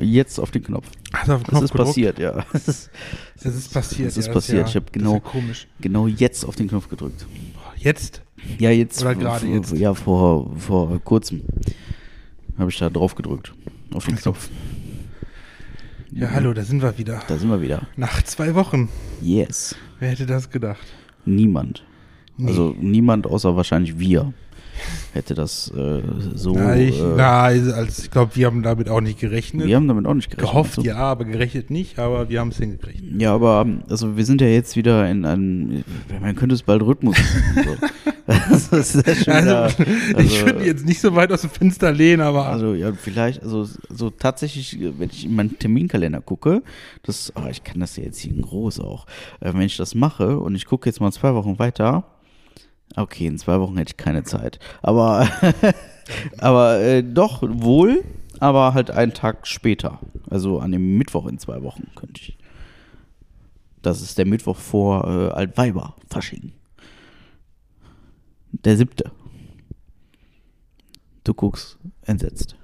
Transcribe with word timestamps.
genau 0.00 0.12
jetzt 0.12 0.38
auf 0.40 0.50
den 0.50 0.62
Knopf. 0.64 0.86
Du 1.26 1.32
auf 1.34 1.42
den 1.42 1.44
Das 1.44 1.44
Knopf 1.50 1.62
ist 1.64 1.70
gedruckt? 1.72 1.88
passiert, 1.88 2.18
ja. 2.18 2.44
Das 2.52 2.68
ist, 2.68 2.90
Das 3.42 3.54
ist 3.54 3.72
passiert. 3.72 4.08
Das 4.08 4.16
ist 4.16 4.26
ja, 4.26 4.32
passiert. 4.32 4.58
ja- 4.62 4.66
Ich 4.68 4.76
hab 4.76 4.84
das 4.86 4.92
genau- 4.92 5.16
Ist 5.16 5.24
ja 5.24 5.30
komisch. 5.30 5.66
genau 5.80 6.06
jetzt 6.06 6.44
auf 6.44 6.56
den 6.56 6.68
Knopf 6.68 6.88
gedrückt. 6.88 7.26
Jetzt? 7.76 8.22
Ja, 8.58 8.70
jetzt. 8.70 9.00
Oder 9.02 9.14
gerade 9.14 9.46
jetzt? 9.46 9.72
Ja, 9.72 9.94
vor, 9.94 10.54
vor 10.56 10.98
kurzem 11.00 11.42
habe 12.58 12.70
ich 12.70 12.78
da 12.78 12.90
drauf 12.90 13.14
gedrückt. 13.14 13.52
Auf 13.92 14.06
den. 14.06 14.16
Knopf. 14.16 14.48
Ja, 16.12 16.30
hallo, 16.30 16.52
da 16.52 16.62
sind 16.64 16.82
wir 16.82 16.96
wieder. 16.98 17.22
Da 17.28 17.38
sind 17.38 17.50
wir 17.50 17.60
wieder. 17.62 17.86
Nach 17.96 18.22
zwei 18.22 18.54
Wochen. 18.54 18.88
Yes. 19.22 19.76
Wer 20.00 20.10
hätte 20.10 20.26
das 20.26 20.50
gedacht? 20.50 20.84
Niemand. 21.24 21.84
Nee. 22.36 22.48
Also 22.48 22.74
niemand 22.80 23.26
außer 23.26 23.54
wahrscheinlich 23.56 23.98
wir 23.98 24.32
hätte 25.12 25.34
das 25.34 25.70
äh, 25.76 26.02
so. 26.34 26.52
na, 26.52 26.76
ich, 26.76 26.98
äh, 26.98 27.14
na, 27.16 27.42
also 27.42 28.02
ich 28.02 28.10
glaube, 28.10 28.36
wir 28.36 28.46
haben 28.46 28.62
damit 28.62 28.88
auch 28.88 29.00
nicht 29.00 29.18
gerechnet. 29.18 29.66
wir 29.66 29.76
haben 29.76 29.88
damit 29.88 30.06
auch 30.06 30.14
nicht 30.14 30.30
gerechnet. 30.30 30.50
Gehofft, 30.50 30.78
Also, 30.78 30.88
ja, 30.88 30.96
aber 30.96 31.24
gerechnet 31.24 31.70
nicht, 31.70 31.98
aber 31.98 32.28
wir 32.28 32.40
haben 32.40 32.48
es 32.48 32.58
hingekriegt. 32.58 33.02
Ja, 33.18 33.34
aber 33.34 33.66
also 33.88 34.16
wir 34.16 34.24
sind 34.24 34.40
ja 34.40 34.48
jetzt 34.48 34.76
wieder 34.76 35.08
in 35.10 35.24
einem, 35.24 35.84
man 36.20 36.34
könnte 36.36 36.54
es 36.54 36.62
bald 36.62 36.82
Rhythmus 36.82 37.16
so. 37.16 37.76
Das 38.30 38.68
ist 38.68 38.94
ja 39.06 39.14
schon 39.14 39.42
wieder, 39.42 39.62
Also, 39.64 40.20
ich 40.20 40.44
würde 40.44 40.64
jetzt 40.64 40.86
nicht 40.86 41.00
so 41.00 41.16
weit 41.16 41.32
aus 41.32 41.40
dem 41.40 41.50
Fenster 41.50 41.90
lehnen, 41.90 42.22
aber 42.22 42.46
Also 42.46 42.74
ja, 42.74 42.92
vielleicht, 42.92 43.42
also 43.42 43.66
so 43.88 44.10
tatsächlich, 44.10 44.78
wenn 44.80 45.10
ich 45.10 45.24
in 45.24 45.34
meinen 45.34 45.58
Terminkalender 45.58 46.20
gucke, 46.20 46.62
das, 47.02 47.32
ah, 47.34 47.48
ich 47.50 47.64
kann 47.64 47.80
das 47.80 47.96
ja 47.96 48.04
jetzt 48.04 48.18
hier 48.20 48.32
in 48.32 48.42
groß 48.42 48.80
auch, 48.80 49.06
äh, 49.40 49.52
wenn 49.52 49.62
ich 49.62 49.76
das 49.76 49.94
mache 49.94 50.38
und 50.38 50.54
ich 50.54 50.66
gucke 50.66 50.88
jetzt 50.88 51.00
mal 51.00 51.10
zwei 51.10 51.34
Wochen 51.34 51.58
weiter, 51.58 52.04
okay, 52.96 53.26
in 53.26 53.38
zwei 53.38 53.60
Wochen 53.60 53.76
hätte 53.76 53.92
ich 53.92 53.96
keine 53.96 54.24
Zeit, 54.24 54.58
aber, 54.82 55.28
aber 56.38 56.80
äh, 56.80 57.02
doch 57.02 57.42
wohl, 57.42 58.04
aber 58.38 58.74
halt 58.74 58.90
einen 58.90 59.12
Tag 59.12 59.46
später, 59.46 60.00
also 60.28 60.60
an 60.60 60.72
dem 60.72 60.98
Mittwoch 60.98 61.26
in 61.26 61.38
zwei 61.38 61.62
Wochen 61.62 61.88
könnte 61.94 62.20
ich. 62.20 62.38
Das 63.82 64.02
ist 64.02 64.18
der 64.18 64.26
Mittwoch 64.26 64.56
vor 64.56 65.04
äh, 65.06 65.30
Altweiber, 65.30 65.96
Fasching. 66.10 66.52
Der 68.52 68.76
siebte. 68.76 69.10
Du 71.24 71.34
guckst 71.34 71.78
entsetzt. 72.02 72.56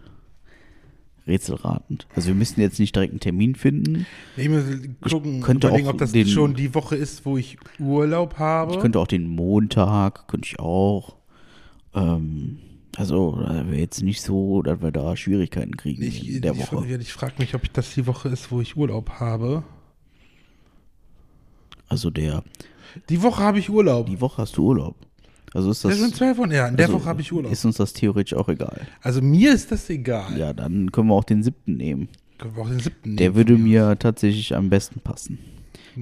Rätselratend. 1.26 2.06
Also 2.14 2.28
wir 2.28 2.34
müssen 2.34 2.60
jetzt 2.60 2.78
nicht 2.78 2.94
direkt 2.94 3.12
einen 3.12 3.20
Termin 3.20 3.54
finden. 3.56 4.06
ich 4.36 4.48
muss 4.48 4.64
gucken, 5.10 5.40
könnte 5.42 5.66
überlegen, 5.68 5.88
auch 5.88 5.92
ob 5.94 5.98
das 5.98 6.12
den- 6.12 6.26
schon 6.28 6.54
die 6.54 6.74
Woche 6.74 6.96
ist, 6.96 7.26
wo 7.26 7.36
ich 7.36 7.58
Urlaub 7.80 8.38
habe. 8.38 8.74
Ich 8.74 8.80
könnte 8.80 8.98
auch 9.00 9.06
den 9.08 9.26
Montag, 9.26 10.28
könnte 10.28 10.46
ich 10.46 10.58
auch. 10.60 11.16
Ähm, 11.94 12.58
also 12.96 13.40
da 13.42 13.66
wäre 13.66 13.76
jetzt 13.80 14.02
nicht 14.02 14.22
so, 14.22 14.62
dass 14.62 14.80
wir 14.80 14.92
da 14.92 15.16
Schwierigkeiten 15.16 15.76
kriegen 15.76 16.02
ich, 16.02 16.28
in 16.36 16.42
der 16.42 16.52
ich, 16.52 16.72
Woche. 16.72 16.86
Ich, 16.86 17.00
ich 17.00 17.12
frage 17.12 17.34
mich, 17.38 17.54
ob 17.54 17.64
ich 17.64 17.72
das 17.72 17.92
die 17.94 18.06
Woche 18.06 18.28
ist, 18.28 18.50
wo 18.52 18.60
ich 18.60 18.76
Urlaub 18.76 19.10
habe. 19.20 19.64
Also 21.88 22.10
der, 22.10 22.42
Die 23.08 23.22
Woche 23.22 23.42
habe 23.42 23.58
ich 23.58 23.70
Urlaub. 23.70 24.06
die 24.06 24.20
Woche 24.20 24.42
hast 24.42 24.56
du 24.56 24.64
Urlaub. 24.64 24.96
Also 25.56 25.70
ist 25.70 25.82
Das 25.82 25.92
das, 25.92 26.00
sind 26.00 26.14
zwei 26.14 26.36
Wochen, 26.36 26.50
ja, 26.50 26.68
in 26.68 26.76
der 26.76 26.86
also 26.86 26.98
Woche 26.98 27.06
habe 27.06 27.22
ich 27.22 27.32
Urlaub. 27.32 27.50
Ist 27.50 27.64
uns 27.64 27.78
das 27.78 27.94
theoretisch 27.94 28.34
auch 28.34 28.50
egal. 28.50 28.86
Also 29.00 29.22
mir 29.22 29.54
ist 29.54 29.72
das 29.72 29.88
egal. 29.88 30.36
Ja, 30.38 30.52
dann 30.52 30.92
können 30.92 31.08
wir 31.08 31.14
auch 31.14 31.24
den 31.24 31.42
siebten 31.42 31.78
nehmen. 31.78 32.08
Können 32.36 32.56
wir 32.56 32.62
auch 32.62 32.68
den 32.68 32.80
siebten 32.80 33.16
Der 33.16 33.28
nehmen 33.28 33.36
würde 33.36 33.54
von 33.54 33.62
mir 33.62 33.98
tatsächlich 33.98 34.54
am 34.54 34.68
besten 34.68 35.00
passen. 35.00 35.38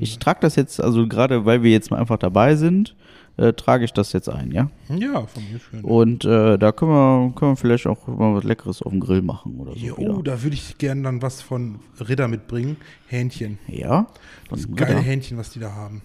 Ich 0.00 0.18
trage 0.18 0.40
das 0.40 0.56
jetzt, 0.56 0.80
also 0.80 1.06
gerade 1.06 1.44
weil 1.44 1.62
wir 1.62 1.70
jetzt 1.70 1.92
mal 1.92 2.00
einfach 2.00 2.18
dabei 2.18 2.56
sind, 2.56 2.96
äh, 3.36 3.52
trage 3.52 3.84
ich 3.84 3.92
das 3.92 4.12
jetzt 4.12 4.28
ein, 4.28 4.50
ja. 4.50 4.70
aus. 4.88 5.00
Ja, 5.00 5.24
von 5.24 5.42
mir 5.48 5.60
schön. 5.60 5.84
Und 5.84 6.24
äh, 6.24 6.58
da 6.58 6.72
können 6.72 6.90
wir, 6.90 7.32
können 7.36 7.52
wir 7.52 7.56
vielleicht 7.56 7.86
auch 7.86 8.08
mal 8.08 8.34
was 8.34 8.42
Leckeres 8.42 8.82
auf 8.82 8.90
dem 8.90 8.98
Grill 8.98 9.22
machen 9.22 9.60
oder 9.60 9.70
so. 9.74 9.78
Ja, 9.78 9.96
wieder. 9.96 10.16
oh, 10.16 10.22
da 10.22 10.42
würde 10.42 10.54
ich 10.54 10.78
gerne 10.78 11.02
dann 11.02 11.22
was 11.22 11.42
von 11.42 11.78
Ritter 12.00 12.26
mitbringen. 12.26 12.76
Hähnchen. 13.06 13.58
ja? 13.68 14.08
Das 14.50 14.62
Von 14.62 14.74
geile 14.74 14.96
Ritter? 14.96 15.02
Hähnchen, 15.02 15.38
was 15.38 15.50
die 15.50 15.60
da 15.60 15.72
haben. 15.72 16.02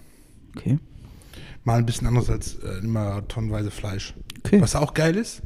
Okay. 0.56 0.78
Mal 1.70 1.78
ein 1.78 1.86
bisschen 1.86 2.08
anders 2.08 2.32
als 2.32 2.56
äh, 2.64 2.84
immer 2.84 3.22
tonnenweise 3.28 3.70
Fleisch. 3.70 4.16
Okay. 4.44 4.60
Was 4.60 4.76
auch 4.76 4.96
geil 4.96 5.16
ist, 5.16 5.44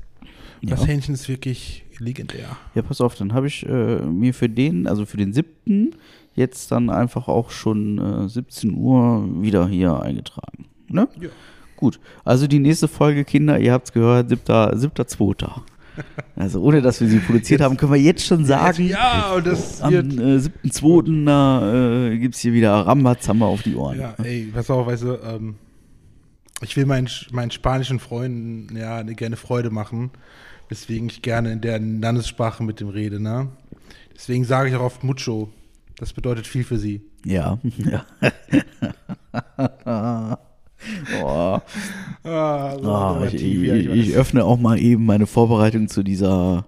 das 0.62 0.80
Ja. 0.80 0.88
Hähnchen 0.88 1.14
ist 1.14 1.28
wirklich 1.28 1.84
legendär. 2.00 2.56
ja, 2.76 2.82
pass 2.82 3.02
auf, 3.02 3.16
dann 3.16 3.34
habe 3.34 3.48
ich 3.48 3.66
äh, 3.66 3.98
mir 4.00 4.34
für 4.34 4.48
den, 4.48 4.88
also 4.88 5.06
für 5.06 5.18
den 5.18 5.34
siebten, 5.34 5.96
jetzt 6.34 6.72
dann 6.72 6.90
einfach 6.90 7.28
auch 7.28 7.50
schon 7.50 7.98
äh, 8.26 8.30
17 8.30 8.74
Uhr 8.74 9.28
wieder 9.42 9.68
hier 9.68 10.00
eingetragen. 10.02 10.64
Ne? 10.88 11.10
Ja. 11.20 11.28
Gut. 11.76 12.00
Also 12.24 12.48
die 12.48 12.60
nächste 12.60 12.88
Folge, 12.88 13.26
Kinder, 13.26 13.60
ihr 13.60 13.74
habt 13.74 13.88
es 13.88 13.92
gehört, 13.94 14.30
siebter, 14.30 14.78
siebter, 14.78 15.06
zweiter. 15.06 15.62
Also 16.38 16.62
ohne, 16.62 16.82
dass 16.82 17.02
wir 17.02 17.10
sie 17.10 17.20
produziert 17.20 17.60
haben, 17.60 17.76
können 17.76 17.92
wir 17.92 18.00
jetzt 18.00 18.26
schon 18.26 18.46
sagen, 18.46 18.88
ja, 18.88 19.40
das 19.42 19.82
am 19.82 19.94
äh, 19.94 20.38
7.2. 20.38 21.26
da 21.26 22.08
äh, 22.12 22.18
gibt 22.18 22.34
es 22.36 22.40
hier 22.42 22.54
wieder 22.54 22.72
Rambazamba 22.74 23.46
auf 23.46 23.62
die 23.62 23.76
Ohren. 23.76 24.00
Ja, 24.00 24.16
ey, 24.24 24.50
pass 24.54 24.70
auf, 24.72 24.88
weißt 24.88 25.04
du, 25.04 25.20
ähm, 25.22 25.56
ich 26.64 26.78
will 26.78 26.86
meinen, 26.86 27.10
meinen 27.32 27.52
spanischen 27.52 28.00
Freunden 28.00 28.76
ja 28.76 29.02
gerne 29.04 29.36
Freude 29.36 29.70
machen, 29.70 30.12
weswegen 30.70 31.10
ich 31.10 31.22
gerne 31.22 31.52
in 31.52 31.62
der 31.62 31.80
Landessprache 31.80 32.64
mit 32.64 32.80
dem 32.80 32.90
rede, 32.90 33.20
ne? 33.20 33.50
Deswegen 34.16 34.46
sage 34.46 34.70
ich 34.70 34.76
auch 34.76 34.84
oft 34.84 35.04
mucho. 35.04 35.50
Das 35.98 36.14
bedeutet 36.14 36.48
viel 36.48 36.64
für 36.64 36.78
sie. 36.78 37.02
Ja. 37.26 37.60
ja. 37.78 38.06
oh, 41.24 41.60
Ah, 42.26 42.76
oh, 42.76 43.26
ich, 43.26 43.44
ich, 43.44 44.16
öffne 44.16 44.46
auch 44.46 44.58
mal 44.58 44.80
eben 44.80 45.06
meine 45.06 45.28
Vorbereitung 45.28 45.90
zu 45.90 46.04
dieser 46.04 46.66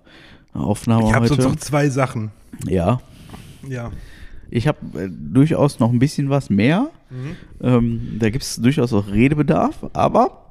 Aufnahme 0.54 1.08
Ich 1.08 1.14
habe 1.14 1.28
sonst 1.28 1.44
noch 1.44 1.56
zwei 1.56 1.90
Sachen. 1.90 2.32
ja. 2.68 3.00
Ja. 3.68 3.92
Ich 4.50 4.68
habe 4.68 4.80
äh, 5.04 5.10
durchaus 5.10 5.80
noch 5.80 5.92
ein 5.92 6.00
bisschen 6.00 6.30
was 6.30 6.50
mehr. 6.50 6.92
Mhm. 7.10 7.36
Ähm, 7.62 8.02
da 8.20 8.30
gibt 8.30 8.44
es 8.44 8.56
durchaus 8.58 8.94
auch 8.94 9.08
Redebedarf, 9.08 9.86
aber 9.94 10.42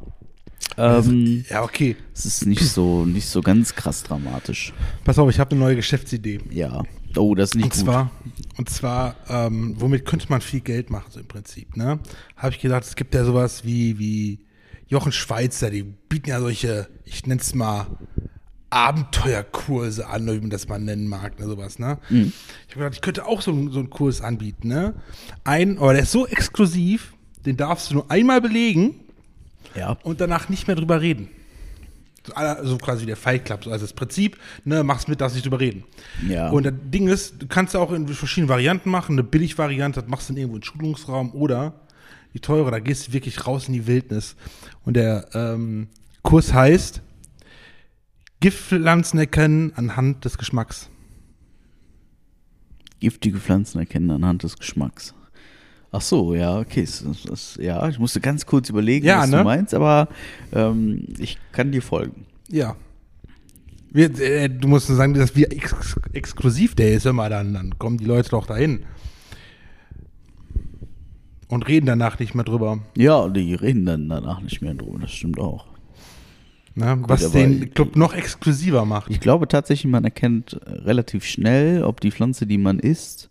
ähm, 0.76 1.44
Ja, 1.48 1.62
okay. 1.62 1.96
es 2.14 2.24
ist 2.26 2.46
nicht 2.46 2.62
so, 2.68 3.04
nicht 3.04 3.26
so 3.28 3.40
ganz 3.42 3.74
krass 3.74 4.02
dramatisch. 4.02 4.72
Pass 5.04 5.18
auf, 5.18 5.30
ich 5.30 5.38
habe 5.38 5.52
eine 5.52 5.60
neue 5.60 5.76
Geschäftsidee. 5.76 6.40
Ja. 6.50 6.82
Oh, 7.16 7.34
das 7.36 7.50
ist 7.50 7.54
nicht 7.56 7.64
Und 7.66 7.70
gut. 7.74 7.80
zwar, 7.84 8.10
und 8.56 8.68
zwar, 8.70 9.14
ähm, 9.28 9.74
womit 9.78 10.04
könnte 10.04 10.26
man 10.30 10.40
viel 10.40 10.60
Geld 10.60 10.90
machen, 10.90 11.06
so 11.10 11.20
im 11.20 11.28
Prinzip, 11.28 11.76
ne? 11.76 12.00
Habe 12.36 12.54
ich 12.54 12.60
gedacht, 12.60 12.82
es 12.82 12.96
gibt 12.96 13.14
ja 13.14 13.24
sowas 13.24 13.64
wie, 13.64 13.98
wie 14.00 14.40
Jochen 14.88 15.12
Schweizer, 15.12 15.70
die 15.70 15.82
bieten 15.84 16.30
ja 16.30 16.40
solche, 16.40 16.88
ich 17.04 17.24
nenne 17.26 17.40
es 17.40 17.54
mal, 17.54 17.86
Abenteuerkurse 18.74 20.06
an, 20.08 20.26
wie 20.26 20.40
man 20.40 20.50
das 20.50 20.68
mal 20.68 20.78
nennen 20.78 21.08
mag, 21.08 21.38
ne, 21.38 21.46
sowas, 21.46 21.78
ne? 21.78 21.98
Mhm. 22.10 22.32
Ich 22.68 22.74
habe 22.74 22.80
gedacht, 22.84 22.94
ich 22.94 23.00
könnte 23.02 23.26
auch 23.26 23.40
so, 23.40 23.52
einen- 23.52 23.70
so 23.70 23.78
einen 23.78 23.90
Kurs 23.90 24.20
anbieten, 24.20 24.68
ne? 24.68 24.94
Ein, 25.44 25.78
aber 25.78 25.92
der 25.92 26.02
ist 26.02 26.12
so 26.12 26.26
exklusiv, 26.26 27.14
den 27.46 27.56
darfst 27.56 27.90
du 27.90 27.94
nur 27.94 28.10
einmal 28.10 28.40
belegen 28.40 28.96
ja. 29.74 29.96
und 30.02 30.20
danach 30.20 30.48
nicht 30.48 30.66
mehr 30.66 30.76
drüber 30.76 31.00
reden. 31.00 31.28
So, 32.26 32.32
aller- 32.34 32.64
so 32.66 32.78
quasi 32.78 33.02
wie 33.02 33.06
der 33.06 33.16
Fight 33.16 33.44
Club, 33.44 33.64
so 33.64 33.70
also 33.70 33.84
das 33.84 33.92
Prinzip, 33.92 34.38
ne, 34.64 34.82
machst 34.82 35.08
mit, 35.08 35.20
darfst 35.20 35.34
nicht 35.36 35.44
drüber 35.44 35.60
reden. 35.60 35.84
Ja. 36.28 36.48
Und 36.50 36.64
das 36.64 36.72
Ding 36.86 37.06
ist, 37.08 37.42
du 37.42 37.46
kannst 37.46 37.74
ja 37.74 37.80
auch 37.80 37.92
in 37.92 38.08
verschiedenen 38.08 38.48
Varianten 38.48 38.90
machen. 38.90 39.12
Eine 39.12 39.22
Billig-Variante, 39.24 40.00
das 40.00 40.08
machst 40.10 40.28
du 40.28 40.32
dann 40.32 40.40
irgendwo 40.40 40.56
im 40.56 40.62
Schulungsraum 40.62 41.32
oder 41.32 41.74
die 42.32 42.40
teure, 42.40 42.70
da 42.70 42.78
gehst 42.80 43.08
du 43.08 43.12
wirklich 43.12 43.46
raus 43.46 43.68
in 43.68 43.74
die 43.74 43.86
Wildnis. 43.86 44.34
Und 44.84 44.94
der 44.94 45.26
ähm, 45.34 45.88
Kurs 46.22 46.52
heißt 46.52 47.02
Giftpflanzen 48.44 49.18
erkennen 49.18 49.72
anhand 49.74 50.26
des 50.26 50.36
Geschmacks. 50.36 50.90
Giftige 53.00 53.38
Pflanzen 53.38 53.78
erkennen 53.78 54.10
anhand 54.10 54.42
des 54.42 54.58
Geschmacks. 54.58 55.14
Ach 55.90 56.02
so, 56.02 56.34
ja, 56.34 56.58
okay. 56.58 56.82
Das, 56.82 57.22
das, 57.26 57.58
ja, 57.58 57.88
ich 57.88 57.98
musste 57.98 58.20
ganz 58.20 58.44
kurz 58.44 58.68
überlegen, 58.68 59.06
Ja, 59.06 59.20
was 59.20 59.30
ne? 59.30 59.38
du 59.38 59.44
meinst, 59.44 59.72
aber 59.72 60.08
ähm, 60.52 61.06
ich 61.16 61.38
kann 61.52 61.72
dir 61.72 61.80
folgen. 61.80 62.26
Ja. 62.50 62.76
Wir, 63.90 64.14
äh, 64.20 64.50
du 64.50 64.68
musst 64.68 64.90
nur 64.90 64.98
sagen, 64.98 65.14
dass 65.14 65.34
wir 65.34 65.50
ex 65.50 65.96
exklusiv 66.12 66.74
der 66.74 66.92
ist, 66.92 67.06
immer 67.06 67.30
dann, 67.30 67.54
dann 67.54 67.78
kommen 67.78 67.96
die 67.96 68.04
Leute 68.04 68.28
doch 68.28 68.44
dahin. 68.44 68.84
Und 71.48 71.66
reden 71.66 71.86
danach 71.86 72.18
nicht 72.18 72.34
mehr 72.34 72.44
drüber. 72.44 72.80
Ja, 72.94 73.26
die 73.26 73.54
reden 73.54 73.86
dann 73.86 74.10
danach 74.10 74.42
nicht 74.42 74.60
mehr 74.60 74.74
drüber, 74.74 74.98
das 74.98 75.12
stimmt 75.12 75.38
auch. 75.38 75.73
Ne? 76.76 76.98
Was 77.06 77.24
aber 77.24 77.34
den 77.38 77.72
Club 77.72 77.94
noch 77.96 78.14
exklusiver 78.14 78.84
macht. 78.84 79.10
Ich 79.10 79.20
glaube 79.20 79.46
tatsächlich, 79.46 79.90
man 79.90 80.02
erkennt 80.04 80.54
äh, 80.66 80.70
relativ 80.70 81.24
schnell, 81.24 81.84
ob 81.84 82.00
die 82.00 82.10
Pflanze, 82.10 82.46
die 82.46 82.58
man 82.58 82.80
isst, 82.80 83.30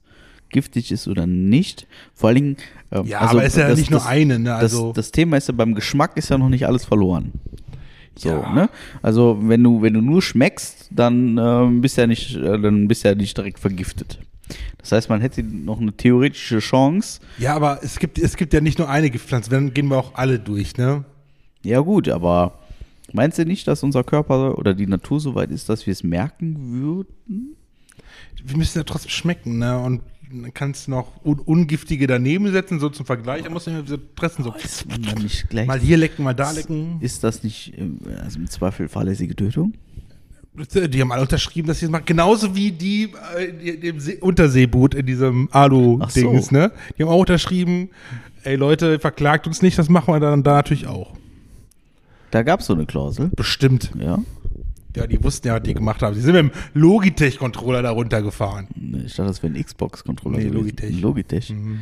giftig 0.50 0.92
ist 0.92 1.08
oder 1.10 1.28
nicht. 1.28 1.88
Vor 2.14 2.30
allen 2.30 2.36
Dingen. 2.36 2.58
ähm, 2.92 3.06
Ja, 3.06 3.20
also 3.20 3.38
aber 3.38 3.46
ist 3.46 3.58
ja 3.58 3.68
das- 3.68 3.80
nicht 3.80 3.92
nur 3.92 4.00
das- 4.00 4.08
eine, 4.08 4.40
ne? 4.40 4.56
Also, 4.56 4.88
das, 4.94 5.08
das 5.08 5.12
Thema 5.12 5.38
ist 5.38 5.48
ja 5.50 5.54
beim 5.54 5.76
Geschmack 5.76 6.16
ist 6.16 6.30
ja 6.30 6.38
noch 6.38 6.48
nicht 6.50 6.66
alles 6.66 6.86
verloren. 6.86 7.34
So, 8.16 8.30
Ja. 8.30 8.54
ne? 8.54 8.70
Also 9.02 9.40
wenn 9.42 9.64
du, 9.64 9.82
wenn 9.82 9.94
du 9.96 10.02
nur 10.02 10.22
schmeckst, 10.22 10.88
dann 10.92 11.38
ähm, 11.38 11.82
bist 11.82 11.98
ja 11.98 12.06
nicht, 12.08 12.36
äh, 12.36 12.62
dann 12.62 12.88
bist 12.88 13.04
ja 13.04 13.14
nicht 13.16 13.36
direkt 13.36 13.60
vergiftet. 13.60 14.20
Das 14.78 14.92
heißt, 14.92 15.10
man 15.10 15.20
hätte 15.22 15.42
noch 15.42 15.82
eine 15.82 15.92
theoretische 15.94 16.60
Chance. 16.60 17.20
ja, 17.40 17.56
aber 17.56 17.80
es 17.82 17.98
gibt, 18.00 18.20
es 18.20 18.36
gibt 18.38 18.54
ja 18.54 18.62
nicht 18.62 18.78
nur 18.78 18.88
eine 18.90 19.10
Giftpflanze, 19.10 19.50
dann 19.50 19.74
gehen 19.74 19.88
wir 19.88 19.98
auch 19.98 20.14
alle 20.16 20.38
durch, 20.40 20.78
ne? 20.78 21.04
Ja 21.64 21.80
gut, 21.80 22.08
aber 22.10 22.60
meinst 23.14 23.38
du 23.38 23.46
nicht, 23.46 23.68
dass 23.68 23.84
unser 23.84 24.04
Körper 24.04 24.58
oder 24.58 24.74
die 24.74 24.88
Natur 24.88 25.20
so 25.20 25.36
weit 25.36 25.52
ist, 25.52 25.70
dass 25.70 25.86
wir 25.86 25.92
es 25.92 26.04
merken 26.04 26.74
würden? 26.74 27.56
wir 28.46 28.58
müssen 28.58 28.78
ja 28.78 28.84
trotzdem 28.84 29.10
schmecken, 29.10 29.58
ne? 29.60 29.80
Und 29.80 30.02
dann 30.32 30.54
kannst 30.54 30.88
du 30.88 30.92
noch 30.92 31.24
un 31.24 31.40
ungiftige 31.40 32.08
daneben 32.08 32.52
setzen, 32.52 32.80
so 32.80 32.90
zum 32.90 33.06
Vergleich. 33.06 33.44
Da 33.44 33.50
musst 33.50 33.68
du 33.68 33.86
so 33.86 33.98
pressen, 34.16 34.44
so. 34.44 34.54
Gleich. 35.50 35.68
Mal 35.68 35.80
hier 35.80 35.98
lecken, 35.98 36.24
mal 36.24 36.34
da 36.34 36.52
lecken. 36.52 36.98
Ist 37.02 37.24
das 37.24 37.44
nicht 37.44 37.74
ähm, 37.78 38.00
also 38.22 38.40
im 38.40 38.50
Zweifel 38.50 38.90
fahrlässige 38.90 39.36
Tötung? 39.36 39.74
Die 40.56 41.02
haben 41.02 41.12
alle 41.12 41.24
unterschrieben, 41.24 41.68
dass 41.68 41.80
sie 41.80 41.86
das 41.86 41.92
machen. 41.92 42.06
Genauso 42.06 42.56
wie 42.56 42.72
die, 42.72 43.12
äh, 43.36 43.94
See 43.98 44.18
Unterseeboot 44.20 44.94
in 44.94 45.06
diesem 45.06 45.50
Alu-Dings, 45.52 46.48
so. 46.48 46.56
ne? 46.56 46.72
Die 46.98 47.04
haben 47.04 47.10
auch 47.10 47.22
unterschrieben, 47.22 47.90
ey 48.44 48.56
Leute, 48.56 49.00
verklagt 49.00 49.48
uns 49.48 49.64
nicht, 49.64 49.80
das 49.80 49.90
machen 49.90 50.14
wir 50.14 50.20
dann 50.20 50.44
da 50.44 50.54
natürlich 50.56 50.86
auch. 50.86 51.16
Da 52.34 52.42
gab 52.42 52.62
es 52.62 52.66
so 52.66 52.74
eine 52.74 52.88
Klausel. 52.88 53.30
Bestimmt. 53.36 53.92
Ja. 53.96 54.18
Ja, 54.96 55.06
die 55.06 55.24
wussten 55.24 55.50
ja, 55.50 55.54
was 55.54 55.62
die 55.62 55.76
gemacht 55.76 56.02
haben. 56.02 56.16
Sie 56.16 56.22
sind 56.22 56.34
mit 56.34 56.46
dem 56.46 56.52
Logitech-Controller 56.74 57.84
da 57.84 57.92
runtergefahren. 57.92 58.70
Ich 59.06 59.14
dachte, 59.14 59.28
das 59.28 59.44
wäre 59.44 59.54
ein 59.54 59.64
Xbox-Controller. 59.64 60.38
Nee, 60.38 60.46
gewesen. 60.46 60.58
Logitech. 60.58 61.02
Logitech. 61.02 61.50
Mhm. 61.52 61.82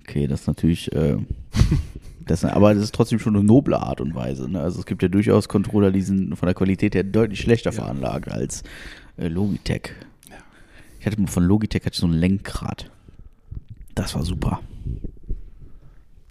Okay, 0.00 0.26
das 0.26 0.40
ist 0.40 0.46
natürlich. 0.46 0.90
Äh, 0.92 1.18
das, 2.26 2.46
aber 2.46 2.72
das 2.72 2.84
ist 2.84 2.94
trotzdem 2.94 3.18
schon 3.18 3.36
eine 3.36 3.44
noble 3.44 3.78
Art 3.78 4.00
und 4.00 4.14
Weise. 4.14 4.48
Ne? 4.48 4.58
Also 4.58 4.80
es 4.80 4.86
gibt 4.86 5.02
ja 5.02 5.08
durchaus 5.08 5.48
Controller, 5.48 5.90
die 5.90 6.00
sind 6.00 6.34
von 6.34 6.46
der 6.46 6.54
Qualität 6.54 6.94
her 6.94 7.04
deutlich 7.04 7.40
schlechter 7.40 7.70
veranlagt 7.70 8.30
als 8.30 8.62
äh, 9.18 9.28
Logitech. 9.28 9.92
Ich 10.98 11.04
hatte 11.04 11.18
von 11.26 11.44
Logitech 11.44 11.82
hatte 11.84 11.92
ich 11.92 12.00
so 12.00 12.06
ein 12.06 12.14
Lenkrad. 12.14 12.90
Das 13.94 14.14
war 14.14 14.22
super. 14.22 14.60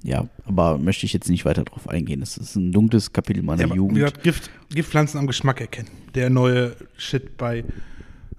Ja, 0.03 0.27
aber 0.45 0.77
möchte 0.77 1.05
ich 1.05 1.13
jetzt 1.13 1.29
nicht 1.29 1.43
weiter 1.45 1.63
drauf 1.65 1.89
eingehen. 1.89 2.21
Das 2.21 2.37
ist 2.37 2.55
ein 2.55 2.71
dunkles 2.71 3.11
Kapitel 3.11 3.43
meiner 3.43 3.59
Ja, 3.61 3.65
aber 3.65 3.73
wie 3.75 3.77
Jugend. 3.79 3.95
gesagt, 3.97 4.23
Gift, 4.23 4.49
Giftpflanzen 4.69 5.19
am 5.19 5.27
Geschmack 5.27 5.59
erkennen. 5.59 5.89
Der 6.15 6.29
neue 6.29 6.75
Shit 6.97 7.37
bei 7.37 7.65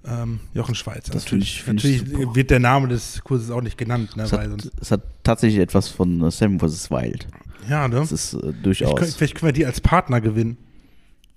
ähm, 0.03 0.39
Jochen 0.55 0.73
Schweizer. 0.73 1.13
Das 1.13 1.23
natürlich 1.25 1.55
ich- 1.55 1.61
ich 1.61 1.67
natürlich 1.67 1.99
super. 1.99 2.35
wird 2.35 2.49
der 2.49 2.59
Name 2.59 2.87
des 2.87 3.21
Kurses 3.23 3.51
auch 3.51 3.61
nicht 3.61 3.77
genannt, 3.77 4.17
ne? 4.17 4.23
es, 4.23 4.33
hat, 4.33 4.49
es 4.81 4.89
hat 4.91 5.01
tatsächlich 5.23 5.61
etwas 5.61 5.87
von 5.89 6.23
äh, 6.23 6.31
Seven 6.31 6.59
vs. 6.59 6.89
Wild. 6.89 7.27
ja, 7.69 7.87
ne? 7.87 7.97
Das 7.97 8.11
ist 8.11 8.33
äh, 8.33 8.39
Vielleicht 8.39 8.65
durchaus. 8.65 8.95
können, 8.99 9.11
vielleicht 9.11 9.35
können 9.35 9.47
wir 9.49 9.53
die 9.53 9.65
als 9.67 9.79
Partner 9.79 10.19
gewinnen. 10.19 10.57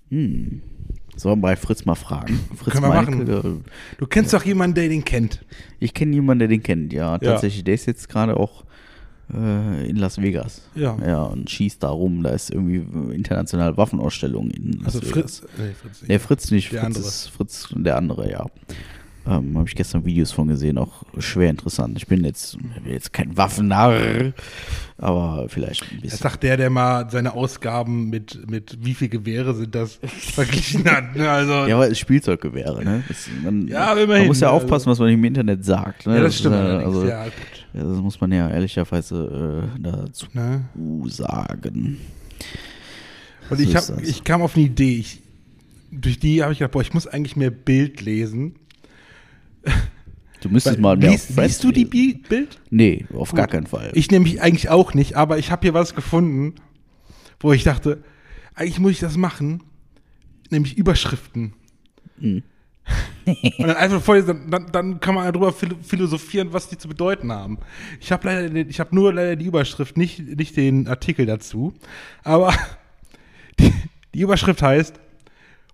Hm. 0.09 0.61
Sollen 1.15 1.37
wir 1.39 1.41
bei 1.43 1.55
Fritz 1.55 1.85
mal 1.85 1.95
fragen? 1.95 2.39
Fritz 2.57 2.73
Können 2.73 2.83
wir 2.85 2.89
Meinecke, 2.89 3.33
machen. 3.37 3.65
Du 3.99 4.05
kennst 4.07 4.33
doch 4.33 4.43
jemanden, 4.43 4.75
der 4.75 4.89
den 4.89 5.05
kennt. 5.05 5.45
Ich 5.79 5.93
kenne 5.93 6.13
jemanden, 6.13 6.39
der 6.39 6.47
den 6.49 6.61
kennt, 6.63 6.91
ja. 6.91 7.17
Tatsächlich, 7.19 7.63
der 7.63 7.75
ist 7.75 7.85
jetzt 7.85 8.09
gerade 8.09 8.35
auch 8.35 8.64
in 9.29 9.95
Las 9.95 10.21
Vegas. 10.21 10.61
Ja. 10.75 10.95
Ja, 11.05 11.23
und 11.23 11.49
schießt 11.49 11.81
da 11.81 11.89
rum. 11.89 12.21
Da 12.23 12.29
ist 12.29 12.51
irgendwie 12.51 12.77
äh, 13.11 13.15
internationale 13.15 13.75
Waffenausstellung 13.75 14.49
in 14.51 14.73
Las 14.83 14.95
Also 14.95 15.01
Vegas. 15.01 15.39
Fritz. 15.39 15.43
Nee, 15.57 15.73
Fritz 15.73 16.01
nicht. 16.01 16.09
Nee, 16.09 16.19
Fritz 16.19 16.51
nicht. 16.51 16.71
Der 16.71 16.81
Fritz 16.81 16.85
andere. 16.95 17.07
ist 17.07 17.27
Fritz 17.29 17.67
der 17.75 17.97
andere, 17.97 18.31
ja. 18.31 18.45
Ähm, 19.27 19.57
Habe 19.57 19.67
ich 19.67 19.73
gestern 19.73 20.05
Videos 20.05 20.31
von 20.31 20.47
gesehen, 20.47 20.77
auch 20.77 21.01
schwer 21.17 21.49
interessant. 21.49 21.97
Ich 21.97 22.05
bin 22.05 22.23
jetzt, 22.23 22.59
jetzt 22.87 23.11
kein 23.11 23.35
Waffennarr, 23.35 24.33
aber 24.99 25.47
vielleicht 25.49 25.81
ein 25.81 25.95
Das 25.95 26.01
bisschen. 26.03 26.19
sagt 26.19 26.43
der, 26.43 26.57
der 26.57 26.69
mal 26.69 27.09
seine 27.09 27.33
Ausgaben 27.33 28.11
mit, 28.11 28.47
mit 28.49 28.77
wie 28.85 28.93
viel 28.93 29.09
Gewehre 29.09 29.55
sind 29.55 29.73
das 29.73 29.99
verglichen 30.03 30.85
hat. 30.85 31.15
Ne? 31.15 31.27
Also, 31.27 31.51
Ja, 31.65 31.73
aber 31.75 31.85
es 31.85 31.93
ist 31.93 31.99
Spielzeuggewehre, 31.99 32.83
ne? 32.83 33.03
Das, 33.07 33.27
man, 33.43 33.67
Ja, 33.67 33.87
man 33.95 33.97
immerhin, 34.03 34.27
muss 34.27 34.39
ja 34.41 34.51
also- 34.51 34.63
aufpassen, 34.63 34.91
was 34.91 34.99
man 34.99 35.09
im 35.09 35.23
Internet 35.23 35.65
sagt. 35.65 36.05
Ne? 36.05 36.17
ja, 36.17 36.21
das 36.21 36.37
stimmt. 36.37 36.55
ist, 36.55 36.61
äh, 36.61 36.85
also, 36.85 37.07
ja, 37.07 37.23
gut. 37.23 37.33
Das 37.75 37.97
muss 38.01 38.19
man 38.21 38.31
ja 38.31 38.49
ehrlicherweise 38.49 39.69
äh, 39.75 39.79
dazu 39.81 40.27
Ne? 40.33 40.65
sagen. 41.07 41.97
Und 43.49 43.57
So 43.57 43.63
ich, 43.63 43.75
hab, 43.75 44.01
ich 44.01 44.23
kam 44.23 44.41
auf 44.41 44.55
eine 44.55 44.65
Idee. 44.65 44.97
Ich, 44.99 45.21
durch 45.91 46.19
die 46.19 46.41
habe 46.41 46.53
ich 46.53 46.59
gedacht, 46.59 46.71
boah, 46.71 46.81
ich 46.81 46.93
muss 46.93 47.05
eigentlich 47.07 47.35
mehr 47.35 47.51
Bild 47.51 48.01
lesen. 48.01 48.55
Du 50.41 50.49
müsstest 50.49 50.75
Weil- 50.77 50.81
mal 50.81 50.97
mehr 50.97 51.11
liest, 51.11 51.37
liest 51.37 51.63
du 51.63 51.71
die 51.71 51.83
lesen. 51.85 52.21
Bild? 52.29 52.59
Nee, 52.69 53.05
auf 53.13 53.33
gar 53.33 53.47
keinen 53.47 53.67
Fall. 53.67 53.91
Ich 53.93 54.11
nämlich 54.11 54.41
eigentlich 54.41 54.69
auch 54.69 54.93
nicht, 54.93 55.15
aber 55.15 55.37
ich 55.39 55.51
habe 55.51 55.63
hier 55.63 55.73
was 55.73 55.95
gefunden, 55.95 56.55
wo 57.39 57.51
ich 57.51 57.63
dachte, 57.63 58.03
eigentlich 58.53 58.79
muss 58.79 58.91
ich 58.91 58.99
das 58.99 59.17
machen, 59.17 59.63
nämlich 60.51 60.77
Überschriften. 60.77 61.53
Hm. 62.19 62.43
Und 63.25 63.67
dann 63.67 63.75
einfach 63.75 64.01
vorlesen, 64.01 64.51
dann, 64.51 64.71
dann 64.71 64.99
kann 64.99 65.15
man 65.15 65.25
darüber 65.31 65.51
philo- 65.51 65.77
philosophieren, 65.81 66.53
was 66.53 66.69
die 66.69 66.77
zu 66.77 66.87
bedeuten 66.87 67.31
haben. 67.31 67.57
Ich 67.99 68.11
habe 68.11 68.27
leider, 68.27 68.49
den- 68.49 68.69
ich 68.69 68.79
habe 68.79 68.93
nur 68.93 69.11
leider 69.13 69.35
die 69.35 69.45
Überschrift, 69.45 69.97
nicht, 69.97 70.19
nicht 70.37 70.55
den 70.55 70.87
Artikel 70.87 71.25
dazu. 71.25 71.73
Aber 72.23 72.53
die, 73.59 73.73
die 74.13 74.19
Überschrift 74.21 74.61
heißt: 74.61 74.99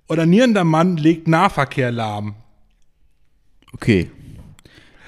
Ordinierender 0.07 0.63
Mann 0.63 0.95
legt 0.97 1.27
Nahverkehr 1.27 1.91
lahm. 1.91 2.35
okay. 3.73 4.09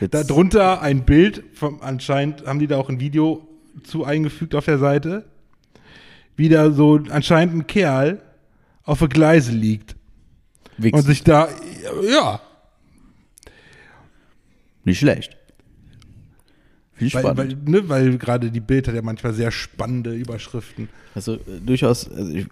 Jetzt, 0.01 0.13
Darunter 0.29 0.81
ein 0.81 1.06
Bild, 1.06 1.44
vom, 1.53 1.79
anscheinend 1.81 2.45
haben 2.45 2.59
die 2.59 2.67
da 2.67 2.77
auch 2.77 2.89
ein 2.89 2.99
Video 2.99 3.47
zu 3.83 4.03
eingefügt 4.03 4.53
auf 4.56 4.65
der 4.65 4.77
Seite, 4.79 5.23
wie 6.35 6.49
da 6.49 6.71
so 6.71 6.99
anscheinend 7.09 7.56
ein 7.56 7.67
Kerl 7.67 8.21
auf 8.83 8.99
der 8.99 9.07
Gleise 9.07 9.53
liegt 9.53 9.95
und 10.77 10.83
wichsen. 10.83 11.01
sich 11.03 11.23
da, 11.23 11.49
ja, 12.09 12.41
Nicht 14.85 14.99
schlecht. 14.99 15.37
Viel 16.95 17.11
weil, 17.13 17.21
spannend. 17.21 17.37
weil, 17.65 17.71
ne, 17.81 17.89
weil 17.89 18.17
gerade 18.17 18.51
die 18.51 18.59
Bild 18.59 18.87
hat 18.87 18.95
ja 18.95 19.01
manchmal 19.01 19.33
sehr 19.33 19.49
spannende 19.51 20.13
Überschriften. 20.13 20.89
also 21.15 21.35
äh, 21.35 21.39
durchaus, 21.65 22.09
also 22.09 22.31
ich, 22.31 22.45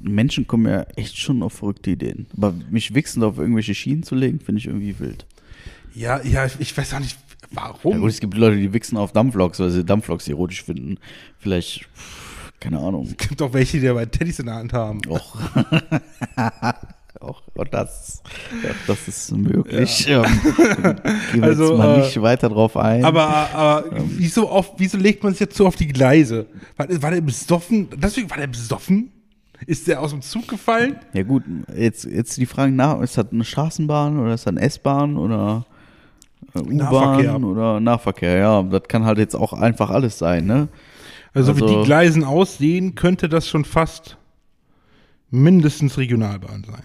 Menschen 0.00 0.46
kommen 0.46 0.66
ja 0.66 0.82
echt 0.96 1.18
schon 1.18 1.42
auf 1.42 1.52
verrückte 1.54 1.90
Ideen. 1.90 2.26
Aber 2.36 2.54
mich 2.70 2.94
wichsend 2.94 3.24
auf 3.24 3.38
irgendwelche 3.38 3.74
Schienen 3.74 4.02
zu 4.02 4.14
legen, 4.14 4.40
finde 4.40 4.60
ich 4.60 4.66
irgendwie 4.66 4.98
wild. 4.98 5.26
Ja, 5.94 6.22
ja, 6.22 6.46
ich, 6.46 6.58
ich 6.58 6.76
weiß 6.76 6.94
auch 6.94 7.00
nicht, 7.00 7.18
Ja 7.50 7.50
warum. 7.50 8.00
gut, 8.00 8.10
es 8.10 8.20
gibt 8.20 8.34
Leute, 8.36 8.56
die 8.56 8.72
wichsen 8.72 8.96
auf 8.96 9.12
Dampfloks, 9.12 9.60
weil 9.60 9.70
sie 9.70 9.84
Dampfloks 9.84 10.26
erotisch 10.28 10.62
finden. 10.62 10.96
Vielleicht, 11.38 11.86
keine 12.60 12.78
Ahnung. 12.78 13.06
es 13.18 13.28
gibt 13.28 13.42
auch 13.42 13.52
welche, 13.52 13.78
die 13.80 13.86
dabei 13.86 14.06
Teddys 14.06 14.38
in 14.38 14.46
der 14.46 14.54
Hand 14.56 14.72
haben. 14.72 15.00
Och. 15.08 15.36
das, 17.70 18.22
das 18.86 19.08
ist 19.08 19.32
möglich. 19.36 20.06
Ja. 20.06 20.22
Gehen 20.22 20.96
wir 21.34 21.42
Also, 21.42 21.70
jetzt 21.70 21.78
mal 21.78 21.94
äh, 21.94 21.98
nicht 21.98 22.20
weiter 22.22 22.48
drauf 22.48 22.76
ein. 22.76 23.04
Aber, 23.04 23.26
aber 23.54 23.84
wieso, 24.16 24.48
auf, 24.48 24.72
wieso 24.78 24.98
legt 24.98 25.22
man 25.22 25.32
sich 25.32 25.40
jetzt 25.40 25.56
so 25.56 25.66
auf 25.66 25.76
die 25.76 25.88
Gleise? 25.88 26.46
War, 26.76 26.86
war 27.02 27.10
der 27.10 27.20
besoffen? 27.20 27.88
Deswegen 27.96 28.28
war 28.30 28.36
der 28.38 28.46
besoffen? 28.48 29.10
Ist 29.66 29.88
der 29.88 30.00
aus 30.02 30.10
dem 30.10 30.20
Zug 30.22 30.48
gefallen? 30.48 30.96
ja 31.14 31.22
gut, 31.22 31.42
jetzt, 31.74 32.04
jetzt 32.04 32.36
die 32.36 32.44
Frage 32.46 32.72
nach, 32.72 33.00
ist 33.00 33.16
das 33.16 33.26
eine 33.32 33.42
Straßenbahn 33.44 34.18
oder 34.18 34.34
ist 34.34 34.46
das 34.46 34.52
eine 34.54 34.60
S-Bahn 34.60 35.16
oder 35.16 35.64
äh, 36.54 36.60
Nahverkehr. 36.60 37.30
U-Bahn 37.30 37.44
oder 37.44 37.80
Nahverkehr? 37.80 38.36
Ja, 38.36 38.62
das 38.62 38.82
kann 38.86 39.04
halt 39.06 39.16
jetzt 39.18 39.34
auch 39.34 39.54
einfach 39.54 39.88
alles 39.90 40.18
sein, 40.18 40.44
ne? 40.46 40.68
Also, 41.32 41.56
wie 41.56 41.62
Also- 41.62 41.80
die 41.80 41.86
Gleisen 41.86 42.22
aussehen, 42.24 42.94
könnte 42.94 43.28
das 43.30 43.48
schon 43.48 43.64
fast 43.64 44.18
mindestens 45.30 45.98
Regionalbahn 45.98 46.64
sein. 46.64 46.82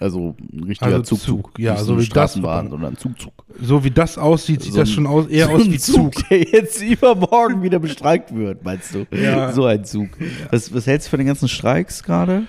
Also 0.00 0.34
ein 0.52 0.64
richtiger 0.64 0.90
Also 0.90 1.02
Zug, 1.02 1.18
Zug, 1.20 1.46
Zug. 1.52 1.58
ja, 1.58 1.76
so 1.76 1.94
wie 1.94 1.98
das 1.98 2.06
Straßenbahn, 2.06 2.64
sogar. 2.66 2.70
sondern 2.80 2.96
Zugzug. 2.96 3.32
So 3.60 3.84
wie 3.84 3.90
das 3.92 4.18
aussieht, 4.18 4.62
sieht 4.62 4.72
So 4.72 4.80
das 4.80 4.90
schon 4.90 5.06
aus, 5.06 5.26
eher 5.28 5.46
so 5.48 5.52
aus 5.52 5.62
ein 5.64 5.72
wie 5.72 5.78
Zug. 5.78 6.12
der 6.28 6.42
jetzt 6.42 6.82
übermorgen 6.82 7.62
wieder 7.62 7.78
bestreikt 7.78 8.34
wird, 8.34 8.64
meinst 8.64 8.94
du? 8.94 9.06
Ja. 9.12 9.52
So 9.52 9.66
ein 9.66 9.84
Zug. 9.84 10.08
Was, 10.50 10.74
was 10.74 10.86
hältst 10.86 11.06
du 11.06 11.10
von 11.10 11.18
den 11.20 11.26
ganzen 11.28 11.48
Streiks 11.48 12.02
gerade? 12.02 12.44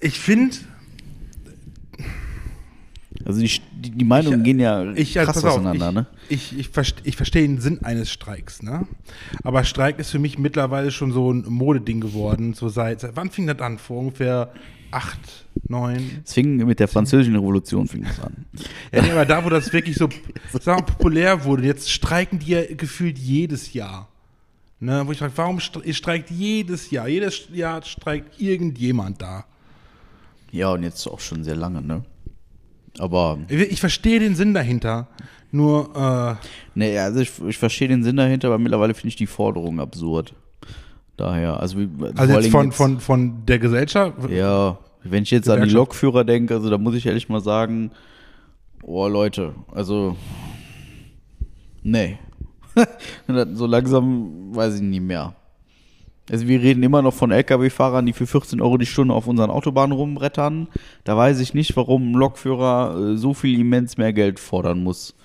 Ich 0.00 0.18
finde, 0.18 0.56
Also 3.26 3.40
die, 3.40 3.50
die, 3.72 3.90
die 3.90 4.04
Meinungen 4.04 4.40
Ich- 4.40 4.44
gehen 4.44 4.60
ja 4.60 4.92
ich, 4.92 5.14
ja, 5.14 5.24
krass 5.24 5.44
auf, 5.44 5.52
auseinander, 5.52 5.88
ich, 5.88 5.94
ne? 5.94 6.06
ich, 6.28 6.58
ich, 6.58 6.68
verste, 6.70 7.02
ich 7.04 7.16
verstehe 7.16 7.42
den 7.42 7.60
Sinn 7.60 7.80
eines 7.84 8.10
Streiks, 8.10 8.62
ne? 8.62 8.86
Aber 9.42 9.64
Streik 9.64 9.98
ist 9.98 10.10
für 10.10 10.18
mich 10.18 10.38
mittlerweile 10.38 10.90
schon 10.90 11.12
so 11.12 11.30
ein 11.32 11.44
Modeding 11.48 12.00
geworden. 12.00 12.54
So 12.54 12.68
seit, 12.68 13.00
seit 13.00 13.16
wann 13.16 13.30
fing 13.30 13.46
das 13.46 13.58
an? 13.58 13.76
Vor 13.78 13.98
ungefähr 14.00 14.52
acht, 14.90 15.46
neun? 15.68 16.22
Es 16.24 16.34
fing 16.34 16.56
mit 16.56 16.80
der 16.80 16.88
französischen 16.88 17.34
Revolution 17.34 17.86
fing 17.86 18.04
das 18.04 18.20
an. 18.20 18.46
Ja, 18.92 19.02
nee, 19.02 19.10
aber 19.10 19.26
da, 19.26 19.44
wo 19.44 19.48
das 19.48 19.72
wirklich 19.72 19.96
so 19.96 20.08
sagen 20.60 20.84
populär 20.86 21.44
wurde, 21.44 21.64
jetzt 21.64 21.90
streiken 21.90 22.38
die 22.38 22.52
ja 22.52 22.62
gefühlt 22.74 23.18
jedes 23.18 23.72
Jahr. 23.72 24.08
Ne, 24.80 25.02
wo 25.04 25.10
ich 25.10 25.18
frage, 25.18 25.32
warum 25.34 25.58
streikt 25.58 26.30
jedes 26.30 26.90
Jahr? 26.90 27.08
Jedes 27.08 27.48
Jahr 27.52 27.82
streikt 27.82 28.40
irgendjemand 28.40 29.20
da. 29.20 29.44
Ja, 30.52 30.70
und 30.70 30.84
jetzt 30.84 31.06
auch 31.08 31.18
schon 31.20 31.42
sehr 31.42 31.56
lange, 31.56 31.82
ne? 31.82 32.04
Aber, 32.98 33.38
Ich, 33.48 33.60
ich 33.60 33.80
verstehe 33.80 34.20
den 34.20 34.34
Sinn 34.34 34.54
dahinter. 34.54 35.08
Nur, 35.50 35.90
äh, 35.96 36.78
ne, 36.78 36.98
also 36.98 37.20
ich, 37.20 37.32
ich 37.46 37.58
verstehe 37.58 37.88
den 37.88 38.02
Sinn 38.02 38.16
dahinter, 38.16 38.48
aber 38.48 38.58
mittlerweile 38.58 38.94
finde 38.94 39.08
ich 39.08 39.16
die 39.16 39.26
Forderung 39.26 39.80
absurd. 39.80 40.34
Daher, 41.18 41.58
also, 41.58 41.78
wie, 41.80 41.88
also 42.16 42.32
jetzt 42.32 42.50
von, 42.50 42.60
Dingen 42.60 42.72
von, 42.72 43.00
von 43.00 43.44
der 43.44 43.58
Gesellschaft. 43.58 44.30
Ja, 44.30 44.78
wenn 45.02 45.24
ich 45.24 45.32
jetzt 45.32 45.50
an 45.50 45.64
die. 45.64 45.68
Lokführer 45.68 46.22
denke, 46.24 46.54
also 46.54 46.70
da 46.70 46.78
muss 46.78 46.94
ich 46.94 47.06
ehrlich 47.06 47.28
mal 47.28 47.40
sagen, 47.40 47.90
oh 48.84 49.08
Leute, 49.08 49.52
also 49.72 50.16
nee. 51.82 52.18
so 53.52 53.66
langsam 53.66 54.54
weiß 54.54 54.76
ich 54.76 54.82
nie 54.82 55.00
mehr. 55.00 55.34
Also 56.30 56.46
wir 56.46 56.62
reden 56.62 56.84
immer 56.84 57.02
noch 57.02 57.14
von 57.14 57.32
Lkw-Fahrern, 57.32 58.06
die 58.06 58.12
für 58.12 58.28
14 58.28 58.60
Euro 58.60 58.78
die 58.78 58.86
Stunde 58.86 59.12
auf 59.12 59.26
unseren 59.26 59.50
Autobahnen 59.50 59.96
rumrettern. 59.96 60.68
Da 61.02 61.16
weiß 61.16 61.40
ich 61.40 61.52
nicht, 61.52 61.76
warum 61.76 62.12
ein 62.12 62.14
Lokführer 62.14 62.96
äh, 62.96 63.16
so 63.16 63.34
viel 63.34 63.58
immens 63.58 63.96
mehr 63.96 64.12
Geld 64.12 64.38
fordern 64.38 64.84
muss. 64.84 65.16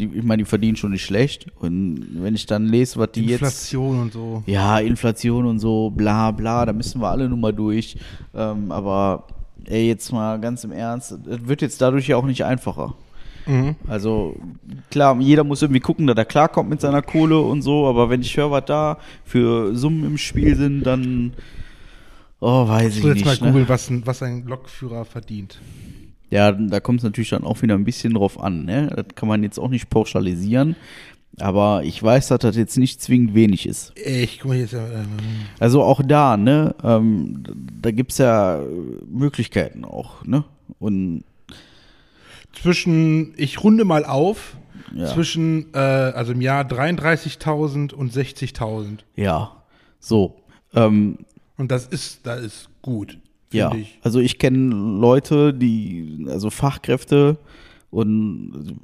Die, 0.00 0.06
ich 0.06 0.24
meine, 0.24 0.42
die 0.42 0.48
verdienen 0.48 0.76
schon 0.76 0.90
nicht 0.90 1.04
schlecht. 1.04 1.46
Und 1.60 2.06
wenn 2.14 2.34
ich 2.34 2.46
dann 2.46 2.66
lese, 2.66 2.98
was 2.98 3.12
die 3.12 3.26
jetzt 3.26 3.42
Inflation 3.42 4.00
und 4.00 4.12
so. 4.12 4.42
ja, 4.46 4.78
Inflation 4.78 5.46
und 5.46 5.58
so, 5.58 5.90
bla 5.90 6.30
bla, 6.30 6.66
da 6.66 6.72
müssen 6.72 7.00
wir 7.00 7.08
alle 7.08 7.28
nun 7.28 7.40
mal 7.40 7.52
durch. 7.52 7.96
Ähm, 8.34 8.72
aber 8.72 9.24
ey, 9.66 9.86
jetzt 9.86 10.12
mal 10.12 10.40
ganz 10.40 10.64
im 10.64 10.72
Ernst, 10.72 11.12
es 11.12 11.46
wird 11.46 11.62
jetzt 11.62 11.80
dadurch 11.80 12.08
ja 12.08 12.16
auch 12.16 12.26
nicht 12.26 12.44
einfacher. 12.44 12.94
Mhm. 13.46 13.76
Also 13.88 14.36
klar, 14.90 15.18
jeder 15.20 15.44
muss 15.44 15.62
irgendwie 15.62 15.80
gucken, 15.80 16.06
dass 16.06 16.16
er 16.16 16.24
klarkommt 16.24 16.70
mit 16.70 16.80
seiner 16.80 17.02
Kohle 17.02 17.40
und 17.40 17.62
so, 17.62 17.86
aber 17.86 18.10
wenn 18.10 18.20
ich 18.20 18.36
höre, 18.36 18.50
was 18.50 18.64
da 18.66 18.98
für 19.24 19.74
Summen 19.76 20.04
im 20.04 20.18
Spiel 20.18 20.56
sind, 20.56 20.84
dann 20.84 21.32
oh, 22.40 22.68
weiß 22.68 22.92
Ich 22.92 22.98
ich 22.98 23.04
muss 23.04 23.14
jetzt 23.14 23.24
mal 23.24 23.30
nicht. 23.32 23.42
Ne? 23.42 23.48
googeln, 23.48 23.68
was, 23.68 23.90
ein, 23.90 24.06
was 24.06 24.22
ein 24.22 24.44
Lokführer 24.46 25.04
verdient. 25.04 25.58
Ja, 26.30 26.52
da 26.52 26.80
kommt 26.80 27.00
es 27.00 27.04
natürlich 27.04 27.30
dann 27.30 27.44
auch 27.44 27.60
wieder 27.62 27.74
ein 27.74 27.84
bisschen 27.84 28.14
drauf 28.14 28.40
an. 28.40 28.64
Ne? 28.64 28.88
Das 28.94 29.06
kann 29.14 29.28
man 29.28 29.42
jetzt 29.42 29.58
auch 29.58 29.68
nicht 29.68 29.90
pauschalisieren. 29.90 30.76
Aber 31.38 31.82
ich 31.84 32.02
weiß, 32.02 32.28
dass 32.28 32.40
das 32.40 32.56
jetzt 32.56 32.76
nicht 32.76 33.00
zwingend 33.00 33.34
wenig 33.34 33.66
ist. 33.66 33.92
Ich 33.96 34.40
guck 34.40 34.50
mal 34.50 34.58
jetzt. 34.58 34.72
Ähm, 34.74 35.06
Also 35.58 35.82
auch 35.82 36.02
da, 36.04 36.36
ne, 36.36 36.74
ähm, 36.82 37.42
da 37.80 37.90
gibt's 37.92 38.18
ja 38.18 38.60
Möglichkeiten 39.08 39.84
auch, 39.84 40.24
ne? 40.24 40.44
Und 40.78 41.24
zwischen, 42.52 43.32
ich 43.36 43.62
runde 43.62 43.84
mal 43.84 44.04
auf, 44.04 44.56
Ja. 44.94 45.06
zwischen, 45.06 45.72
äh, 45.72 45.78
also 45.78 46.32
im 46.32 46.40
Jahr 46.40 46.64
33.000 46.64 47.92
und 47.94 48.12
60.000. 48.12 49.04
ja, 49.16 49.52
so. 50.00 50.36
Ähm, 50.74 51.18
Und 51.56 51.70
das 51.70 51.86
ist, 51.86 52.26
das 52.26 52.40
ist 52.40 52.68
gut. 52.82 53.18
Ja, 53.52 53.74
Ich. 53.74 53.98
also 54.02 54.20
ich 54.20 54.38
kenne 54.38 54.74
Leute, 54.74 55.52
die, 55.54 56.26
also 56.28 56.50
Fachkräfte 56.50 57.38
und 57.90 58.76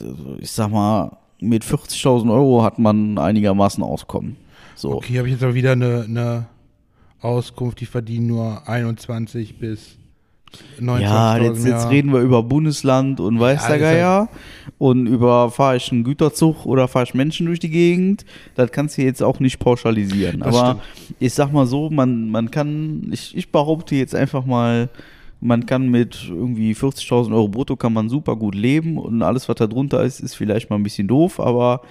also 0.00 0.36
ich 0.38 0.50
sag 0.50 0.70
mal, 0.70 1.16
mit 1.40 1.64
40.000 1.64 2.32
Euro 2.32 2.62
hat 2.62 2.78
man 2.78 3.18
einigermaßen 3.18 3.82
Auskommen. 3.82 4.36
So. 4.74 4.92
Okay, 4.92 5.18
habe 5.18 5.28
ich 5.28 5.34
jetzt 5.34 5.42
aber 5.42 5.54
wieder 5.54 5.72
eine, 5.72 6.02
eine 6.02 6.46
Auskunft, 7.20 7.80
die 7.80 7.86
verdienen 7.86 8.28
nur 8.28 8.68
21 8.68 9.58
bis 9.58 9.98
29.000 9.98 10.01
Ja, 10.80 11.36
jetzt, 11.38 11.64
jetzt 11.64 11.88
reden 11.90 12.12
wir 12.12 12.20
über 12.20 12.42
Bundesland 12.42 13.20
und 13.20 13.38
weiß 13.38 13.60
der 13.62 13.68
halt- 13.70 13.80
Geier 13.80 14.28
und 14.78 15.06
über 15.06 15.50
fahre 15.50 15.76
ich 15.76 15.90
einen 15.92 16.04
Güterzug 16.04 16.66
oder 16.66 16.88
fahre 16.88 17.04
ich 17.04 17.14
Menschen 17.14 17.46
durch 17.46 17.60
die 17.60 17.70
Gegend. 17.70 18.24
Das 18.54 18.70
kannst 18.72 18.98
du 18.98 19.02
jetzt 19.02 19.22
auch 19.22 19.38
nicht 19.40 19.58
pauschalisieren. 19.58 20.40
Das 20.40 20.54
Aber 20.56 20.80
ich 21.20 21.32
sag 21.34 21.52
mal 21.52 21.66
so, 21.66 21.88
man, 21.90 22.30
man 22.30 22.50
kann, 22.50 23.08
ich, 23.12 23.36
ich 23.36 23.50
behaupte 23.52 23.94
jetzt 23.94 24.14
einfach 24.14 24.44
mal, 24.44 24.88
man 25.40 25.66
kann 25.66 25.88
mit 25.88 26.26
irgendwie 26.28 26.72
40.000 26.72 27.32
Euro 27.34 27.48
brutto 27.48 27.76
kann 27.76 27.92
man 27.92 28.08
super 28.08 28.36
gut 28.36 28.54
leben 28.54 28.98
und 28.98 29.22
alles, 29.22 29.48
was 29.48 29.56
da 29.56 29.66
drunter 29.66 30.02
ist, 30.02 30.20
ist 30.20 30.34
vielleicht 30.34 30.70
mal 30.70 30.76
ein 30.76 30.82
bisschen 30.84 31.08
doof, 31.08 31.40
aber 31.40 31.82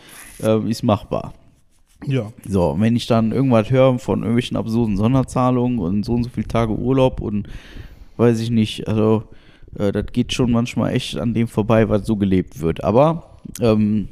äh, 0.42 0.60
ist 0.70 0.84
machbar. 0.84 1.34
Ja, 2.08 2.32
So, 2.48 2.76
wenn 2.80 2.96
ich 2.96 3.06
dann 3.08 3.32
irgendwas 3.32 3.70
höre 3.70 4.00
von 4.00 4.20
irgendwelchen 4.20 4.58
absurden 4.58 4.98
Sonderzahlungen 4.98 5.78
und 5.80 6.04
so 6.04 6.14
und 6.14 6.24
so 6.24 6.30
viele 6.34 6.48
Tage 6.48 6.74
Urlaub 6.74 7.22
und 7.22 7.48
weiß 8.22 8.40
ich 8.40 8.52
nicht, 8.52 8.88
also 8.88 9.24
äh, 9.78 9.92
das 9.92 10.06
geht 10.14 10.32
schon 10.32 10.52
manchmal 10.52 10.94
echt 10.94 11.18
an 11.18 11.34
dem 11.34 11.48
vorbei, 11.48 11.90
was 11.90 12.06
so 12.06 12.16
gelebt 12.16 12.62
wird. 12.62 12.84
Aber 12.84 13.40
ähm, 13.60 14.08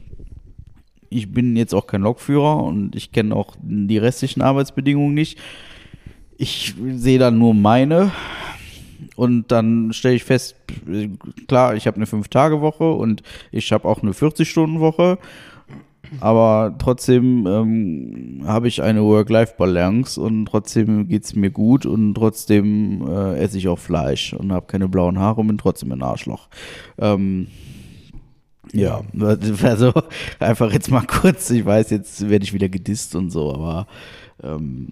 ich 1.09 1.31
bin 1.31 1.55
jetzt 1.55 1.73
auch 1.73 1.87
kein 1.87 2.01
Lokführer 2.01 2.63
und 2.63 2.95
ich 2.95 3.11
kenne 3.11 3.35
auch 3.35 3.55
die 3.61 3.97
restlichen 3.97 4.41
Arbeitsbedingungen 4.41 5.13
nicht. 5.13 5.39
Ich 6.37 6.75
sehe 6.95 7.19
dann 7.19 7.37
nur 7.37 7.53
meine 7.53 8.11
und 9.15 9.51
dann 9.51 9.93
stelle 9.93 10.15
ich 10.15 10.23
fest, 10.23 10.55
äh, 10.89 11.09
klar, 11.47 11.75
ich 11.75 11.87
habe 11.87 11.97
eine 11.97 12.05
5-Tage-Woche 12.05 12.91
und 12.91 13.23
ich 13.51 13.71
habe 13.71 13.87
auch 13.87 14.01
eine 14.01 14.11
40-Stunden-Woche. 14.11 15.17
Aber 16.19 16.75
trotzdem 16.77 17.45
ähm, 17.47 18.41
habe 18.45 18.67
ich 18.67 18.81
eine 18.81 19.03
Work-Life-Balance 19.03 20.19
und 20.19 20.45
trotzdem 20.45 21.07
geht 21.07 21.23
es 21.25 21.35
mir 21.35 21.51
gut 21.51 21.85
und 21.85 22.15
trotzdem 22.15 23.07
äh, 23.07 23.37
esse 23.39 23.57
ich 23.57 23.67
auch 23.67 23.79
Fleisch 23.79 24.33
und 24.33 24.51
habe 24.51 24.65
keine 24.67 24.87
blauen 24.89 25.19
Haare 25.19 25.41
und 25.41 25.47
bin 25.47 25.57
trotzdem 25.57 25.91
ein 25.91 26.01
Arschloch. 26.01 26.49
Ähm, 26.97 27.47
ja, 28.73 29.01
also 29.63 29.93
einfach 30.39 30.71
jetzt 30.73 30.91
mal 30.91 31.05
kurz, 31.05 31.49
ich 31.49 31.65
weiß, 31.65 31.89
jetzt 31.91 32.29
werde 32.29 32.43
ich 32.43 32.53
wieder 32.53 32.69
gedisst 32.69 33.15
und 33.15 33.29
so, 33.29 33.53
aber 33.53 33.87
ähm, 34.43 34.89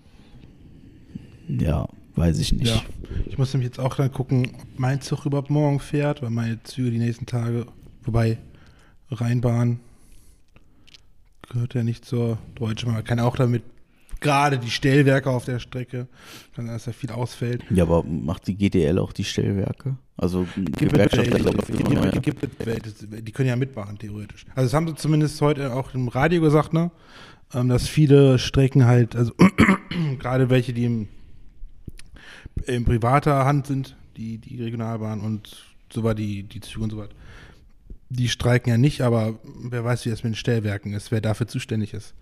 ja, 1.47 1.87
weiß 2.15 2.39
ich 2.39 2.53
nicht. 2.53 2.67
ja. 2.67 2.81
Ich 3.25 3.37
muss 3.37 3.53
nämlich 3.53 3.69
jetzt 3.69 3.79
auch 3.79 3.95
dann 3.95 4.11
gucken, 4.11 4.51
ob 4.53 4.79
mein 4.79 5.01
Zug 5.01 5.25
überhaupt 5.25 5.49
morgen 5.49 5.79
fährt, 5.79 6.21
weil 6.21 6.29
meine 6.29 6.61
Züge 6.63 6.91
die 6.91 6.99
nächsten 6.99 7.25
Tage, 7.25 7.65
wobei 8.03 8.37
Rheinbahn 9.09 9.79
gehört 11.49 11.73
ja 11.73 11.83
nicht 11.83 12.05
zur 12.05 12.37
Deutschen. 12.55 12.91
Man 12.91 13.03
kann 13.03 13.19
auch 13.19 13.35
damit, 13.35 13.63
gerade 14.19 14.57
die 14.57 14.69
Stellwerke 14.69 15.29
auf 15.29 15.45
der 15.45 15.59
Strecke, 15.59 16.07
sein, 16.55 16.67
dass 16.67 16.85
da 16.85 16.91
viel 16.91 17.11
ausfällt. 17.11 17.63
Ja, 17.69 17.83
aber 17.83 18.03
macht 18.03 18.47
die 18.47 18.55
GDL 18.55 18.99
auch 18.99 19.13
die 19.13 19.23
Stellwerke? 19.23 19.97
Also 20.17 20.47
Gewerkschaft, 20.55 21.27
die, 21.27 22.21
gibt 22.21 22.43
es 22.43 22.65
welche, 22.65 23.21
die 23.21 23.31
können 23.31 23.49
ja 23.49 23.55
mitmachen, 23.55 23.99
theoretisch. 23.99 24.45
Also 24.55 24.65
das 24.65 24.73
haben 24.73 24.87
sie 24.87 24.95
zumindest 24.95 25.39
heute 25.41 25.73
auch 25.73 25.93
im 25.93 26.07
Radio 26.07 26.41
gesagt, 26.41 26.73
ne? 26.73 26.89
Ähm, 27.53 27.69
dass 27.69 27.87
viele 27.87 28.39
Strecken 28.39 28.85
halt, 28.85 29.15
also 29.15 29.31
gerade 30.19 30.49
welche, 30.49 30.73
die 30.73 30.85
im, 30.85 31.07
in 32.65 32.83
privater 32.83 33.45
Hand 33.45 33.67
sind, 33.67 33.95
die, 34.17 34.39
die 34.39 34.61
Regionalbahn 34.61 35.21
und 35.21 35.63
so 35.93 36.03
war 36.03 36.15
die, 36.15 36.43
die 36.43 36.59
Züge 36.59 36.83
und 36.83 36.89
so 36.89 36.97
weiter. 36.97 37.15
Die 38.09 38.29
streiken 38.29 38.69
ja 38.69 38.77
nicht, 38.77 39.01
aber 39.01 39.39
wer 39.43 39.83
weiß, 39.83 40.05
wie 40.05 40.09
das 40.09 40.23
mit 40.23 40.33
den 40.33 40.37
Stellwerken 40.37 40.93
ist, 40.93 41.11
wer 41.11 41.21
dafür 41.21 41.47
zuständig 41.47 41.93
ist. 41.93 42.13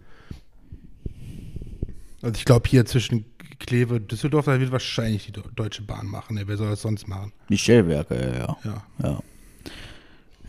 Also 2.21 2.37
ich 2.37 2.45
glaube 2.45 2.67
hier 2.67 2.85
zwischen 2.85 3.25
Kleve 3.59 3.95
und 3.95 4.11
Düsseldorf, 4.11 4.45
da 4.45 4.59
wird 4.59 4.71
wahrscheinlich 4.71 5.27
die 5.27 5.41
Deutsche 5.55 5.83
Bahn 5.83 6.07
machen. 6.07 6.37
Ja, 6.37 6.47
wer 6.47 6.57
soll 6.57 6.69
das 6.69 6.81
sonst 6.81 7.07
machen? 7.07 7.31
Die 7.49 7.57
Stellwerke, 7.57 8.15
ja, 8.15 8.33
ja. 8.33 8.57
Ja. 8.63 8.83
Ja, 9.01 9.21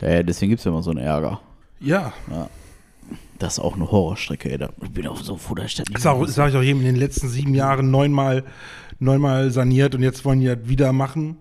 ja, 0.01 0.09
ja 0.15 0.23
deswegen 0.23 0.49
gibt 0.49 0.59
es 0.59 0.65
ja 0.65 0.71
immer 0.71 0.83
so 0.83 0.91
einen 0.91 0.99
Ärger. 0.99 1.39
Ja, 1.79 2.13
Das 3.37 3.53
ist 3.53 3.59
auch 3.59 3.75
eine 3.75 3.89
Horrorstrecke, 3.91 4.49
ey. 4.51 4.67
Ich 4.81 4.89
bin 4.89 5.07
auch 5.07 5.21
so 5.21 5.37
froh, 5.37 5.53
dass 5.55 5.67
ich 5.67 5.75
das 5.75 5.85
Das 5.91 6.01
sage 6.01 6.19
mehr 6.19 6.27
sag 6.29 6.49
ich 6.49 6.55
auch 6.55 6.63
jedem 6.63 6.79
in 6.79 6.87
den 6.87 6.95
letzten 6.95 7.29
sieben 7.29 7.53
Jahren 7.53 7.91
neunmal, 7.91 8.43
neunmal 8.99 9.51
saniert 9.51 9.93
und 9.93 10.01
jetzt 10.01 10.25
wollen 10.25 10.39
die 10.39 10.47
das 10.47 10.67
wieder 10.67 10.91
machen. 10.93 11.37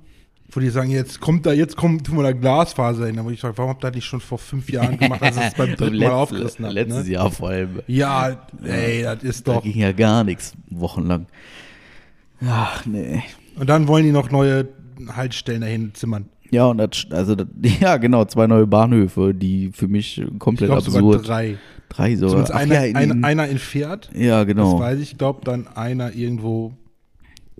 Wo 0.50 0.60
die 0.60 0.68
sagen, 0.70 0.90
jetzt 0.90 1.20
kommt 1.20 1.44
da, 1.44 1.52
jetzt 1.52 1.76
kommt, 1.76 2.06
tun 2.06 2.16
wir 2.18 2.22
da 2.22 2.32
Glasfaser 2.32 3.06
hin. 3.06 3.16
Da 3.16 3.22
muss 3.22 3.32
ich 3.32 3.40
sagen, 3.40 3.56
warum 3.58 3.70
habt 3.70 3.82
ihr 3.84 3.88
das 3.88 3.94
nicht 3.96 4.04
schon 4.04 4.20
vor 4.20 4.38
fünf 4.38 4.70
Jahren 4.70 4.96
gemacht, 4.96 5.20
als 5.22 5.36
es 5.36 5.54
beim 5.54 5.74
dritten 5.76 5.98
Mal 5.98 6.10
aufgerissen 6.12 6.64
habt? 6.64 6.74
Letztes 6.74 7.06
Ne? 7.06 7.12
Jahr 7.12 7.30
vor 7.30 7.48
allem. 7.50 7.80
Ja, 7.88 8.36
ey, 8.62 9.02
das 9.02 9.22
ist 9.24 9.48
Da 9.48 9.54
doch. 9.54 9.62
ging 9.64 9.76
ja 9.76 9.92
gar 9.92 10.22
nichts 10.24 10.54
wochenlang. 10.70 11.26
Ach, 12.46 12.84
nee. 12.86 13.22
Und 13.58 13.68
dann 13.68 13.88
wollen 13.88 14.04
die 14.04 14.12
noch 14.12 14.30
neue 14.30 14.68
Haltestellen 15.08 15.62
dahin 15.62 15.94
zimmern. 15.94 16.26
Ja, 16.50 16.66
und 16.66 16.78
das, 16.78 17.06
also, 17.10 17.34
das, 17.34 17.46
ja, 17.80 17.96
genau, 17.96 18.24
zwei 18.26 18.46
neue 18.46 18.66
Bahnhöfe, 18.66 19.34
die 19.34 19.70
für 19.72 19.88
mich 19.88 20.18
Ich 20.18 20.38
komplett 20.38 20.68
glaube 20.70 20.82
sogar 20.82 21.02
absurd. 21.02 21.28
drei. 21.28 21.58
Drei 21.88 22.16
sogar. 22.16 22.44
Ach 22.50 22.54
einer, 22.54 22.74
ja, 22.74 22.82
in, 22.84 22.96
ein, 22.96 23.24
einer 23.24 23.48
in 23.48 23.58
Pferd, 23.58 24.10
ja, 24.14 24.44
das 24.44 24.46
genau. 24.54 24.78
weiß 24.78 24.98
ich. 25.00 25.12
Ich 25.12 25.18
glaube, 25.18 25.40
dann 25.44 25.66
einer 25.68 26.12
irgendwo. 26.14 26.72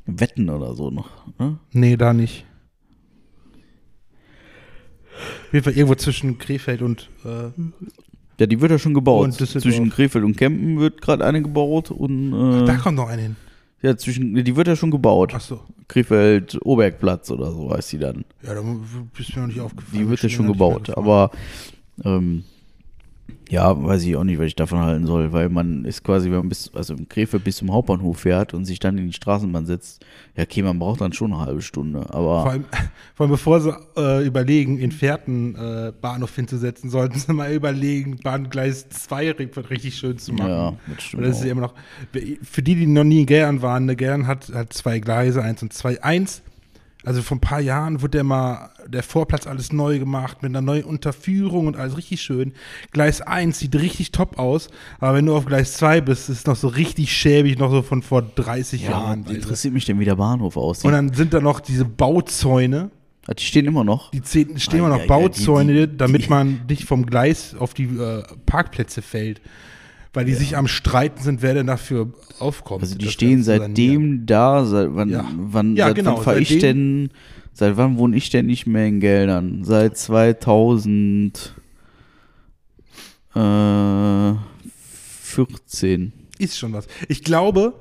Wetten 0.04 0.48
oder 0.50 0.74
so 0.74 0.90
noch. 0.90 1.08
Ne? 1.38 1.58
Nee, 1.72 1.96
da 1.96 2.12
nicht. 2.12 2.44
Auf 5.16 5.52
jeden 5.52 5.64
Fall 5.64 5.72
irgendwo 5.74 5.94
zwischen 5.94 6.38
Krefeld 6.38 6.82
und 6.82 7.08
äh, 7.24 7.50
Ja, 8.38 8.46
die 8.46 8.60
wird 8.60 8.70
ja 8.70 8.78
schon 8.78 8.94
gebaut. 8.94 9.32
Zwischen 9.34 9.90
Krefeld 9.90 10.24
und 10.24 10.36
Kempen 10.36 10.78
wird 10.78 11.00
gerade 11.00 11.24
eine 11.24 11.42
gebaut 11.42 11.90
und 11.90 12.30
da 12.66 12.74
äh, 12.74 12.78
kommt 12.78 12.96
noch 12.96 13.08
eine 13.08 13.22
hin. 13.22 13.36
ja, 13.82 13.96
zwischen, 13.96 14.34
die 14.34 14.56
wird 14.56 14.68
ja 14.68 14.76
schon 14.76 14.90
gebaut. 14.90 15.32
Ach 15.34 15.40
so. 15.40 15.60
Krefeld 15.88 16.58
Obergplatz 16.64 17.30
oder 17.30 17.52
so 17.52 17.70
heißt 17.72 17.92
die 17.92 17.98
dann. 17.98 18.24
Ja, 18.42 18.54
da 18.54 18.62
bist 19.16 19.34
mir 19.36 19.42
noch 19.42 19.48
nicht 19.48 19.60
aufgefallen. 19.60 20.02
Die 20.02 20.08
wird 20.08 20.22
ja 20.22 20.28
schon 20.28 20.48
gebaut. 20.48 20.96
Aber 20.96 21.30
ähm, 22.04 22.44
ja, 23.48 23.80
weiß 23.80 24.02
ich 24.04 24.16
auch 24.16 24.24
nicht, 24.24 24.38
was 24.38 24.46
ich 24.46 24.56
davon 24.56 24.80
halten 24.80 25.06
soll, 25.06 25.32
weil 25.32 25.48
man 25.48 25.84
ist 25.84 26.02
quasi, 26.02 26.30
wenn 26.30 26.38
man 26.38 26.48
bis, 26.48 26.70
also 26.74 26.94
im 26.94 27.08
Krefeld 27.08 27.44
bis 27.44 27.56
zum 27.58 27.72
Hauptbahnhof 27.72 28.18
fährt 28.20 28.54
und 28.54 28.64
sich 28.64 28.80
dann 28.80 28.98
in 28.98 29.06
die 29.06 29.12
Straßenbahn 29.12 29.66
setzt, 29.66 30.04
ja, 30.36 30.42
okay, 30.42 30.62
man 30.62 30.78
braucht 30.80 31.00
dann 31.00 31.12
schon 31.12 31.32
eine 31.32 31.40
halbe 31.44 31.62
Stunde, 31.62 32.00
aber 32.12 32.42
Vor 32.42 32.50
allem, 32.50 32.64
vor 33.14 33.24
allem 33.24 33.30
bevor 33.30 33.60
sie 33.60 33.72
äh, 33.96 34.26
überlegen, 34.26 34.78
in 34.78 34.90
Fährten 34.90 35.54
äh, 35.54 35.92
Bahnhof 36.00 36.34
hinzusetzen, 36.34 36.90
sollten 36.90 37.18
sie 37.18 37.32
mal 37.32 37.52
überlegen, 37.52 38.16
Bahngleis 38.22 38.88
2 38.88 39.30
ri- 39.30 39.70
richtig 39.70 39.96
schön 39.96 40.18
zu 40.18 40.32
machen. 40.32 40.48
ja, 40.50 40.72
das 40.92 41.02
stimmt. 41.04 41.22
Und 41.22 41.28
das 41.30 41.38
ist 41.38 41.44
ja 41.44 41.52
immer 41.52 41.60
noch, 41.62 41.74
für 42.42 42.62
die, 42.62 42.74
die 42.74 42.86
noch 42.86 43.04
nie 43.04 43.20
in 43.20 43.26
Gern 43.26 43.62
waren, 43.62 43.84
ne, 43.86 43.94
Gern 43.96 44.26
hat, 44.26 44.52
hat 44.52 44.72
zwei 44.72 44.98
Gleise, 44.98 45.42
eins 45.42 45.62
und 45.62 45.72
zwei. 45.72 46.02
Eins, 46.02 46.42
Also 47.06 47.22
vor 47.22 47.36
ein 47.36 47.40
paar 47.40 47.60
Jahren 47.60 48.02
wurde 48.02 48.10
der 48.18 48.24
mal, 48.24 48.70
der 48.88 49.04
Vorplatz 49.04 49.46
alles 49.46 49.72
neu 49.72 50.00
gemacht, 50.00 50.42
mit 50.42 50.50
einer 50.50 50.60
neuen 50.60 50.82
Unterführung 50.84 51.68
und 51.68 51.76
alles 51.76 51.96
richtig 51.96 52.20
schön. 52.20 52.52
Gleis 52.90 53.20
1 53.20 53.60
sieht 53.60 53.76
richtig 53.76 54.10
top 54.10 54.40
aus, 54.40 54.68
aber 54.98 55.14
wenn 55.14 55.24
du 55.26 55.36
auf 55.36 55.46
Gleis 55.46 55.74
2 55.74 56.00
bist, 56.00 56.28
ist 56.28 56.38
es 56.40 56.46
noch 56.46 56.56
so 56.56 56.66
richtig 56.66 57.12
schäbig, 57.12 57.58
noch 57.58 57.70
so 57.70 57.82
von 57.82 58.02
vor 58.02 58.22
30 58.22 58.82
Ja, 58.82 58.90
Jahren. 58.90 59.24
interessiert 59.26 59.72
mich 59.72 59.84
denn, 59.84 60.00
wie 60.00 60.04
der 60.04 60.16
Bahnhof 60.16 60.56
aussieht. 60.56 60.86
Und 60.86 60.92
dann 60.92 61.14
sind 61.14 61.32
da 61.32 61.40
noch 61.40 61.60
diese 61.60 61.84
Bauzäune, 61.84 62.90
Ah, 63.28 63.34
die 63.34 63.42
stehen 63.44 63.66
immer 63.66 63.82
noch. 63.84 64.10
die 64.12 64.20
stehen 64.24 64.78
immer 64.78 64.88
noch 64.88 64.96
ja, 64.98 65.02
ja, 65.02 65.08
Bauzäune, 65.08 65.72
die- 65.72 65.86
die- 65.88 65.96
damit 65.96 66.28
man 66.30 66.60
nicht 66.68 66.84
vom 66.84 67.06
Gleis 67.06 67.54
auf 67.58 67.74
die 67.74 67.84
äh, 67.84 68.22
Parkplätze 68.46 69.02
fällt. 69.02 69.40
Weil 70.16 70.24
die 70.24 70.34
sich 70.34 70.56
am 70.56 70.66
Streiten 70.66 71.22
sind, 71.22 71.42
wer 71.42 71.52
denn 71.52 71.66
dafür 71.66 72.08
aufkommt. 72.38 72.82
Also 72.82 72.94
die 72.96 73.08
stehen 73.10 73.42
seitdem 73.42 74.24
da, 74.24 74.64
seit 74.64 74.88
wann, 74.94 75.10
Ja. 75.10 75.26
wann, 75.36 75.76
Ja, 75.76 75.88
seit 75.88 75.96
genau, 75.96 76.16
wann 76.16 76.24
fahre 76.24 76.40
ich 76.40 76.56
denn, 76.58 77.10
seit 77.52 77.76
wann 77.76 77.98
wohne 77.98 78.16
ich 78.16 78.30
denn 78.30 78.46
nicht 78.46 78.66
mehr 78.66 78.86
in 78.86 79.00
Geldern? 79.00 79.62
Seit 79.62 79.98
2000, 79.98 81.52
äh, 83.34 84.32
14. 85.20 86.12
Ist 86.38 86.58
schon 86.58 86.72
was. 86.72 86.86
Ich 87.08 87.22
glaube, 87.22 87.74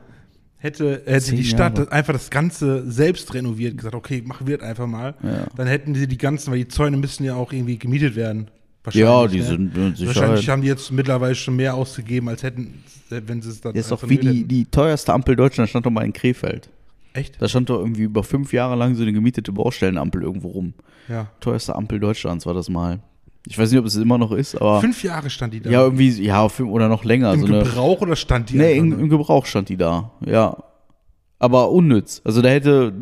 hätte, 0.58 1.04
hätte 1.06 1.36
die 1.36 1.44
Stadt 1.46 1.78
Jahre. 1.78 1.86
das 1.86 1.92
einfach 1.94 2.14
das 2.14 2.30
Ganze 2.30 2.90
selbst 2.92 3.34
renoviert, 3.34 3.78
gesagt, 3.78 3.96
okay, 3.96 4.22
machen 4.26 4.46
wir 4.48 4.58
das 4.58 4.68
einfach 4.68 4.88
mal, 4.88 5.16
Ja. 5.24 5.48
dann 5.56 5.68
hätten 5.68 5.96
sie 5.96 6.08
die 6.08 6.18
ganzen, 6.18 6.52
weil 6.52 6.60
die 6.60 6.68
Zäune 6.68 6.98
müssen 6.98 7.24
ja 7.24 7.36
auch 7.36 7.54
irgendwie 7.54 7.78
gemietet 7.78 8.16
werden. 8.18 8.50
Ja, 8.94 9.28
die 9.28 9.40
ne? 9.40 9.44
sind 9.44 9.78
mit 9.78 10.06
Wahrscheinlich 10.06 10.50
haben 10.50 10.62
die 10.62 10.68
jetzt 10.68 10.92
mittlerweile 10.92 11.36
schon 11.36 11.56
mehr 11.56 11.76
ausgegeben, 11.76 12.30
als 12.30 12.44
hätten, 12.44 12.84
wenn 13.10 13.42
sie 13.42 13.50
es 13.50 13.62
dann. 13.62 13.74
Das 13.74 13.86
ist 13.86 13.92
doch 13.92 14.08
wie 14.08 14.18
die, 14.18 14.28
hätten. 14.28 14.48
die 14.48 14.66
teuerste 14.66 15.14
Ampel 15.14 15.36
Deutschlands 15.36 15.70
stand 15.72 15.86
doch 15.86 15.92
mal 15.92 16.06
in 16.06 16.14
Krefeld. 16.14 16.70
Echt? 17.14 17.42
Da 17.42 17.48
stand 17.48 17.70
doch 17.70 17.80
irgendwie 17.80 18.04
über 18.04 18.24
fünf 18.24 18.52
Jahre 18.52 18.76
lang 18.76 18.96
so 18.96 19.04
eine 19.04 19.14
gemietete 19.14 19.52
Baustellenampel 19.52 20.22
irgendwo 20.22 20.50
rum. 20.50 20.74
Ja. 21.08 21.28
Teuerste 21.40 21.76
Ampel 21.76 22.00
Deutschlands 22.00 22.46
war 22.46 22.54
das 22.54 22.70
mal. 22.70 23.00
Ich 23.48 23.58
weiß 23.58 23.70
nicht, 23.72 23.80
ob 23.80 23.86
es 23.86 23.96
immer 23.96 24.18
noch 24.18 24.32
ist, 24.32 24.56
aber 24.56 24.82
Fünf 24.82 25.04
Jahre 25.04 25.30
stand 25.30 25.54
die 25.54 25.62
da. 25.62 25.70
ja, 25.70 25.82
irgendwie, 25.84 26.10
ja, 26.24 26.50
fünf 26.50 26.70
oder 26.72 26.90
noch 26.90 27.04
länger. 27.04 27.34
Im 27.34 27.42
so 27.42 27.46
eine, 27.46 27.60
Gebrauch 27.64 28.02
oder 28.02 28.16
stand 28.16 28.50
die 28.50 28.58
Nee, 28.58 28.72
einfach 28.72 28.78
im, 28.80 28.90
nur? 28.90 29.00
im 29.00 29.10
Gebrauch 29.10 29.46
stand 29.46 29.70
die 29.70 29.78
da, 29.78 30.12
ja. 30.26 30.58
Aber 31.38 31.70
unnütz. 31.70 32.22
Also 32.24 32.42
da 32.42 32.50
hätte, 32.50 32.94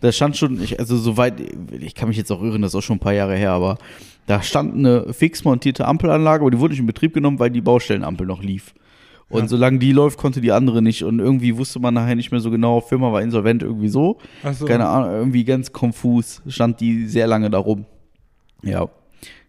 da 0.00 0.12
stand 0.12 0.36
schon, 0.36 0.60
ich, 0.62 0.78
also 0.78 0.96
soweit, 0.98 1.34
ich 1.80 1.94
kann 1.94 2.08
mich 2.08 2.18
jetzt 2.18 2.30
auch 2.30 2.42
irren, 2.42 2.60
das 2.60 2.72
ist 2.72 2.74
auch 2.76 2.82
schon 2.82 2.96
ein 2.96 3.00
paar 3.00 3.14
Jahre 3.14 3.36
her, 3.36 3.52
aber 3.52 3.78
da 4.26 4.42
stand 4.42 4.74
eine 4.74 5.12
fix 5.12 5.44
montierte 5.44 5.86
Ampelanlage, 5.86 6.42
aber 6.42 6.50
die 6.50 6.58
wurde 6.58 6.72
nicht 6.72 6.80
in 6.80 6.86
Betrieb 6.86 7.14
genommen, 7.14 7.38
weil 7.38 7.50
die 7.50 7.60
Baustellenampel 7.60 8.26
noch 8.26 8.42
lief. 8.42 8.74
Und 9.28 9.42
Ja. 9.42 9.48
solange 9.48 9.78
die 9.80 9.90
läuft, 9.92 10.18
konnte 10.18 10.40
die 10.40 10.52
andere 10.52 10.82
nicht. 10.82 11.02
Und 11.02 11.18
irgendwie 11.18 11.56
wusste 11.56 11.80
man 11.80 11.94
nachher 11.94 12.14
nicht 12.14 12.30
mehr 12.30 12.40
so 12.40 12.50
genau, 12.50 12.80
Firma 12.80 13.12
war 13.12 13.22
insolvent, 13.22 13.62
irgendwie 13.62 13.88
so. 13.88 14.18
So. 14.52 14.66
Keine 14.66 14.86
Ahnung, 14.86 15.10
irgendwie 15.10 15.44
ganz 15.44 15.72
konfus 15.72 16.42
stand 16.46 16.80
die 16.80 17.06
sehr 17.06 17.26
lange 17.26 17.50
da 17.50 17.58
rum. 17.58 17.86
Ja. 18.62 18.88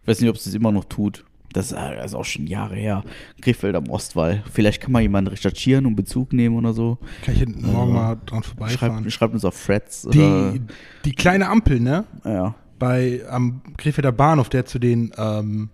Ich 0.01 0.07
weiß 0.07 0.21
nicht, 0.21 0.29
ob 0.29 0.35
es 0.37 0.45
das 0.45 0.53
immer 0.55 0.71
noch 0.71 0.85
tut. 0.85 1.25
Das 1.53 1.71
ist, 1.71 1.77
äh, 1.77 1.95
das 1.95 2.07
ist 2.07 2.15
auch 2.15 2.25
schon 2.25 2.45
Jahre 2.47 2.75
her. 2.75 3.03
Krefeld 3.41 3.75
am 3.75 3.89
Ostwall. 3.89 4.43
Vielleicht 4.51 4.81
kann 4.81 4.91
mal 4.91 5.01
jemand 5.01 5.31
recherchieren 5.31 5.85
und 5.85 5.95
Bezug 5.95 6.33
nehmen 6.33 6.55
oder 6.57 6.73
so. 6.73 6.97
Kann 7.23 7.35
ich 7.35 7.47
morgen 7.47 7.93
mal 7.93 8.17
dran 8.25 8.43
vorbeifahren. 8.43 8.97
Schreibt, 9.03 9.11
schreibt 9.13 9.33
uns 9.33 9.45
auf 9.45 9.55
Freds. 9.55 10.07
Die, 10.11 10.61
die 11.05 11.11
kleine 11.13 11.49
Ampel, 11.49 11.79
ne? 11.79 12.05
ja. 12.25 12.55
Bei 12.79 13.21
am 13.29 13.61
Krefelder 13.77 14.11
Bahnhof, 14.11 14.49
der 14.49 14.65
zu 14.65 14.79
den 14.79 15.11
ähm, 15.17 15.69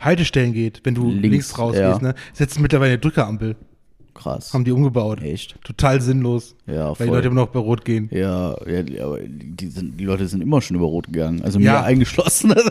Haltestellen 0.00 0.52
geht, 0.52 0.80
wenn 0.84 0.94
du 0.94 1.10
links, 1.10 1.22
Links, 1.22 1.58
rausgehst, 1.58 2.02
ja. 2.02 2.08
ne? 2.08 2.14
Setzt 2.32 2.60
mittlerweile 2.60 2.92
eine 2.92 2.98
Drückerampel. 2.98 3.56
Krass. 4.16 4.52
Haben 4.54 4.64
die 4.64 4.72
umgebaut. 4.72 5.22
Echt? 5.22 5.60
Total 5.62 6.00
sinnlos. 6.00 6.54
Ja, 6.66 6.98
Weil 6.98 7.06
die 7.06 7.12
Leute 7.12 7.26
immer 7.28 7.42
noch 7.42 7.48
bei 7.48 7.58
Rot 7.60 7.84
gehen. 7.84 8.08
Ja, 8.10 8.56
ja, 8.66 9.04
aber 9.04 9.18
die, 9.20 9.68
sind, 9.68 10.00
die 10.00 10.04
Leute 10.04 10.26
sind 10.26 10.40
immer 10.42 10.60
schon 10.62 10.76
über 10.76 10.86
Rot 10.86 11.06
gegangen. 11.06 11.42
Also 11.42 11.58
Ja. 11.58 11.72
mir 11.80 11.84
eingeschlossen. 11.84 12.52
Also 12.52 12.70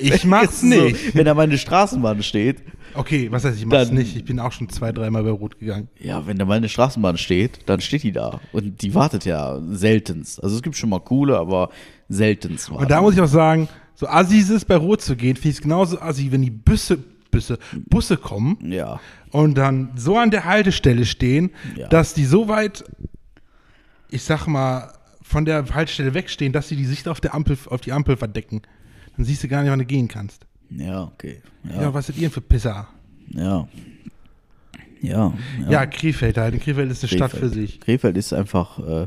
ich 0.00 0.24
mach's 0.24 0.62
nicht. 0.62 1.14
Wenn 1.14 1.24
da 1.24 1.34
mal 1.34 1.42
eine 1.42 1.58
Straßenbahn 1.58 2.22
steht, 2.22 2.62
Okay, 2.94 3.32
was 3.32 3.42
heißt, 3.44 3.56
ich 3.58 3.64
mach's 3.64 3.86
Dann- 3.88 3.96
nicht. 3.96 4.14
Ich 4.16 4.24
bin 4.26 4.38
auch 4.38 4.52
schon 4.52 4.68
zwei, 4.68 4.92
dreimal 4.92 5.22
bei 5.24 5.30
Rot 5.30 5.58
gegangen. 5.58 5.88
Ja, 5.98 6.26
wenn 6.26 6.36
da 6.36 6.44
mal 6.44 6.58
eine 6.58 6.68
Straßenbahn 6.68 7.16
steht, 7.16 7.60
dann 7.64 7.80
steht 7.80 8.02
die 8.02 8.12
da. 8.12 8.40
Und 8.52 8.82
die 8.82 8.94
wartet 8.94 9.24
ja 9.24 9.60
seltenst. 9.70 10.42
Also 10.44 10.56
es 10.56 10.62
gibt 10.62 10.76
schon 10.76 10.90
mal 10.90 11.00
coole, 11.00 11.38
aber 11.38 11.70
seltenst. 12.10 12.70
Und 12.70 12.90
da 12.90 13.00
muss 13.00 13.14
ich 13.14 13.20
auch 13.22 13.26
sagen, 13.28 13.68
so 13.94 14.06
assi 14.06 14.38
ist 14.38 14.50
es, 14.50 14.64
bei 14.66 14.76
Rot 14.76 15.00
zu 15.00 15.16
gehen, 15.16 15.36
finde 15.36 15.48
ich 15.50 15.54
es 15.56 15.62
genauso 15.62 16.00
assi, 16.00 16.30
wenn 16.32 16.42
die 16.42 16.50
Busse, 16.50 16.98
Busse, 17.32 17.58
Busse 17.88 18.16
kommen 18.16 18.58
Ja. 18.70 19.00
und 19.32 19.56
dann 19.58 19.90
so 19.96 20.16
an 20.16 20.30
der 20.30 20.44
Haltestelle 20.44 21.04
stehen, 21.04 21.50
Ja. 21.76 21.88
dass 21.88 22.14
die 22.14 22.24
so 22.24 22.46
weit, 22.46 22.84
ich 24.10 24.22
sag 24.22 24.46
mal, 24.46 24.92
von 25.22 25.44
der 25.44 25.64
Haltestelle 25.74 26.14
wegstehen, 26.14 26.52
dass 26.52 26.68
sie 26.68 26.76
die 26.76 26.84
Sicht 26.84 27.08
auf, 27.08 27.20
der 27.20 27.34
Ampel, 27.34 27.56
auf 27.66 27.80
die 27.80 27.90
Ampel 27.92 28.16
verdecken. 28.16 28.62
Dann 29.16 29.24
siehst 29.26 29.42
du 29.42 29.48
gar 29.48 29.62
nicht, 29.62 29.70
wann 29.72 29.78
du 29.80 29.84
gehen 29.86 30.06
kannst. 30.08 30.46
Ja, 30.70 31.04
okay. 31.04 31.42
Ja, 31.64 31.82
Ja. 31.82 31.94
was 31.94 32.06
seid 32.06 32.16
ihr 32.16 32.22
denn 32.22 32.30
für 32.30 32.40
Pisser? 32.42 32.86
Ja. 33.30 33.66
Ja. 35.00 35.32
Ja, 35.68 35.86
Krefeld 35.86 36.38
halt. 36.38 36.60
Krefeld 36.60 36.90
ist 36.92 37.02
eine 37.02 37.08
Stadt 37.08 37.32
für 37.32 37.48
sich. 37.48 37.80
Krefeld 37.80 38.16
ist 38.16 38.32
einfach, 38.32 38.78
äh, 38.78 39.06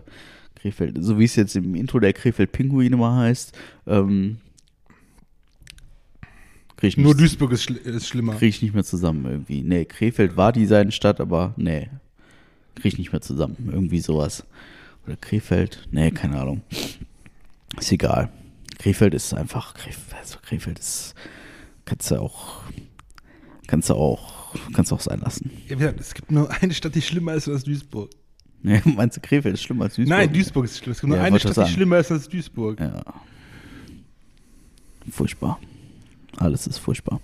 Krefeld, 0.55 0.97
so 0.99 1.17
wie 1.19 1.23
es 1.25 1.35
jetzt 1.35 1.55
im 1.55 1.73
Intro 1.75 1.99
der 1.99 2.11
Krefeld-Pinguin 2.11 2.91
immer 2.93 3.15
heißt, 3.15 3.55
ähm, 3.87 4.37
krieg 6.77 6.97
Nur 6.97 7.15
Duisburg 7.15 7.51
ist, 7.51 7.63
schl 7.63 7.75
ist 7.75 8.07
schlimmer. 8.07 8.35
krieg 8.35 8.49
ich 8.49 8.61
nicht 8.61 8.73
mehr 8.73 8.83
zusammen 8.83 9.25
irgendwie. 9.25 9.61
Nee, 9.61 9.85
Krefeld 9.85 10.37
war 10.37 10.51
die 10.51 10.65
seine 10.65 10.91
Stadt, 10.91 11.19
aber 11.19 11.53
nee, 11.57 11.89
krieg 12.75 12.93
ich 12.93 12.97
nicht 12.97 13.11
mehr 13.11 13.21
zusammen. 13.21 13.69
Irgendwie 13.71 13.99
sowas. 13.99 14.45
Oder 15.05 15.15
Krefeld, 15.17 15.87
nee, 15.91 16.11
keine 16.11 16.39
Ahnung. 16.39 16.61
Ist 17.79 17.91
egal. 17.91 18.29
Krefeld 18.79 19.13
ist 19.13 19.33
einfach, 19.33 19.73
Krefeld, 19.73 20.15
also 20.19 20.37
Krefeld 20.41 20.79
ist, 20.79 21.15
kannst 21.85 22.11
du 22.11 22.19
auch, 22.19 22.63
kannst 23.67 23.89
du 23.89 23.93
auch, 23.93 24.55
kannst 24.73 24.91
du 24.91 24.95
auch 24.95 25.01
sein 25.01 25.19
lassen. 25.21 25.51
Ja, 25.67 25.75
gesagt, 25.75 25.99
es 25.99 26.13
gibt 26.13 26.31
nur 26.31 26.49
eine 26.61 26.73
Stadt, 26.73 26.95
die 26.95 27.01
schlimmer 27.01 27.33
ist 27.35 27.47
als 27.47 27.63
Duisburg. 27.63 28.09
Nee, 28.65 28.81
meinst 28.83 29.15
du, 29.15 29.21
Krefeld 29.21 29.53
ist 29.53 29.61
schlimmer 29.61 29.83
als 29.83 29.93
Duisburg? 29.95 30.17
Nein, 30.17 30.33
Duisburg 30.33 30.65
ist 30.65 30.79
schlimm. 30.79 30.91
Es 30.93 30.99
gibt 31.01 31.09
nur 31.09 31.17
Ja, 31.19 31.23
eine 31.25 31.39
Stadt, 31.39 31.55
die 31.67 31.71
schlimmer 31.71 31.99
ist 31.99 32.11
als 32.11 32.27
Duisburg. 32.27 32.79
Ja. 32.79 33.03
Furchtbar. 35.11 35.59
Alles 36.37 36.67
ist 36.67 36.79
furchtbar. 36.79 37.21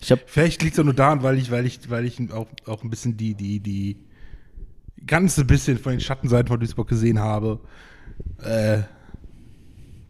Ich 0.00 0.10
habe 0.10 0.22
Vielleicht 0.26 0.62
liegt 0.62 0.74
es 0.74 0.80
auch 0.80 0.84
nur 0.84 0.94
daran, 0.94 1.22
weil 1.22 1.38
ich, 1.38 1.50
weil 1.50 1.66
ich, 1.66 1.90
weil 1.90 2.04
ich 2.04 2.18
auch, 2.32 2.46
auch 2.66 2.82
ein 2.82 2.90
bisschen 2.90 3.16
die, 3.16 3.34
die, 3.34 3.60
die 3.60 3.96
ganze 5.06 5.44
bisschen 5.44 5.78
von 5.78 5.92
den 5.92 6.00
Schattenseiten 6.00 6.48
von 6.48 6.58
Duisburg 6.60 6.88
gesehen 6.88 7.18
habe, 7.18 7.60
äh, 8.42 8.82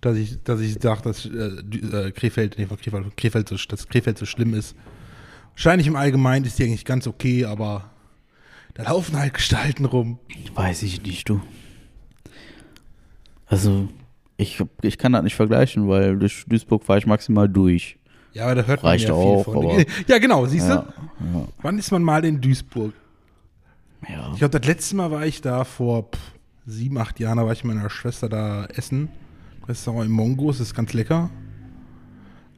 dass 0.01 0.17
ich, 0.17 0.43
dass 0.45 0.61
ich 0.61 0.75
sage, 0.81 1.03
dass 1.03 1.25
äh, 1.27 1.29
äh, 2.09 2.11
Krefeld, 2.13 2.57
nee, 2.59 2.67
Krefeld, 2.67 3.17
Krefeld 3.17 3.49
so, 3.49 3.57
dass 3.69 3.89
Krefeld 3.89 4.19
so 4.19 4.27
schlimm 4.27 4.55
ist. 4.55 4.77
Wahrscheinlich 5.55 5.87
im 5.87 5.97
Allgemeinen 5.97 6.45
ist 6.45 6.59
die 6.59 6.65
eigentlich 6.65 6.85
ganz 6.85 7.07
okay, 7.07 7.45
aber 7.45 7.91
da 8.75 8.83
laufen 8.85 9.17
halt 9.17 9.35
Gestalten 9.35 9.85
rum. 9.85 10.19
Weiß 10.55 10.83
ich 10.83 11.03
nicht, 11.03 11.29
du. 11.29 11.41
Also, 13.47 13.89
ich, 14.37 14.61
hab- 14.61 14.85
ich 14.85 14.99
kann 14.99 15.13
das 15.13 15.23
nicht 15.23 15.37
vergleichen, 15.37 15.89
weil 15.89 16.19
durch 16.19 16.45
Duisburg 16.47 16.85
fahre 16.85 16.99
ich 16.99 17.07
maximal 17.07 17.49
durch. 17.49 17.99
Ja, 18.35 18.45
aber 18.45 18.57
da 18.57 18.63
hört 18.65 18.83
Reicht 18.85 19.09
man 19.09 19.17
ja 19.17 19.23
auch, 19.23 19.45
viel 19.45 19.53
von. 19.55 19.85
Ja, 20.09 20.19
genau, 20.19 20.45
siehst 20.47 20.69
Ja, 20.69 20.85
du? 21.23 21.49
Wann 21.63 21.79
ist 21.79 21.91
man 21.93 22.03
mal 22.03 22.25
in 22.25 22.41
Duisburg? 22.41 22.93
ja. 24.09 24.31
Ich 24.33 24.39
glaube, 24.41 24.59
das 24.59 24.67
letzte 24.69 24.97
Mal 24.97 25.11
war 25.11 25.25
ich 25.25 25.41
da 25.41 25.65
vor 25.65 26.11
pff, 26.11 26.19
sieben, 26.67 26.99
acht 26.99 27.19
Jahren, 27.21 27.39
da 27.39 27.47
war 27.47 27.53
ich 27.53 27.65
mit 27.65 27.75
meiner 27.77 27.89
Schwester 27.91 28.29
da 28.29 28.67
essen. 28.67 29.09
Restaurant 29.67 30.07
in 30.07 30.13
Mongos, 30.13 30.61
ist 30.61 30.75
ganz 30.75 30.93
lecker. 30.93 31.31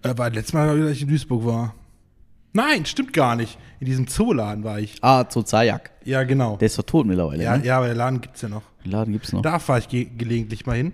Äh, 0.03 0.17
war 0.19 0.31
das 0.31 0.35
letzte 0.35 0.57
Mal, 0.57 0.83
als 0.83 0.93
ich 0.97 1.03
in 1.03 1.09
Duisburg 1.09 1.45
war. 1.45 1.75
Nein, 2.57 2.87
stimmt 2.87 3.13
gar 3.13 3.37
nicht. 3.37 3.59
In 3.81 3.87
diesem 3.87 4.07
Zooladen 4.07 4.65
war 4.65 4.81
ich. 4.81 4.97
Ah, 5.03 5.29
zu 5.29 5.43
Zajak. 5.43 5.91
Ja, 6.05 6.23
genau. 6.25 6.57
Der 6.57 6.67
ist 6.67 6.79
doch 6.79 6.85
tot 6.85 7.07
mittlerweile, 7.07 7.45
Ja, 7.45 7.59
ne? 7.59 7.67
ja, 7.67 7.77
aber 7.77 7.87
der 7.87 7.95
Laden 7.95 8.23
gibt's 8.23 8.41
ja 8.41 8.49
noch. 8.49 8.63
Den 8.83 8.93
Laden 8.93 9.13
gibt's 9.13 9.31
noch. 9.33 9.43
Da 9.43 9.59
fahre 9.59 9.81
ich 9.81 9.89
ge 9.89 10.07
gelegentlich 10.17 10.65
mal 10.65 10.77
hin. 10.77 10.93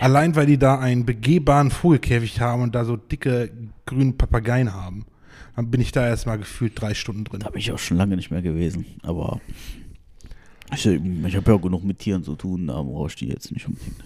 Allein, 0.00 0.34
weil 0.34 0.46
die 0.46 0.58
da 0.58 0.80
einen 0.80 1.06
begehbaren 1.06 1.70
Vogelkäfig 1.70 2.40
haben 2.40 2.62
und 2.62 2.74
da 2.74 2.84
so 2.84 2.96
dicke 2.96 3.50
grüne 3.86 4.12
Papageien 4.14 4.74
haben. 4.74 5.06
Dann 5.54 5.70
bin 5.70 5.80
ich 5.80 5.92
da 5.92 6.04
erstmal 6.06 6.38
gefühlt 6.38 6.80
drei 6.80 6.94
Stunden 6.94 7.24
drin. 7.24 7.40
Da 7.40 7.50
bin 7.50 7.60
ich 7.60 7.70
auch 7.70 7.78
schon 7.78 7.96
lange 7.96 8.16
nicht 8.16 8.32
mehr 8.32 8.42
gewesen. 8.42 8.84
Aber 9.02 9.40
ich, 10.74 10.84
ich 10.84 11.36
habe 11.36 11.50
ja 11.50 11.56
auch 11.56 11.62
genug 11.62 11.84
mit 11.84 12.00
Tieren 12.00 12.24
zu 12.24 12.34
tun, 12.34 12.66
da 12.66 12.82
brauche 12.82 13.08
ich 13.08 13.16
die 13.16 13.28
jetzt 13.28 13.52
nicht 13.52 13.68
unbedingt. 13.68 14.02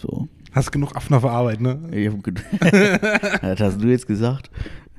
So. 0.00 0.28
Hast 0.52 0.72
genug 0.72 0.96
Affen 0.96 1.14
auf 1.14 1.22
der 1.22 1.32
Arbeit, 1.32 1.60
ne? 1.60 1.78
Ich 1.90 2.08
hab 2.08 2.22
das 2.22 3.60
hast 3.60 3.82
du 3.82 3.88
jetzt 3.88 4.06
gesagt. 4.06 4.50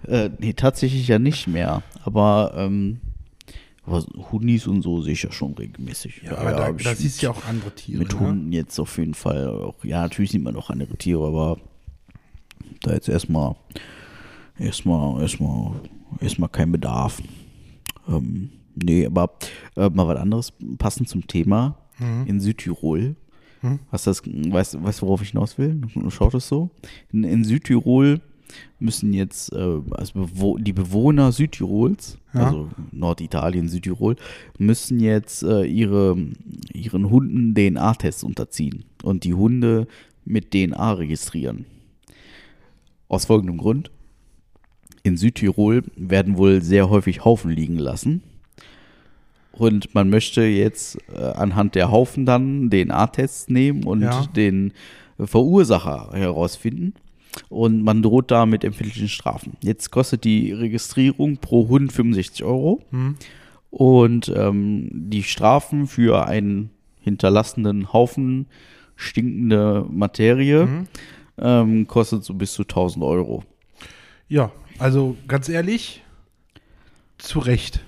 Äh, 0.06 0.30
nee, 0.40 0.54
tatsächlich 0.54 1.08
ja 1.08 1.20
nicht 1.20 1.48
mehr. 1.48 1.84
Aber, 2.04 2.54
ähm, 2.56 3.00
aber 3.84 4.06
Hundis 4.32 4.68
und 4.68 4.82
so 4.82 5.02
sehe 5.02 5.14
ich 5.14 5.24
ja 5.24 5.32
schon 5.32 5.54
regelmäßig. 5.54 6.22
Ja, 6.24 6.38
aber 6.38 6.52
da, 6.52 6.70
ich 6.76 6.84
da 6.84 6.90
mit- 6.92 7.00
siehst 7.00 7.22
du 7.22 7.26
ja 7.28 7.32
auch 7.32 7.46
andere 7.46 7.74
Tiere. 7.74 8.00
Mit 8.00 8.14
ne? 8.14 8.20
Hunden 8.20 8.52
jetzt 8.52 8.80
auf 8.80 8.98
jeden 8.98 9.14
Fall 9.14 9.48
auch. 9.48 9.84
Ja, 9.84 10.02
natürlich 10.02 10.32
sieht 10.32 10.44
man 10.44 10.54
noch 10.54 10.70
andere 10.70 10.96
Tiere, 10.98 11.26
aber 11.28 11.58
da 12.82 12.94
jetzt 12.94 13.10
erstmal 13.10 13.56
erstmal 14.60 15.22
erstmal 15.22 15.82
erstmal 16.20 16.50
kein 16.50 16.72
Bedarf. 16.72 17.22
Ähm, 18.08 18.50
nee, 18.76 19.06
aber 19.06 19.32
äh, 19.76 19.90
mal 19.90 20.08
was 20.08 20.18
anderes 20.18 20.54
passend 20.78 21.10
zum 21.10 21.26
Thema. 21.28 21.78
Mhm. 22.00 22.28
In 22.28 22.40
Südtirol 22.40 23.16
Hast 23.92 24.06
das, 24.08 24.22
weißt, 24.24 24.82
weißt 24.84 25.02
du, 25.02 25.06
worauf 25.08 25.22
ich 25.24 25.32
hinaus 25.32 25.58
will? 25.58 25.82
Schaut 26.10 26.36
es 26.36 26.48
so? 26.48 26.70
In, 27.12 27.24
in 27.24 27.44
Südtirol 27.44 28.22
müssen 28.80 29.14
jetzt, 29.14 29.52
äh, 29.54 29.80
also 29.92 30.58
die 30.60 30.74
Bewohner 30.74 31.32
Südtirols, 31.32 32.18
Ja. 32.34 32.46
also 32.46 32.70
Norditalien, 32.92 33.68
Südtirol, 33.70 34.16
müssen 34.58 35.00
jetzt 35.00 35.44
äh, 35.44 35.64
ihre, 35.64 36.16
ihren 36.74 37.10
Hunden 37.10 37.54
DNA-Tests 37.56 38.24
unterziehen 38.24 38.86
und 39.04 39.24
die 39.24 39.34
Hunde 39.34 39.88
mit 40.26 40.52
DNA 40.52 40.94
registrieren. 40.94 41.66
Aus 43.08 43.26
folgendem 43.26 43.58
Grund. 43.58 43.90
In 45.04 45.16
Südtirol 45.18 45.84
werden 45.96 46.38
wohl 46.38 46.62
sehr 46.62 46.90
häufig 46.90 47.24
Haufen 47.24 47.52
liegen 47.52 47.78
gelassen. 47.78 48.22
Und 49.54 49.96
man 49.96 50.10
möchte 50.10 50.44
jetzt 50.44 50.98
äh, 51.16 51.20
anhand 51.20 51.74
der 51.76 51.90
Haufen 51.90 52.26
dann 52.26 52.70
DNA-Tests 52.70 53.48
nehmen 53.50 53.86
und 53.86 54.02
Ja. 54.02 54.26
den 54.36 54.74
Verursacher 55.18 56.12
herausfinden. 56.14 56.94
Und 57.50 57.84
man 57.84 58.02
droht 58.02 58.32
da 58.32 58.46
mit 58.46 58.64
empfindlichen 58.64 59.10
Strafen. 59.10 59.58
Jetzt 59.62 59.92
kostet 59.92 60.24
die 60.24 60.52
Registrierung 60.52 61.38
pro 61.38 61.68
Hund 61.68 61.92
65 61.92 62.44
Euro. 62.44 62.82
Und 63.70 64.32
ähm, 64.36 64.90
die 64.92 65.24
Strafen 65.24 65.88
für 65.88 66.28
einen 66.28 66.70
hinterlassenen 67.02 67.94
Haufen 67.94 68.48
stinkende 68.96 69.86
Materie 69.90 70.86
ähm, 71.38 71.88
kostet 71.88 72.24
so 72.24 72.34
bis 72.34 72.54
zu 72.54 72.64
1000 72.64 73.04
Euro. 73.04 73.44
Ja, 74.28 74.52
also 74.80 75.16
ganz 75.28 75.48
ehrlich, 75.50 76.04
zu 77.18 77.40
Recht. 77.40 77.84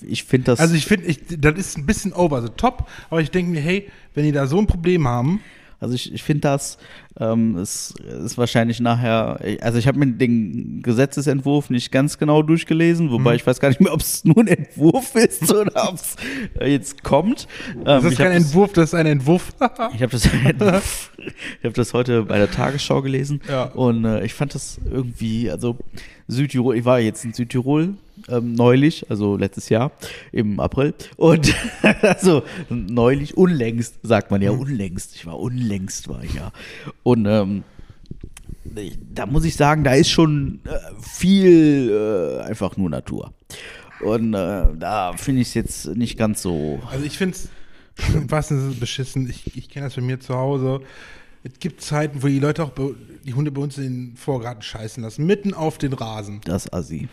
Ich 0.00 0.24
finde 0.24 0.46
das. 0.46 0.60
Also 0.60 0.74
ich 0.74 0.86
finde, 0.86 1.14
das 1.38 1.58
ist 1.58 1.78
ein 1.78 1.86
bisschen 1.86 2.12
over 2.12 2.42
the 2.42 2.50
top, 2.56 2.88
aber 3.08 3.20
ich 3.20 3.30
denke 3.30 3.52
mir, 3.52 3.60
hey, 3.60 3.88
wenn 4.14 4.24
die 4.24 4.32
da 4.32 4.46
so 4.46 4.58
ein 4.58 4.66
Problem 4.66 5.06
haben, 5.06 5.40
Also 5.82 5.94
ich, 5.94 6.12
ich 6.14 6.22
finde 6.22 6.42
das 6.42 6.78
ähm, 7.18 7.58
ist, 7.58 7.98
ist 8.00 8.38
wahrscheinlich 8.38 8.80
nachher, 8.80 9.38
also 9.60 9.78
ich 9.78 9.86
habe 9.86 9.98
mir 9.98 10.06
den 10.06 10.80
Gesetzesentwurf 10.82 11.68
nicht 11.70 11.90
ganz 11.92 12.16
genau 12.18 12.42
durchgelesen, 12.42 13.06
Mhm. 13.06 13.10
wobei 13.10 13.34
ich 13.34 13.46
weiß 13.46 13.58
gar 13.60 13.68
nicht 13.68 13.80
mehr, 13.80 13.92
ob 13.92 14.00
es 14.00 14.24
nur 14.24 14.38
ein 14.38 14.46
Entwurf 14.46 15.14
ist 15.16 15.52
oder 15.52 15.88
ob 15.88 15.96
es 15.96 16.16
jetzt 16.64 17.02
kommt. 17.02 17.48
Ähm, 17.76 17.84
das 17.84 18.04
ist 18.04 18.16
kein 18.18 18.32
Entwurf, 18.32 18.72
das 18.72 18.90
ist 18.90 18.94
ein 18.94 19.06
Entwurf. 19.06 19.52
Ich 19.94 20.02
habe 20.02 20.12
das, 20.58 21.10
ich 21.18 21.64
hab 21.64 21.74
das 21.74 21.92
heute 21.92 22.22
bei 22.22 22.38
der 22.38 22.50
Tagesschau 22.50 23.02
gelesen 23.02 23.40
Ja. 23.48 23.64
und 23.64 24.04
äh, 24.04 24.24
ich 24.24 24.34
fand 24.34 24.54
das 24.54 24.80
irgendwie, 24.90 25.50
also 25.50 25.76
Südtirol, 26.28 26.76
ich 26.76 26.84
war 26.84 27.00
jetzt 27.00 27.24
in 27.24 27.32
Südtirol 27.32 27.94
ähm, 28.28 28.54
neulich, 28.54 29.10
also 29.10 29.36
letztes 29.36 29.68
Jahr 29.68 29.92
im 30.32 30.60
April 30.60 30.94
und 31.16 31.54
also 32.02 32.42
neulich, 32.68 33.36
unlängst, 33.36 33.96
sagt 34.02 34.30
man 34.30 34.42
ja, 34.42 34.50
unlängst, 34.50 35.16
ich 35.16 35.26
war 35.26 35.38
unlängst, 35.38 36.08
war 36.08 36.22
ich 36.22 36.34
ja 36.34 36.52
und 37.02 37.26
ähm, 37.26 37.64
da 39.12 39.26
muss 39.26 39.44
ich 39.44 39.56
sagen, 39.56 39.84
da 39.84 39.94
ist 39.94 40.10
schon 40.10 40.60
äh, 40.64 40.70
viel 41.00 41.90
äh, 41.90 42.42
einfach 42.42 42.76
nur 42.76 42.90
Natur. 42.90 43.32
Und 44.00 44.34
äh, 44.34 44.64
da 44.78 45.12
finde 45.16 45.42
ich 45.42 45.48
es 45.48 45.54
jetzt 45.54 45.86
nicht 45.96 46.18
ganz 46.18 46.42
so. 46.42 46.80
Also 46.90 47.04
ich 47.04 47.18
finde 47.18 47.36
es, 47.36 47.48
was 48.28 48.50
ist 48.50 48.80
beschissen, 48.80 49.28
ich, 49.28 49.56
ich 49.56 49.68
kenne 49.68 49.86
das 49.86 49.94
bei 49.94 50.02
mir 50.02 50.20
zu 50.20 50.34
Hause. 50.34 50.80
Es 51.44 51.58
gibt 51.58 51.80
Zeiten, 51.80 52.22
wo 52.22 52.28
die 52.28 52.38
Leute 52.38 52.62
auch 52.62 52.72
die 53.24 53.34
Hunde 53.34 53.50
bei 53.50 53.60
uns 53.60 53.78
in 53.78 53.84
den 54.10 54.16
Vorgarten 54.16 54.62
scheißen 54.62 55.02
lassen, 55.02 55.26
mitten 55.26 55.54
auf 55.54 55.78
den 55.78 55.92
Rasen. 55.92 56.40
Das 56.44 56.72
Assi. 56.72 57.08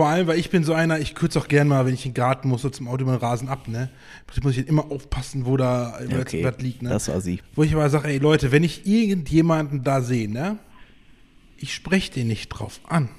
Vor 0.00 0.08
allem, 0.08 0.28
weil 0.28 0.38
ich 0.38 0.48
bin 0.48 0.64
so 0.64 0.72
einer, 0.72 0.98
ich 0.98 1.14
kürze 1.14 1.38
auch 1.38 1.46
gern 1.46 1.68
mal, 1.68 1.84
wenn 1.84 1.92
ich 1.92 2.06
in 2.06 2.12
den 2.12 2.14
Garten 2.14 2.48
muss, 2.48 2.62
so 2.62 2.70
zum 2.70 2.88
Auto 2.88 3.04
den 3.04 3.14
Rasen 3.16 3.50
ab, 3.50 3.68
ne? 3.68 3.90
Da 4.34 4.40
muss 4.42 4.56
ich 4.56 4.66
immer 4.66 4.90
aufpassen, 4.90 5.44
wo 5.44 5.58
da 5.58 6.00
Ja, 6.08 6.20
okay. 6.20 6.50
liegt, 6.56 6.80
ne? 6.80 6.88
Das 6.88 7.10
Assi. 7.10 7.42
Wo 7.54 7.64
ich 7.64 7.74
aber 7.74 7.90
sage, 7.90 8.08
ey 8.08 8.16
Leute, 8.16 8.50
wenn 8.50 8.64
ich 8.64 8.86
irgendjemanden 8.86 9.84
da 9.84 10.00
sehe, 10.00 10.26
ne? 10.26 10.58
Ich 11.58 11.74
spreche 11.74 12.10
den 12.12 12.28
nicht 12.28 12.48
drauf 12.48 12.80
an. 12.88 13.10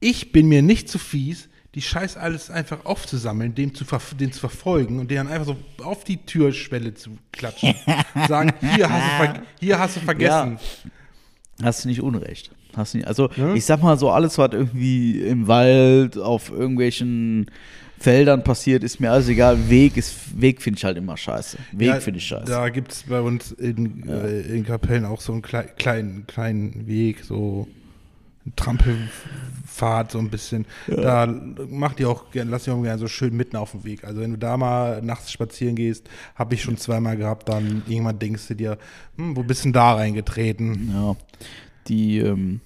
Ich 0.00 0.32
bin 0.32 0.48
mir 0.48 0.60
nicht 0.60 0.90
zu 0.90 0.98
fies, 0.98 1.48
die 1.74 1.80
Scheiß 1.80 2.18
alles 2.18 2.50
einfach 2.50 2.84
aufzusammeln, 2.84 3.54
den 3.54 3.74
zu, 3.74 3.86
den 4.18 4.32
zu 4.32 4.40
verfolgen 4.40 4.98
und 4.98 5.10
den 5.10 5.16
dann 5.16 5.28
einfach 5.28 5.46
so 5.46 5.56
auf 5.82 6.04
die 6.04 6.18
Türschwelle 6.18 6.92
zu 6.92 7.16
klatschen. 7.32 7.74
Sagen, 8.28 8.52
hier 8.74 8.90
hast 8.90 9.38
du, 9.38 9.42
hier 9.60 9.78
hast 9.78 9.96
du 9.96 10.00
vergessen. 10.00 10.58
Hast 11.62 11.84
du 11.84 11.88
nicht 11.88 12.02
Unrecht. 12.02 12.50
Hast 12.76 12.94
nicht, 12.94 13.06
also 13.06 13.28
Ja. 13.36 13.54
ich 13.54 13.64
sag 13.64 13.82
mal 13.82 13.98
so, 13.98 14.10
alles, 14.10 14.38
was 14.38 14.52
irgendwie 14.52 15.20
im 15.20 15.48
Wald, 15.48 16.16
auf 16.18 16.50
irgendwelchen 16.50 17.46
Feldern 17.98 18.42
passiert, 18.44 18.82
ist 18.82 18.98
mir 18.98 19.10
alles 19.12 19.28
egal. 19.28 19.68
Weg 19.68 19.96
ist, 19.98 20.40
Weg 20.40 20.62
finde 20.62 20.78
ich 20.78 20.84
halt 20.84 20.96
immer 20.96 21.16
scheiße. 21.18 21.58
Weg 21.72 21.88
Ja, 21.88 22.00
finde 22.00 22.18
ich 22.18 22.26
scheiße. 22.26 22.50
Da 22.50 22.68
gibt 22.70 22.92
es 22.92 23.02
bei 23.02 23.20
uns 23.20 23.52
in, 23.52 24.08
äh, 24.08 24.40
in 24.40 24.64
Kapellen 24.64 25.04
auch 25.04 25.20
so 25.20 25.32
einen 25.32 25.42
klei 25.42 25.64
kleinen, 25.64 26.26
kleinen 26.26 26.86
Weg, 26.86 27.24
so 27.24 27.68
eine 28.46 28.54
Trampelfahrt, 28.56 30.12
so 30.12 30.18
ein 30.18 30.30
bisschen. 30.30 30.64
Da 30.86 31.26
macht 31.68 31.98
die 31.98 32.06
auch 32.06 32.30
gerne, 32.30 32.50
lass 32.50 32.64
die 32.64 32.70
auch 32.70 32.82
gerne 32.82 32.98
so 32.98 33.06
schön 33.06 33.36
mitten 33.36 33.56
auf 33.56 33.72
dem 33.72 33.84
Weg. 33.84 34.04
Also 34.04 34.20
wenn 34.22 34.30
du 34.30 34.38
da 34.38 34.56
mal 34.56 35.02
nachts 35.02 35.30
spazieren 35.30 35.76
gehst, 35.76 36.08
habe 36.34 36.54
ich 36.54 36.62
schon 36.62 36.78
zweimal 36.78 37.18
gehabt, 37.18 37.50
dann 37.50 37.82
irgendwann 37.86 38.18
denkst 38.18 38.48
du 38.48 38.54
dir, 38.54 38.78
hm, 39.16 39.36
wo 39.36 39.42
bist 39.42 39.60
du 39.60 39.66
denn 39.66 39.72
da 39.74 39.92
reingetreten? 39.94 40.90
Ja. 40.94 41.16
Die, 41.90 42.18
ähm, 42.18 42.60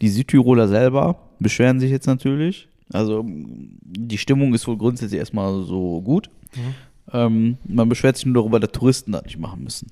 die 0.00 0.08
Südtiroler 0.08 0.68
selber 0.68 1.16
beschweren 1.38 1.78
sich 1.80 1.90
jetzt 1.90 2.06
natürlich. 2.06 2.68
Also 2.92 3.24
die 3.26 4.18
Stimmung 4.18 4.54
ist 4.54 4.66
wohl 4.66 4.78
grundsätzlich 4.78 5.18
erstmal 5.18 5.64
so 5.64 6.00
gut. 6.00 6.30
Ähm, 7.12 7.58
man 7.66 7.88
beschwert 7.88 8.16
sich 8.16 8.26
nur 8.26 8.34
darüber, 8.34 8.60
dass 8.60 8.72
Touristen 8.72 9.12
das 9.12 9.24
nicht 9.24 9.38
machen 9.38 9.64
müssen. 9.64 9.88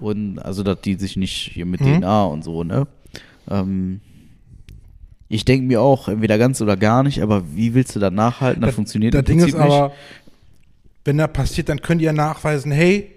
Und 0.00 0.38
also, 0.40 0.62
dass 0.62 0.80
die 0.80 0.94
sich 0.94 1.16
nicht 1.16 1.52
hier 1.52 1.66
mit 1.66 1.80
Mhm. 1.80 2.00
DNA 2.00 2.24
und 2.24 2.42
so, 2.42 2.64
ne? 2.64 2.86
Ähm, 3.48 4.00
ich 5.28 5.44
denke 5.44 5.66
mir 5.66 5.80
auch, 5.80 6.08
entweder 6.08 6.38
ganz 6.38 6.60
oder 6.60 6.76
gar 6.76 7.02
nicht, 7.02 7.20
aber 7.22 7.44
wie 7.54 7.74
willst 7.74 7.94
du 7.94 8.00
da 8.00 8.10
nachhalten? 8.10 8.62
Das, 8.62 8.74
funktioniert 8.74 9.14
Das 9.14 9.20
im 9.20 9.26
Ding 9.26 9.38
ist 9.38 9.44
Prinzip 9.52 9.60
nicht. 9.60 9.72
aber, 9.72 9.92
wenn 11.04 11.18
da 11.18 11.26
passiert, 11.26 11.68
dann 11.68 11.80
könnt 11.82 12.00
ihr 12.02 12.12
nachweisen, 12.12 12.72
hey, 12.72 13.10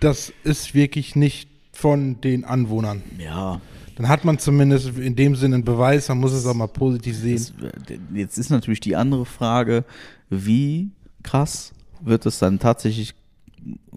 das 0.00 0.32
ist 0.44 0.74
wirklich 0.74 1.14
nicht 1.16 1.48
von 1.72 2.20
den 2.20 2.44
Anwohnern. 2.44 3.02
Ja, 3.18 3.60
Dann 3.96 4.08
hat 4.08 4.24
man 4.24 4.38
zumindest 4.38 4.96
in 4.98 5.16
dem 5.16 5.36
Sinne 5.36 5.56
einen 5.56 5.64
Beweis, 5.64 6.08
man 6.08 6.18
muss 6.18 6.32
es 6.32 6.46
auch 6.46 6.54
mal 6.54 6.68
positiv 6.68 7.16
sehen. 7.16 7.46
Das, 7.60 7.90
äh, 7.90 7.98
jetzt 8.14 8.38
ist 8.38 8.50
natürlich 8.50 8.80
die 8.80 8.96
andere 8.96 9.26
Frage, 9.26 9.84
wie 10.30 10.90
krass 11.22 11.72
wird 12.00 12.26
es 12.26 12.38
dann 12.38 12.58
tatsächlich 12.58 13.14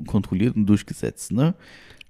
kontrolliert 0.07 0.55
und 0.55 0.65
durchgesetzt, 0.67 1.31
ne? 1.31 1.55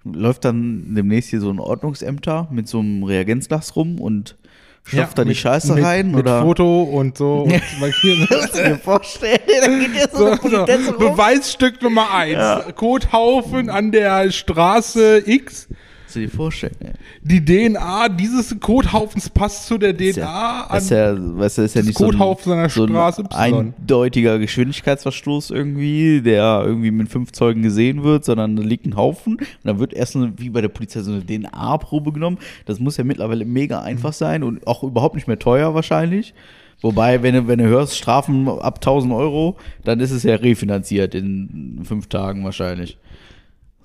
Läuft 0.03 0.45
dann 0.45 0.93
demnächst 0.93 1.31
hier 1.31 1.41
so 1.41 1.49
ein 1.49 1.59
Ordnungsämter 1.59 2.47
mit 2.51 2.67
so 2.67 2.79
einem 2.79 3.03
Reagenzglas 3.03 3.75
rum 3.75 3.99
und 3.99 4.37
stopft 4.85 5.17
da 5.17 5.23
die 5.23 5.35
Scheiße 5.35 5.73
mit, 5.73 5.83
rein? 5.83 6.11
Mit 6.11 6.21
oder? 6.21 6.41
Foto 6.41 6.83
und 6.83 7.17
so. 7.17 7.43
und 7.43 7.79
markieren. 7.79 8.27
Kannst 8.29 8.55
du 8.57 8.63
dir 8.63 8.77
vorstellen? 8.77 9.39
Da 9.61 9.67
geht 9.67 9.95
ja 9.95 10.07
so. 10.11 10.97
Beweisstück 10.97 11.81
Nummer 11.81 12.11
eins. 12.13 12.75
Kothaufen 12.75 13.69
an 13.69 13.91
der 13.91 14.31
Straße 14.31 15.23
X. 15.25 15.67
Kannst 16.15 16.31
du 16.31 16.31
dir 16.31 16.37
vorstellen? 16.37 16.75
ey. 16.79 16.91
Die 17.21 17.43
DNA 17.43 18.07
dieses 18.09 18.57
Kothaufens 18.59 19.29
passt 19.29 19.67
zu 19.67 19.77
der 19.77 19.95
DNA 19.95 20.21
ja, 20.21 20.61
an. 20.61 20.75
das 20.75 20.83
ist 20.85 20.89
ja, 20.91 21.15
weißt 21.17 21.57
du, 21.57 21.61
ist 21.63 21.75
ja 21.75 21.81
nicht 21.81 21.97
so 21.97 22.09
ein, 22.09 22.39
so 22.39 22.51
ein 22.53 23.31
eindeutiger 23.31 24.39
Geschwindigkeitsverstoß 24.39 25.51
irgendwie, 25.51 26.21
der 26.21 26.63
irgendwie 26.65 26.91
mit 26.91 27.09
fünf 27.09 27.33
Zeugen 27.33 27.63
gesehen 27.63 28.03
wird, 28.03 28.23
sondern 28.23 28.55
da 28.55 28.63
liegt 28.63 28.85
ein 28.85 28.95
Haufen 28.95 29.35
und 29.35 29.47
dann 29.63 29.79
wird 29.79 29.93
erst 29.93 30.15
eine, 30.15 30.33
wie 30.37 30.49
bei 30.49 30.61
der 30.61 30.69
Polizei 30.69 31.01
so 31.01 31.11
eine 31.11 31.25
DNA-Probe 31.25 32.13
genommen. 32.13 32.37
Das 32.65 32.79
muss 32.79 32.95
ja 32.95 33.03
mittlerweile 33.03 33.43
mega 33.43 33.81
einfach 33.81 34.13
sein 34.13 34.43
und 34.43 34.65
auch 34.67 34.83
überhaupt 34.83 35.15
nicht 35.15 35.27
mehr 35.27 35.39
teuer 35.39 35.73
wahrscheinlich. 35.75 36.33
Wobei, 36.81 37.23
wenn 37.23 37.35
du, 37.35 37.47
wenn 37.47 37.59
du 37.59 37.65
hörst, 37.65 37.97
Strafen 37.97 38.47
ab 38.47 38.75
1000 38.75 39.11
Euro, 39.11 39.57
dann 39.83 39.99
ist 39.99 40.11
es 40.11 40.23
ja 40.23 40.35
refinanziert 40.35 41.13
in 41.13 41.81
fünf 41.83 42.07
Tagen 42.07 42.45
wahrscheinlich. 42.45 42.97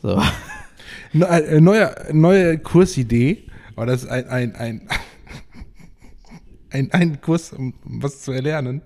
So. 0.02 0.20
Ne- 1.12 1.26
äh, 1.26 1.60
neue, 1.60 1.94
neue 2.12 2.58
Kursidee, 2.58 3.44
aber 3.76 3.86
das 3.86 4.02
ist 4.04 4.08
ein, 4.10 4.28
ein, 4.28 4.54
ein, 4.56 4.88
ein, 6.70 6.92
ein 6.92 7.20
Kurs, 7.20 7.52
um 7.52 7.74
was 7.84 8.22
zu 8.22 8.32
erlernen. 8.32 8.82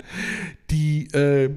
Die, 0.70 1.06
äh, 1.12 1.50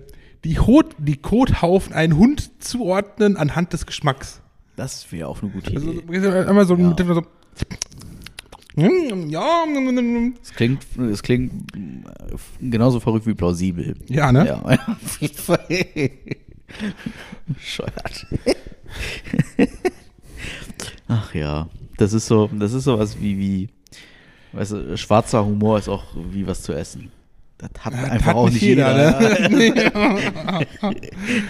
die, 0.44 0.60
Hot, 0.60 0.96
die 0.98 1.18
Kothaufen 1.18 1.94
einen 1.94 2.18
Hund 2.18 2.52
zuordnen 2.64 3.38
anhand 3.38 3.74
des 3.74 3.86
Geschmacks. 3.86 4.42
Das 4.76 5.12
wäre 5.12 5.28
auch 5.28 5.42
eine 5.42 5.52
gute 5.52 5.76
Also 5.76 5.92
Idee. 5.92 6.28
einmal 6.30 6.66
so, 6.66 6.76
Ja. 6.76 6.90
mit 6.90 7.00
dem 7.00 7.14
so 7.14 7.24
Mm, 8.80 9.30
ja, 9.30 9.66
Es 10.44 10.54
klingt, 10.54 10.86
es 11.12 11.24
klingt 11.24 11.52
äh, 11.76 12.36
genauso 12.62 13.00
verrückt 13.00 13.26
wie 13.26 13.34
plausibel. 13.34 13.96
ja, 14.08 14.32
ne? 14.32 14.46
Ja, 14.46 14.62
auf 14.62 15.20
jeden 15.20 15.36
Fall. 15.36 15.66
Bescheuert. 17.48 18.28
Ach 21.08 21.34
ja, 21.34 21.68
das 21.98 22.14
ist 22.14 22.28
so, 22.28 22.50
das 22.54 22.74
ist 22.74 22.84
sowas 22.86 23.18
wie, 23.20 23.38
wie, 23.40 23.70
weißt 24.54 24.72
du, 24.74 24.98
schwarzer 24.98 25.46
Humor 25.46 25.78
ist 25.80 25.88
auch 25.90 26.04
wie 26.32 26.46
was 26.48 26.62
zu 26.64 26.74
essen. 26.74 27.12
das 27.58 27.70
hat 27.80 27.94
Ja, 27.94 28.04
einfach 28.04 28.26
hat 28.28 28.36
auch 28.36 28.50
nicht 28.50 28.62
jeder. 28.62 28.94
ne? 28.94 29.50
Nee. 29.50 29.72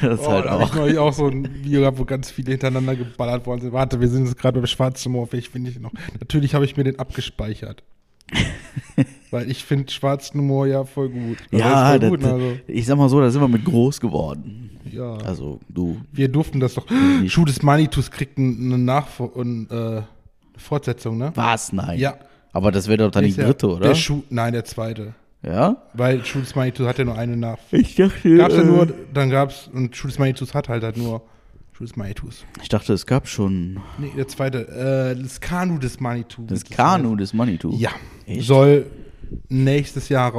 das 0.02 0.20
ist 0.20 0.26
Oh, 0.26 0.32
halt 0.32 0.46
da 0.46 0.52
habe 0.70 0.90
ich 0.92 0.98
auch. 0.98 1.08
auch 1.08 1.14
so 1.14 1.28
ein 1.28 1.64
Video 1.64 1.82
gehabt, 1.82 2.00
wo 2.00 2.06
ganz 2.06 2.32
viele 2.32 2.52
hintereinander 2.52 2.96
geballert 2.96 3.46
worden 3.46 3.62
sind. 3.62 3.74
Warte, 3.74 4.00
wir 4.00 4.08
sind 4.08 4.26
jetzt 4.26 4.38
gerade 4.38 4.60
beim 4.60 4.68
Schwarzen 4.68 5.12
Moor. 5.12 5.32
Welch 5.32 5.50
finde 5.50 5.72
ich 5.72 5.80
noch? 5.80 5.92
Natürlich 6.20 6.54
habe 6.56 6.66
ich 6.66 6.78
mir 6.78 6.84
den 6.84 7.00
abgespeichert. 7.00 7.84
Weil 9.32 9.50
ich 9.52 9.64
finde 9.66 9.92
Schwarzen 9.92 10.46
Moor 10.46 10.68
ja 10.68 10.84
voll 10.86 11.10
gut. 11.10 11.38
Also 11.52 11.58
Ja, 11.64 11.94
ist 11.96 12.02
das, 12.04 12.10
voll 12.10 12.18
gut, 12.18 12.26
also, 12.28 12.52
ich 12.68 12.86
sag 12.86 12.98
mal 12.98 13.10
so, 13.10 13.20
da 13.20 13.30
sind 13.30 13.42
wir 13.42 13.48
mit 13.48 13.66
groß 13.66 14.00
geworden. 14.00 14.70
ja. 14.92 15.16
Also, 15.18 15.60
du. 15.70 15.98
Wir 16.14 16.28
durften 16.30 16.60
das 16.60 16.76
doch. 16.76 16.86
Schuh 17.28 17.46
des 17.46 17.62
Manitus 17.62 18.10
kriegt 18.12 18.38
eine, 18.38 18.78
Nachfor 18.78 19.36
und, 19.36 19.70
äh, 19.72 20.02
Fortsetzung, 20.58 21.18
ne? 21.18 21.32
Was? 21.36 21.72
Nein. 21.74 22.00
Ja. 22.00 22.16
Aber 22.54 22.72
das 22.72 22.88
wäre 22.88 22.98
doch 22.98 23.12
dann 23.12 23.24
die 23.26 23.30
Ist 23.32 23.38
ja 23.38 23.46
dritte, 23.46 23.68
oder? 23.70 23.88
Der 23.90 23.96
Schuh, 23.96 24.24
nein, 24.30 24.54
der 24.54 24.66
zweite. 24.66 25.14
ja? 25.44 25.78
Weil 25.94 26.24
Schuh 26.26 26.40
des 26.40 26.56
Manitus 26.56 26.88
hat 26.88 26.98
ja 26.98 27.06
nur 27.06 27.16
eine 27.18 27.38
nach. 27.38 27.58
Ich 27.72 27.96
dachte, 27.96 28.36
Gab's 28.38 28.56
ja 28.56 28.62
äh, 28.62 28.66
nur, 28.66 28.88
dann 29.14 29.30
gab's, 29.30 29.70
und 29.74 29.96
Schuh 29.96 30.08
des 30.08 30.18
Manitus 30.18 30.54
hat 30.56 30.68
halt, 30.70 30.84
halt 30.84 30.98
nur 30.98 31.22
Schuh 31.74 31.84
des 31.84 31.96
Manitus. 31.96 32.44
ich 32.64 32.70
dachte, 32.70 32.94
es 32.94 33.06
gab 33.06 33.28
schon 33.28 33.80
Nee, 34.00 34.10
der 34.18 34.28
zweite, 34.28 34.68
äh, 35.16 35.22
das 35.22 35.40
Kanu 35.40 35.78
des 35.78 36.00
Manitou. 36.00 36.46
das 36.48 36.64
Kanu 36.64 37.16
des 37.16 37.34
heißen. 37.34 37.72
Ja. 37.74 37.92
Echt? 38.26 38.48
Soll 38.48 38.88
nächstes 39.50 40.10
Jahr 40.10 40.32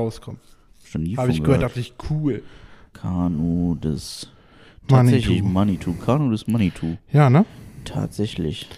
nie 0.99 1.17
Habe 1.17 1.31
ich 1.31 1.43
gehört, 1.43 1.63
dachte 1.63 1.81
ich, 1.81 1.95
cool. 2.11 2.43
Kanu 2.93 3.75
des. 3.77 4.31
Tatsächlich 4.87 5.43
Manitou. 5.43 5.93
Kanu 5.95 6.31
des 6.31 6.47
Manitou. 6.47 6.97
Ja, 7.13 7.29
ne? 7.29 7.45
Tatsächlich. 7.85 8.69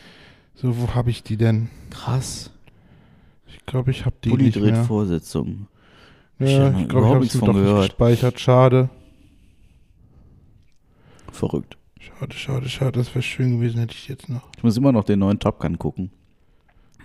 So, 0.54 0.76
wo 0.78 0.94
habe 0.94 1.10
ich 1.10 1.22
die 1.22 1.36
denn? 1.36 1.68
Krass. 1.90 2.50
Ich 3.46 3.64
glaube, 3.66 3.90
ich 3.92 4.04
habe 4.06 4.16
die 4.24 4.30
Bulli 4.30 4.44
nicht 4.44 4.56
dreht 4.56 4.72
mehr. 4.72 4.84
Vorsitzung. 4.84 5.68
Ja, 6.38 6.78
Ich 6.78 6.88
glaube, 6.88 7.06
ich 7.06 7.14
habe 7.14 7.24
es 7.24 7.32
doch 7.32 7.46
nicht 7.46 7.54
gehört. 7.54 7.88
gespeichert. 7.90 8.40
Schade. 8.40 8.90
Verrückt. 11.32 11.76
Schade, 11.98 12.34
schade, 12.34 12.68
schade. 12.68 12.92
Das 12.98 13.14
wäre 13.14 13.22
schön 13.22 13.58
gewesen, 13.58 13.78
hätte 13.78 13.94
ich 13.94 14.08
jetzt 14.08 14.28
noch. 14.28 14.48
Ich 14.56 14.62
muss 14.62 14.76
immer 14.76 14.92
noch 14.92 15.04
den 15.04 15.18
neuen 15.20 15.38
Top 15.38 15.60
Gun 15.60 15.78
gucken. 15.78 16.10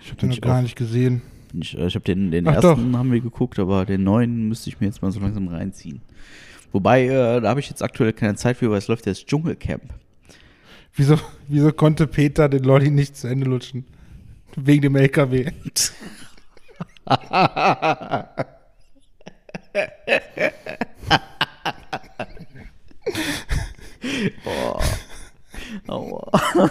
Ich 0.00 0.08
habe 0.08 0.20
den 0.20 0.30
noch 0.30 0.40
gar 0.40 0.62
nicht 0.62 0.76
gesehen. 0.76 1.22
Ich, 1.60 1.76
äh, 1.76 1.86
ich 1.86 1.94
habe 1.94 2.04
den, 2.04 2.30
den 2.30 2.46
Ach 2.48 2.54
ersten 2.54 2.96
haben 2.96 3.12
wir 3.12 3.20
geguckt, 3.20 3.58
aber 3.58 3.84
den 3.84 4.04
neuen 4.04 4.48
müsste 4.48 4.70
ich 4.70 4.80
mir 4.80 4.86
jetzt 4.86 5.02
mal 5.02 5.12
so 5.12 5.20
langsam 5.20 5.48
reinziehen. 5.48 6.00
Wobei, 6.72 7.06
äh, 7.06 7.40
da 7.40 7.48
habe 7.48 7.60
ich 7.60 7.68
jetzt 7.70 7.82
aktuell 7.82 8.12
keine 8.12 8.34
Zeit 8.36 8.56
für, 8.58 8.70
weil 8.70 8.78
es 8.78 8.88
läuft 8.88 9.06
jetzt 9.06 9.26
Dschungelcamp. 9.26 9.94
Wieso, 10.94 11.18
wieso 11.48 11.72
konnte 11.72 12.06
Peter 12.06 12.48
den 12.48 12.64
Lolli 12.64 12.90
nicht 12.90 13.16
zu 13.16 13.28
Ende 13.28 13.46
lutschen? 13.46 13.84
Wegen 14.56 14.82
dem 14.82 14.96
LKW. 14.96 15.50
Boah. 24.44 24.82
Aua. 25.88 26.30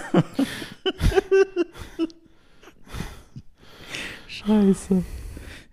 Scheiße. 4.45 5.03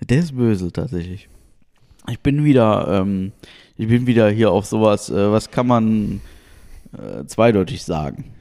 Der 0.08 0.18
ist 0.18 0.36
böse 0.36 0.72
tatsächlich. 0.72 1.28
Ich 2.10 2.18
bin 2.20 2.44
wieder, 2.44 2.88
ähm, 3.02 3.32
ich 3.76 3.86
bin 3.88 4.06
wieder 4.06 4.28
hier 4.30 4.50
auf 4.50 4.66
sowas, 4.66 5.08
äh, 5.10 5.30
was 5.30 5.50
kann 5.50 5.66
man 5.66 6.20
äh, 6.92 7.24
zweideutig 7.26 7.84
sagen. 7.84 8.32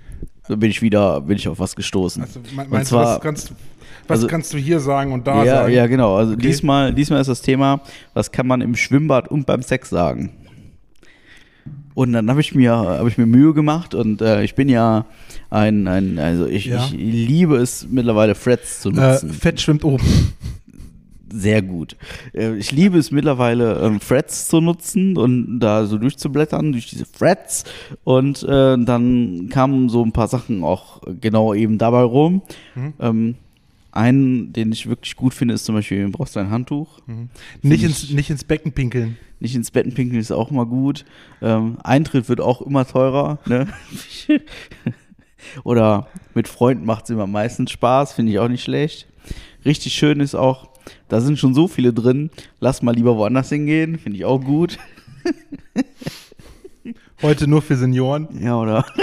Da 0.47 0.55
bin 0.55 0.71
ich 0.71 0.81
wieder, 0.81 1.21
bin 1.21 1.37
ich 1.37 1.47
auf 1.47 1.59
was 1.59 1.75
gestoßen. 1.75 2.23
Also, 2.23 2.39
me- 2.55 2.63
Und 2.63 2.71
meinst 2.71 2.91
du, 2.91 2.95
zwar- 2.95 3.15
was, 3.15 3.21
kannst, 3.21 3.53
was 4.07 4.17
also- 4.17 4.27
kannst 4.27 4.53
du 4.53 4.57
hier 4.57 4.79
sagen 4.79 5.13
und 5.13 5.27
da 5.27 5.43
ja, 5.43 5.55
sagen? 5.57 5.73
ja, 5.73 5.85
genau. 5.87 6.15
Also 6.15 6.33
Okay. 6.33 6.41
diesmal, 6.41 6.93
diesmal 6.93 7.21
ist 7.21 7.27
das 7.27 7.41
Thema, 7.41 7.81
was 8.13 8.31
kann 8.31 8.47
man 8.47 8.61
im 8.61 8.75
Schwimmbad 8.75 9.27
und 9.29 9.45
beim 9.45 9.61
Sex 9.61 9.89
sagen? 9.89 10.31
Und 11.93 12.13
dann 12.13 12.29
habe 12.29 12.41
ich 12.41 12.55
mir, 12.55 12.71
habe 12.73 13.09
ich 13.09 13.17
mir 13.17 13.25
Mühe 13.25 13.53
gemacht 13.53 13.93
und 13.95 14.21
äh, 14.21 14.43
ich 14.43 14.55
bin 14.55 14.69
ja 14.69 15.05
ein, 15.49 15.87
ein 15.87 16.17
also 16.19 16.45
ich, 16.47 16.65
Ja. 16.65 16.83
ich 16.85 16.91
liebe 16.93 17.57
es 17.57 17.87
mittlerweile 17.89 18.33
Threads 18.33 18.81
zu 18.81 18.89
Äh, 18.89 18.93
nutzen. 18.93 19.29
Fett 19.31 19.59
schwimmt 19.59 19.83
oben. 19.83 20.03
Sehr 21.33 21.61
gut. 21.61 21.95
Äh, 22.33 22.55
Ich 22.57 22.71
liebe 22.73 22.97
es 22.97 23.09
mittlerweile, 23.11 23.79
ähm, 23.81 23.99
Threads 23.99 24.49
zu 24.49 24.59
nutzen 24.59 25.17
und 25.17 25.59
da 25.61 25.85
so 25.85 25.97
durchzublättern 25.97 26.73
durch 26.73 26.89
diese 26.89 27.09
Threads. 27.09 27.63
Und 28.03 28.43
äh, 28.43 28.77
dann 28.77 29.47
kamen 29.49 29.87
so 29.87 30.03
ein 30.03 30.11
paar 30.11 30.27
Sachen 30.27 30.61
auch 30.63 31.01
genau 31.21 31.53
eben 31.53 31.77
dabei 31.77 32.01
rum. 32.01 32.41
Mhm. 32.75 32.93
Ähm, 32.99 33.35
einen, 33.91 34.53
den 34.53 34.71
ich 34.71 34.87
wirklich 34.87 35.15
gut 35.15 35.33
finde, 35.33 35.53
ist 35.53 35.65
zum 35.65 35.75
Beispiel, 35.75 36.05
du 36.05 36.11
brauchst 36.11 36.37
ein 36.37 36.49
Handtuch. 36.49 36.99
Nicht 37.61 37.83
ich- 37.83 37.83
ins, 37.83 38.09
nicht 38.11 38.29
ins 38.29 38.43
Becken 38.43 38.71
pinkeln. 38.71 39.17
Nicht 39.39 39.55
ins 39.55 39.71
Betten 39.71 39.93
pinkeln 39.93 40.19
ist 40.19 40.31
auch 40.31 40.51
mal 40.51 40.65
gut. 40.65 41.03
Ähm, 41.41 41.77
Eintritt 41.83 42.29
wird 42.29 42.39
auch 42.41 42.61
immer 42.61 42.85
teurer. 42.87 43.39
Ne? 43.47 43.67
Oder 45.63 46.07
mit 46.35 46.47
Freunden 46.47 46.85
macht 46.85 47.05
es 47.05 47.09
immer 47.09 47.25
meistens 47.27 47.71
Spaß, 47.71 48.13
finde 48.13 48.31
ich 48.31 48.39
auch 48.39 48.47
nicht 48.47 48.63
schlecht. 48.63 49.07
Richtig 49.65 49.93
schön 49.93 50.19
ist 50.19 50.35
auch, 50.35 50.69
da 51.09 51.19
sind 51.21 51.39
schon 51.39 51.53
so 51.55 51.67
viele 51.67 51.93
drin, 51.93 52.29
lass 52.59 52.81
mal 52.81 52.93
lieber 52.95 53.17
woanders 53.17 53.49
hingehen, 53.49 53.97
finde 53.97 54.17
ich 54.17 54.25
auch 54.25 54.39
gut. 54.39 54.77
Heute 57.21 57.47
nur 57.47 57.61
für 57.61 57.75
Senioren. 57.75 58.27
Ja, 58.39 58.57
oder? 58.57 58.85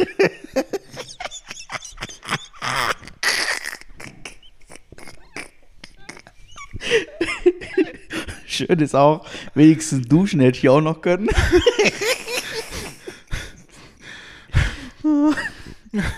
Schön 8.59 8.79
ist 8.81 8.95
auch, 8.97 9.25
wenigstens 9.55 10.09
duschen 10.09 10.41
hätte 10.41 10.59
ich 10.59 10.69
auch 10.69 10.81
noch 10.81 11.01
können. 11.01 11.29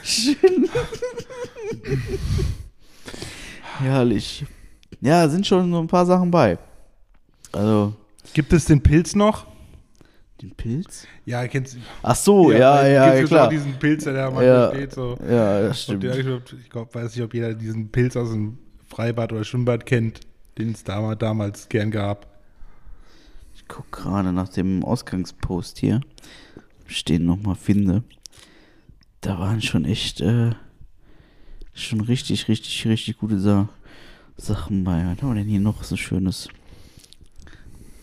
Schön. 0.02 0.68
Herrlich. 3.78 4.44
Ja, 5.00 5.28
sind 5.28 5.46
schon 5.46 5.70
so 5.70 5.78
ein 5.80 5.86
paar 5.86 6.06
Sachen 6.06 6.30
bei. 6.30 6.58
Also, 7.52 7.94
Gibt 8.32 8.52
es 8.52 8.64
den 8.64 8.82
Pilz 8.82 9.14
noch? 9.14 9.46
den 10.40 10.52
Pilz? 10.52 11.06
Ja, 11.26 11.46
kennst 11.48 11.74
du. 11.74 11.78
Ach 12.02 12.16
so, 12.16 12.50
ja, 12.50 12.86
ja, 12.86 13.14
ja 13.16 13.22
Auch 13.24 13.28
klar. 13.28 13.48
diesen 13.50 13.74
Pilz, 13.78 14.04
der 14.04 14.14
da 14.14 14.24
manchmal 14.30 14.46
Ja, 14.46 14.70
steht. 14.70 14.92
So. 14.94 15.18
ja, 15.28 15.60
das 15.60 15.82
stimmt. 15.82 16.02
ich 16.04 16.70
glaube, 16.70 16.94
weiß 16.94 17.14
nicht, 17.14 17.22
ob 17.24 17.34
jeder 17.34 17.52
diesen 17.52 17.90
Pilz 17.90 18.16
aus 18.16 18.30
dem 18.30 18.56
Freibad 18.88 19.32
oder 19.34 19.44
Schwimmbad 19.44 19.84
kennt, 19.84 20.20
den 20.56 20.72
es 20.72 20.82
damals, 20.82 21.18
damals 21.18 21.68
gern 21.68 21.90
gab. 21.90 22.29
Guck 23.72 23.92
gerade 23.92 24.32
nach 24.32 24.48
dem 24.48 24.84
Ausgangspost 24.84 25.78
hier, 25.78 26.00
ob 26.82 26.90
ich 26.90 27.04
den 27.04 27.24
nochmal 27.24 27.54
finde. 27.54 28.02
Da 29.20 29.38
waren 29.38 29.62
schon 29.62 29.84
echt, 29.84 30.20
äh, 30.20 30.50
schon 31.72 32.00
richtig, 32.00 32.48
richtig, 32.48 32.84
richtig 32.86 33.18
gute 33.18 33.38
Sa 33.38 33.68
Sachen 34.36 34.82
bei. 34.82 35.04
Was 35.04 35.22
haben 35.22 35.28
wir 35.28 35.34
denn 35.36 35.48
hier 35.48 35.60
noch 35.60 35.84
so 35.84 35.96
schönes? 35.96 36.48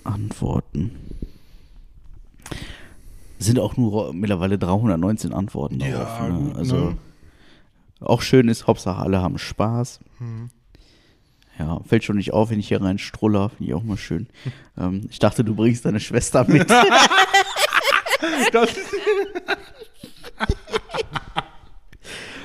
Antworten. 0.06 0.92
Sind 3.40 3.60
auch 3.60 3.76
nur 3.76 4.14
mittlerweile 4.14 4.58
319 4.58 5.34
Antworten 5.34 5.82
Ja, 5.82 5.98
darauf. 6.00 6.30
Ne? 6.30 6.38
gut, 6.48 6.56
Also 6.56 6.76
ne? 6.78 6.98
auch 8.00 8.22
schön 8.22 8.48
ist, 8.48 8.68
Hauptsache 8.68 9.02
alle 9.02 9.22
haben 9.22 9.38
Spaß. 9.38 10.00
Hm. 10.20 10.50
Ja, 11.60 11.80
fällt 11.88 12.04
schon 12.04 12.18
nicht 12.18 12.34
auf, 12.34 12.50
wenn 12.52 12.60
ich 12.60 12.68
hier 12.68 12.82
rein 12.82 13.00
struller, 13.00 13.50
finde 13.50 13.66
ich 13.66 13.74
auch 13.74 13.84
mal 13.84 13.98
schön. 13.98 14.28
ähm, 14.78 15.08
ich 15.10 15.18
dachte, 15.20 15.44
du 15.44 15.56
bringst 15.56 15.86
deine 15.86 16.00
Schwester 16.00 16.46
mit. 16.48 16.72
Das, 18.52 18.70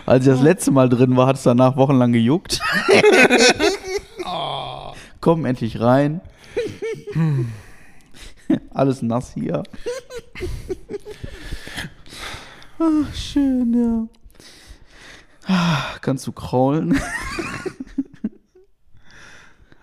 Als 0.04 0.26
ich 0.26 0.32
das 0.32 0.42
letzte 0.42 0.70
Mal 0.70 0.88
drin 0.88 1.16
war, 1.16 1.26
hat 1.26 1.36
es 1.36 1.44
danach 1.44 1.76
wochenlang 1.76 2.12
gejuckt. 2.12 2.60
Komm 5.20 5.46
endlich 5.46 5.80
rein. 5.80 6.20
Alles 8.70 9.00
nass 9.00 9.32
hier. 9.34 9.62
Ach, 12.78 13.14
schön, 13.14 14.08
ja. 15.48 15.54
Ah, 15.54 15.82
Kannst 16.00 16.26
du 16.26 16.32
kraulen? 16.32 16.98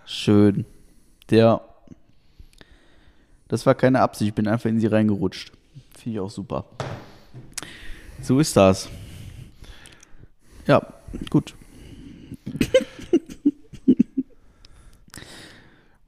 Schön. 0.10 0.66
Der. 1.30 1.62
Das 3.48 3.66
war 3.66 3.76
keine 3.76 4.02
Absicht, 4.02 4.30
ich 4.30 4.36
bin 4.36 4.48
einfach 4.48 4.70
in 4.70 4.80
sie 4.80 4.88
reingerutscht. 4.88 5.52
Finde 5.98 6.18
ich 6.18 6.20
auch 6.20 6.30
super. 6.30 6.66
So 8.22 8.40
ist 8.40 8.56
das. 8.56 8.90
Ja, 10.68 10.86
gut. 11.30 11.56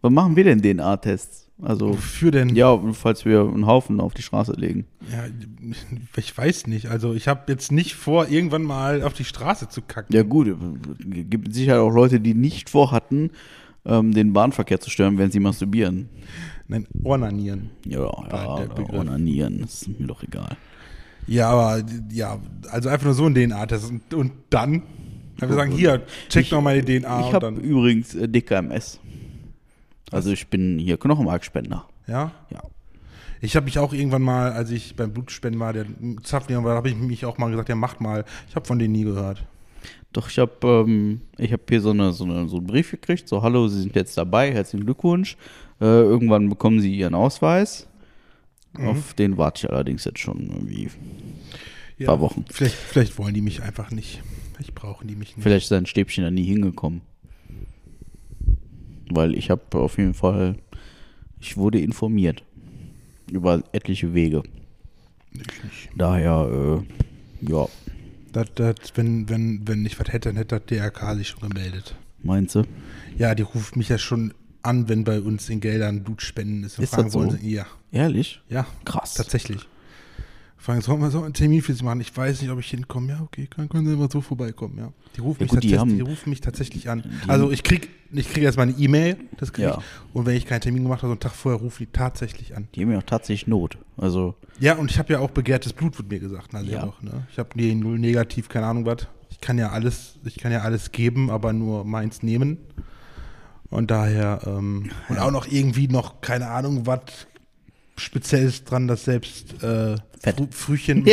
Was 0.02 0.12
machen 0.12 0.36
wir 0.36 0.44
denn 0.44 0.62
DNA-Tests? 0.62 1.48
Also, 1.62 1.90
wofür 1.90 2.32
denn? 2.32 2.56
ja, 2.56 2.80
falls 2.94 3.24
wir 3.24 3.42
einen 3.42 3.68
Haufen 3.68 4.00
auf 4.02 4.16
die 4.16 4.24
Straße 4.24 4.54
legen. 4.54 4.86
Ja, 5.12 5.26
ich 6.16 6.36
weiß 6.36 6.66
nicht. 6.66 6.88
Also 6.88 7.14
ich 7.14 7.28
habe 7.28 7.52
jetzt 7.52 7.72
nicht 7.72 7.94
vor, 7.94 8.30
irgendwann 8.30 8.64
mal 8.64 9.04
auf 9.04 9.14
die 9.14 9.26
Straße 9.26 9.70
zu 9.70 9.84
kacken. 9.84 10.16
Ja, 10.16 10.24
gut, 10.24 10.58
gibt 11.06 11.54
sicher 11.54 11.82
auch 11.82 11.92
Leute, 11.92 12.20
die 12.20 12.34
nicht 12.34 12.72
vorhatten, 12.72 13.30
ähm, 13.86 14.14
den 14.14 14.34
Bahnverkehr 14.34 14.80
zu 14.80 14.90
stören, 14.90 15.18
während 15.18 15.34
sie 15.34 15.40
masturbieren. 15.40 16.10
Nein, 16.68 16.88
Ornanieren. 17.04 17.72
Ja, 17.86 18.00
ja, 18.00 18.68
onanieren, 18.94 19.62
das 19.62 19.82
ist 19.82 20.00
mir 20.00 20.08
doch 20.08 20.24
egal. 20.24 20.56
Ja, 21.28 21.50
aber 21.50 21.84
ja, 22.12 22.40
also 22.70 22.90
einfach 22.90 23.06
nur 23.06 23.14
so 23.14 23.26
ein 23.26 23.36
DNA-Test. 23.36 23.90
Und, 23.90 24.14
und 24.14 24.32
dann, 24.50 24.84
wir 25.38 25.54
sagen, 25.54 25.72
hier, 25.72 26.04
check 26.30 26.50
doch 26.50 26.62
meine 26.62 26.84
DNA 26.84 27.28
ich 27.28 27.34
habe 27.34 27.50
übrigens 27.50 28.16
äh, 28.16 28.28
DKMS. 28.28 29.00
Also 30.12 30.32
ich 30.32 30.48
bin 30.48 30.78
hier 30.78 30.98
Knochenmarkspender. 30.98 31.88
Ja. 32.08 32.32
Ja. 32.50 32.62
Ich 33.40 33.56
habe 33.56 33.66
mich 33.66 33.80
auch 33.80 33.92
irgendwann 33.92 34.22
mal, 34.22 34.52
als 34.52 34.70
ich 34.70 34.96
beim 34.96 35.14
Blutspenden 35.14 35.60
war, 35.60 35.74
der 35.74 35.86
Zapfleger 36.24 36.64
war, 36.64 36.76
habe 36.76 36.90
ich 36.90 36.96
mich 36.96 37.26
auch 37.26 37.38
mal 37.38 37.50
gesagt, 37.50 37.70
ja, 37.70 37.76
macht 37.76 38.00
mal. 38.00 38.24
Ich 38.48 38.56
habe 38.56 38.68
von 38.68 38.78
denen 38.78 38.92
nie 38.92 39.04
gehört. 39.04 39.44
Doch, 40.14 40.30
ich 40.30 40.40
habe 40.40 40.86
ähm, 40.88 41.22
ich 41.38 41.54
hab 41.54 41.70
hier 41.70 41.82
so, 41.82 41.92
eine, 41.92 42.12
so, 42.12 42.26
eine, 42.26 42.48
so 42.48 42.58
einen 42.58 42.68
Brief 42.68 42.92
gekriegt, 42.92 43.28
so, 43.28 43.42
hallo, 43.42 43.68
Sie 43.68 43.82
sind 43.82 43.96
jetzt 43.96 44.18
dabei, 44.18 44.52
herzlichen 44.52 44.86
Glückwunsch. 44.86 45.38
Äh, 45.80 45.86
irgendwann 45.86 46.50
bekommen 46.50 46.82
Sie 46.82 46.94
Ihren 46.94 47.16
Ausweis. 47.16 47.88
Mhm. 48.78 48.88
Auf 48.88 49.14
den 49.14 49.38
warte 49.38 49.66
ich 49.66 49.72
allerdings 49.72 50.06
jetzt 50.06 50.20
schon 50.20 50.50
irgendwie. 50.50 50.90
Ja, 51.98 52.08
Paar 52.08 52.20
Wochen. 52.20 52.46
Vielleicht, 52.50 52.76
vielleicht 52.76 53.18
wollen 53.18 53.34
die 53.34 53.42
mich 53.42 53.62
einfach 53.62 53.92
nicht. 53.92 54.22
Vielleicht 54.54 54.76
brauchen 54.76 55.08
die 55.08 55.16
mich 55.16 55.36
nicht. 55.36 55.44
Vielleicht 55.44 55.64
ist 55.64 55.70
sein 55.70 55.86
Stäbchen 55.86 56.24
da 56.24 56.32
nie 56.32 56.44
hingekommen. 56.44 57.02
Weil 59.10 59.36
ich 59.36 59.50
habe 59.50 59.64
auf 59.78 59.98
jeden 59.98 60.14
Fall, 60.14 60.58
ich 61.40 61.58
wurde 61.58 61.80
informiert 61.80 62.44
über 63.32 63.64
etliche 63.72 64.14
Wege. 64.14 64.44
Ich 65.34 65.64
nicht. 65.64 65.90
Daher, 65.96 66.82
äh, 66.82 67.50
ja, 67.52 67.68
Das, 68.32 68.48
das, 68.56 68.76
wenn, 68.96 69.28
wenn, 69.30 69.68
wenn 69.68 69.86
ich 69.86 70.00
was 70.00 70.08
hätte, 70.10 70.30
dann 70.30 70.38
hätte 70.38 70.60
das 70.60 70.66
DRK 70.68 71.16
sich 71.16 71.28
schon 71.30 71.50
gemeldet. 71.50 71.96
meinst 72.24 72.56
du? 72.56 72.64
Ja, 73.18 73.36
die 73.36 73.44
ruft 73.44 73.76
mich 73.76 73.90
ja 73.90 73.98
schon 73.98 74.34
an, 74.64 74.88
wenn 74.90 75.04
bei 75.04 75.20
uns 75.22 75.50
in 75.50 75.60
Geldern 75.60 76.04
Blutspenden 76.04 76.64
ist. 76.64 76.78
Und 76.78 76.84
Ist 76.86 76.92
fragen 76.92 77.06
das 77.06 77.14
so? 77.14 77.20
wollen 77.20 77.32
sie, 77.40 77.50
ja, 77.52 77.66
Ehrlich? 77.92 78.42
ja, 78.48 78.66
Krass. 78.86 79.16
tatsächlich. 79.16 79.68
Fragen, 80.62 80.82
sollen 80.82 81.02
wir 81.02 81.10
so 81.10 81.24
einen 81.24 81.34
Termin 81.34 81.62
für 81.64 81.74
sie 81.74 81.84
machen? 81.84 82.02
Ich 82.02 82.16
weiß 82.16 82.40
nicht, 82.42 82.52
ob 82.52 82.60
ich 82.60 82.70
hinkomme. 82.70 83.10
Ja, 83.14 83.22
okay, 83.22 83.48
kann, 83.48 83.68
können 83.68 83.88
sie 83.88 83.94
immer 83.94 84.08
so 84.12 84.22
vorbeikommen, 84.22 84.78
ja. 84.78 84.92
Die 85.16 85.22
rufen, 85.22 85.40
Ja, 85.40 85.44
mich, 85.46 85.50
gut, 85.52 85.64
die 85.64 85.72
tatsächlich, 85.72 85.80
haben- 85.80 85.96
die 85.96 86.02
rufen 86.12 86.30
mich 86.30 86.42
tatsächlich 86.42 86.90
an. 86.90 87.04
Also 87.28 87.52
ich 87.52 87.64
krieg, 87.64 87.90
ich 88.12 88.30
krieg 88.32 88.44
erstmal 88.44 88.68
eine 88.68 88.78
E-Mail, 88.78 89.18
das 89.38 89.52
krieg 89.54 89.66
Ja. 89.66 89.80
ich. 89.80 90.14
Und 90.16 90.28
wenn 90.28 90.36
ich 90.38 90.46
keinen 90.46 90.62
Termin 90.62 90.84
gemacht 90.84 91.00
habe, 91.02 91.08
so 91.08 91.14
einen 91.14 91.20
Tag 91.20 91.32
vorher 91.34 91.60
rufen 91.60 91.88
die 91.88 91.92
tatsächlich 91.92 92.56
an. 92.56 92.68
Die 92.76 92.82
haben 92.84 92.92
ja 92.92 93.00
auch 93.00 93.04
tatsächlich 93.04 93.48
Not. 93.48 93.80
Also, 93.98 94.36
Ja, 94.60 94.76
und 94.76 94.92
ich 94.92 95.00
habe 95.00 95.12
ja 95.14 95.20
auch 95.20 95.32
begehrtes 95.32 95.74
Blut, 95.74 95.98
wird 95.98 96.10
mir 96.12 96.20
gesagt. 96.20 96.54
Also 96.54 96.70
Ja. 96.72 96.84
auch, 96.84 97.02
ne? 97.02 97.26
Ich 97.32 97.40
habe 97.40 97.50
nie 97.56 97.74
null 97.74 97.98
negativ, 97.98 98.48
keine 98.48 98.68
Ahnung 98.68 98.86
was. 98.86 99.08
Ich 99.32 99.42
kann 99.42 99.58
ja 99.58 99.70
alles, 99.72 100.20
ich 100.26 100.38
kann 100.38 100.52
ja 100.52 100.62
alles 100.62 100.92
geben, 100.92 101.32
aber 101.32 101.54
nur 101.54 101.86
meins 101.86 102.22
nehmen. 102.22 102.58
Und 103.72 103.90
daher, 103.90 104.42
ähm, 104.46 104.92
und 105.10 105.18
auch 105.18 105.32
noch 105.32 105.48
irgendwie 105.48 105.88
noch, 105.88 106.22
keine 106.22 106.50
Ahnung, 106.50 106.86
was 106.86 107.00
Spezielles 108.02 108.64
dran, 108.64 108.88
dass 108.88 109.06
selbst 109.06 109.62
äh. 109.64 109.96
Frü 110.24 110.48
Frühchen, 110.52 111.04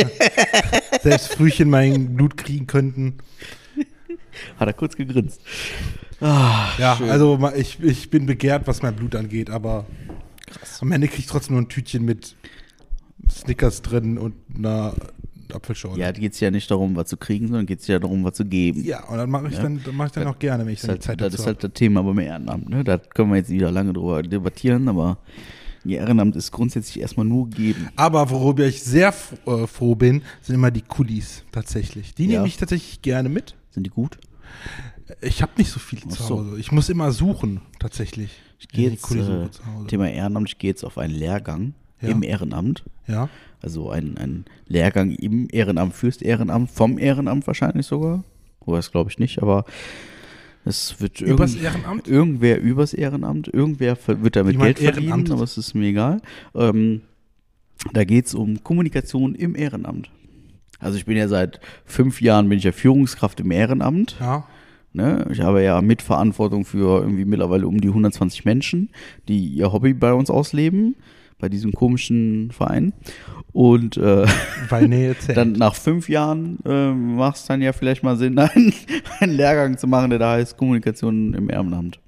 selbst 1.01 1.33
Frühchen 1.33 1.69
mein 1.69 2.15
Blut 2.15 2.37
kriegen 2.37 2.67
könnten. 2.67 3.15
hat 4.59 4.67
er 4.67 4.73
kurz 4.73 4.95
gegrinst. 4.95 5.41
Ah, 6.21 6.69
Ja, 6.77 6.95
schön. 6.97 7.09
also 7.09 7.39
ich, 7.55 7.79
ich 7.81 8.09
bin 8.09 8.25
begehrt, 8.25 8.67
was 8.67 8.81
mein 8.83 8.95
Blut 8.95 9.15
angeht, 9.15 9.49
aber 9.49 9.85
am 10.81 10.91
Ende 10.91 11.07
krieg 11.07 11.19
ich 11.19 11.25
trotzdem 11.27 11.55
nur 11.55 11.63
ein 11.63 11.69
Tütchen 11.69 12.05
mit 12.05 12.35
Snickers 13.31 13.81
drin 13.81 14.17
und 14.17 14.35
einer 14.55 14.93
Apfelschorle. 15.53 15.99
Ja, 15.99 16.11
geht 16.11 16.33
es 16.33 16.39
ja 16.39 16.51
nicht 16.51 16.69
darum, 16.69 16.95
was 16.95 17.07
zu 17.09 17.17
kriegen, 17.17 17.47
sondern 17.47 17.65
geht 17.65 17.79
es 17.79 17.87
ja 17.87 17.97
darum, 17.97 18.23
was 18.23 18.33
zu 18.33 18.45
geben. 18.45 18.83
Ja, 18.83 19.05
und 19.05 19.17
dann 19.17 19.29
mache 19.29 19.47
ich 19.47 19.55
Ja. 19.55 19.63
dann, 19.63 19.81
dann 19.83 19.95
mache 19.95 20.07
ich 20.07 20.13
dann 20.13 20.27
auch 20.27 20.37
gerne, 20.37 20.65
wenn 20.65 20.73
ich 20.73 20.81
dann 20.81 20.95
die 20.95 20.99
Zeit 20.99 21.21
halt, 21.21 21.33
das 21.33 21.39
ist 21.39 21.45
halt 21.47 21.63
das 21.63 21.71
Thema 21.73 22.03
beim 22.03 22.19
Ehrenamt. 22.19 22.69
Ne? 22.69 22.83
Da 22.83 22.97
können 22.99 23.31
wir 23.31 23.37
jetzt 23.37 23.49
wieder 23.49 23.71
lange 23.71 23.93
drüber 23.93 24.21
debattieren, 24.21 24.87
aber 24.87 25.17
Ehrenamt 25.95 26.35
ist 26.35 26.51
grundsätzlich 26.51 26.99
erstmal 27.01 27.25
nur 27.25 27.49
geben. 27.49 27.89
Aber 27.95 28.29
worüber 28.29 28.65
ich 28.65 28.81
sehr 28.83 29.13
äh, 29.45 29.67
froh 29.67 29.95
bin, 29.95 30.21
sind 30.41 30.55
immer 30.55 30.71
die 30.71 30.81
Kulis 30.81 31.43
tatsächlich. 31.51 32.13
Die 32.15 32.25
Ja. 32.25 32.29
nehme 32.39 32.47
ich 32.47 32.57
tatsächlich 32.57 33.01
gerne 33.01 33.29
mit. 33.29 33.55
Sind 33.71 33.83
die 33.85 33.89
gut? 33.89 34.17
Ich 35.21 35.41
habe 35.41 35.51
nicht 35.57 35.71
so 35.71 35.79
viele 35.79 36.03
Ach 36.07 36.11
zu 36.15 36.23
so. 36.23 36.37
Hause. 36.39 36.59
Ich 36.59 36.71
muss 36.71 36.89
immer 36.89 37.11
suchen, 37.11 37.61
tatsächlich. 37.79 38.31
Ich 38.59 38.67
gehe 38.67 38.89
jetzt, 38.89 39.09
äh. 39.15 39.47
Thema 39.87 40.09
Ehrenamt, 40.09 40.49
ich 40.49 40.57
gehe 40.57 40.69
jetzt 40.71 40.83
auf 40.83 40.97
einen 40.97 41.13
Lehrgang 41.13 41.73
Ja. 42.01 42.09
im 42.09 42.23
Ehrenamt. 42.23 42.83
Ja. 43.07 43.29
Also 43.61 43.89
ein, 43.89 44.17
ein 44.17 44.45
Lehrgang 44.67 45.11
im 45.11 45.47
Ehrenamt, 45.51 45.93
fürs 45.93 46.17
Ehrenamt, 46.21 46.71
vom 46.71 46.97
Ehrenamt 46.97 47.47
wahrscheinlich 47.47 47.85
sogar. 47.87 48.23
Wobei 48.65 48.77
das 48.77 48.91
glaube 48.91 49.09
ich 49.09 49.17
nicht, 49.19 49.41
aber 49.41 49.65
es 50.69 51.01
wird 51.01 51.19
Übers 51.21 51.55
irgend- 51.55 51.65
Ehrenamt? 51.65 52.07
irgendwer 52.07 52.61
übers 52.61 52.93
Ehrenamt, 52.93 53.47
irgendwer 53.47 53.97
wird 54.07 54.35
damit 54.35 54.57
Geld 54.59 54.79
verdienen, 54.79 55.03
ehrenamtet. 55.07 55.33
aber 55.33 55.43
es 55.43 55.57
ist 55.57 55.73
mir 55.73 55.87
egal. 55.87 56.21
Ähm, 56.55 57.01
da 57.93 58.03
geht 58.03 58.25
es 58.27 58.35
um 58.35 58.63
Kommunikation 58.63 59.35
im 59.35 59.55
Ehrenamt. 59.55 60.09
Also 60.79 60.97
ich 60.97 61.05
bin 61.05 61.17
ja 61.17 61.27
seit 61.27 61.59
fünf 61.85 62.21
Jahren 62.21 62.47
bin 62.47 62.57
ich 62.57 62.63
ja 62.63 62.71
Führungskraft 62.71 63.39
im 63.41 63.51
Ehrenamt. 63.51 64.15
Ja. 64.19 64.47
Ne? 64.93 65.27
Ich 65.31 65.41
habe 65.41 65.61
ja 65.61 65.81
Mitverantwortung 65.81 66.65
für 66.65 67.01
irgendwie 67.01 67.25
mittlerweile 67.25 67.67
um 67.67 67.79
die 67.79 67.89
120 67.89 68.43
Menschen, 68.45 68.89
die 69.27 69.45
ihr 69.47 69.71
Hobby 69.71 69.93
bei 69.93 70.13
uns 70.13 70.29
ausleben, 70.29 70.95
bei 71.39 71.49
diesem 71.49 71.71
komischen 71.73 72.51
Verein. 72.51 72.93
Und 73.51 73.97
äh, 73.97 74.25
Weil 74.69 74.87
Nähe 74.87 75.17
zählt. 75.17 75.37
dann 75.37 75.53
nach 75.53 75.73
fünf 75.75 76.07
Jahren 76.09 76.59
äh, 76.65 76.91
macht 76.93 77.37
es 77.37 77.45
dann 77.45 77.61
ja 77.61 77.73
vielleicht 77.73 78.03
mal 78.03 78.15
Sinn, 78.17 78.37
einen, 78.39 78.73
einen 79.19 79.33
Lehrgang 79.33 79.77
zu 79.77 79.87
machen, 79.87 80.09
der 80.11 80.19
da 80.19 80.33
heißt 80.33 80.55
Kommunikation 80.57 81.33
im 81.33 81.49
Ehrenamt. 81.49 81.99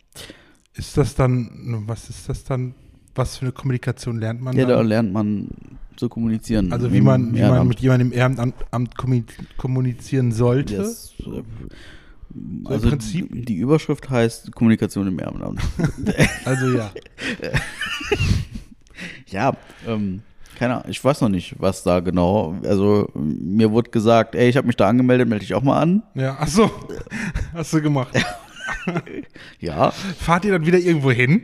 ist 0.75 0.95
das 0.97 1.15
dann, 1.15 1.83
was 1.87 2.09
ist 2.09 2.29
das 2.29 2.43
dann, 2.43 2.75
was 3.15 3.37
für 3.37 3.45
eine 3.45 3.51
Kommunikation 3.51 4.19
lernt 4.19 4.41
man 4.41 4.55
Ja, 4.55 4.65
da 4.65 4.77
dann? 4.77 4.87
lernt 4.87 5.11
man 5.13 5.47
zu 5.97 6.07
kommunizieren. 6.09 6.71
Also 6.71 6.93
wie 6.93 7.01
man, 7.01 7.35
wie 7.35 7.41
man 7.41 7.67
mit 7.67 7.79
jemandem 7.79 8.11
im 8.11 8.17
Ehrenamt 8.17 8.55
Amt 8.71 8.95
kommu- 8.95 9.23
kommunizieren 9.57 10.31
sollte. 10.31 10.77
Das, 10.77 11.13
äh, 11.19 11.41
im 12.33 12.65
also 12.65 12.87
Prinzip? 12.87 13.27
die 13.45 13.57
Überschrift 13.57 14.09
heißt 14.09 14.51
Kommunikation 14.53 15.07
im 15.07 15.19
Ehrenamt. 15.19 15.59
Also 16.45 16.69
ja. 16.77 16.91
Ja, 19.27 19.53
ähm, 19.87 20.21
keine 20.57 20.75
Ahnung, 20.75 20.89
ich 20.89 21.03
weiß 21.03 21.21
noch 21.21 21.29
nicht, 21.29 21.55
was 21.57 21.83
da 21.83 22.01
genau. 22.01 22.55
Also 22.63 23.09
mir 23.15 23.71
wurde 23.71 23.89
gesagt, 23.89 24.35
ey, 24.35 24.49
ich 24.49 24.57
habe 24.57 24.67
mich 24.67 24.75
da 24.75 24.87
angemeldet, 24.87 25.27
melde 25.27 25.45
dich 25.45 25.55
auch 25.55 25.63
mal 25.63 25.79
an. 25.79 26.03
Ja, 26.13 26.37
ach 26.39 26.47
so. 26.47 26.69
Hast 27.53 27.73
du 27.73 27.81
gemacht. 27.81 28.09
Ja, 29.59 29.91
Fahrt 29.91 30.45
ihr 30.45 30.51
dann 30.53 30.65
wieder 30.65 30.79
irgendwo 30.79 31.11
hin? 31.11 31.43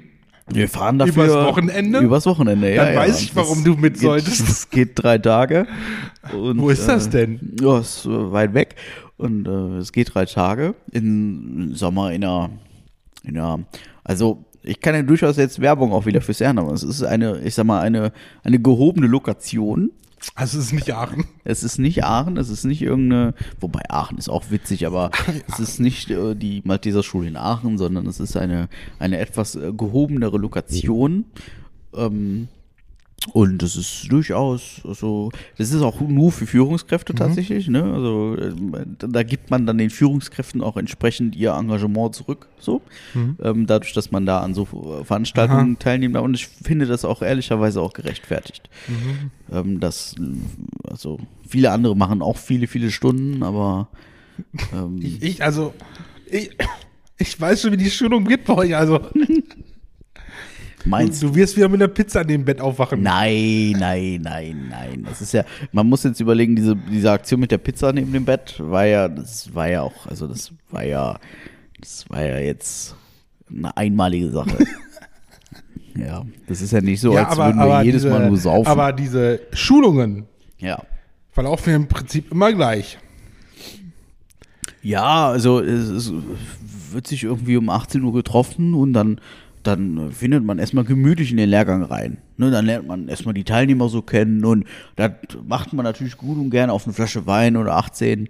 wir 0.50 0.70
fahren 0.70 0.98
dafür. 0.98 1.26
Übers 1.26 1.46
Wochenende? 1.46 2.00
Übers 2.00 2.26
Wochenende, 2.26 2.74
ja. 2.74 2.86
Dann 2.86 2.94
ja. 2.94 3.00
weiß 3.02 3.22
ich, 3.22 3.36
warum 3.36 3.64
du 3.64 3.76
mit 3.76 3.96
geht, 3.96 4.04
solltest. 4.04 4.48
Es 4.48 4.70
geht 4.70 4.92
drei 4.96 5.18
Tage. 5.18 5.68
Und, 6.34 6.60
Wo 6.60 6.70
ist 6.70 6.88
das 6.88 7.08
äh, 7.08 7.12
denn? 7.12 7.56
Ja, 7.62 7.80
ist 7.80 8.06
äh, 8.06 8.32
weit 8.32 8.54
weg. 8.54 8.76
Und 9.18 9.48
äh, 9.48 9.78
es 9.78 9.92
geht 9.92 10.14
drei 10.14 10.26
Tage. 10.26 10.76
Im 10.92 11.76
Sommer 11.76 12.14
in 12.14 12.24
einer, 12.24 12.50
in 13.24 13.38
einer, 13.38 13.60
also 14.04 14.46
ich 14.68 14.80
kann 14.80 14.96
ja 14.96 15.02
durchaus 15.02 15.38
jetzt 15.38 15.60
Werbung 15.60 15.92
auch 15.94 16.06
wieder 16.06 16.22
fürs 16.22 16.42
Ehrenamt. 16.42 16.72
Es 16.72 16.84
ist 16.84 17.04
eine, 17.04 17.40
ich 17.40 17.56
sag 17.56 17.66
mal, 17.66 17.82
eine, 17.82 18.12
eine 18.44 18.60
gehobene 18.60 19.08
Lokation. 19.08 19.92
Also 20.36 20.58
es 20.60 20.66
ist 20.66 20.74
nicht 20.74 20.92
Aachen. 20.94 21.26
Es 21.44 21.64
ist 21.64 21.78
nicht 21.78 22.04
Aachen, 22.04 22.38
es 22.38 22.50
ist 22.50 22.66
nicht 22.66 22.82
irgendeine, 22.82 23.34
wobei 23.60 23.82
Aachen 23.90 24.18
ist 24.18 24.30
auch 24.30 24.50
witzig, 24.50 24.86
aber 24.86 25.12
es 25.48 25.60
ist 25.60 25.80
nicht 25.80 26.10
äh, 26.10 26.36
die 26.36 26.62
Malteser 26.66 27.04
Schule 27.04 27.28
in 27.28 27.38
Aachen, 27.38 27.78
sondern 27.78 28.08
es 28.08 28.20
ist 28.20 28.36
eine, 28.36 28.68
eine 29.00 29.20
etwas 29.20 29.56
äh, 29.56 29.72
gehobenere 29.72 30.38
Lokation. 30.38 31.26
Ähm, 31.94 32.48
und 33.34 33.62
das 33.62 33.76
ist 33.76 34.12
durchaus, 34.12 34.82
also, 34.88 35.32
das 35.58 35.72
ist 35.72 35.82
auch 35.82 36.00
nur 36.02 36.32
für 36.32 36.46
Führungskräfte 36.46 37.14
tatsächlich, 37.14 37.68
ne? 37.68 37.84
Also, 37.84 38.36
äh, 38.36 38.54
da 39.00 39.24
gibt 39.24 39.50
man 39.50 39.66
dann 39.66 39.78
den 39.80 39.90
Führungskräften 39.90 40.62
auch 40.62 40.78
entsprechend 40.78 41.36
ihr 41.36 41.52
Engagement 41.52 42.16
zurück, 42.16 42.48
so. 42.60 42.82
Ähm, 43.44 43.66
dadurch, 43.66 43.94
dass 43.94 44.12
man 44.12 44.26
da 44.26 44.42
an 44.42 44.54
so 44.54 44.66
Veranstaltungen 45.04 45.78
teilnimmt. 45.80 46.16
Und 46.16 46.36
ich 46.36 46.48
finde 46.48 46.86
das 46.86 47.04
auch 47.06 47.22
ehrlicherweise 47.22 47.82
auch 47.82 47.94
gerechtfertigt. 47.94 48.70
Ähm, 49.52 49.80
das, 49.80 50.16
also, 50.88 51.20
viele 51.48 51.72
andere 51.72 51.96
machen 51.98 52.22
auch 52.22 52.38
viele, 52.38 52.68
viele 52.68 52.92
Stunden, 52.92 53.44
aber 53.44 53.90
ähm, 54.74 55.00
Ich, 55.02 55.22
ich 55.24 55.44
also, 55.44 55.74
ich, 56.30 56.52
ich 57.18 57.42
weiß 57.42 57.64
schon, 57.64 57.72
wie 57.74 57.78
die 57.78 57.90
Schulung 57.90 58.30
wird 58.30 58.46
bei 58.46 58.54
euch. 58.54 58.76
Also, 58.76 59.00
meinst 60.88 61.22
du 61.22 61.36
wirst 61.36 61.58
wieder 61.58 61.70
mit 61.70 61.82
einer 61.82 61.88
Pizza 61.88 62.22
an 62.22 62.28
dem 62.28 62.46
Bett 62.46 62.62
aufwachen. 62.62 63.02
Nein, 63.02 63.76
nein, 63.78 64.22
nein, 64.22 64.68
nein. 64.70 65.04
Das 65.06 65.22
ist 65.22 65.34
ja, 65.34 65.44
man 65.72 65.88
muss 65.88 66.04
jetzt 66.04 66.20
überlegen, 66.20 66.56
diese, 66.56 66.76
diese 66.76 67.12
Aktion 67.12 67.40
mit 67.40 67.52
der 67.52 67.58
Pizza 67.58 67.92
neben 67.94 68.12
dem 68.14 68.26
Bett 68.26 68.56
war 68.60 68.86
ja, 68.86 69.08
das 69.08 69.54
war 69.54 69.70
ja 69.70 69.82
auch, 69.82 70.08
also 70.08 70.28
das 70.28 70.52
war 70.72 70.84
ja, 70.84 71.20
das 71.80 72.10
war 72.10 72.24
ja 72.24 72.40
jetzt 72.40 72.96
eine 73.50 73.76
einmalige 73.76 74.30
Sache. 74.30 74.58
ja, 75.96 76.26
das 76.48 76.62
ist 76.62 76.72
ja 76.72 76.82
nicht 76.82 77.02
so, 77.02 77.16
als 77.16 77.38
würden 77.38 77.60
wir 77.60 77.84
jedes 77.84 78.04
diese, 78.04 78.14
Mal 78.14 78.28
nur 78.28 78.38
saufen. 78.38 78.68
aber 78.68 78.94
diese 78.94 79.42
Schulungen 79.54 80.26
ja. 80.60 80.82
verlaufen 81.32 81.70
ja 81.70 81.76
im 81.76 81.88
Prinzip 81.88 82.32
immer 82.32 82.52
gleich. 82.54 82.98
Ja, 84.82 85.28
also 85.30 85.60
es, 85.60 85.90
es 85.90 86.14
wird 86.92 87.08
sich 87.08 87.24
irgendwie 87.24 87.58
um 87.58 87.70
18 87.70 88.02
Uhr 88.04 88.14
getroffen 88.14 88.74
und 88.74 88.94
dann, 88.94 89.20
dann 89.68 90.12
findet 90.12 90.44
man 90.44 90.60
erstmal 90.60 90.86
gemütlich 90.86 91.32
in 91.32 91.38
den 91.38 91.50
Lehrgang 91.50 91.84
rein. 91.84 92.18
Ne, 92.40 92.52
dann 92.52 92.66
lernt 92.68 92.88
man 92.88 93.08
erstmal 93.08 93.34
die 93.34 93.44
Teilnehmer 93.44 93.90
so 93.90 94.02
kennen 94.04 94.46
und 94.46 94.66
das 94.96 95.12
macht 95.48 95.74
man 95.74 95.84
natürlich 95.84 96.18
gut 96.18 96.38
und 96.38 96.52
gerne 96.52 96.72
auf 96.72 96.86
eine 96.86 96.94
Flasche 96.94 97.26
Wein 97.26 97.58
oder 97.58 97.76
18 97.78 98.28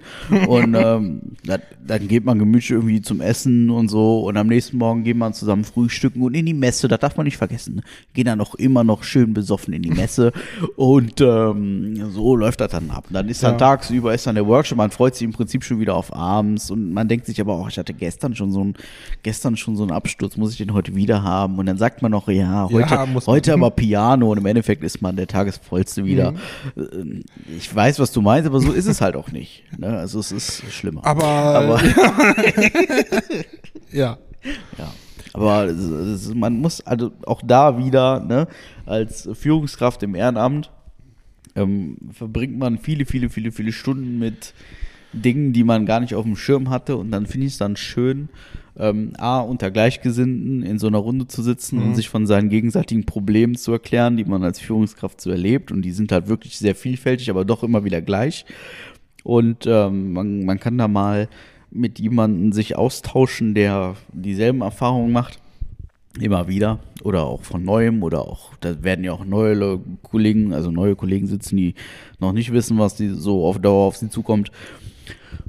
und 0.47 0.75
ähm, 0.79 1.21
das, 1.45 1.59
dann 1.85 2.07
geht 2.07 2.23
man 2.23 2.39
gemütlich 2.39 2.71
irgendwie 2.71 3.01
zum 3.01 3.19
Essen 3.21 3.69
und 3.69 3.89
so 3.89 4.21
und 4.21 4.37
am 4.37 4.47
nächsten 4.47 4.77
Morgen 4.77 5.03
geht 5.03 5.17
man 5.17 5.33
zusammen 5.33 5.65
frühstücken 5.65 6.21
und 6.21 6.35
in 6.35 6.45
die 6.45 6.53
Messe, 6.53 6.87
das 6.87 6.99
darf 6.99 7.17
man 7.17 7.25
nicht 7.25 7.37
vergessen. 7.37 7.81
Gehen 8.13 8.25
dann 8.25 8.39
auch 8.39 8.55
immer 8.55 8.83
noch 8.85 9.03
schön 9.03 9.33
besoffen 9.33 9.73
in 9.73 9.81
die 9.81 9.91
Messe 9.91 10.31
und 10.77 11.19
ähm, 11.19 12.09
so 12.11 12.35
läuft 12.35 12.61
das 12.61 12.71
dann 12.71 12.89
ab. 12.91 13.05
Dann 13.09 13.27
ist 13.27 13.43
dann 13.43 13.53
Ja. 13.53 13.57
tagsüber 13.57 14.13
ist 14.13 14.25
dann 14.25 14.35
der 14.35 14.47
Workshop, 14.47 14.77
man 14.77 14.91
freut 14.91 15.15
sich 15.15 15.23
im 15.25 15.33
Prinzip 15.33 15.63
schon 15.63 15.79
wieder 15.79 15.95
auf 15.95 16.13
abends 16.15 16.71
und 16.71 16.93
man 16.93 17.07
denkt 17.07 17.25
sich 17.25 17.41
aber 17.41 17.55
auch, 17.55 17.67
ich 17.69 17.77
hatte 17.77 17.93
gestern 17.93 18.35
schon 18.35 18.51
so 18.51 18.63
ein 18.63 18.73
gestern 19.23 19.57
schon 19.57 19.75
so 19.75 19.83
einen 19.83 19.91
Absturz, 19.91 20.37
muss 20.37 20.51
ich 20.51 20.57
den 20.57 20.73
heute 20.73 20.95
wieder 20.95 21.23
haben 21.23 21.57
und 21.59 21.65
dann 21.65 21.77
sagt 21.77 22.01
man 22.01 22.11
noch, 22.11 22.29
ja, 22.29 22.69
heute, 22.71 22.93
Ja, 22.95 23.07
heute 23.25 23.53
aber 23.53 23.71
Piano 23.97 24.31
und 24.31 24.37
im 24.37 24.45
Endeffekt 24.45 24.83
ist 24.83 25.01
man 25.01 25.15
der 25.15 25.27
Tagesvollste 25.27 26.05
wieder. 26.05 26.31
Mhm. 26.33 26.37
Ähm, 26.75 27.23
Ich 27.57 27.73
weiß, 27.73 27.99
was 27.99 28.11
du 28.11 28.21
meinst, 28.21 28.47
aber 28.47 28.59
so 28.59 28.71
ist 28.71 28.85
es 28.85 29.01
halt 29.01 29.15
auch 29.15 29.31
nicht. 29.31 29.63
Ne? 29.77 29.87
Also 29.97 30.19
es 30.19 30.31
ist 30.31 30.63
schlimmer. 30.71 31.03
Aber, 31.05 31.23
aber 31.25 31.81
ja. 33.91 34.17
ja. 34.77 34.93
Aber 35.33 35.65
es- 35.65 35.77
es- 35.79 36.33
man 36.35 36.57
muss 36.59 36.81
also 36.81 37.11
auch 37.25 37.41
da 37.45 37.77
wieder, 37.77 38.19
ne, 38.19 38.47
als 38.85 39.29
Führungskraft 39.33 40.01
im 40.03 40.15
Ehrenamt, 40.15 40.71
ähm, 41.55 41.97
verbringt 42.13 42.57
man 42.57 42.77
viele, 42.77 43.05
viele, 43.05 43.29
viele, 43.29 43.51
viele 43.51 43.71
Stunden 43.71 44.19
mit 44.19 44.53
Dingen, 45.13 45.53
die 45.53 45.63
man 45.63 45.85
gar 45.85 45.99
nicht 45.99 46.15
auf 46.15 46.23
dem 46.25 46.35
Schirm 46.35 46.69
hatte. 46.69 46.97
Und 46.97 47.11
dann 47.11 47.25
finde 47.25 47.47
ich 47.47 47.53
es 47.53 47.59
dann 47.59 47.75
schön, 47.75 48.29
ähm, 48.79 49.13
A, 49.17 49.39
unter 49.39 49.71
Gleichgesinnten 49.71 50.63
in 50.63 50.79
so 50.79 50.87
einer 50.87 50.97
Runde 50.97 51.27
zu 51.27 51.41
sitzen 51.41 51.81
und 51.81 51.95
sich 51.95 52.09
von 52.09 52.27
seinen 52.27 52.49
gegenseitigen 52.49 53.05
Problemen 53.05 53.55
zu 53.55 53.71
erklären, 53.71 54.17
die 54.17 54.25
man 54.25 54.43
als 54.43 54.59
Führungskraft 54.59 55.19
so 55.19 55.29
erlebt. 55.29 55.71
Und 55.71 55.81
die 55.81 55.91
sind 55.91 56.11
halt 56.11 56.27
wirklich 56.27 56.57
sehr 56.57 56.75
vielfältig, 56.75 57.29
aber 57.29 57.45
doch 57.45 57.63
immer 57.63 57.83
wieder 57.83 58.01
gleich. 58.01 58.45
Und 59.23 59.65
ähm, 59.67 60.13
man, 60.13 60.45
man 60.45 60.59
kann 60.59 60.77
da 60.77 60.87
mal 60.87 61.27
mit 61.69 61.99
jemandem 61.99 62.53
sich 62.53 62.77
austauschen, 62.77 63.53
der 63.53 63.95
dieselben 64.13 64.61
Erfahrungen 64.61 65.11
macht. 65.11 65.39
Immer 66.19 66.47
wieder. 66.47 66.79
Oder 67.03 67.25
auch 67.25 67.43
von 67.43 67.63
neuem. 67.63 68.03
Oder 68.03 68.21
auch, 68.21 68.55
da 68.61 68.83
werden 68.83 69.03
ja 69.03 69.11
auch 69.11 69.25
neue 69.25 69.53
Le- 69.53 69.81
Kollegen, 70.01 70.53
also 70.53 70.71
neue 70.71 70.95
Kollegen 70.95 71.27
sitzen, 71.27 71.57
die 71.57 71.75
noch 72.19 72.31
nicht 72.31 72.53
wissen, 72.53 72.79
was 72.79 72.95
die 72.95 73.09
so 73.09 73.45
auf 73.45 73.59
Dauer 73.59 73.85
auf 73.85 73.97
sie 73.97 74.09
zukommt. 74.09 74.51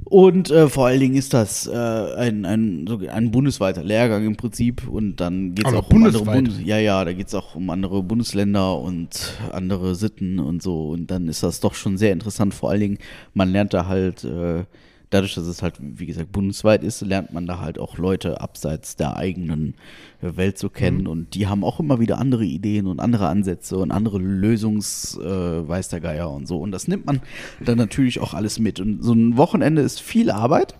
Und 0.05 0.49
äh, 0.49 0.67
vor 0.69 0.87
allen 0.87 0.99
Dingen 0.99 1.15
ist 1.15 1.35
das 1.35 1.67
äh, 1.67 1.71
ein, 1.71 2.43
ein, 2.43 2.85
so 2.87 2.99
ein 3.07 3.29
bundesweiter 3.29 3.83
Lehrgang 3.83 4.25
im 4.25 4.35
Prinzip. 4.35 4.87
Und 4.87 5.17
dann 5.17 5.53
geht 5.53 5.67
es 5.67 5.73
auch 5.73 5.89
um 5.89 6.03
andere? 6.03 6.23
Bundes 6.23 6.59
Ja, 6.63 6.79
ja, 6.79 7.05
da 7.05 7.13
geht 7.13 7.27
es 7.27 7.35
auch 7.35 7.53
um 7.53 7.69
andere 7.69 8.01
Bundesländer 8.01 8.79
und 8.79 9.37
andere 9.51 9.93
Sitten 9.93 10.39
und 10.39 10.63
so. 10.63 10.89
Und 10.89 11.11
dann 11.11 11.27
ist 11.27 11.43
das 11.43 11.59
doch 11.59 11.75
schon 11.75 11.97
sehr 11.97 12.11
interessant. 12.11 12.55
Vor 12.55 12.71
allen 12.71 12.81
Dingen, 12.81 12.97
man 13.35 13.51
lernt 13.51 13.73
da 13.73 13.85
halt, 13.85 14.23
äh, 14.23 14.63
dadurch, 15.09 15.35
dass 15.35 15.47
es 15.47 15.61
halt, 15.61 15.75
wie 15.79 16.05
gesagt, 16.05 16.31
bundesweit 16.31 16.83
ist, 16.83 17.01
lernt 17.01 17.33
man 17.33 17.47
da 17.47 17.59
halt 17.59 17.79
auch 17.79 17.97
Leute 17.97 18.41
abseits 18.41 18.95
der 18.95 19.15
eigenen 19.17 19.75
Welt 20.21 20.57
zu 20.57 20.69
kennen. 20.69 21.07
Und 21.07 21.33
die 21.33 21.47
haben 21.47 21.63
auch 21.63 21.79
immer 21.79 21.99
wieder 21.99 22.19
andere 22.19 22.45
Ideen 22.45 22.87
und 22.87 22.99
andere 22.99 23.27
Ansätze 23.27 23.77
und 23.77 23.91
andere 23.91 24.19
Lösungs, 24.19 25.17
äh, 25.17 25.67
weiß 25.67 25.89
der 25.89 26.01
Geier 26.01 26.29
und 26.29 26.47
so. 26.47 26.57
Und 26.57 26.71
das 26.71 26.87
nimmt 26.87 27.05
man 27.05 27.21
dann 27.63 27.77
natürlich 27.77 28.19
auch 28.19 28.33
alles 28.33 28.59
mit. 28.59 28.79
Und 28.79 29.01
so 29.03 29.13
ein 29.13 29.37
Wochenende 29.37 29.81
ist 29.81 29.99
viel 29.99 30.29
Arbeit 30.29 30.75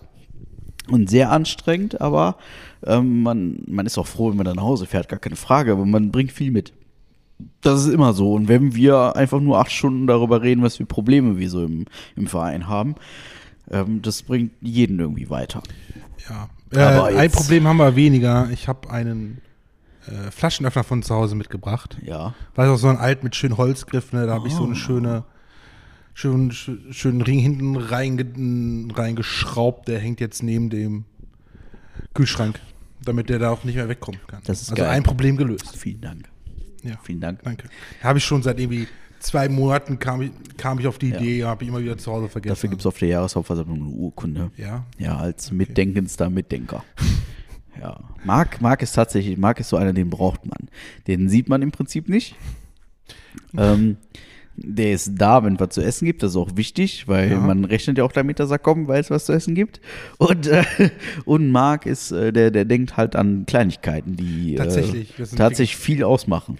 und 0.88 1.10
sehr 1.10 1.30
anstrengend, 1.30 2.00
aber 2.00 2.36
ähm, 2.84 3.22
man, 3.22 3.62
man 3.66 3.86
ist 3.86 3.98
auch 3.98 4.06
froh, 4.06 4.30
wenn 4.30 4.36
man 4.36 4.46
dann 4.46 4.56
nach 4.56 4.64
Hause 4.64 4.86
fährt, 4.86 5.08
gar 5.08 5.18
keine 5.18 5.36
Frage, 5.36 5.72
aber 5.72 5.86
man 5.86 6.10
bringt 6.10 6.32
viel 6.32 6.50
mit. 6.50 6.72
Das 7.62 7.86
ist 7.86 7.92
immer 7.92 8.12
so. 8.12 8.34
Und 8.34 8.48
wenn 8.48 8.74
wir 8.74 9.16
einfach 9.16 9.40
nur 9.40 9.58
acht 9.58 9.72
Stunden 9.72 10.06
darüber 10.06 10.42
reden, 10.42 10.62
was 10.62 10.76
für 10.76 10.86
Probleme 10.86 11.38
wir 11.38 11.48
so 11.48 11.64
im, 11.64 11.86
im 12.16 12.26
Verein 12.26 12.68
haben, 12.68 12.96
ähm, 13.70 14.02
das 14.02 14.22
bringt 14.22 14.52
jeden 14.60 14.98
irgendwie 14.98 15.30
weiter. 15.30 15.62
Ja. 16.28 16.48
Aber 16.72 17.12
Äh, 17.12 17.16
ein 17.18 17.30
Problem 17.30 17.66
haben 17.66 17.78
wir 17.78 17.96
weniger. 17.96 18.48
Ich 18.52 18.68
habe 18.68 18.90
einen 18.90 19.40
äh, 20.06 20.30
Flaschenöffner 20.30 20.84
von 20.84 21.02
zu 21.02 21.14
Hause 21.14 21.34
mitgebracht. 21.34 21.98
Ja. 22.02 22.34
Weiß 22.54 22.68
auch 22.68 22.76
so 22.76 22.88
ein 22.88 22.96
alt 22.96 23.24
mit 23.24 23.34
schönen 23.36 23.56
Holzgriff, 23.56 24.12
ne? 24.12 24.26
Da 24.26 24.34
habe 24.34 24.48
ich 24.48 24.54
so 24.54 24.62
Oh. 24.62 24.66
eine 24.66 24.76
schöne, 24.76 25.24
schön, 26.14 26.52
schön, 26.52 26.80
schönen 26.92 27.22
Ring 27.22 27.38
hinten 27.40 27.76
reinge, 27.76 28.24
reingeschraubt. 28.94 29.88
Der 29.88 29.98
hängt 29.98 30.20
jetzt 30.20 30.42
neben 30.42 30.70
dem 30.70 31.04
Kühlschrank, 32.14 32.60
damit 33.04 33.28
der 33.28 33.38
da 33.38 33.50
auch 33.50 33.64
nicht 33.64 33.74
mehr 33.76 33.88
wegkommen 33.88 34.20
kann. 34.26 34.40
Das 34.44 34.62
ist 34.62 34.70
also 34.70 34.82
geil. 34.82 34.90
ein 34.92 35.02
Problem 35.02 35.36
gelöst. 35.36 35.76
Vielen 35.76 36.00
Dank. 36.00 36.28
Ja. 36.82 36.94
Vielen 37.02 37.20
Dank. 37.20 37.42
Danke. 37.42 37.68
Habe 38.02 38.18
ich 38.18 38.24
schon 38.24 38.42
seit 38.42 38.58
irgendwie 38.58 38.86
zwei 39.20 39.48
Monaten 39.48 39.98
kam 39.98 40.22
ich, 40.22 40.30
kam 40.56 40.78
ich 40.80 40.86
auf 40.86 40.98
die 40.98 41.10
Ja. 41.10 41.16
Idee, 41.20 41.44
habe 41.44 41.62
ich 41.62 41.68
immer 41.70 41.80
wieder 41.80 41.96
zu 41.96 42.10
Hause 42.10 42.28
vergessen. 42.28 42.50
Dafür 42.50 42.70
gibt 42.70 42.80
es 42.82 42.86
auf 42.86 42.98
der 42.98 43.08
Jahreshauptversammlung 43.08 43.80
eine 43.82 43.90
Urkunde. 43.90 44.50
Ja. 44.56 44.84
Ja, 44.98 45.16
als 45.18 45.52
mitdenkendster 45.52 46.28
Mitdenker. 46.30 46.82
Ja. 47.80 48.00
Marc, 48.24 48.60
Marc 48.60 48.82
ist 48.82 48.92
tatsächlich, 48.94 49.38
Marc 49.38 49.60
ist 49.60 49.68
so 49.70 49.76
einer, 49.76 49.92
den 49.92 50.10
braucht 50.10 50.44
man. 50.44 50.68
Den 51.06 51.28
sieht 51.28 51.48
man 51.48 51.62
im 51.62 51.70
Prinzip 51.70 52.08
nicht. 52.08 52.34
Ähm, 53.56 53.96
der 54.56 54.92
ist 54.92 55.12
da, 55.16 55.42
wenn 55.42 55.54
es 55.54 55.60
was 55.60 55.70
zu 55.70 55.80
essen 55.80 56.04
gibt. 56.04 56.22
Das 56.22 56.32
ist 56.32 56.36
auch 56.36 56.56
wichtig, 56.56 57.08
weil 57.08 57.30
Ja. 57.30 57.38
man 57.40 57.64
rechnet 57.64 57.96
ja 57.96 58.04
auch 58.04 58.12
damit, 58.12 58.38
dass 58.40 58.50
er 58.50 58.58
kommt, 58.58 58.88
weil 58.88 59.00
es 59.00 59.08
was 59.10 59.24
zu 59.24 59.32
essen 59.32 59.54
gibt. 59.54 59.80
Und, 60.18 60.46
äh, 60.48 60.64
und 61.24 61.50
Marc 61.50 61.86
ist, 61.86 62.10
äh, 62.12 62.32
der, 62.32 62.50
der 62.50 62.66
denkt 62.66 62.96
halt 62.98 63.16
an 63.16 63.46
Kleinigkeiten, 63.46 64.16
die 64.16 64.56
Tatsächlich, 64.56 65.10
äh, 65.12 65.14
das 65.18 65.30
sind 65.30 65.38
tatsächlich 65.38 65.76
viel 65.76 66.04
ausmachen. 66.04 66.58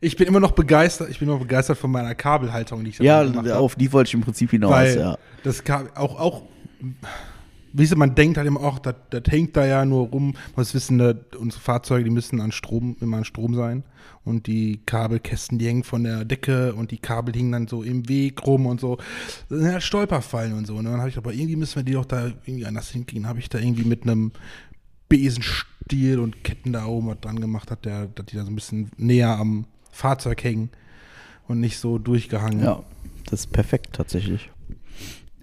Ich 0.00 0.16
bin 0.16 0.28
immer 0.28 0.40
noch 0.40 0.52
begeistert, 0.52 1.10
ich 1.10 1.18
bin 1.18 1.28
immer 1.28 1.38
begeistert 1.38 1.78
von 1.78 1.90
meiner 1.90 2.14
Kabelhaltung, 2.14 2.84
die 2.84 2.90
ich 2.90 2.98
da 2.98 3.04
Ja, 3.04 3.58
auf 3.58 3.74
die 3.74 3.92
wollte 3.92 4.08
ich 4.08 4.14
im 4.14 4.20
Prinzip 4.20 4.50
hinaus. 4.50 4.70
Weil 4.70 4.98
ja. 4.98 5.18
das 5.42 5.64
Kabel 5.64 5.90
auch, 5.94 6.18
auch, 6.20 6.42
wie 7.72 7.94
man 7.94 8.14
denkt 8.14 8.36
halt 8.36 8.46
immer 8.46 8.60
auch, 8.60 8.78
das, 8.78 8.94
das 9.10 9.22
hängt 9.28 9.56
da 9.56 9.66
ja 9.66 9.84
nur 9.84 10.08
rum. 10.08 10.26
Man 10.26 10.34
muss 10.56 10.74
wissen, 10.74 10.98
dass 10.98 11.16
unsere 11.38 11.60
Fahrzeuge, 11.60 12.04
die 12.04 12.10
müssen 12.10 12.40
an 12.40 12.52
Strom, 12.52 12.96
immer 13.00 13.18
an 13.18 13.24
Strom 13.24 13.54
sein. 13.54 13.84
Und 14.24 14.46
die 14.46 14.80
Kabelkästen, 14.84 15.58
die 15.58 15.66
hängen 15.66 15.84
von 15.84 16.04
der 16.04 16.24
Decke 16.24 16.74
und 16.74 16.90
die 16.90 16.98
Kabel 16.98 17.34
hingen 17.34 17.52
dann 17.52 17.66
so 17.66 17.82
im 17.82 18.08
Weg 18.08 18.46
rum 18.46 18.66
und 18.66 18.80
so. 18.80 18.98
Das 19.48 19.60
sind 19.60 19.72
ja 19.72 19.80
Stolperfallen 19.80 20.52
und 20.52 20.66
so. 20.66 20.76
Und 20.76 20.84
dann 20.84 20.98
habe 20.98 21.08
ich, 21.08 21.16
aber 21.16 21.32
irgendwie 21.32 21.56
müssen 21.56 21.76
wir 21.76 21.82
die 21.82 21.92
doch 21.92 22.04
da 22.04 22.26
irgendwie 22.26 22.66
anders 22.66 22.90
hinkriegen. 22.90 23.26
Habe 23.26 23.38
ich 23.38 23.48
da 23.48 23.58
irgendwie 23.58 23.84
mit 23.84 24.02
einem 24.02 24.32
Besenstiel 25.08 26.18
und 26.18 26.44
Ketten 26.44 26.72
da 26.72 26.86
oben 26.86 27.08
was 27.08 27.20
dran 27.20 27.40
gemacht, 27.40 27.70
hat 27.70 27.84
der, 27.84 28.06
dass 28.06 28.26
die 28.26 28.36
da 28.36 28.44
so 28.44 28.50
ein 28.50 28.54
bisschen 28.54 28.90
näher 28.98 29.38
am 29.38 29.64
Fahrzeug 29.98 30.44
hängen 30.44 30.70
und 31.48 31.58
nicht 31.58 31.78
so 31.78 31.98
durchgehangen. 31.98 32.62
Ja, 32.64 32.84
das 33.26 33.40
ist 33.40 33.52
perfekt 33.52 33.94
tatsächlich. 33.94 34.50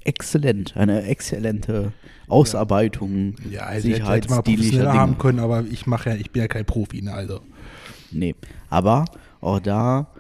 Exzellent, 0.06 0.78
eine 0.78 1.04
exzellente 1.04 1.92
Ausarbeitung 2.28 3.36
Ja, 3.50 3.64
also 3.64 3.90
hätte, 3.90 4.06
hätte 4.06 4.28
sicherheitsdienlicher 4.30 4.42
professioneller 4.44 4.94
haben 4.94 5.18
können, 5.18 5.40
aber 5.40 5.66
ich 5.66 5.88
mache 5.88 6.12
ja, 6.12 6.16
ich 6.16 6.32
bin 6.32 6.42
ja 6.42 6.48
kein 6.48 6.66
Profi, 6.66 7.02
ne, 7.02 7.12
also. 7.14 7.42
Nee, 8.12 8.34
aber 8.70 9.06
auch 9.42 9.60
da, 9.60 10.12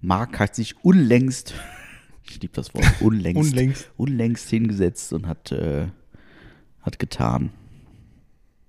Marc 0.00 0.38
hat 0.40 0.54
sich 0.54 0.84
unlängst, 0.84 1.54
ich 2.28 2.42
liebe 2.42 2.52
das 2.52 2.74
Wort, 2.74 2.84
unlängst, 3.00 3.52
Unlängst. 3.52 3.90
unlängst 3.96 4.50
hingesetzt 4.50 5.12
und 5.14 5.26
hat, 5.26 5.52
äh, 5.52 5.86
hat 6.82 6.98
getan. 6.98 7.50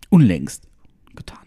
Unlängst 0.10 0.68
getan. 1.16 1.46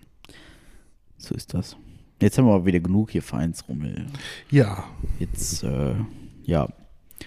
So 1.16 1.35
ist 1.35 1.55
das. 1.55 1.76
Jetzt 2.23 2.39
haben 2.39 2.47
wir 2.47 2.55
aber 2.55 2.66
wieder 2.66 2.81
genug 2.81 3.11
hier 3.11 3.23
Vereinsrummel. 3.23 4.07
Ja, 4.51 4.85
Jetzt, 5.18 5.62
äh, 5.64 5.95
ja. 6.45 6.68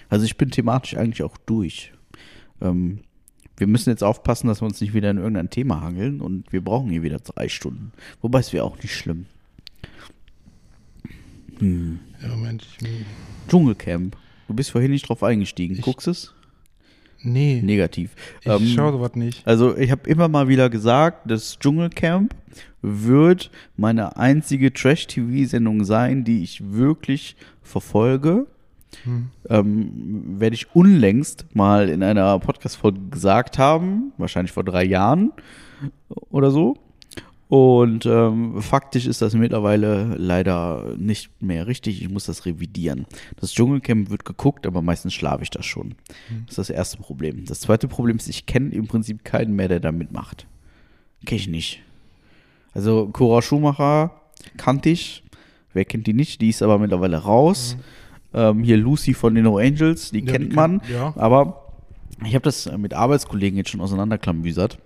Also 0.08 0.24
ich 0.24 0.36
bin 0.36 0.50
thematisch 0.50 0.96
eigentlich 0.96 1.22
auch 1.22 1.36
durch. 1.38 1.92
Ähm, 2.60 3.00
wir 3.56 3.66
müssen 3.66 3.90
jetzt 3.90 4.02
aufpassen, 4.04 4.48
dass 4.48 4.60
wir 4.60 4.66
uns 4.66 4.80
nicht 4.80 4.92
wieder 4.94 5.10
in 5.10 5.18
irgendein 5.18 5.50
Thema 5.50 5.80
hangeln 5.80 6.20
und 6.20 6.52
wir 6.52 6.62
brauchen 6.62 6.90
hier 6.90 7.02
wieder 7.02 7.18
drei 7.18 7.48
Stunden. 7.48 7.92
Wobei 8.20 8.40
es 8.40 8.52
wäre 8.52 8.64
auch 8.64 8.76
nicht 8.78 8.94
schlimm. 8.94 9.26
Hm. 11.58 11.98
ja 12.22 12.28
Moment. 12.28 12.66
Ich, 12.82 12.88
Dschungelcamp. 13.48 14.16
Du 14.48 14.54
bist 14.54 14.70
vorhin 14.70 14.90
nicht 14.90 15.08
drauf 15.08 15.22
eingestiegen. 15.22 15.74
Ich- 15.74 15.82
Guckst 15.82 16.06
es? 16.08 16.34
Nee, 17.26 17.60
Negativ. 17.62 18.12
ich 18.40 18.46
Ähm, 18.46 18.66
schaue 18.68 18.92
sowas 18.92 19.14
nicht. 19.14 19.46
Also 19.46 19.76
ich 19.76 19.90
habe 19.90 20.08
immer 20.08 20.28
mal 20.28 20.48
wieder 20.48 20.70
gesagt, 20.70 21.30
das 21.30 21.58
Dschungelcamp 21.58 22.34
wird 22.82 23.50
meine 23.76 24.16
einzige 24.16 24.72
Trash-TV-Sendung 24.72 25.84
sein, 25.84 26.24
die 26.24 26.42
ich 26.42 26.72
wirklich 26.72 27.36
verfolge. 27.62 28.46
Hm. 29.02 29.26
Ähm, 29.48 30.36
werde 30.38 30.54
ich 30.54 30.74
unlängst 30.74 31.46
mal 31.54 31.88
in 31.88 32.02
einer 32.02 32.38
Podcast-Folge 32.38 33.00
gesagt 33.10 33.58
haben, 33.58 34.12
wahrscheinlich 34.16 34.52
vor 34.52 34.64
drei 34.64 34.84
Jahren 34.84 35.32
oder 36.30 36.50
so. 36.50 36.76
Und 37.48 38.06
ähm, 38.06 38.60
faktisch 38.60 39.06
ist 39.06 39.22
das 39.22 39.34
mittlerweile 39.34 40.16
leider 40.16 40.94
nicht 40.98 41.30
mehr 41.40 41.68
richtig. 41.68 42.02
Ich 42.02 42.08
muss 42.10 42.26
das 42.26 42.44
revidieren. 42.44 43.06
Das 43.38 43.52
Dschungelcamp 43.52 44.10
wird 44.10 44.24
geguckt, 44.24 44.66
aber 44.66 44.82
meistens 44.82 45.14
schlafe 45.14 45.44
ich 45.44 45.50
das 45.50 45.64
schon. 45.64 45.94
Das 46.46 46.50
ist 46.50 46.58
das 46.58 46.70
erste 46.70 46.96
Problem. 46.98 47.44
Das 47.44 47.60
zweite 47.60 47.86
Problem 47.86 48.16
ist, 48.16 48.28
ich 48.28 48.46
kenne 48.46 48.70
im 48.74 48.88
Prinzip 48.88 49.24
keinen 49.24 49.54
mehr, 49.54 49.68
der 49.68 49.78
da 49.78 49.92
mitmacht. 49.92 50.46
Kenne 51.24 51.40
ich 51.40 51.46
nicht. 51.48 51.82
Also 52.74 53.06
Cora 53.12 53.40
Schumacher 53.42 54.10
kannte 54.56 54.88
ich. 54.90 55.22
Wer 55.72 55.84
kennt 55.84 56.06
die 56.08 56.14
nicht? 56.14 56.40
Die 56.40 56.48
ist 56.48 56.62
aber 56.62 56.78
mittlerweile 56.78 57.18
raus. 57.18 57.76
Ähm, 58.34 58.64
hier 58.64 58.76
Lucy 58.76 59.14
von 59.14 59.34
den 59.36 59.44
No 59.44 59.58
Angels, 59.58 60.10
die 60.10 60.24
Ja, 60.24 60.32
kennt 60.32 60.50
die 60.52 60.56
man. 60.56 60.80
kennt- 60.80 60.90
ja. 60.92 61.14
Aber 61.16 61.62
ich 62.26 62.34
habe 62.34 62.42
das 62.42 62.68
mit 62.76 62.92
Arbeitskollegen 62.92 63.56
jetzt 63.56 63.70
schon 63.70 63.80
auseinanderklamüsert. 63.80 64.78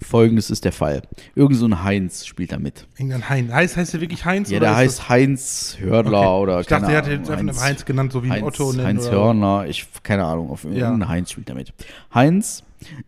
Folgendes 0.00 0.50
ist 0.50 0.64
der 0.64 0.72
Fall. 0.72 1.02
Irgend 1.34 1.56
so 1.56 1.66
ein 1.66 1.82
Heinz 1.82 2.24
spielt 2.26 2.52
da 2.52 2.58
mit. 2.58 2.86
Irgendein 2.98 3.28
Heinz. 3.28 3.52
Heißt, 3.52 3.76
heißt 3.76 3.94
der 3.94 4.00
wirklich 4.00 4.24
Heinz? 4.24 4.50
Ja, 4.50 4.58
oder 4.58 4.66
der 4.68 4.76
heißt 4.76 5.08
Heinz 5.08 5.76
Hörler 5.78 6.20
Okay. 6.32 6.42
oder 6.42 6.60
Ich 6.60 6.66
dachte, 6.66 6.92
er 6.92 6.98
Ahnung, 6.98 7.10
jetzt 7.12 7.30
einfach 7.30 7.46
Heinz, 7.46 7.60
Heinz 7.62 7.84
genannt, 7.84 8.12
so 8.12 8.22
wie 8.24 8.30
Heinz, 8.30 8.44
Otto 8.46 8.72
nennen. 8.72 8.86
Heinz 8.86 9.10
Hörner, 9.10 9.66
ich 9.68 9.86
keine 10.02 10.24
Ahnung, 10.24 10.50
auf 10.50 10.64
irgendein 10.64 11.00
Ja. 11.00 11.08
Heinz 11.08 11.30
spielt 11.32 11.48
damit. 11.48 11.72
Heinz 12.14 12.62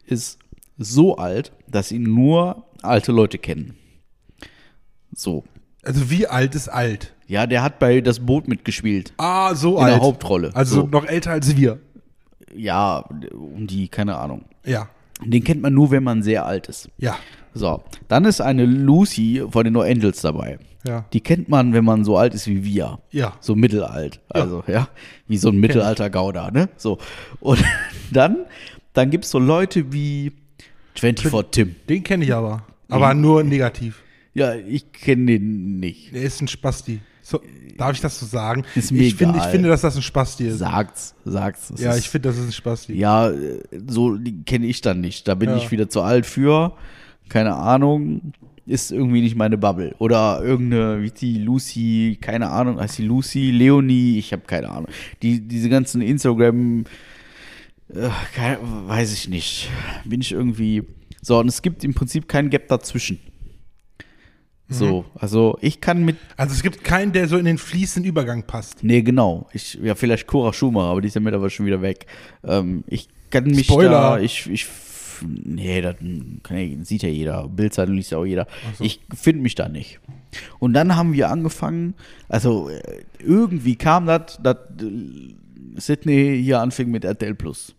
ist 0.07 0.39
so 0.79 1.17
alt, 1.17 1.53
dass 1.69 1.93
ihn 1.93 2.03
nur 2.03 2.65
alte 2.83 3.13
Leute 3.13 3.39
kennen. 3.39 3.77
So. 5.15 5.45
Also 5.83 6.11
wie 6.11 6.27
alt 6.27 6.55
ist 6.55 6.69
alt? 6.69 7.15
Ja, 7.27 7.47
der 7.47 7.63
hat 7.63 7.79
bei 7.79 8.01
das 8.01 8.21
Boot 8.21 8.49
mitgespielt. 8.49 9.13
Ah, 9.17 9.55
so 9.55 9.77
In 9.79 9.85
alt. 9.85 9.95
der 9.95 10.01
Hauptrolle. 10.01 10.51
Also 10.55 10.83
So. 10.83 10.87
noch 10.87 11.05
älter 11.07 11.31
als 11.33 11.57
wir. 11.57 11.79
Ja, 12.55 13.05
um 13.33 13.67
die, 13.67 13.89
keine 13.89 14.17
Ahnung. 14.17 14.45
Ja. 14.65 14.89
Den 15.23 15.45
kennt 15.45 15.63
man 15.63 15.75
nur, 15.75 15.91
wenn 15.91 16.03
man 16.03 16.23
sehr 16.23 16.47
alt 16.47 16.69
ist. 16.69 16.89
Ja. 16.99 17.17
So, 17.53 17.83
dann 18.09 18.25
ist 18.25 18.41
eine 18.41 18.67
Lucy 18.67 19.45
von 19.49 19.65
den 19.65 19.75
No 19.75 19.83
Angels 19.83 20.21
dabei. 20.23 20.59
Ja. 20.87 21.07
Die 21.13 21.21
kennt 21.21 21.49
man, 21.49 21.73
wenn 21.73 21.85
man 21.85 22.05
so 22.05 22.17
alt 22.17 22.35
ist 22.35 22.47
wie 22.47 22.65
wir. 22.65 22.99
Ja. 23.11 23.35
So 23.41 23.55
mittelalt. 23.55 24.21
Also, 24.29 24.65
ja, 24.67 24.89
wie 25.29 25.39
so 25.39 25.49
ein 25.49 25.57
mittelalter 25.57 26.11
Gauder, 26.11 26.51
ne? 26.51 26.69
So. 26.77 26.99
Und 27.41 27.65
dann, 28.13 28.45
dann 28.93 29.11
gibt 29.11 29.25
es 29.25 29.31
so 29.31 29.39
Leute 29.39 29.93
wie 29.93 30.33
24 30.97 31.51
Tim. 31.51 31.77
Den 31.89 32.03
kenne 32.03 32.25
ich 32.25 32.35
aber. 32.35 32.67
Aber 32.89 33.15
nur 33.15 33.43
negativ. 33.45 34.03
Ja, 34.35 34.55
ich 34.55 34.93
kenne 34.93 35.27
den 35.27 35.79
nicht. 35.79 36.15
Der 36.15 36.23
ist 36.23 36.41
ein 36.43 36.49
Spasti. 36.49 37.01
So, 37.27 37.41
darf 37.79 37.93
ich 37.93 38.03
das 38.03 38.21
so 38.21 38.27
sagen? 38.27 38.65
Ist 38.75 38.93
mir 38.93 39.01
ich, 39.01 39.15
finde, 39.15 39.39
ich 39.39 39.45
finde, 39.45 39.71
dass 39.71 39.81
das 39.81 39.97
ein 39.97 40.03
Spasti 40.03 40.47
ist. 40.47 40.59
Sagt's, 40.59 41.15
sag's. 41.25 41.69
Das 41.69 41.81
ja, 41.81 41.97
ich 41.97 42.11
finde, 42.11 42.29
das 42.29 42.37
ist 42.37 42.45
ein 42.49 42.53
Spasti. 42.53 42.93
Ja, 42.93 43.33
so 43.87 44.17
die 44.19 44.43
kenne 44.43 44.67
ich 44.67 44.83
dann 44.83 45.01
nicht. 45.01 45.27
Da 45.27 45.35
bin 45.35 45.49
Ja. 45.49 45.57
ich 45.57 45.71
wieder 45.71 45.89
zu 45.89 46.03
alt 46.03 46.27
für. 46.27 46.77
Keine 47.31 47.55
Ahnung. 47.55 48.35
Ist 48.67 48.93
irgendwie 48.93 49.23
nicht 49.23 49.37
meine 49.37 49.57
Bubble. 49.57 49.95
Oder 49.99 50.43
irgendeine, 50.43 51.03
wie 51.03 51.11
die 51.11 51.39
Lucy, 51.39 52.19
keine 52.21 52.51
Ahnung, 52.51 52.79
heißt 52.79 52.99
die 52.99 53.05
Lucy, 53.05 53.51
Leonie, 53.51 54.19
ich 54.19 54.33
habe 54.33 54.43
keine 54.47 54.69
Ahnung. 54.69 54.89
Die, 55.23 55.41
diese 55.41 55.71
ganzen 55.71 56.03
Instagram, 56.03 56.85
äh, 57.89 58.09
kein, 58.35 58.59
weiß 58.87 59.15
ich 59.15 59.29
nicht. 59.29 59.71
Bin 60.05 60.21
ich 60.21 60.33
irgendwie. 60.33 60.83
So, 61.23 61.39
und 61.39 61.49
es 61.49 61.63
gibt 61.63 61.85
im 61.85 61.95
Prinzip 61.95 62.29
keinen 62.29 62.51
Gap 62.51 62.69
dazwischen. 62.69 63.19
So, 64.69 65.05
also 65.15 65.59
ich 65.61 65.81
kann 65.81 66.05
mit 66.05 66.17
Also 66.37 66.55
es 66.55 66.63
gibt 66.63 66.85
keinen, 66.85 67.13
der 67.13 67.29
so 67.29 67.37
in 67.37 67.45
den 67.45 67.59
fließenden 67.59 68.09
Übergang 68.09 68.45
passt. 68.45 68.83
Nee, 68.83 69.03
genau. 69.03 69.47
Ich, 69.53 69.75
ja, 69.75 69.95
vielleicht 69.95 70.27
Cora 70.27 70.53
Schumacher, 70.53 70.87
aber 70.87 71.01
die 71.03 71.09
ist 71.09 71.15
ja 71.15 71.21
mittlerweile 71.21 71.51
schon 71.51 71.67
wieder 71.67 71.83
weg. 71.83 72.07
Ähm, 72.43 72.83
ich 72.87 73.09
kann 73.31 73.45
mich 73.45 73.67
Spoiler. 73.67 73.91
da, 73.91 74.19
ich, 74.19 74.49
ich, 74.51 74.67
nee, 75.23 75.83
das 75.83 75.97
kann 76.43 76.85
sieht 76.85 77.03
ja 77.03 77.11
jeder. 77.11 77.47
Bildzeitung 77.49 77.95
liest 77.95 78.13
ja 78.13 78.19
auch 78.19 78.25
jeder. 78.25 78.47
Ich 78.81 79.01
finde 79.15 79.43
mich 79.43 79.55
da 79.55 79.69
nicht. 79.69 80.01
Und 80.59 80.73
dann 80.73 80.97
haben 80.97 81.13
wir 81.13 81.31
angefangen, 81.31 81.95
also 82.29 82.71
äh, 82.71 82.81
irgendwie 83.19 83.77
kam 83.77 84.07
das, 84.07 84.41
dass 84.43 84.57
äh, 84.81 85.35
Sydney 85.77 86.41
hier 86.43 86.61
anfing 86.61 86.91
mit 86.91 87.05
RTL 87.05 87.35
Plus. 87.35 87.75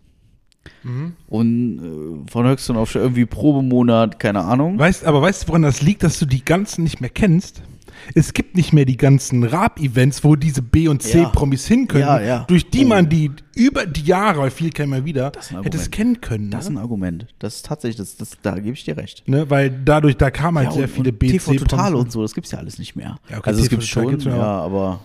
Und 1.27 2.25
äh, 2.27 2.31
von 2.31 2.45
Höchstern 2.47 2.77
auf 2.77 2.93
irgendwie 2.95 3.25
Probemonat, 3.25 4.19
keine 4.19 4.41
Ahnung. 4.43 4.77
Weißt, 4.77 5.05
aber 5.05 5.21
weißt 5.21 5.43
du, 5.43 5.47
woran 5.49 5.63
das 5.63 5.81
liegt, 5.81 6.03
dass 6.03 6.19
du 6.19 6.25
die 6.25 6.43
ganzen 6.45 6.83
nicht 6.83 7.01
mehr 7.01 7.09
kennst? 7.09 7.61
Es 8.13 8.33
gibt 8.33 8.55
nicht 8.55 8.71
mehr 8.73 8.85
die 8.85 8.97
ganzen 8.97 9.43
Rap-Events, 9.43 10.23
wo 10.23 10.35
diese 10.35 10.61
B- 10.61 10.87
und 10.89 11.03
Ja. 11.05 11.11
C-Promis 11.11 11.65
hin 11.65 11.87
können, 11.87 12.01
Ja, 12.03 12.19
ja. 12.21 12.43
durch 12.47 12.69
die 12.69 12.83
Oh. 12.85 12.89
man 12.89 13.09
die 13.09 13.31
über 13.55 13.85
die 13.87 14.03
Jahre, 14.03 14.41
weil 14.41 14.51
viel 14.51 14.69
kennen 14.69 14.91
wir 14.91 15.05
wieder, 15.05 15.31
hätte 15.63 15.77
es 15.77 15.89
kennen 15.89 16.19
können. 16.21 16.51
Das 16.51 16.65
ist 16.65 16.71
ne? 16.71 16.75
ein 16.79 16.81
Argument. 16.83 17.25
Das 17.39 17.55
ist 17.55 17.65
tatsächlich, 17.65 17.95
das, 17.95 18.17
das, 18.17 18.31
da 18.43 18.55
gebe 18.55 18.73
ich 18.73 18.83
dir 18.83 18.97
recht. 18.97 19.27
ne? 19.27 19.49
Weil 19.49 19.71
dadurch, 19.71 20.17
da 20.17 20.29
kamen 20.29 20.57
halt 20.57 20.67
Ja, 20.67 20.73
sehr 20.73 20.83
und, 20.83 20.89
viele 20.91 21.09
und 21.11 21.19
B, 21.19 21.37
Total 21.37 21.57
C-Promis. 21.57 21.93
und 21.93 22.11
so, 22.11 22.21
das 22.21 22.35
gibt's 22.35 22.51
ja 22.51 22.59
alles 22.59 22.77
nicht 22.77 22.95
mehr. 22.95 23.17
Ja, 23.29 23.37
okay, 23.39 23.49
also 23.49 23.61
es 23.61 23.69
TV 23.69 23.79
gibt 23.79 23.89
Total 23.91 24.19
schon, 24.21 24.31
ja 24.33 24.37
ja, 24.37 24.43
aber 24.59 24.99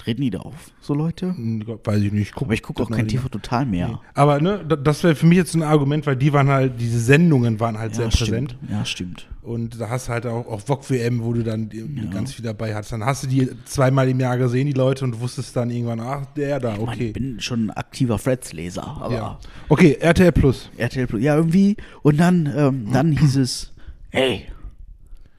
treten 0.00 0.22
die 0.22 0.30
da 0.30 0.38
auf, 0.40 0.70
so 0.80 0.94
Leute? 0.94 1.28
Hm, 1.36 1.62
Weiß 1.84 2.00
ich 2.00 2.10
nicht. 2.12 2.34
Guck, 2.34 2.44
Aber 2.48 2.54
ich 2.54 2.62
gucke 2.62 2.82
auch 2.82 2.90
kein 2.90 3.06
TV 3.06 3.28
Total 3.28 3.66
mehr. 3.66 4.00
Aber 4.14 4.40
ne, 4.40 4.64
da- 4.66 4.76
das 4.76 5.04
wäre 5.04 5.14
für 5.14 5.26
mich 5.26 5.36
jetzt 5.36 5.54
ein 5.54 5.62
Argument, 5.62 6.06
weil 6.06 6.16
die 6.16 6.32
waren 6.32 6.48
halt, 6.48 6.80
diese 6.80 6.98
Sendungen 6.98 7.60
waren 7.60 7.78
halt 7.78 7.94
sehr 7.94 8.08
präsent. 8.08 8.52
stimmt. 8.58 8.70
Ja, 8.70 8.84
stimmt. 8.84 9.26
Und 9.42 9.80
da 9.80 9.88
hast 9.90 10.08
du 10.08 10.12
halt 10.12 10.26
auch, 10.26 10.46
auch 10.46 10.60
VOG 10.60 10.90
WM, 10.90 11.22
wo 11.22 11.32
du 11.32 11.42
dann 11.42 11.68
die- 11.68 11.86
ganz 12.12 12.32
viel 12.32 12.44
dabei 12.44 12.74
hattest. 12.74 12.92
Dann 12.92 13.04
hast 13.04 13.22
du 13.24 13.26
die 13.26 13.48
zweimal 13.64 14.08
im 14.08 14.18
Jahr 14.20 14.36
gesehen, 14.38 14.66
die 14.66 14.72
Leute, 14.72 15.04
und 15.04 15.20
wusstest 15.20 15.54
dann 15.56 15.70
irgendwann, 15.70 16.00
ach, 16.00 16.24
der 16.36 16.60
da, 16.60 16.72
Ich, 16.74 16.78
mein, 16.80 16.88
okay. 16.88 17.06
ich 17.08 17.12
bin 17.12 17.40
schon 17.40 17.66
ein 17.66 17.70
aktiver 17.70 18.18
Freds-Leser, 18.18 18.82
aber 19.00 19.14
ja. 19.14 19.38
Okay, 19.68 19.96
RTL 20.00 20.32
Plus. 20.32 20.70
RTL 20.76 21.06
Plus, 21.06 21.22
ja, 21.22 21.36
irgendwie. 21.36 21.76
Und 22.02 22.18
dann, 22.18 22.50
ähm, 22.56 22.88
dann 22.92 23.12
hieß 23.12 23.36
es, 23.36 23.72
hey, 24.10 24.46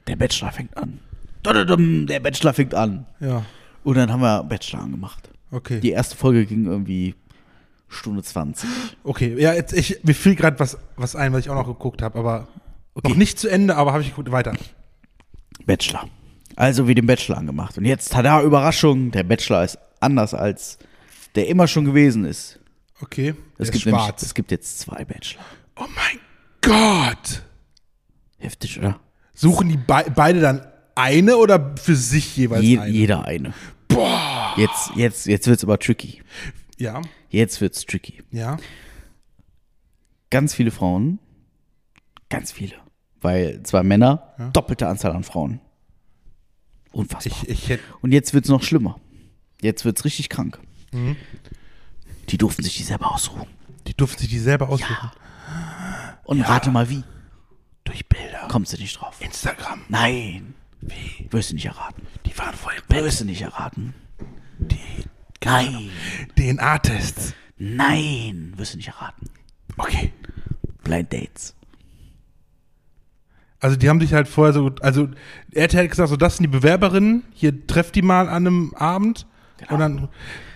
der 0.06 0.16
Bachelor 0.16 0.52
fängt 0.52 0.76
an. 0.76 0.98
Der 1.44 2.20
Bachelor 2.20 2.52
fängt 2.52 2.74
an. 2.74 3.06
Ja, 3.20 3.44
Und 3.84 3.96
dann 3.96 4.10
haben 4.12 4.20
wir 4.20 4.42
Bachelor 4.44 4.82
angemacht. 4.82 5.30
okay. 5.50 5.80
Die 5.80 5.90
erste 5.90 6.16
Folge 6.16 6.46
ging 6.46 6.66
irgendwie 6.66 7.14
Stunde 7.88 8.22
20. 8.22 8.68
Okay, 9.04 9.34
ja, 9.40 9.52
jetzt, 9.52 9.72
ich, 9.72 10.02
mir 10.04 10.14
fiel 10.14 10.34
gerade 10.34 10.58
was, 10.60 10.78
was 10.96 11.14
ein, 11.16 11.32
was 11.32 11.40
ich 11.40 11.50
auch 11.50 11.54
noch 11.56 11.66
geguckt 11.66 12.02
habe, 12.02 12.18
aber 12.18 12.48
Okay. 12.94 13.08
noch 13.08 13.16
nicht 13.16 13.38
zu 13.38 13.48
Ende, 13.48 13.76
aber 13.76 13.92
habe 13.92 14.02
ich 14.02 14.10
geguckt. 14.10 14.30
Weiter. 14.32 14.52
Bachelor. 15.64 16.08
Also 16.56 16.86
wie 16.88 16.94
den 16.94 17.06
Bachelor 17.06 17.38
angemacht. 17.38 17.78
Und 17.78 17.86
jetzt, 17.86 18.12
tada, 18.12 18.42
Überraschung, 18.42 19.10
der 19.10 19.22
Bachelor 19.22 19.64
ist 19.64 19.78
anders 20.00 20.34
als 20.34 20.78
der 21.34 21.48
immer 21.48 21.66
schon 21.66 21.86
gewesen 21.86 22.26
ist. 22.26 22.58
Okay. 23.00 23.34
Es 23.56 23.70
gibt, 23.70 23.86
nämlich, 23.86 24.04
es 24.20 24.34
gibt 24.34 24.50
jetzt 24.50 24.78
zwei 24.80 25.04
Bachelor. 25.06 25.42
oh 25.76 25.86
mein 25.96 26.20
Gott! 26.60 27.42
Heftig, 28.38 28.78
oder? 28.78 29.00
Suchen 29.32 29.70
die 29.70 29.78
bei, 29.78 30.04
beide 30.04 30.40
dann 30.40 30.66
eine 30.94 31.38
oder 31.38 31.74
für 31.76 31.96
sich 31.96 32.36
jeweils 32.36 32.62
Je, 32.62 32.78
eine? 32.78 32.92
jeder 32.92 33.24
eine. 33.24 33.54
Boah. 33.94 34.54
Jetzt, 34.56 34.92
jetzt, 34.96 35.26
jetzt 35.26 35.46
wird's 35.46 35.62
aber 35.64 35.78
tricky. 35.78 36.22
Ja, 36.78 37.00
Jetzt 37.30 37.60
wird's 37.60 37.84
tricky. 37.86 38.22
ja. 38.30 38.56
Ganz 40.30 40.54
viele 40.54 40.70
Frauen. 40.70 41.18
Ganz 42.30 42.52
viele. 42.52 42.74
Weil 43.20 43.62
zwei 43.64 43.82
Männer, 43.82 44.34
doppelte 44.54 44.88
Anzahl 44.88 45.12
an 45.12 45.24
Frauen. 45.24 45.60
Unfassbar. 46.90 47.32
Ich, 47.42 47.48
ich 47.48 47.68
hätte. 47.68 47.82
Und 48.00 48.12
jetzt 48.12 48.32
wird's 48.32 48.48
noch 48.48 48.62
schlimmer. 48.62 48.98
Jetzt 49.60 49.84
wird's 49.84 50.04
richtig 50.06 50.28
krank. 50.30 50.58
Mhm. 50.92 51.16
Die 52.30 52.38
durften 52.38 52.62
sich 52.62 52.76
die 52.78 52.82
selber 52.82 53.12
aussuchen. 53.12 53.46
Die 53.86 53.94
durften 53.94 54.20
sich 54.20 54.30
die 54.30 54.38
selber 54.38 54.70
aussuchen. 54.70 54.96
Ja. 55.00 56.18
Und 56.24 56.40
rate 56.42 56.70
mal 56.70 56.88
wie. 56.88 57.04
Durch 57.84 58.08
Bilder. 58.08 58.48
Kommst 58.48 58.72
du 58.72 58.78
nicht 58.78 58.98
drauf. 59.00 59.20
Instagram. 59.20 59.82
Nein. 59.88 60.54
Wie? 60.82 61.28
Wirst 61.30 61.50
du 61.50 61.54
nicht 61.54 61.66
erraten. 61.66 62.06
Die 62.26 62.36
waren 62.38 62.54
voll 62.54 62.74
Bett. 62.88 63.04
Wirst 63.04 63.20
du 63.20 63.24
nicht 63.24 63.42
erraten. 63.42 63.94
Die 64.58 64.78
Nein. 65.44 65.90
DNA-Tests. 66.36 67.34
Nein. 67.58 68.52
Wirst 68.56 68.74
du 68.74 68.76
nicht 68.78 68.88
erraten. 68.88 69.28
Okay. 69.76 70.12
Blind 70.84 71.12
Dates. 71.12 71.54
Also 73.60 73.76
die 73.76 73.88
haben 73.88 74.00
sich 74.00 74.12
halt 74.12 74.26
vorher 74.26 74.52
so, 74.52 74.72
also 74.80 75.08
RTL 75.52 75.84
hat 75.84 75.90
gesagt, 75.90 76.08
so 76.08 76.16
das 76.16 76.36
sind 76.36 76.42
die 76.44 76.48
Bewerberinnen, 76.58 77.22
hier 77.32 77.64
trefft 77.68 77.94
die 77.94 78.02
mal 78.02 78.28
an 78.28 78.46
einem 78.46 78.74
Abend 78.74 79.26
Genau. 79.58 79.74
und 79.74 79.78
dann, 79.80 80.08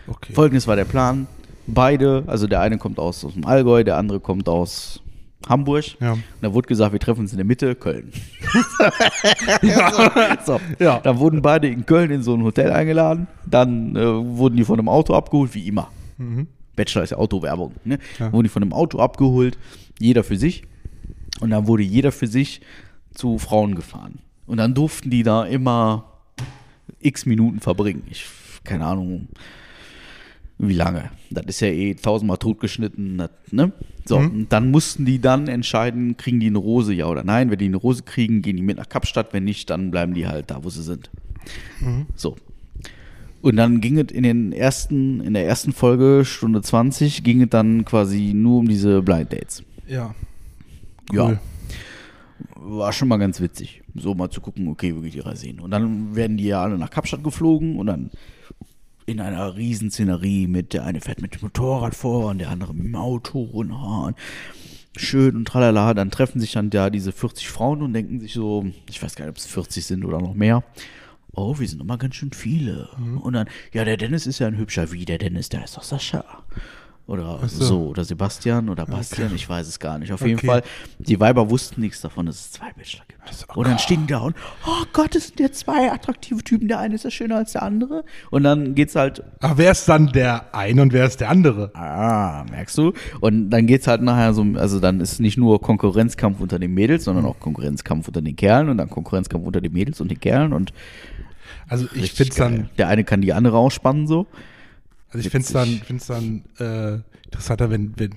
okay. 0.09 0.33
Folgendes 0.33 0.67
war 0.67 0.75
der 0.75 0.87
Plan. 0.87 1.29
Beide, 1.69 2.25
also 2.27 2.49
der 2.49 2.61
eine 2.61 2.79
kommt 2.79 2.99
aus, 2.99 3.25
aus 3.25 3.35
dem 3.35 3.47
Allgäu, 3.47 3.85
der 3.85 3.97
andere 3.97 4.19
kommt 4.19 4.49
aus 4.49 5.03
Hamburg. 5.49 5.97
Ja. 6.01 6.13
Und 6.13 6.23
da 6.41 6.53
wurde 6.53 6.69
gesagt, 6.69 6.93
wir 6.93 7.01
treffen 7.01 7.21
uns 7.21 7.33
in 7.33 7.39
der 7.39 7.47
Mitte, 7.47 7.75
Köln. 7.75 8.13
so. 10.45 10.61
Ja. 10.79 11.01
Dann 11.01 11.19
wurden 11.19 11.43
beide 11.43 11.69
in 11.69 11.87
Köln 11.87 12.11
in 12.11 12.23
so 12.23 12.35
ein 12.35 12.43
Hotel 12.43 12.73
eingeladen. 12.73 13.29
Dann 13.47 13.95
äh, 13.97 14.05
wurden 14.05 14.57
die 14.57 14.65
von 14.65 14.79
einem 14.79 14.89
Auto 14.89 15.15
abgeholt, 15.15 15.55
wie 15.55 15.67
immer. 15.69 15.91
Bachelor 16.75 17.05
ist 17.05 17.11
ja 17.11 17.19
Autowerbung. 17.19 17.75
Ne? 17.85 17.99
Ja. 18.19 18.33
Wurden 18.33 18.45
die 18.45 18.51
von 18.51 18.63
einem 18.63 18.73
Auto 18.73 18.99
abgeholt, 18.99 19.59
jeder 19.99 20.25
für 20.25 20.37
sich. 20.37 20.65
Und 21.41 21.51
dann 21.51 21.67
wurde 21.67 21.83
jeder 21.83 22.13
für 22.13 22.27
sich 22.27 22.61
zu 23.13 23.39
Frauen 23.39 23.75
gefahren. 23.75 24.21
Und 24.47 24.59
dann 24.59 24.75
durften 24.75 25.11
die 25.11 25.23
da 25.23 25.45
immer 25.45 26.13
x 27.01 27.27
Minuten 27.27 27.61
verbringen. 27.61 28.05
Ich, 28.11 28.27
keine 28.65 28.87
Ahnung, 28.87 29.29
Wie 30.59 30.75
lange? 30.75 31.11
Das 31.31 31.45
ist 31.47 31.61
ja 31.61 31.69
eh 31.69 31.95
tausendmal 31.95 32.39
totgeschnitten, 32.39 33.19
das, 33.19 33.31
ne? 33.51 33.73
So, 34.07 34.17
und 34.19 34.47
dann 34.51 34.71
mussten 34.71 35.05
die 35.05 35.21
dann 35.21 35.49
entscheiden, 35.49 36.17
kriegen 36.17 36.41
die 36.41 36.47
eine 36.47 36.59
Rose, 36.59 36.95
ja 36.95 37.07
oder 37.07 37.25
nein. 37.25 37.51
Wenn 37.51 37.59
die 37.59 37.67
eine 37.67 37.77
Rose 37.77 38.05
kriegen, 38.05 38.41
gehen 38.41 38.57
die 38.57 38.63
mit 38.63 38.77
nach 38.79 38.89
Kapstadt. 38.89 39.33
Wenn 39.33 39.45
nicht, 39.45 39.69
dann 39.69 39.91
bleiben 39.91 40.15
die 40.15 40.29
halt 40.29 40.51
da, 40.51 40.63
wo 40.65 40.71
sie 40.71 40.83
sind. 40.83 41.11
So. 42.15 42.37
Und 43.43 43.57
dann 43.57 43.81
ging 43.81 43.99
es 43.99 44.13
in 44.13 44.23
den 44.23 44.53
ersten, 44.53 45.21
in 45.21 45.35
der 45.35 45.47
ersten 45.47 45.73
Folge, 45.73 46.25
Stunde 46.25 46.63
20, 46.63 47.23
ging 47.23 47.43
es 47.43 47.51
dann 47.51 47.85
quasi 47.85 48.33
nur 48.35 48.61
um 48.61 48.69
diese 48.69 49.03
Blind 49.03 49.33
Dates. 49.33 49.63
Ja. 49.87 50.15
Ja. 51.13 51.39
War 52.55 52.93
schon 52.93 53.09
mal 53.09 53.19
ganz 53.19 53.41
witzig, 53.41 53.83
so 53.95 54.15
mal 54.15 54.31
zu 54.31 54.41
gucken, 54.41 54.69
okay, 54.69 54.95
wo 54.97 55.01
geht 55.01 55.15
die 55.15 55.21
Reise 55.21 55.47
hin? 55.47 55.61
Und 55.61 55.71
dann 55.71 56.17
werden 56.17 56.37
die 56.37 56.47
ja 56.47 56.63
alle 56.63 56.79
nach 56.79 56.91
Kapstadt 56.91 57.23
geflogen 57.23 57.77
und 57.77 57.87
dann 57.87 58.11
in 59.07 59.21
einer 59.21 59.57
Riesenszenerie 59.57 60.49
mit, 60.49 60.73
der 60.73 60.85
eine 60.85 61.01
fährt 61.01 61.23
mit 61.23 61.35
dem 61.35 61.43
Motorrad 61.43 61.95
vor 61.95 62.27
und 62.27 62.39
der 62.39 62.51
andere 62.51 62.75
mit 62.75 62.85
dem 62.85 62.97
Auto 62.97 63.41
und, 63.41 63.73
ah, 63.73 64.07
und 64.07 64.17
schön 64.97 65.37
und 65.37 65.47
tralala. 65.47 65.95
Dann 65.95 66.11
treffen 66.11 66.41
sich 66.41 66.53
dann 66.53 66.71
da 66.71 66.91
diese 66.91 67.13
40 67.13 67.49
Frauen 67.49 67.83
und 67.83 67.93
denken 67.93 68.21
sich 68.21 68.35
so, 68.35 68.67
ich 68.91 69.03
weiß 69.03 69.15
gar 69.15 69.25
nicht, 69.25 69.31
ob 69.31 69.39
es 69.39 69.47
40 69.47 69.87
sind 69.87 70.05
oder 70.05 70.21
noch 70.21 70.35
mehr. 70.35 70.65
Oh, 71.33 71.59
wir 71.59 71.69
sind 71.69 71.81
immer 71.81 71.99
ganz 71.99 72.17
schön 72.17 72.33
viele. 72.33 72.89
Und 73.21 73.35
dann, 73.35 73.49
ja, 73.73 73.85
der 73.85 73.97
Dennis 73.97 74.27
ist 74.27 74.39
ja 74.39 74.47
ein 74.47 74.57
hübscher, 74.57 74.91
wie 74.91 75.05
der 75.05 75.19
Dennis, 75.19 75.49
der 75.51 75.65
ist 75.65 75.77
doch 75.77 75.83
Sascha. 75.83 76.25
Oder 77.09 77.39
so. 77.47 77.65
so. 77.65 77.87
oder 77.87 78.05
Sebastian 78.05 78.69
oder 78.69 78.85
Bastian, 78.85 79.33
ich 79.33 79.49
weiß 79.49 79.69
es 79.69 79.79
gar 79.79 79.97
nicht. 79.99 80.13
Auf 80.13 80.23
jeden 80.23 80.39
Okay. 80.39 80.47
Fall, 80.49 80.63
die 80.99 81.21
Weiber 81.21 81.49
wussten 81.51 81.81
nichts 81.81 82.01
davon, 82.01 82.27
dass 82.27 82.35
es 82.37 82.51
zwei 82.53 82.73
Bachelor 82.77 83.05
gibt. 83.07 83.21
Oh 83.55 83.61
Und 83.61 83.69
dann 83.69 83.79
stehen 83.79 84.07
die 84.09 84.13
da 84.13 84.19
und, 84.21 84.35
oh 84.67 84.85
Gott, 84.93 85.15
es 85.15 85.29
sind 85.29 85.39
ja 85.39 85.53
zwei 85.53 85.93
attraktive 85.93 86.43
Typen, 86.43 86.67
der 86.67 86.81
eine 86.81 86.97
ist 86.97 87.05
ja 87.05 87.11
schöner 87.13 87.37
als 87.37 87.53
der 87.53 87.63
andere. 87.63 88.05
Und 88.31 88.43
dann 88.43 88.75
geht's 88.75 88.97
halt, 88.97 89.23
Aber 89.41 89.57
wer 89.59 89.71
ist 89.71 89.89
dann 89.89 90.09
der 90.09 90.53
eine 90.53 90.83
und 90.83 90.93
wer 90.93 91.07
ist 91.07 91.21
der 91.21 91.31
andere? 91.31 91.71
ah, 91.75 92.45
merkst 92.51 92.77
du? 92.77 92.93
Und 93.21 93.51
dann 93.51 93.67
geht's 93.67 93.87
halt 93.87 94.03
nachher 94.03 94.35
so, 94.35 94.45
also 94.57 94.81
dann 94.81 95.01
ist 95.01 95.21
nicht 95.21 95.39
nur 95.39 95.61
Konkurrenzkampf 95.61 96.41
unter 96.41 96.59
den 96.59 96.75
Mädels, 96.75 97.05
sondern 97.05 97.25
auch 97.25 97.39
Konkurrenzkampf 97.39 98.09
unter 98.09 98.21
den 98.21 98.35
Kerlen 98.35 98.69
und 98.69 98.79
dann 98.79 98.91
Konkurrenzkampf 98.91 99.47
unter 99.47 99.61
den 99.61 99.73
Mädels 99.73 100.01
und 100.01 100.11
den 100.11 100.19
Kerlen 100.19 100.53
und 100.53 100.73
Also 101.69 101.87
ich 101.95 102.13
finde 102.13 102.35
dann, 102.37 102.71
Der 102.79 102.89
eine 102.89 103.05
kann 103.05 103.21
die 103.21 103.33
andere 103.33 103.59
ausspannen 103.59 104.09
so. 104.09 104.27
Also 105.17 105.27
ich 105.27 105.31
finde 105.31 105.47
es 105.47 105.53
dann, 105.53 105.69
find's 105.87 106.07
dann 106.07 106.45
äh, 106.59 106.99
interessanter, 107.25 107.71
wenn, 107.71 107.93
wenn 107.97 108.11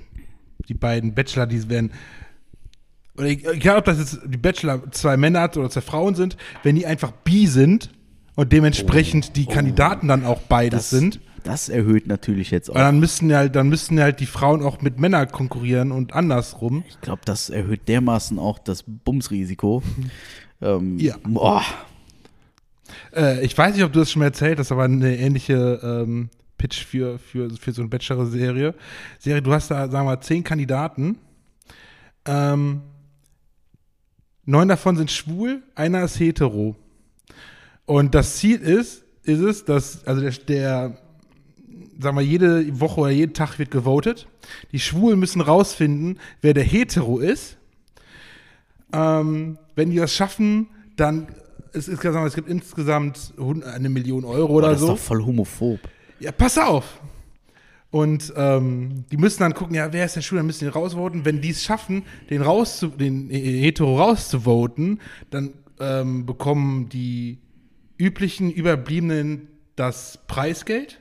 die 0.67 0.73
beiden 0.73 1.13
Bachelor, 1.13 1.47
die 1.47 1.69
werden, 1.69 1.91
oder 3.17 3.27
e- 3.27 3.41
egal 3.53 3.77
ob 3.77 3.85
das 3.85 3.99
jetzt 3.99 4.19
die 4.25 4.37
Bachelor 4.37 4.91
zwei 4.91 5.17
Männer 5.17 5.41
hat 5.41 5.57
oder 5.57 5.69
zwei 5.69 5.81
Frauen 5.81 6.15
sind, 6.15 6.37
wenn 6.63 6.75
die 6.75 6.85
einfach 6.85 7.11
bi 7.11 7.47
sind 7.47 7.89
und 8.35 8.51
dementsprechend 8.53 9.35
die 9.35 9.45
Kandidaten 9.45 10.07
dann 10.07 10.25
auch 10.25 10.41
beides 10.41 10.89
sind, 10.89 11.19
Das 11.43 11.69
erhöht 11.69 12.07
natürlich 12.07 12.51
jetzt 12.51 12.69
auch. 12.69 12.75
weil 12.75 12.83
dann 12.83 12.99
müssten 12.99 13.29
ja 13.29 13.37
halt, 13.37 13.55
dann 13.55 13.69
müssten 13.69 13.99
halt 13.99 14.19
die 14.19 14.25
Frauen 14.25 14.61
auch 14.63 14.81
mit 14.81 14.99
Männern 14.99 15.27
konkurrieren 15.29 15.91
und 15.91 16.13
andersrum. 16.13 16.83
Ich 16.87 17.01
glaube, 17.01 17.21
das 17.25 17.49
erhöht 17.49 17.87
dermaßen 17.87 18.37
auch 18.39 18.59
das 18.59 18.83
Bumsrisiko. 18.85 19.81
ähm, 20.61 20.99
Ja. 20.99 21.15
Boah. 21.27 21.63
Äh, 23.15 23.43
ich 23.45 23.57
weiß 23.57 23.75
nicht, 23.75 23.83
ob 23.83 23.93
du 23.93 23.99
das 23.99 24.11
schon 24.11 24.19
mal 24.21 24.25
erzählt 24.25 24.59
hast, 24.59 24.71
aber 24.71 24.83
eine 24.83 25.17
ähnliche 25.17 25.79
ähm, 25.83 26.29
Pitch 26.59 26.85
für, 26.85 27.17
für, 27.17 27.49
für 27.49 27.71
so 27.71 27.81
eine 27.81 27.89
Bachelor-Serie. 27.89 28.75
Serie, 29.17 29.41
du 29.41 29.51
hast 29.51 29.71
da, 29.71 29.89
sagen 29.89 30.05
wir 30.05 30.15
mal, 30.15 30.21
zehn 30.21 30.43
Kandidaten. 30.43 31.17
Ähm, 32.25 32.81
neun 34.45 34.67
davon 34.67 34.95
sind 34.97 35.09
schwul, 35.09 35.63
einer 35.73 36.03
ist 36.03 36.19
hetero. 36.19 36.75
Und 37.85 38.13
das 38.13 38.35
Ziel 38.35 38.59
ist, 38.59 39.03
ist 39.23 39.39
es, 39.39 39.65
dass, 39.65 40.05
also 40.05 40.21
der, 40.21 40.31
der 40.31 40.97
sagen 41.99 42.17
wir, 42.17 42.21
jede 42.23 42.79
Woche 42.79 43.01
oder 43.01 43.09
jeden 43.09 43.33
Tag 43.33 43.57
wird 43.57 43.71
gewotet. 43.71 44.27
Die 44.71 44.79
Schwulen 44.79 45.19
müssen 45.19 45.41
rausfinden, 45.41 46.19
wer 46.41 46.53
der 46.53 46.63
Hetero 46.63 47.17
ist. 47.19 47.57
Ähm, 48.93 49.57
wenn 49.75 49.89
die 49.89 49.97
das 49.97 50.13
schaffen, 50.13 50.67
dann 50.95 51.27
es, 51.73 51.87
ist, 51.87 52.01
sagen 52.01 52.15
wir, 52.15 52.25
es 52.25 52.35
gibt 52.35 52.49
insgesamt 52.49 53.33
eine 53.37 53.89
Million 53.89 54.25
Euro 54.25 54.47
Boah, 54.47 54.55
oder 54.55 54.67
das 54.69 54.77
ist 54.77 54.81
so. 54.81 54.93
doch 54.93 54.97
voll 54.97 55.23
homophob. 55.23 55.79
Ja, 56.19 56.31
pass 56.31 56.57
auf. 56.57 56.99
Und 57.91 58.33
ähm, 58.35 59.05
die 59.11 59.17
müssen 59.17 59.39
dann 59.39 59.53
gucken, 59.53 59.75
ja, 59.75 59.91
wer 59.91 60.05
ist 60.05 60.15
der 60.15 60.21
Schwule, 60.21 60.39
dann 60.39 60.45
müssen 60.45 60.65
die 60.65 60.71
rausvoten. 60.71 61.25
Wenn 61.25 61.41
die 61.41 61.49
es 61.49 61.63
schaffen, 61.63 62.03
den, 62.29 62.41
rauszu 62.41 62.89
den 62.89 63.29
Hetero 63.29 63.97
rauszuvoten, 63.97 64.99
dann 65.31 65.53
ähm, 65.79 66.25
bekommen 66.25 66.89
die 66.89 67.39
üblichen 67.97 68.51
Überbliebenen 68.51 69.47
das 69.75 70.19
Preisgeld. 70.27 70.99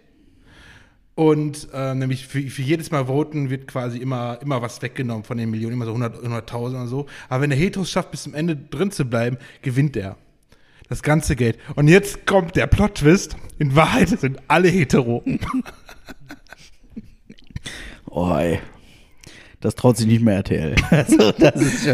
Und 1.15 1.69
äh, 1.75 1.95
nämlich 1.95 2.29
für, 2.29 2.41
für 2.43 2.63
jedes 2.63 2.93
Mal 2.93 3.07
voten 3.07 3.51
wird 3.51 3.67
quasi 3.67 3.99
immer, 3.99 4.39
immer 4.41 4.63
was 4.63 4.81
weggenommen 4.81 5.25
von 5.25 5.37
den 5.37 5.51
Millionen, 5.51 5.75
immer 5.75 5.85
so 5.85 5.91
100 5.91 6.23
100.000 6.23 6.69
oder 6.69 6.87
so. 6.87 7.07
Aber 7.29 7.43
wenn 7.43 7.51
der 7.51 7.59
Hetero 7.59 7.83
es 7.83 7.91
schafft, 7.91 8.13
bis 8.13 8.23
zum 8.23 8.35
Ende 8.35 8.57
drin 8.57 8.93
zu 8.93 9.05
bleiben, 9.05 9.37
gewinnt 9.63 9.97
er. 9.97 10.17
Das 10.89 11.03
ganze 11.03 11.37
Geld. 11.37 11.59
Und 11.77 11.89
jetzt 11.89 12.27
kommt 12.27 12.57
der 12.57 12.67
Plot-Twist. 12.67 13.37
In 13.59 13.77
Wahrheit 13.77 14.09
sind 14.09 14.39
alle 14.49 14.69
hetero. 14.69 15.23
Oh, 18.11 18.33
ey. 18.35 18.59
Das 19.61 19.75
traut 19.75 19.97
sich 19.97 20.07
nicht 20.07 20.23
mehr 20.23 20.37
RTL. 20.37 20.75
Also, 20.91 21.33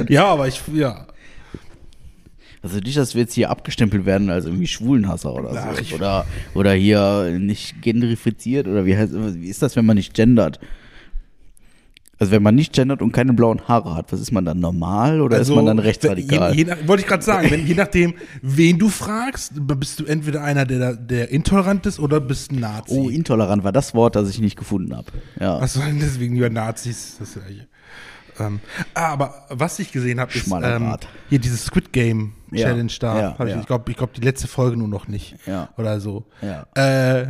Ja, 0.08 0.26
aber 0.26 0.46
ich, 0.48 0.60
ja. 0.72 1.06
also 2.62 2.78
nicht, 2.78 2.96
dass 2.96 3.14
wir 3.14 3.22
jetzt 3.22 3.34
hier 3.34 3.50
abgestempelt 3.50 4.06
werden 4.06 4.30
als 4.30 4.44
irgendwie 4.46 4.66
Schwulenhasser 4.68 5.34
oder 5.34 5.50
so. 5.50 5.58
Ach, 5.58 5.80
ich- 5.80 5.92
oder, 5.94 6.24
oder 6.54 6.72
hier 6.72 7.36
nicht 7.38 7.82
genderifiziert 7.82 8.68
oder 8.68 8.86
wie 8.86 8.96
heißt 8.96 9.12
wie 9.14 9.48
ist 9.48 9.60
das, 9.62 9.74
wenn 9.76 9.86
man 9.86 9.96
nicht 9.96 10.14
gendert? 10.14 10.60
Also 12.18 12.32
wenn 12.32 12.42
man 12.42 12.54
nicht 12.54 12.72
gendert 12.72 13.02
und 13.02 13.12
keine 13.12 13.32
blauen 13.32 13.66
Haare 13.66 13.94
hat, 13.94 14.12
was 14.12 14.20
ist 14.20 14.32
man 14.32 14.44
dann 14.44 14.60
normal 14.60 15.20
oder 15.20 15.38
ist 15.38 15.50
man 15.50 15.66
dann 15.66 15.78
rechtsradikal? 15.78 16.42
Also, 16.42 16.54
Je, 16.58 16.64
je 16.64 16.70
nach, 16.70 16.88
wollte 16.88 17.02
ich 17.02 17.08
gerade 17.08 17.22
sagen, 17.22 17.50
wenn, 17.50 17.66
je 17.66 17.74
nachdem, 17.74 18.14
wen 18.42 18.78
du 18.78 18.88
fragst, 18.88 19.52
bist 19.54 20.00
du 20.00 20.04
entweder 20.04 20.42
einer, 20.42 20.64
der, 20.64 20.94
der 20.94 21.30
intolerant 21.30 21.86
ist 21.86 21.98
oder 21.98 22.20
bist 22.20 22.52
ein 22.52 22.60
Nazi. 22.60 22.94
oh, 22.94 23.08
intolerant 23.08 23.64
war 23.64 23.72
das 23.72 23.94
Wort, 23.94 24.16
das 24.16 24.28
ich 24.30 24.40
nicht 24.40 24.56
gefunden 24.56 24.96
habe. 24.96 25.06
Ja. 25.40 25.66
Sollen 25.66 25.98
deswegen 26.00 26.34
lieber 26.34 26.50
Nazis? 26.50 27.16
Das 27.18 27.34
ja, 27.34 27.40
ähm, 28.38 28.60
aber 28.94 29.46
was 29.50 29.78
ich 29.78 29.92
gesehen 29.92 30.20
habe, 30.20 30.32
ist 30.32 30.50
ähm, 30.50 30.96
hier 31.28 31.38
dieses 31.38 31.66
Squid 31.66 31.92
Game 31.92 32.32
Ja, 32.50 32.68
Challenge 32.68 32.92
da. 32.98 33.20
ja, 33.20 33.36
ich 33.44 33.50
ja. 33.50 33.60
ich 33.60 33.66
glaube, 33.66 33.90
ich 33.90 33.96
glaub, 33.96 34.12
die 34.12 34.22
letzte 34.22 34.48
Folge 34.48 34.76
nur 34.76 34.88
noch 34.88 35.08
nicht. 35.08 35.36
Ja. 35.46 35.68
Oder 35.76 36.00
so. 36.00 36.24
Ja. 36.42 36.66
Äh, 36.74 37.26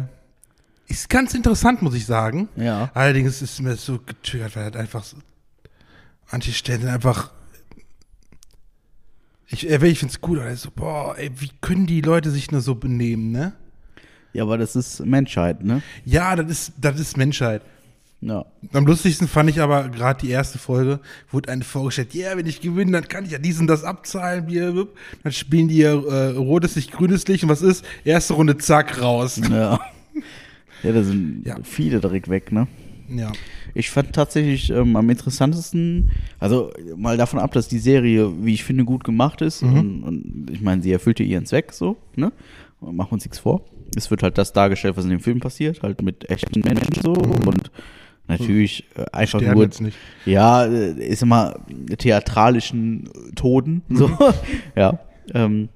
ist 0.87 1.09
ganz 1.09 1.35
interessant, 1.35 1.83
muss 1.83 1.95
ich 1.95 2.07
sagen. 2.07 2.49
Ja. 2.57 2.91
Allerdings 2.95 3.43
ist 3.43 3.61
mir 3.61 3.77
so 3.77 3.99
getriggert, 3.99 4.57
weil 4.57 4.65
halt 4.65 4.77
einfach 4.77 5.05
so, 5.05 5.17
manche 6.31 6.53
Stellen 6.53 6.83
sind 6.83 6.91
einfach. 6.91 7.33
Ich, 9.49 9.69
äh, 9.69 9.87
ich 9.87 9.99
finde 9.99 10.13
es 10.13 10.21
gut, 10.21 10.39
aber 10.39 10.55
so, 10.57 10.71
boah, 10.75 11.17
ey, 11.19 11.31
wie 11.39 11.51
können 11.61 11.87
die 11.87 12.01
Leute 12.01 12.31
sich 12.31 12.51
nur 12.51 12.61
so 12.61 12.75
benehmen, 12.75 13.31
ne? 13.31 13.53
ja, 14.35 14.43
aber 14.43 14.59
das 14.59 14.77
ist 14.77 15.07
Menschheit, 15.07 15.65
ne? 15.65 15.81
Ja, 16.05 16.35
das 16.37 16.51
ist, 16.51 16.73
das 16.81 16.99
ist 16.99 17.17
Menschheit. 17.17 17.63
Ja. 18.21 18.45
Am 18.73 18.87
lustigsten 18.87 19.29
fand 19.29 19.51
ich 19.51 19.61
aber 19.61 19.89
gerade 19.91 20.21
die 20.21 20.31
erste 20.31 20.59
Folge, 20.59 20.99
wurde 21.31 21.53
eine 21.53 21.63
vorgestellt, 21.63 22.15
ja, 22.15 22.37
wenn 22.37 22.47
ich 22.47 22.61
gewinne, 22.61 22.93
dann 22.93 23.07
kann 23.07 23.25
ich 23.25 23.31
ja 23.31 23.39
dies 23.39 23.61
und 23.61 23.69
das 23.69 23.85
abzahlen. 23.85 24.47
Wupp. 24.77 24.97
Dann 25.23 25.33
spielen 25.33 25.69
die 25.69 25.79
ja 25.79 25.93
äh, 25.93 26.31
rotes 26.31 26.75
Licht, 26.75 26.91
grünes 26.91 27.27
Licht 27.29 27.45
und 27.45 27.51
was 27.51 27.63
ist? 27.63 27.85
Erste 28.05 28.35
Runde, 28.35 28.59
zack, 28.59 29.01
raus. 29.01 29.41
Ja. 29.51 29.79
Ja, 30.85 30.93
da 30.93 31.03
sind 31.03 31.43
Ja. 31.47 31.57
viele 31.63 32.01
direkt 32.01 32.29
weg, 32.29 32.53
ne? 32.53 32.67
Ja. 33.09 33.33
Ich 33.75 33.91
fand 33.91 34.13
tatsächlich 34.15 34.71
ähm, 34.71 34.97
am 34.97 35.11
interessantesten, 35.11 36.11
also 36.39 36.71
mal 36.97 37.17
davon 37.17 37.39
ab, 37.39 37.53
dass 37.53 37.69
die 37.69 37.79
Serie, 37.79 38.33
wie 38.45 38.55
ich 38.55 38.65
finde, 38.65 38.85
gut 38.85 39.05
gemacht 39.05 39.43
ist 39.43 39.63
und, 39.63 40.03
und 40.05 40.51
ich 40.51 40.61
meine, 40.63 40.83
sie 40.83 40.93
erfüllte 40.93 41.23
ihren 41.23 41.45
Zweck 41.47 41.73
so, 41.73 41.97
ne? 42.17 42.33
Machen 42.81 43.09
wir 43.11 43.13
uns 43.15 43.25
nichts 43.25 43.39
vor. 43.39 43.63
Es 43.97 44.11
wird 44.11 44.23
halt 44.23 44.39
das 44.39 44.53
dargestellt, 44.53 44.97
was 44.97 45.05
in 45.05 45.11
dem 45.11 45.21
Film 45.21 45.41
passiert, 45.41 45.83
halt 45.83 46.03
mit 46.03 46.29
echten 46.31 46.61
Menschen 46.61 46.95
so 47.03 47.13
und 47.13 47.71
natürlich 48.27 48.85
äh, 48.97 49.05
einfach 49.13 49.39
Sterben 49.41 49.55
nur, 49.57 49.65
jetzt 49.65 49.81
nicht. 49.81 49.97
ja, 50.25 50.65
äh, 50.65 50.93
ist 50.93 51.23
immer 51.23 51.61
theatralischen 51.99 53.09
Toten, 53.37 53.83
so, 53.91 54.11
ja, 54.77 54.99
ähm, 55.35 55.69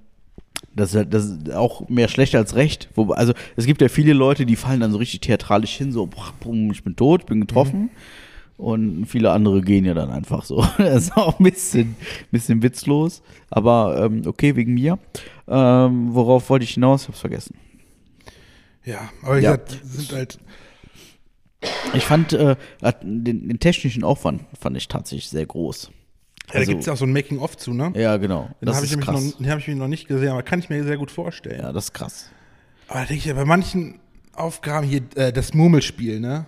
das 0.79 0.91
ist, 0.91 0.97
halt, 0.97 1.13
das 1.15 1.25
ist 1.27 1.53
auch 1.53 1.89
mehr 1.89 2.09
schlecht 2.09 2.35
als 2.35 2.55
recht. 2.55 2.89
Wo, 2.95 3.13
also 3.13 3.35
es 3.57 3.67
gibt 3.67 3.83
ja 3.83 3.89
viele 3.89 4.13
Leute, 4.15 4.47
die 4.47 4.57
fallen 4.57 4.81
dann 4.81 4.93
so 4.93 4.99
richtig 4.99 5.21
theatralisch 5.21 5.75
hin, 5.77 5.93
so, 5.93 6.09
bumm, 6.41 6.71
ich 6.71 6.83
bin 6.83 6.97
tot, 6.97 7.27
bin 7.27 7.41
getroffen. 7.41 7.91
Und 8.57 9.07
viele 9.07 9.31
andere 9.31 9.61
gehen 9.61 9.85
ja 9.85 9.95
dann 9.95 10.11
einfach 10.11 10.45
so. 10.45 10.65
Das 10.79 11.05
ist 11.05 11.17
auch 11.17 11.39
ein 11.39 11.45
bisschen, 11.45 11.95
bisschen 12.33 12.63
witzlos. 12.63 13.23
Aber 13.51 14.03
ähm, 14.05 14.23
okay, 14.27 14.57
wegen 14.57 14.75
mir. 14.75 14.99
Ähm, 15.47 16.13
worauf 16.15 16.51
wollte 16.51 16.65
ich 16.65 16.75
hinaus? 16.75 17.03
Ich 17.03 17.09
hab's 17.09 17.21
vergessen. 17.21 17.55
Ja, 18.85 19.11
aber 19.23 19.37
wie 19.39 19.43
Ja. 19.45 19.57
gesagt, 19.57 19.79
sind 19.85 20.13
halt, 20.13 20.39
Ich 21.95 22.05
fand 22.05 22.33
äh, 22.33 22.57
den, 23.03 23.49
den 23.49 23.61
technischen 23.61 24.03
Aufwand 24.03 24.43
fand 24.59 24.77
ich 24.77 24.89
tatsächlich 24.89 25.29
sehr 25.29 25.47
groß. 25.47 25.91
Ja, 26.49 26.53
da 26.55 26.59
Also- 26.61 26.71
gibt 26.73 26.81
es 26.81 26.87
ja 26.87 26.93
auch 26.93 26.97
so 26.97 27.05
ein 27.07 27.13
Making-of 27.13 27.57
zu, 27.57 27.73
ne? 27.73 27.93
Ja, 27.97 28.17
genau. 28.17 28.49
Den 28.61 28.67
Das 28.67 28.77
habe 28.77 28.87
ich, 28.87 28.99
krass. 29.01 29.25
noch- 29.25 29.39
den 29.39 29.51
hab 29.51 29.59
ich 29.59 29.69
mir 29.69 29.77
noch 29.77 29.89
nicht 29.89 30.09
gesehen, 30.09 30.31
aber 30.31 30.43
kann 30.43 30.59
ich 30.59 30.69
mir 30.69 30.83
sehr 30.85 30.97
gut 30.97 31.11
vorstellen. 31.11 31.61
Ja, 31.61 31.73
das 31.73 31.85
ist 31.87 31.93
krass. 31.95 32.31
Aber 32.89 33.01
da 33.01 33.07
denke 33.07 33.19
ich 33.21 33.25
ja, 33.27 33.35
bei 33.35 33.45
manchen 33.45 34.01
Aufgaben 34.33 34.87
hier, 34.87 35.03
äh, 35.17 35.33
das 35.33 35.55
Murmelspiel, 35.55 36.21
ne? 36.21 36.47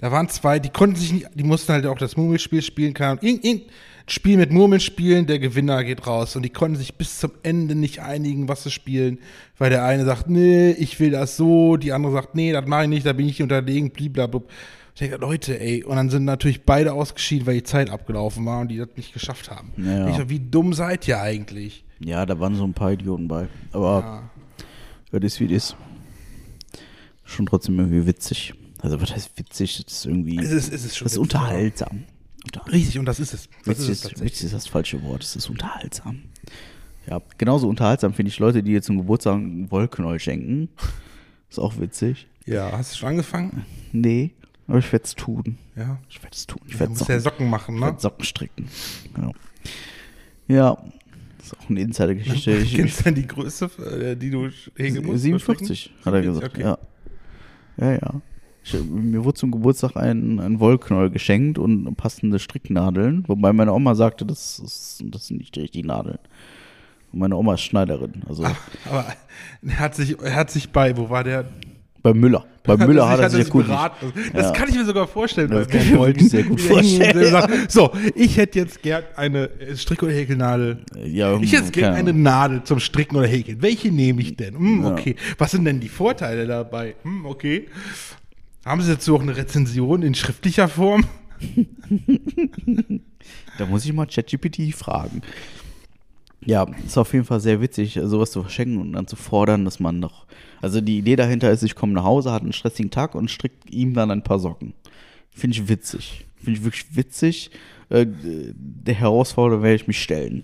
Da 0.00 0.12
waren 0.12 0.28
zwei, 0.28 0.60
die 0.60 0.68
konnten 0.68 0.94
sich 0.96 1.12
nicht, 1.12 1.26
die 1.34 1.42
mussten 1.42 1.72
halt 1.72 1.84
auch 1.86 1.98
das 1.98 2.16
Murmelspiel 2.16 2.62
spielen, 2.62 2.94
kann 2.94 3.18
irgendein 3.20 3.62
Spiel 4.06 4.36
mit 4.36 4.52
Murmeln 4.52 4.80
spielen, 4.80 5.26
der 5.26 5.38
Gewinner 5.40 5.82
geht 5.82 6.06
raus. 6.06 6.36
Und 6.36 6.42
die 6.44 6.50
konnten 6.50 6.76
sich 6.76 6.94
bis 6.94 7.18
zum 7.18 7.32
Ende 7.42 7.74
nicht 7.74 8.00
einigen, 8.00 8.48
was 8.48 8.62
sie 8.62 8.70
spielen, 8.70 9.18
weil 9.58 9.70
der 9.70 9.84
eine 9.84 10.04
sagt, 10.04 10.30
nee, 10.30 10.70
ich 10.70 11.00
will 11.00 11.10
das 11.10 11.36
so, 11.36 11.76
die 11.76 11.92
andere 11.92 12.12
sagt, 12.12 12.34
nee, 12.36 12.52
das 12.52 12.64
mache 12.66 12.84
ich 12.84 12.88
nicht, 12.88 13.06
da 13.06 13.12
bin 13.12 13.28
ich 13.28 13.42
unterlegen, 13.42 13.90
blablabla. 13.90 14.42
Ich 14.98 15.08
denke, 15.08 15.18
Leute, 15.18 15.60
ey, 15.60 15.84
und 15.84 15.94
dann 15.94 16.10
sind 16.10 16.24
natürlich 16.24 16.64
beide 16.64 16.92
ausgeschieden, 16.92 17.46
weil 17.46 17.54
die 17.54 17.62
Zeit 17.62 17.88
abgelaufen 17.88 18.44
war 18.46 18.62
und 18.62 18.66
die 18.66 18.78
das 18.78 18.88
nicht 18.96 19.12
geschafft 19.12 19.48
haben. 19.48 19.70
Ja. 19.76 20.08
Ich 20.08 20.16
so, 20.16 20.28
wie 20.28 20.40
dumm 20.40 20.72
seid 20.72 21.06
ihr 21.06 21.20
eigentlich? 21.20 21.84
Ja, 22.00 22.26
da 22.26 22.40
waren 22.40 22.56
so 22.56 22.64
ein 22.64 22.74
paar 22.74 22.90
Idioten 22.90 23.28
bei. 23.28 23.46
Aber 23.70 24.28
Ja. 25.12 25.20
das 25.20 25.34
ist 25.34 25.38
wie 25.38 25.46
das. 25.46 25.76
Schon 27.22 27.46
trotzdem 27.46 27.78
irgendwie 27.78 28.08
witzig. 28.08 28.54
Also, 28.82 29.00
was 29.00 29.12
heißt 29.14 29.38
witzig? 29.38 29.84
Das 29.84 29.98
ist 29.98 30.06
irgendwie. 30.06 30.36
Es 30.36 30.50
ist, 30.50 30.72
es 30.72 30.84
ist 30.84 30.96
schon 30.96 31.04
das 31.04 31.12
ist 31.12 31.18
unterhaltsam. 31.18 32.02
Unterhaltsam. 32.44 32.72
Richtig, 32.74 32.98
und 32.98 33.04
das 33.04 33.20
ist 33.20 33.34
es. 33.34 33.48
Das 33.66 33.78
Witzig 33.78 33.90
ist 33.90 34.04
es 34.04 34.20
witzig 34.20 34.44
ist 34.46 34.54
das 34.54 34.66
falsche 34.66 35.00
Wort. 35.04 35.22
Es 35.22 35.36
ist 35.36 35.48
unterhaltsam. 35.48 36.24
Ja, 37.08 37.22
genauso 37.36 37.68
unterhaltsam 37.68 38.14
finde 38.14 38.30
ich 38.30 38.38
Leute, 38.40 38.64
die 38.64 38.72
jetzt 38.72 38.86
zum 38.86 38.96
Geburtstag 38.98 39.34
einen 39.34 39.70
Wollknäuel 39.70 40.18
schenken. 40.18 40.70
Ist 41.48 41.60
auch 41.60 41.78
witzig. 41.78 42.26
Ja, 42.46 42.72
hast 42.72 42.94
du 42.94 42.96
schon 42.98 43.10
angefangen? 43.10 43.64
Nee, 43.92 44.32
aber 44.68 44.78
ich 44.78 44.92
werde 44.92 45.04
es 45.04 45.14
tun. 45.14 45.58
Ja. 45.74 45.98
Ich 46.08 46.22
werde 46.22 46.36
es 46.36 46.46
tun. 46.46 46.60
Ich 46.66 46.74
Du 46.74 46.80
werde 46.80 46.90
musst 46.90 47.00
Socken, 47.00 47.14
ja 47.14 47.20
Socken 47.20 47.50
machen, 47.50 47.74
ich 47.74 47.80
ne? 47.80 47.86
werd 47.86 48.00
Socken 48.00 48.24
stricken. 48.24 48.68
Ja. 49.16 49.32
ja, 50.54 50.78
ist 51.42 51.56
auch 51.58 51.70
eine 51.70 51.80
Insider-Geschichte. 51.80 52.52
Ich, 52.52 52.72
ich, 52.72 52.74
Kennst 52.74 53.00
du 53.00 53.04
denn 53.04 53.14
die 53.14 53.26
Größe, 53.26 53.70
äh, 54.00 54.16
die 54.16 54.30
du 54.30 54.50
häkeln 54.76 55.06
musst? 55.06 55.22
47, 55.22 55.92
hat 56.04 56.14
er 56.14 56.22
gesagt. 56.22 56.48
Okay. 56.54 56.62
Ja, 56.62 56.78
ja. 57.78 57.92
ja. 57.92 58.20
Ich, 58.62 58.74
mir 58.84 59.24
wurde 59.24 59.38
zum 59.38 59.50
Geburtstag 59.50 59.96
ein, 59.96 60.40
ein 60.40 60.60
Wollknäuel 60.60 61.10
geschenkt 61.10 61.58
und 61.58 61.94
passende 61.96 62.38
Stricknadeln, 62.38 63.26
wobei 63.26 63.52
meine 63.54 63.72
Oma 63.72 63.94
sagte, 63.94 64.26
das, 64.26 64.58
ist, 64.58 65.02
das 65.06 65.28
sind 65.28 65.38
nicht 65.38 65.56
die 65.56 65.60
richtigen 65.60 65.88
Nadeln. 65.88 66.18
Und 67.12 67.20
meine 67.20 67.36
Oma 67.36 67.54
ist 67.54 67.62
Schneiderin. 67.62 68.22
Also 68.28 68.44
Aber 68.84 69.06
er 69.62 69.78
hat 69.78 69.94
sich, 69.94 70.20
er 70.20 70.34
hat 70.34 70.50
sich 70.50 70.70
bei, 70.70 70.96
wo 70.98 71.08
war 71.08 71.24
der? 71.24 71.46
Bei 72.12 72.18
Müller. 72.18 72.44
Bei 72.64 72.76
Müller 72.86 73.08
hat 73.08 73.20
er 73.20 73.30
sich 73.30 73.44
erkundigt. 73.46 73.70
beraten. 73.70 74.12
Das 74.32 74.46
Ja. 74.46 74.52
kann 74.52 74.68
ich 74.68 74.74
mir 74.74 74.84
sogar 74.84 75.06
vorstellen. 75.06 75.50
Das 75.50 75.68
kann 75.68 75.80
ich 75.80 75.90
mir 75.92 76.28
sehr 76.28 76.42
gut 76.42 76.60
vorstellen, 76.60 77.68
So, 77.68 77.90
ich 78.14 78.36
hätte 78.36 78.58
jetzt 78.58 78.82
gern 78.82 79.04
eine 79.16 79.50
Strick- 79.76 80.02
oder 80.02 80.12
Häkelnadel. 80.12 80.78
Ja, 81.04 81.34
Ich 81.40 81.52
hätte 81.52 81.62
jetzt 81.64 81.72
gern 81.72 81.94
eine 81.94 82.12
Nadel 82.12 82.62
zum 82.64 82.80
Stricken 82.80 83.16
oder 83.16 83.26
Häkeln. 83.26 83.62
Welche 83.62 83.90
nehme 83.90 84.20
ich 84.22 84.36
denn? 84.36 84.54
Hm, 84.56 84.82
Ja. 84.82 84.92
okay. 84.92 85.16
Was 85.38 85.50
sind 85.52 85.64
denn 85.64 85.80
die 85.80 85.88
Vorteile 85.88 86.46
dabei? 86.46 86.94
Hm, 87.02 87.26
okay. 87.26 87.68
Haben 88.64 88.82
Sie 88.82 88.90
dazu 88.92 89.16
auch 89.16 89.22
eine 89.22 89.36
Rezension 89.36 90.02
in 90.02 90.14
schriftlicher 90.14 90.68
Form? 90.68 91.04
Da 93.58 93.66
muss 93.66 93.84
ich 93.84 93.92
mal 93.92 94.06
ChatGPT 94.06 94.72
fragen. 94.74 95.22
Ja, 96.44 96.66
ist 96.86 96.96
auf 96.96 97.12
jeden 97.12 97.24
Fall 97.24 97.40
sehr 97.40 97.60
witzig, 97.60 97.98
sowas 98.04 98.30
zu 98.30 98.42
verschenken 98.42 98.78
und 98.80 98.92
dann 98.92 99.06
zu 99.06 99.16
fordern, 99.16 99.64
dass 99.64 99.80
man 99.80 99.98
noch. 99.98 100.26
Also 100.60 100.80
die 100.80 100.98
Idee 100.98 101.16
dahinter 101.16 101.50
ist, 101.50 101.62
ich 101.62 101.74
komme 101.74 101.92
nach 101.92 102.04
Hause, 102.04 102.32
hatte 102.32 102.44
einen 102.44 102.52
stressigen 102.52 102.90
Tag 102.90 103.14
und 103.14 103.30
strickt 103.30 103.70
ihm 103.70 103.94
dann 103.94 104.10
ein 104.10 104.22
paar 104.24 104.38
Socken. 104.38 104.74
Finde 105.30 105.56
ich 105.56 105.68
witzig. 105.68 106.26
Finde 106.36 106.58
ich 106.58 106.64
wirklich 106.64 106.86
witzig. 106.96 107.50
Äh, 107.90 108.06
der 108.08 108.94
Herausforderung 108.94 109.62
werde 109.62 109.76
ich 109.76 109.86
mich 109.86 110.02
stellen. 110.02 110.42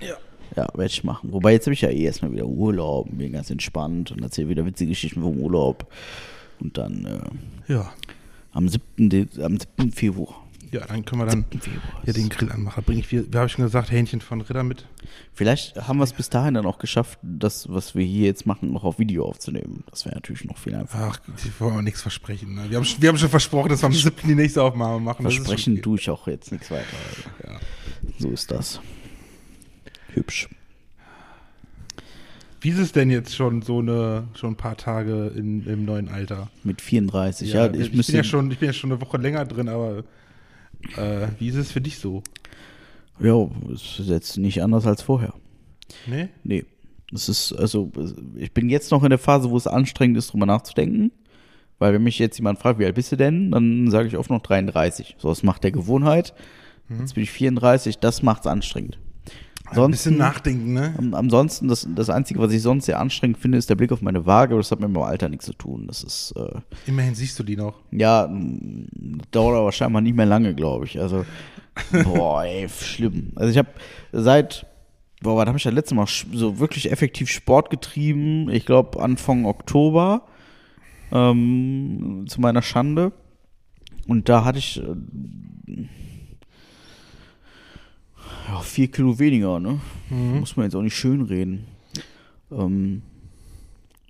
Ja. 0.00 0.14
Ja, 0.56 0.66
werde 0.74 0.86
ich 0.92 1.04
machen. 1.04 1.32
Wobei 1.32 1.52
jetzt 1.52 1.66
habe 1.66 1.74
ich 1.74 1.82
ja 1.82 1.90
eh 1.90 2.02
erstmal 2.04 2.32
wieder 2.32 2.46
Urlaub, 2.46 3.08
bin 3.12 3.32
ganz 3.32 3.50
entspannt 3.50 4.10
und 4.10 4.22
erzähle 4.22 4.48
wieder 4.48 4.66
witzige 4.66 4.90
Geschichten 4.90 5.22
vom 5.22 5.38
Urlaub. 5.38 5.92
Und 6.60 6.76
dann 6.76 7.04
äh, 7.68 7.72
Ja. 7.72 7.92
am 8.52 8.68
7. 8.68 9.08
De 9.10 9.26
am 9.42 9.58
7. 9.78 9.92
Februar. 9.92 10.44
Ja, 10.72 10.86
dann 10.86 11.04
können 11.04 11.22
wir 11.22 11.26
dann 11.26 11.44
7. 11.50 11.60
Februar. 11.60 12.02
ja, 12.04 12.12
den 12.12 12.28
Grill 12.28 12.52
anmachen. 12.52 12.84
Bring 12.84 12.98
ich, 13.00 13.10
wie, 13.10 13.32
wie 13.32 13.36
habe 13.36 13.46
ich 13.46 13.52
schon 13.52 13.64
gesagt, 13.64 13.90
Hähnchen 13.90 14.20
von 14.20 14.40
Ritter 14.40 14.62
mit. 14.62 14.86
Vielleicht 15.32 15.74
haben 15.88 15.98
wir 15.98 16.04
es 16.04 16.12
bis 16.12 16.30
dahin 16.30 16.54
dann 16.54 16.64
auch 16.64 16.78
geschafft, 16.78 17.18
das, 17.22 17.68
was 17.68 17.96
wir 17.96 18.04
hier 18.04 18.26
jetzt 18.26 18.46
machen, 18.46 18.72
noch 18.72 18.84
auf 18.84 18.98
Video 19.00 19.24
aufzunehmen. 19.26 19.82
Das 19.90 20.04
wäre 20.04 20.14
natürlich 20.14 20.44
noch 20.44 20.58
viel 20.58 20.74
einfacher. 20.76 21.12
Ach, 21.12 21.20
die 21.44 21.50
wollen 21.60 21.74
wir 21.74 21.82
nichts 21.82 22.02
versprechen. 22.02 22.54
Ne? 22.54 22.66
Wir, 22.70 22.76
haben, 22.76 22.84
schon- 22.84 23.02
wir 23.02 23.08
haben 23.08 23.18
schon 23.18 23.28
versprochen, 23.30 23.68
dass 23.70 23.82
wir 23.82 23.86
am 23.86 23.92
7. 23.92 24.14
die 24.24 24.34
nächste 24.36 24.62
Aufnahme 24.62 25.00
machen. 25.00 25.22
Versprechen 25.22 25.82
tue 25.82 25.98
ich 25.98 26.08
auch 26.08 26.28
jetzt 26.28 26.52
nichts 26.52 26.70
weiter. 26.70 26.84
Also. 27.44 27.52
Ja. 27.52 27.60
So 28.18 28.30
ist 28.30 28.50
das. 28.50 28.80
Hübsch. 30.14 30.48
Wie 32.62 32.68
ist 32.68 32.78
es 32.78 32.92
denn 32.92 33.10
jetzt 33.10 33.34
schon 33.34 33.62
so 33.62 33.78
eine, 33.78 34.28
schon 34.34 34.52
ein 34.52 34.56
paar 34.56 34.76
Tage 34.76 35.32
in, 35.34 35.66
im 35.66 35.84
neuen 35.86 36.08
Alter? 36.08 36.50
Mit 36.62 36.82
34. 36.82 37.52
Ja, 37.52 37.66
ich, 37.72 37.80
ich, 37.80 37.92
müsste. 37.94 38.12
bin 38.12 38.18
ja 38.18 38.24
schon, 38.24 38.50
ich 38.50 38.58
bin 38.58 38.66
ja 38.68 38.72
schon 38.74 38.92
eine 38.92 39.00
Woche 39.00 39.16
länger 39.16 39.46
drin, 39.46 39.68
aber 39.70 40.04
äh, 40.96 41.28
wie 41.38 41.48
ist 41.48 41.56
es 41.56 41.72
für 41.72 41.80
dich 41.80 41.98
so? 41.98 42.22
ja, 43.20 43.48
es 43.72 43.98
ist 44.00 44.08
jetzt 44.08 44.38
nicht 44.38 44.62
anders 44.62 44.86
als 44.86 45.02
vorher. 45.02 45.34
Nee? 46.06 46.28
Nee. 46.42 46.64
Es 47.12 47.28
ist, 47.28 47.52
also, 47.52 47.90
ich 48.36 48.52
bin 48.52 48.70
jetzt 48.70 48.92
noch 48.92 49.02
in 49.02 49.10
der 49.10 49.18
Phase, 49.18 49.50
wo 49.50 49.56
es 49.56 49.66
anstrengend 49.66 50.16
ist, 50.16 50.32
drüber 50.32 50.46
nachzudenken. 50.46 51.10
Weil 51.78 51.92
wenn 51.94 52.02
mich 52.02 52.18
jetzt 52.18 52.38
jemand 52.38 52.58
fragt, 52.58 52.78
wie 52.78 52.84
alt 52.84 52.94
bist 52.94 53.10
du 53.10 53.16
denn, 53.16 53.50
dann 53.50 53.90
sage 53.90 54.06
ich 54.06 54.16
oft 54.16 54.30
noch 54.30 54.42
33. 54.42 55.16
So, 55.18 55.28
das 55.28 55.42
macht 55.42 55.64
der 55.64 55.72
Gewohnheit. 55.72 56.34
Jetzt 56.98 57.14
bin 57.14 57.22
ich 57.22 57.30
34, 57.30 57.98
das 57.98 58.22
macht's 58.22 58.46
anstrengend. 58.46 58.98
Ein 59.76 59.90
bisschen 59.90 60.16
nachdenken, 60.16 60.72
ne? 60.72 60.94
Ansonsten, 61.12 61.68
das, 61.68 61.88
das 61.94 62.10
Einzige, 62.10 62.40
was 62.40 62.52
ich 62.52 62.62
sonst 62.62 62.86
sehr 62.86 62.98
anstrengend 63.00 63.38
finde, 63.38 63.58
ist 63.58 63.70
der 63.70 63.74
Blick 63.76 63.92
auf 63.92 64.02
meine 64.02 64.26
Waage. 64.26 64.54
aber 64.54 64.60
Das 64.60 64.70
hat 64.70 64.80
mit 64.80 64.90
meinem 64.90 65.02
Alter 65.04 65.28
nichts 65.28 65.46
zu 65.46 65.52
tun. 65.52 65.86
Das 65.86 66.02
ist, 66.02 66.32
äh, 66.36 66.60
Immerhin 66.86 67.14
siehst 67.14 67.38
du 67.38 67.42
die 67.42 67.56
noch. 67.56 67.78
ja, 67.90 68.28
dauert 69.30 69.56
aber 69.56 69.72
scheinbar 69.72 70.02
nicht 70.02 70.16
mehr 70.16 70.26
lange, 70.26 70.54
glaube 70.54 70.84
ich. 70.86 71.00
Also, 71.00 71.24
boah, 72.04 72.44
ey, 72.44 72.68
schlimm. 72.68 73.32
Also 73.36 73.50
ich 73.50 73.58
habe 73.58 73.68
seit, 74.12 74.66
boah, 75.22 75.36
wann 75.36 75.48
habe 75.48 75.58
ich 75.58 75.64
das 75.64 75.72
letzte 75.72 75.94
Mal 75.94 76.06
so 76.06 76.58
wirklich 76.58 76.90
effektiv 76.90 77.30
Sport 77.30 77.70
getrieben? 77.70 78.50
Ich 78.50 78.66
glaube 78.66 79.00
Anfang 79.02 79.44
Oktober, 79.44 80.22
ähm, 81.12 82.24
zu 82.28 82.40
meiner 82.40 82.62
Schande. 82.62 83.12
Und 84.06 84.28
da 84.28 84.44
hatte 84.44 84.58
ich 84.58 84.82
äh, 84.82 85.86
ja, 88.48 88.60
vier 88.60 88.88
Kilo 88.88 89.18
weniger, 89.18 89.60
ne? 89.60 89.80
Muss 90.10 90.56
man 90.56 90.64
jetzt 90.66 90.74
auch 90.74 90.82
nicht 90.82 90.96
schön 90.96 91.22
reden. 91.22 91.66
Ähm, 92.50 93.02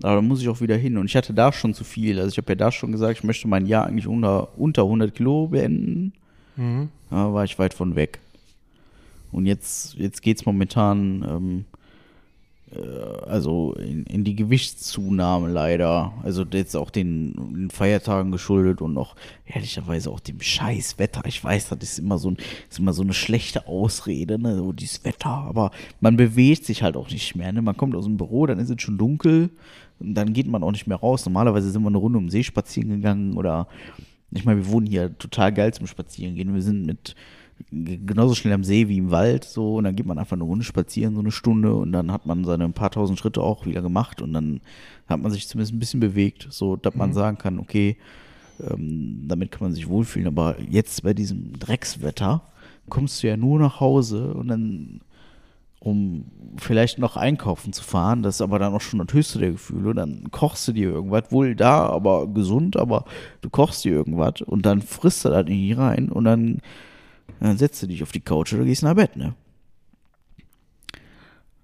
aber 0.02 0.16
da 0.16 0.22
muss 0.22 0.40
ich 0.40 0.48
auch 0.48 0.60
wieder 0.60 0.76
hin. 0.76 0.96
Und 0.96 1.06
ich 1.06 1.16
hatte 1.16 1.34
da 1.34 1.52
schon 1.52 1.74
zu 1.74 1.84
viel. 1.84 2.18
Also 2.18 2.30
ich 2.30 2.38
habe 2.38 2.52
ja 2.52 2.56
da 2.56 2.72
schon 2.72 2.92
gesagt, 2.92 3.18
ich 3.18 3.24
möchte 3.24 3.48
mein 3.48 3.66
Jahr 3.66 3.86
eigentlich 3.86 4.06
unter, 4.06 4.58
unter 4.58 4.82
100 4.82 5.14
Kilo 5.14 5.48
beenden. 5.48 6.14
Mhm. 6.56 6.88
Da 7.10 7.32
war 7.32 7.44
ich 7.44 7.58
weit 7.58 7.74
von 7.74 7.96
weg. 7.96 8.18
Und 9.32 9.46
jetzt, 9.46 9.94
jetzt 9.94 10.22
geht 10.22 10.38
es 10.38 10.46
momentan 10.46 11.24
ähm, 11.28 11.64
äh, 11.74 11.79
also 13.26 13.74
in, 13.74 14.04
in 14.04 14.22
die 14.22 14.36
Gewichtszunahme 14.36 15.48
leider. 15.48 16.12
Also 16.22 16.44
jetzt 16.44 16.76
auch 16.76 16.90
den, 16.90 17.34
den 17.34 17.70
Feiertagen 17.70 18.30
geschuldet 18.30 18.80
und 18.80 18.96
auch 18.96 19.16
ehrlicherweise 19.44 20.10
auch 20.10 20.20
dem 20.20 20.40
scheiß 20.40 20.98
Wetter. 20.98 21.22
Ich 21.26 21.42
weiß, 21.42 21.70
das 21.70 21.78
ist 21.82 21.98
immer 21.98 22.18
so, 22.18 22.30
ein, 22.30 22.36
ist 22.68 22.78
immer 22.78 22.92
so 22.92 23.02
eine 23.02 23.12
schlechte 23.12 23.66
Ausrede, 23.66 24.38
ne? 24.38 24.56
so 24.56 24.72
dieses 24.72 25.04
Wetter. 25.04 25.30
Aber 25.30 25.72
man 26.00 26.16
bewegt 26.16 26.64
sich 26.64 26.82
halt 26.82 26.96
auch 26.96 27.10
nicht 27.10 27.34
mehr. 27.34 27.52
Ne? 27.52 27.60
Man 27.62 27.76
kommt 27.76 27.96
aus 27.96 28.04
dem 28.04 28.16
Büro, 28.16 28.46
dann 28.46 28.60
ist 28.60 28.70
es 28.70 28.80
schon 28.80 28.98
dunkel. 28.98 29.50
Und 29.98 30.14
dann 30.14 30.32
geht 30.32 30.46
man 30.46 30.62
auch 30.62 30.72
nicht 30.72 30.86
mehr 30.86 30.96
raus. 30.96 31.26
Normalerweise 31.26 31.70
sind 31.70 31.82
wir 31.82 31.88
eine 31.88 31.98
Runde 31.98 32.18
um 32.18 32.26
den 32.26 32.30
See 32.30 32.44
spazieren 32.44 32.90
gegangen 32.90 33.36
oder 33.36 33.66
ich 34.32 34.44
meine, 34.44 34.64
wir 34.64 34.72
wohnen 34.72 34.86
hier 34.86 35.16
total 35.18 35.52
geil 35.52 35.74
zum 35.74 35.88
Spazieren 35.88 36.36
gehen. 36.36 36.54
Wir 36.54 36.62
sind 36.62 36.86
mit 36.86 37.16
genauso 37.70 38.34
schnell 38.34 38.54
am 38.54 38.64
See 38.64 38.88
wie 38.88 38.98
im 38.98 39.11
Wald 39.11 39.44
so. 39.44 39.76
Und 39.76 39.84
dann 39.84 39.96
geht 39.96 40.06
man 40.06 40.18
einfach 40.18 40.36
eine 40.36 40.44
Runde 40.44 40.64
spazieren, 40.64 41.14
so 41.14 41.20
eine 41.20 41.30
Stunde. 41.30 41.74
Und 41.74 41.92
dann 41.92 42.12
hat 42.12 42.26
man 42.26 42.44
seine 42.44 42.68
paar 42.70 42.90
tausend 42.90 43.18
Schritte 43.18 43.42
auch 43.42 43.66
wieder 43.66 43.82
gemacht. 43.82 44.22
Und 44.22 44.32
dann 44.32 44.61
hat 45.08 45.20
man 45.20 45.30
sich 45.30 45.48
zumindest 45.48 45.74
ein 45.74 45.78
bisschen 45.78 46.00
bewegt, 46.00 46.48
so 46.50 46.76
dass 46.76 46.94
man 46.94 47.12
sagen 47.12 47.38
kann, 47.38 47.58
okay, 47.58 47.96
ähm, 48.68 49.24
damit 49.26 49.50
kann 49.50 49.62
man 49.62 49.72
sich 49.72 49.88
wohlfühlen, 49.88 50.28
aber 50.28 50.56
jetzt 50.61 51.02
bei 51.02 51.14
diesem 51.14 51.58
Dreckswetter 51.58 52.42
kommst 52.88 53.22
du 53.22 53.28
ja 53.28 53.36
nur 53.36 53.58
nach 53.58 53.80
Hause 53.80 54.34
und 54.34 54.48
dann 54.48 55.00
um 55.82 56.26
vielleicht 56.58 56.98
noch 56.98 57.16
einkaufen 57.16 57.72
zu 57.72 57.82
fahren, 57.82 58.22
das 58.22 58.36
ist 58.36 58.40
aber 58.42 58.58
dann 58.58 58.74
auch 58.74 58.82
schon 58.82 59.00
das 59.04 59.14
höchste 59.14 59.38
der 59.38 59.52
Gefühle. 59.52 59.94
Dann 59.94 60.30
kochst 60.30 60.68
du 60.68 60.72
dir 60.72 60.90
irgendwas, 60.90 61.32
wohl 61.32 61.54
da, 61.54 61.86
aber 61.86 62.26
gesund, 62.28 62.76
aber 62.76 63.06
du 63.40 63.48
kochst 63.48 63.84
dir 63.84 63.92
irgendwas. 63.92 64.42
Und 64.42 64.66
dann 64.66 64.82
frisst 64.82 65.24
du 65.24 65.30
das 65.30 65.40
in 65.40 65.54
die 65.54 65.72
rein. 65.72 66.11
Und 66.11 66.24
dann, 66.24 66.61
dann 67.38 67.58
setzt 67.58 67.82
du 67.82 67.86
dich 67.86 68.02
auf 68.02 68.12
die 68.12 68.20
Couch 68.20 68.52
oder 68.52 68.64
gehst 68.64 68.82
nach 68.82 68.94
Bett, 68.94 69.16
ne? 69.16 69.34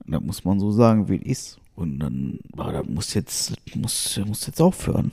Und 0.05 0.13
da 0.13 0.21
muss 0.21 0.45
man 0.45 0.61
so 0.61 0.71
sagen, 0.71 1.09
wie 1.09 1.17
es 1.17 1.27
ist. 1.27 1.61
Und 1.75 1.99
dann, 1.99 2.39
boah, 2.55 2.73
das 2.73 2.87
muss 2.87 3.15
jetzt, 3.15 3.55
muss, 3.75 4.21
muss 4.25 4.47
jetzt 4.47 4.61
aufhören. 4.61 5.11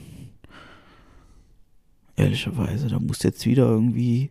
Ehrlicherweise, 2.16 2.88
da 2.88 3.00
muss 3.00 3.22
jetzt 3.22 3.44
wieder 3.44 3.64
irgendwie, 3.64 4.30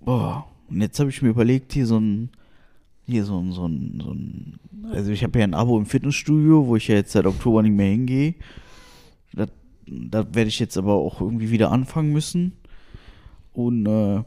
boah, 0.00 0.46
und 0.68 0.80
jetzt 0.80 0.98
habe 0.98 1.10
ich 1.10 1.22
mir 1.22 1.28
überlegt, 1.28 1.72
hier 1.72 1.86
so 1.86 1.98
ein, 1.98 2.30
hier 3.06 3.24
so 3.24 3.38
ein, 3.38 3.52
so 3.52 3.66
ein, 3.66 4.00
so 4.02 4.10
ein 4.10 4.58
also 4.90 5.12
ich 5.12 5.22
habe 5.22 5.38
ja 5.38 5.44
ein 5.44 5.54
Abo 5.54 5.78
im 5.78 5.86
Fitnessstudio, 5.86 6.66
wo 6.66 6.76
ich 6.76 6.88
ja 6.88 6.96
jetzt 6.96 7.12
seit 7.12 7.26
Oktober 7.26 7.62
nicht 7.62 7.76
mehr 7.76 7.90
hingehe. 7.90 8.34
Da 9.86 10.34
werde 10.34 10.48
ich 10.48 10.58
jetzt 10.58 10.76
aber 10.76 10.94
auch 10.94 11.20
irgendwie 11.20 11.50
wieder 11.50 11.70
anfangen 11.70 12.12
müssen. 12.12 12.52
Und 13.52 13.86
äh, 13.86 14.22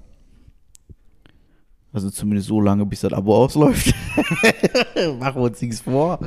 also 1.96 2.10
zumindest 2.10 2.50
so 2.50 2.60
lange, 2.60 2.86
bis 2.86 3.00
das 3.00 3.14
Abo 3.14 3.38
ausläuft. 3.38 3.96
Machen 5.20 5.42
wir 5.42 5.46
uns 5.46 5.62
nichts 5.62 5.80
vor. 5.80 6.20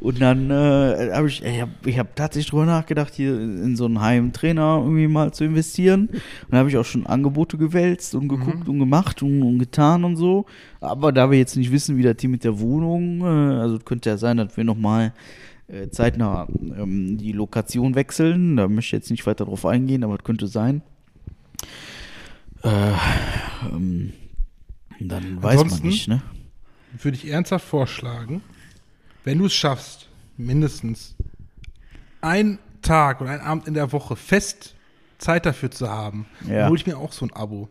Und 0.00 0.22
dann 0.22 0.50
äh, 0.50 1.10
habe 1.12 1.28
ich, 1.28 1.44
ich 1.44 1.60
habe 1.60 1.70
ich 1.84 1.98
hab 1.98 2.16
tatsächlich 2.16 2.48
drüber 2.48 2.64
nachgedacht, 2.64 3.12
hier 3.14 3.38
in 3.38 3.76
so 3.76 3.84
einen 3.84 4.00
Heimtrainer 4.00 4.80
irgendwie 4.82 5.06
mal 5.06 5.34
zu 5.34 5.44
investieren. 5.44 6.08
Und 6.08 6.20
da 6.50 6.56
habe 6.56 6.70
ich 6.70 6.78
auch 6.78 6.84
schon 6.86 7.06
Angebote 7.06 7.58
gewälzt 7.58 8.14
und 8.14 8.28
geguckt 8.28 8.70
und 8.70 8.78
gemacht 8.78 9.22
und, 9.22 9.42
und 9.42 9.58
getan 9.58 10.02
und 10.02 10.16
so. 10.16 10.46
Aber 10.80 11.12
da 11.12 11.30
wir 11.30 11.36
jetzt 11.36 11.56
nicht 11.56 11.72
wissen, 11.72 11.98
wie 11.98 12.02
das 12.02 12.16
Team 12.16 12.30
mit 12.30 12.42
der 12.42 12.58
Wohnung, 12.58 13.20
äh, 13.20 13.60
also 13.60 13.78
könnte 13.78 14.08
ja 14.08 14.16
sein, 14.16 14.38
dass 14.38 14.56
wir 14.56 14.64
nochmal 14.64 15.12
äh, 15.68 15.90
zeitnah 15.90 16.48
ähm, 16.48 17.18
die 17.18 17.32
Lokation 17.32 17.94
wechseln. 17.96 18.56
Da 18.56 18.66
möchte 18.66 18.96
ich 18.96 19.00
jetzt 19.00 19.10
nicht 19.10 19.26
weiter 19.26 19.44
drauf 19.44 19.66
eingehen, 19.66 20.04
aber 20.04 20.14
es 20.14 20.24
könnte 20.24 20.46
sein. 20.46 20.80
Äh, 22.62 22.92
ähm, 23.70 24.14
dann 25.00 25.42
weiß 25.42 25.56
man 25.56 25.64
Ansonsten- 25.64 25.86
nicht, 25.88 26.08
ne? 26.08 26.22
Würde 27.02 27.16
ich 27.16 27.28
ernsthaft 27.28 27.66
vorschlagen, 27.66 28.42
wenn 29.24 29.38
du 29.38 29.46
es 29.46 29.54
schaffst, 29.54 30.08
mindestens 30.36 31.14
einen 32.20 32.58
Tag 32.82 33.20
oder 33.20 33.30
einen 33.30 33.42
Abend 33.42 33.66
in 33.68 33.74
der 33.74 33.92
Woche 33.92 34.16
fest 34.16 34.74
Zeit 35.18 35.46
dafür 35.46 35.70
zu 35.70 35.88
haben, 35.90 36.26
Ja. 36.46 36.60
dann 36.60 36.68
hole 36.70 36.78
ich 36.78 36.86
mir 36.86 36.96
auch 36.98 37.12
so 37.12 37.24
ein 37.26 37.32
Abo. 37.32 37.68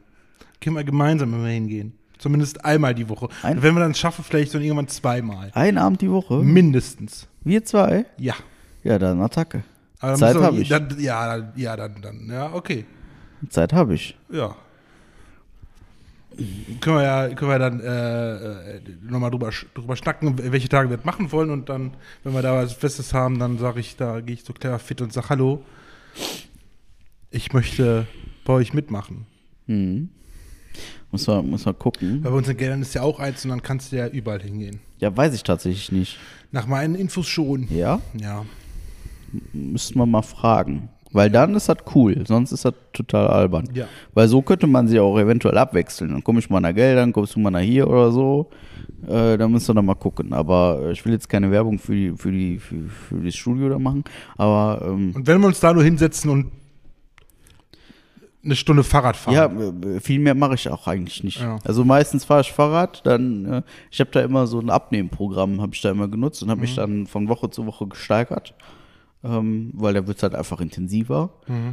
Können 0.62 0.76
wir 0.76 0.84
gemeinsam 0.84 1.34
immer 1.34 1.48
hingehen. 1.48 1.94
Zumindest 2.18 2.64
einmal 2.66 2.96
die 2.96 3.08
Woche. 3.10 3.28
Ein- 3.44 3.58
Und 3.58 3.64
wenn 3.64 3.74
wir 3.76 3.82
dann 3.82 3.94
schaffen, 3.94 4.24
vielleicht 4.24 4.52
so 4.52 4.58
irgendwann 4.60 4.88
zweimal. 4.88 5.52
Ein 5.54 5.78
Abend 5.78 6.02
die 6.02 6.10
Woche? 6.10 6.42
Mindestens. 6.42 7.28
Wir 7.44 7.64
zwei? 7.66 8.06
Ja. 8.18 8.36
Ja, 8.84 8.98
dann 8.98 9.22
Attacke. 9.22 9.64
Aber 10.00 10.12
dann 10.12 10.20
Zeit 10.20 10.36
habe 10.36 10.58
ich. 10.58 10.70
Dann, 10.70 10.96
ja, 11.00 11.38
dann, 11.38 11.54
ja, 11.56 11.76
dann, 11.76 12.02
dann, 12.02 12.30
ja, 12.30 12.54
okay. 12.54 12.86
Zeit 13.50 13.74
habe 13.74 13.94
ich. 13.96 14.18
Ja. 14.32 14.56
Können 16.82 16.98
wir 16.98 17.04
ja, 17.04 17.30
können 17.30 17.52
wir 17.52 17.60
dann 17.60 17.80
äh, 17.80 18.76
äh, 18.76 18.82
nochmal 19.02 19.32
drüber, 19.32 19.52
drüber 19.74 19.96
schnacken, 19.96 20.38
welche 20.52 20.70
Tage 20.70 20.90
wir 20.90 20.98
das 20.98 21.06
machen 21.06 21.32
wollen 21.32 21.50
und 21.50 21.70
dann, 21.70 21.94
wenn 22.24 22.34
wir 22.34 22.42
da 22.42 22.56
was 22.56 22.74
Festes 22.74 23.14
haben, 23.14 23.40
dann 23.40 23.58
sage 23.58 23.80
ich, 23.80 23.96
da 23.96 24.20
gehe 24.22 24.36
ich 24.36 24.44
so 24.44 24.54
clever 24.54 24.80
fit 24.80 25.02
und 25.02 25.14
sage, 25.14 25.30
hallo, 25.30 25.64
ich 27.32 27.54
möchte 27.54 28.08
bei 28.44 28.54
euch 28.54 28.74
mitmachen. 28.74 29.26
Hm. 29.68 30.10
Muss 31.12 31.28
man, 31.28 31.50
muss 31.50 31.66
man 31.66 31.78
gucken. 31.80 32.24
Weil 32.24 32.32
bei 32.32 32.38
uns 32.38 32.50
in 32.50 32.58
Geldern 32.58 32.82
ist 32.82 32.94
ja 32.94 33.02
auch 33.02 33.20
eins 33.20 33.46
und 33.46 33.52
dann 33.52 33.62
kannst 33.62 33.92
du 33.92 33.98
ja 33.98 34.08
überall 34.08 34.42
hingehen. 34.42 34.80
Ja, 35.00 35.16
weiß 35.16 35.34
ich 35.34 35.44
tatsächlich 35.44 35.92
nicht. 35.92 36.18
Nach 36.52 36.68
meinen 36.68 36.96
Infos 36.96 37.28
schon. 37.28 37.68
Ja? 37.70 38.02
Ja. 38.20 38.46
Müssten 39.54 39.98
wir 39.98 40.06
mal 40.06 40.22
fragen. 40.22 40.90
Weil 41.16 41.30
dann 41.30 41.56
ist 41.56 41.70
das 41.70 41.78
cool, 41.96 42.26
sonst 42.28 42.52
ist 42.52 42.66
das 42.66 42.74
total 42.92 43.28
albern. 43.28 43.70
Ja. 43.74 43.86
Weil 44.14 44.28
so 44.28 44.42
könnte 44.42 44.68
man 44.68 44.90
sie 44.90 45.00
auch 45.00 45.18
eventuell 45.18 45.58
abwechseln. 45.58 46.12
Dann 46.12 46.22
komme 46.22 46.40
ich 46.40 46.50
mal 46.50 46.60
nach 46.60 46.76
Geldern, 46.76 47.14
kommst 47.14 47.36
du 47.36 47.40
mal 47.40 47.52
nach 47.52 47.62
hier 47.62 47.88
oder 47.88 48.12
so. 48.12 48.50
Äh, 49.08 49.38
da 49.38 49.48
müssen 49.48 49.70
wir 49.70 49.76
dann 49.76 49.86
mal 49.86 49.96
gucken. 49.96 50.34
Aber 50.34 50.82
äh, 50.84 50.92
ich 50.92 51.06
will 51.06 51.14
jetzt 51.14 51.30
keine 51.30 51.50
Werbung 51.52 51.80
für, 51.80 51.94
die, 51.94 52.12
für, 52.18 52.34
die, 52.34 52.60
für, 52.60 52.90
für 52.90 53.16
das 53.24 53.34
Studio 53.34 53.70
da 53.70 53.80
machen. 53.80 54.04
Aber 54.36 54.86
ähm, 54.86 55.14
Und 55.16 55.26
wenn 55.26 55.40
wir 55.40 55.48
uns 55.48 55.62
da 55.62 55.74
nur 55.74 55.86
hinsetzen 55.86 56.30
und 56.30 56.52
eine 58.44 58.58
Stunde 58.58 58.84
Fahrrad 58.84 59.16
fahren. 59.16 59.34
Ja, 59.34 59.46
äh, 59.96 60.02
viel 60.02 60.20
mehr 60.20 60.36
mache 60.36 60.56
ich 60.56 60.70
auch 60.70 60.86
eigentlich 60.86 61.24
nicht. 61.24 61.40
Ja. 61.40 61.60
Also 61.64 61.86
meistens 61.86 62.26
fahre 62.26 62.42
ich 62.42 62.52
Fahrrad, 62.52 63.06
dann, 63.06 63.46
äh, 63.46 63.62
ich 63.90 64.02
habe 64.02 64.12
da 64.12 64.22
immer 64.22 64.48
so 64.48 64.60
ein 64.60 64.70
Abnehmprogramm, 64.70 65.62
habe 65.62 65.74
ich 65.74 65.82
da 65.82 65.92
immer 65.92 66.10
genutzt 66.10 66.44
und 66.44 66.50
habe 66.50 66.60
mich 66.60 66.76
dann 66.76 67.08
von 67.08 67.30
Woche 67.30 67.50
zu 67.50 67.66
Woche 67.66 67.88
gesteigert, 67.88 68.54
ähm, 69.26 69.72
weil 69.74 69.94
da 69.96 70.06
wird 70.06 70.18
es 70.18 70.24
halt 70.24 70.36
einfach 70.36 70.62
intensiver. 70.62 71.32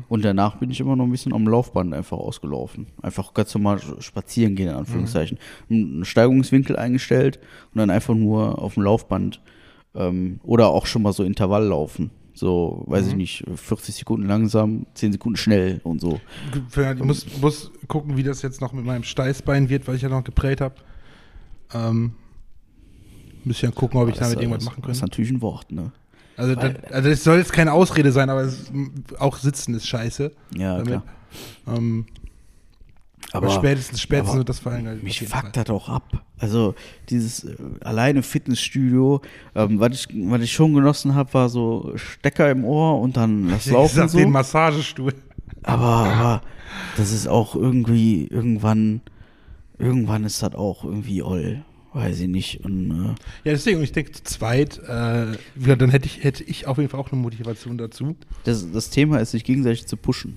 Und 0.08 0.24
danach 0.24 0.56
bin 0.56 0.70
ich 0.70 0.80
immer 0.80 0.96
noch 0.96 1.04
ein 1.04 1.10
bisschen 1.10 1.34
am 1.34 1.46
Laufband 1.46 1.92
einfach 1.92 2.16
ausgelaufen. 2.16 2.86
Einfach 3.02 3.34
ganz 3.34 3.52
normal 3.54 3.78
spazieren 4.00 4.54
gehen, 4.56 4.68
in 4.68 4.74
Anführungszeichen. 4.74 5.38
Einen 5.70 6.04
Steigungswinkel 6.04 6.76
eingestellt 6.76 7.38
und 7.74 7.78
dann 7.78 7.90
einfach 7.90 8.14
nur 8.14 8.58
auf 8.58 8.74
dem 8.74 8.84
Laufband 8.84 9.40
ähm, 9.94 10.40
oder 10.42 10.68
auch 10.68 10.86
schon 10.86 11.02
mal 11.02 11.12
so 11.12 11.24
Intervall 11.24 11.66
laufen. 11.66 12.10
So, 12.34 12.84
weiß 12.86 13.08
ich 13.08 13.14
nicht, 13.14 13.44
40 13.54 13.94
Sekunden 13.94 14.26
langsam, 14.26 14.86
10 14.94 15.12
Sekunden 15.12 15.36
schnell 15.36 15.82
und 15.84 16.00
so. 16.00 16.18
Ich 16.74 17.04
muss, 17.04 17.26
muss 17.42 17.70
gucken, 17.88 18.16
wie 18.16 18.22
das 18.22 18.40
jetzt 18.40 18.62
noch 18.62 18.72
mit 18.72 18.86
meinem 18.86 19.02
Steißbein 19.04 19.68
wird, 19.68 19.86
weil 19.86 19.96
ich 19.96 20.02
ja 20.02 20.08
noch 20.08 20.24
geprellt 20.24 20.62
habe. 20.62 20.76
Ähm, 21.74 22.12
müssen 23.44 23.66
ja 23.66 23.70
gucken, 23.72 24.00
ob 24.00 24.08
ich 24.08 24.14
Das 24.14 24.20
damit 24.28 24.36
ist- 24.38 24.42
irgendwas 24.42 24.64
das 24.64 24.72
machen 24.76 24.90
ist 24.90 25.00
kann. 25.00 25.08
natürlich 25.08 25.30
ein 25.30 25.42
Wort, 25.42 25.70
ne? 25.72 25.92
Also, 26.36 26.54
das, 26.54 26.72
also 26.90 27.08
das 27.10 27.24
soll 27.24 27.38
jetzt 27.38 27.52
keine 27.52 27.72
Ausrede 27.72 28.10
sein, 28.12 28.30
aber 28.30 28.42
es, 28.42 28.70
auch 29.18 29.36
Sitzen 29.38 29.74
ist 29.74 29.86
scheiße. 29.86 30.32
Ja, 30.56 30.74
Damit- 30.78 30.86
klar. 30.88 31.02
Ähm, 31.68 32.06
aber, 33.34 33.46
Aber, 33.46 33.56
spätestens, 33.56 34.00
spätestens 34.00 34.30
aber 34.30 34.38
wird 34.40 34.48
das 34.50 34.58
fallen. 34.58 34.86
halt 34.86 35.02
mich 35.02 35.26
fuckt 35.26 35.56
das 35.56 35.70
auch 35.70 35.88
ab. 35.88 36.22
Also 36.38 36.74
dieses 37.08 37.44
äh, 37.44 37.56
alleine 37.80 38.22
Fitnessstudio, 38.22 39.22
ähm, 39.54 39.80
was, 39.80 39.92
ich, 39.92 40.08
was 40.28 40.42
ich 40.42 40.52
schon 40.52 40.74
genossen 40.74 41.14
habe, 41.14 41.32
war 41.32 41.48
so 41.48 41.92
Stecker 41.96 42.50
im 42.50 42.64
Ohr 42.64 43.00
und 43.00 43.16
dann 43.16 43.48
das 43.48 43.66
Ich 43.66 43.72
Laufen 43.72 43.94
sag 43.96 44.10
so. 44.10 44.18
den 44.18 44.30
Massagestuhl. 44.30 45.14
Aber, 45.62 45.86
aber 45.86 46.42
das 46.96 47.12
ist 47.12 47.26
auch 47.26 47.54
irgendwie, 47.54 48.26
irgendwann, 48.26 49.00
irgendwann 49.78 50.24
ist 50.24 50.42
das 50.42 50.54
auch 50.54 50.84
irgendwie 50.84 51.22
oll. 51.22 51.64
Weiß 51.94 52.20
ich 52.20 52.28
nicht. 52.28 52.64
Und, 52.64 52.90
äh, 52.90 53.04
Ja, 53.04 53.52
deswegen, 53.52 53.82
ich 53.82 53.92
denke, 53.92 54.12
zu 54.12 54.24
zweit, 54.24 54.78
äh, 54.78 55.26
dann 55.76 55.90
hätte 55.90 56.06
ich, 56.06 56.24
hätte 56.24 56.42
ich 56.44 56.66
auf 56.66 56.78
jeden 56.78 56.88
Fall 56.88 57.00
auch 57.00 57.12
eine 57.12 57.20
Motivation 57.20 57.76
dazu. 57.78 58.16
das, 58.44 58.70
das 58.72 58.90
Thema 58.90 59.18
ist, 59.18 59.32
sich 59.32 59.44
gegenseitig 59.44 59.86
zu 59.86 59.96
pushen. 59.96 60.36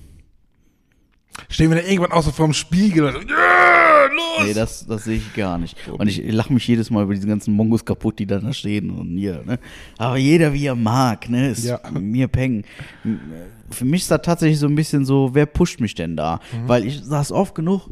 Stehen 1.48 1.70
wir 1.70 1.76
dann 1.76 1.86
irgendwann 1.86 2.12
auch 2.12 2.22
so 2.22 2.30
vorm 2.30 2.52
Spiegel 2.54 3.04
und 3.04 3.12
so, 3.12 3.18
yeah, 3.20 4.06
los! 4.06 4.46
Nee, 4.46 4.54
das, 4.54 4.86
das 4.86 5.04
sehe 5.04 5.16
ich 5.18 5.34
gar 5.34 5.58
nicht. 5.58 5.76
Und 5.90 6.08
ich 6.08 6.22
lache 6.32 6.52
mich 6.52 6.66
jedes 6.66 6.90
Mal 6.90 7.02
über 7.04 7.14
diese 7.14 7.26
ganzen 7.26 7.54
Mongos 7.54 7.84
kaputt, 7.84 8.18
die 8.18 8.26
dann 8.26 8.44
da 8.44 8.52
stehen 8.54 8.90
und 8.90 9.16
hier, 9.18 9.42
ne? 9.44 9.58
Aber 9.98 10.16
jeder 10.16 10.52
wie 10.54 10.66
er 10.66 10.74
mag, 10.74 11.28
ne? 11.28 11.50
Ist 11.50 11.64
Ja. 11.64 11.80
mir 11.92 12.28
peng. 12.28 12.64
Für 13.70 13.84
mich 13.84 14.02
ist 14.02 14.10
das 14.10 14.22
tatsächlich 14.22 14.58
so 14.58 14.66
ein 14.66 14.74
bisschen 14.74 15.04
so, 15.04 15.30
wer 15.34 15.44
pusht 15.46 15.80
mich 15.80 15.94
denn 15.94 16.16
da? 16.16 16.40
Weil 16.66 16.86
ich 16.86 17.02
saß 17.04 17.32
oft 17.32 17.54
genug, 17.54 17.90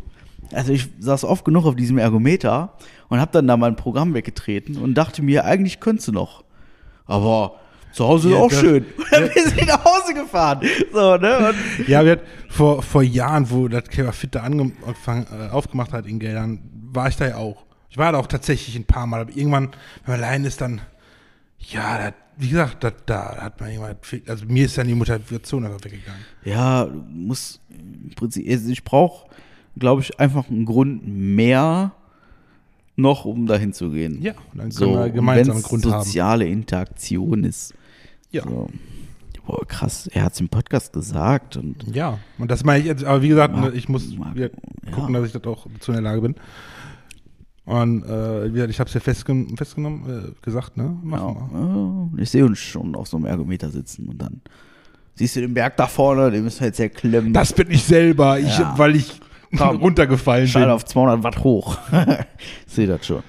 also 0.52 0.72
ich 0.72 0.88
saß 0.98 1.24
oft 1.24 1.44
genug 1.44 1.66
auf 1.66 1.76
diesem 1.76 1.98
Ergometer 1.98 2.74
und 3.08 3.20
habe 3.20 3.32
dann 3.32 3.46
da 3.46 3.56
mein 3.56 3.76
Programm 3.76 4.14
weggetreten 4.14 4.76
und 4.76 4.94
dachte 4.94 5.22
mir, 5.22 5.44
eigentlich 5.44 5.80
könntest 5.80 6.08
du 6.08 6.12
noch. 6.12 6.44
Aber 7.06 7.56
zu 7.92 8.04
Hause 8.06 8.28
ist 8.28 8.34
Ja, 8.34 8.40
auch 8.40 8.48
das- 8.50 8.60
schön. 8.60 8.84
Und 8.96 9.06
dann 9.12 9.28
bin 9.28 9.42
ich 9.56 9.66
nach 9.66 9.84
Hause 9.84 10.14
gefahren. 10.14 10.60
So, 10.92 11.16
ne? 11.16 11.48
Und 11.78 11.88
Ja, 11.88 12.04
wir 12.04 12.12
hatten 12.12 12.26
vor, 12.48 12.82
vor 12.82 13.02
Jahren, 13.02 13.48
wo 13.50 13.68
das 13.68 13.84
Clever 13.84 14.12
Fit 14.12 14.34
da 14.34 14.40
angefangen, 14.42 15.26
äh, 15.32 15.50
aufgemacht 15.50 15.92
hat 15.92 16.06
in 16.06 16.18
Geldern, 16.18 16.60
war 16.92 17.08
ich 17.08 17.16
da 17.16 17.26
ja 17.28 17.36
auch. 17.36 17.64
Ich 17.90 17.98
war 17.98 18.10
da 18.10 18.18
auch 18.18 18.26
tatsächlich 18.26 18.74
ein 18.76 18.84
paar 18.84 19.06
Mal, 19.06 19.20
aber 19.20 19.30
irgendwann, 19.36 19.70
wenn 20.04 20.14
man 20.16 20.24
allein 20.24 20.44
ist, 20.44 20.60
dann, 20.60 20.80
ja, 21.60 21.98
da, 22.10 22.14
wie 22.36 22.48
gesagt, 22.48 22.82
da, 22.82 22.90
da 23.06 23.36
hat 23.42 23.60
man 23.60 23.70
irgendwann, 23.70 23.96
also 24.26 24.44
mir 24.46 24.64
ist 24.64 24.76
dann 24.76 24.88
die 24.88 24.94
Motivation 24.94 25.64
einfach 25.64 25.84
weggegangen. 25.84 26.20
Ja, 26.44 26.84
du 26.86 27.04
musst 27.08 27.60
im 27.70 28.10
Prinzip, 28.16 28.48
also 28.50 28.68
ich 28.70 28.82
brauche, 28.82 29.28
glaube 29.78 30.02
ich, 30.02 30.18
einfach 30.20 30.48
einen 30.50 30.64
Grund 30.64 31.06
mehr 31.06 31.92
noch, 32.96 33.24
um 33.24 33.46
dahin 33.46 33.72
zu 33.72 33.90
gehen. 33.90 34.22
Ja, 34.22 34.32
und 34.52 34.58
dann 34.58 34.68
können 34.68 34.72
so, 34.72 34.90
wir 34.92 35.00
und 35.06 35.14
gemeinsam 35.14 35.56
einen 35.56 35.64
Grund 35.64 35.84
haben. 35.86 36.04
soziale 36.04 36.46
Interaktion 36.46 37.44
ist. 37.44 37.74
Ja. 38.30 38.42
So. 38.44 38.68
Boah, 39.46 39.66
krass, 39.66 40.06
er 40.06 40.22
hat 40.24 40.32
es 40.32 40.40
im 40.40 40.48
Podcast 40.48 40.92
gesagt 40.94 41.56
und 41.58 41.84
Ja, 41.94 42.18
und 42.38 42.50
das 42.50 42.64
meine 42.64 42.80
ich 42.80 42.86
jetzt, 42.86 43.04
aber 43.04 43.20
wie 43.20 43.28
gesagt, 43.28 43.54
Mag- 43.54 43.72
ne, 43.72 43.76
ich 43.78 43.88
muss 43.90 44.16
mag- 44.16 44.34
wieder 44.34 44.48
ja. 44.86 44.92
gucken, 44.92 45.12
dass 45.12 45.26
ich 45.26 45.32
das 45.32 45.44
auch 45.44 45.66
zu 45.80 45.90
in 45.92 45.96
der 45.96 46.02
Lage 46.02 46.22
bin. 46.22 46.34
Und 47.66 48.04
äh, 48.04 48.46
ich 48.66 48.78
habe 48.78 48.88
es 48.88 48.94
ja 48.94 49.00
festgen 49.00 49.56
festgenommen, 49.56 50.32
äh, 50.34 50.44
gesagt, 50.44 50.76
ne? 50.76 50.96
Machen 51.02 51.48
wir. 51.50 51.58
ja, 51.60 51.76
ja, 52.16 52.22
ich 52.22 52.30
sehe 52.30 52.44
uns 52.44 52.58
schon 52.58 52.94
auf 52.94 53.08
so 53.08 53.16
einem 53.16 53.26
Ergometer 53.26 53.70
sitzen 53.70 54.06
und 54.08 54.18
dann 54.20 54.40
siehst 55.14 55.36
du 55.36 55.40
den 55.40 55.54
Berg 55.54 55.76
da 55.78 55.86
vorne, 55.86 56.30
den 56.30 56.44
müssen 56.44 56.60
wir 56.60 56.66
jetzt 56.68 56.80
erklimmen. 56.80 57.32
Das 57.32 57.52
bin 57.54 57.70
ich 57.70 57.82
selber, 57.84 58.38
ich, 58.38 58.58
Ja. 58.58 58.74
weil 58.78 58.96
ich. 58.96 59.20
runtergefallen 59.80 60.48
Schall 60.48 60.62
bin. 60.64 60.70
auf 60.70 60.84
200 60.84 61.22
Watt 61.22 61.42
hoch. 61.44 61.78
sehe 62.66 62.86
das 62.86 63.06
schon. 63.06 63.22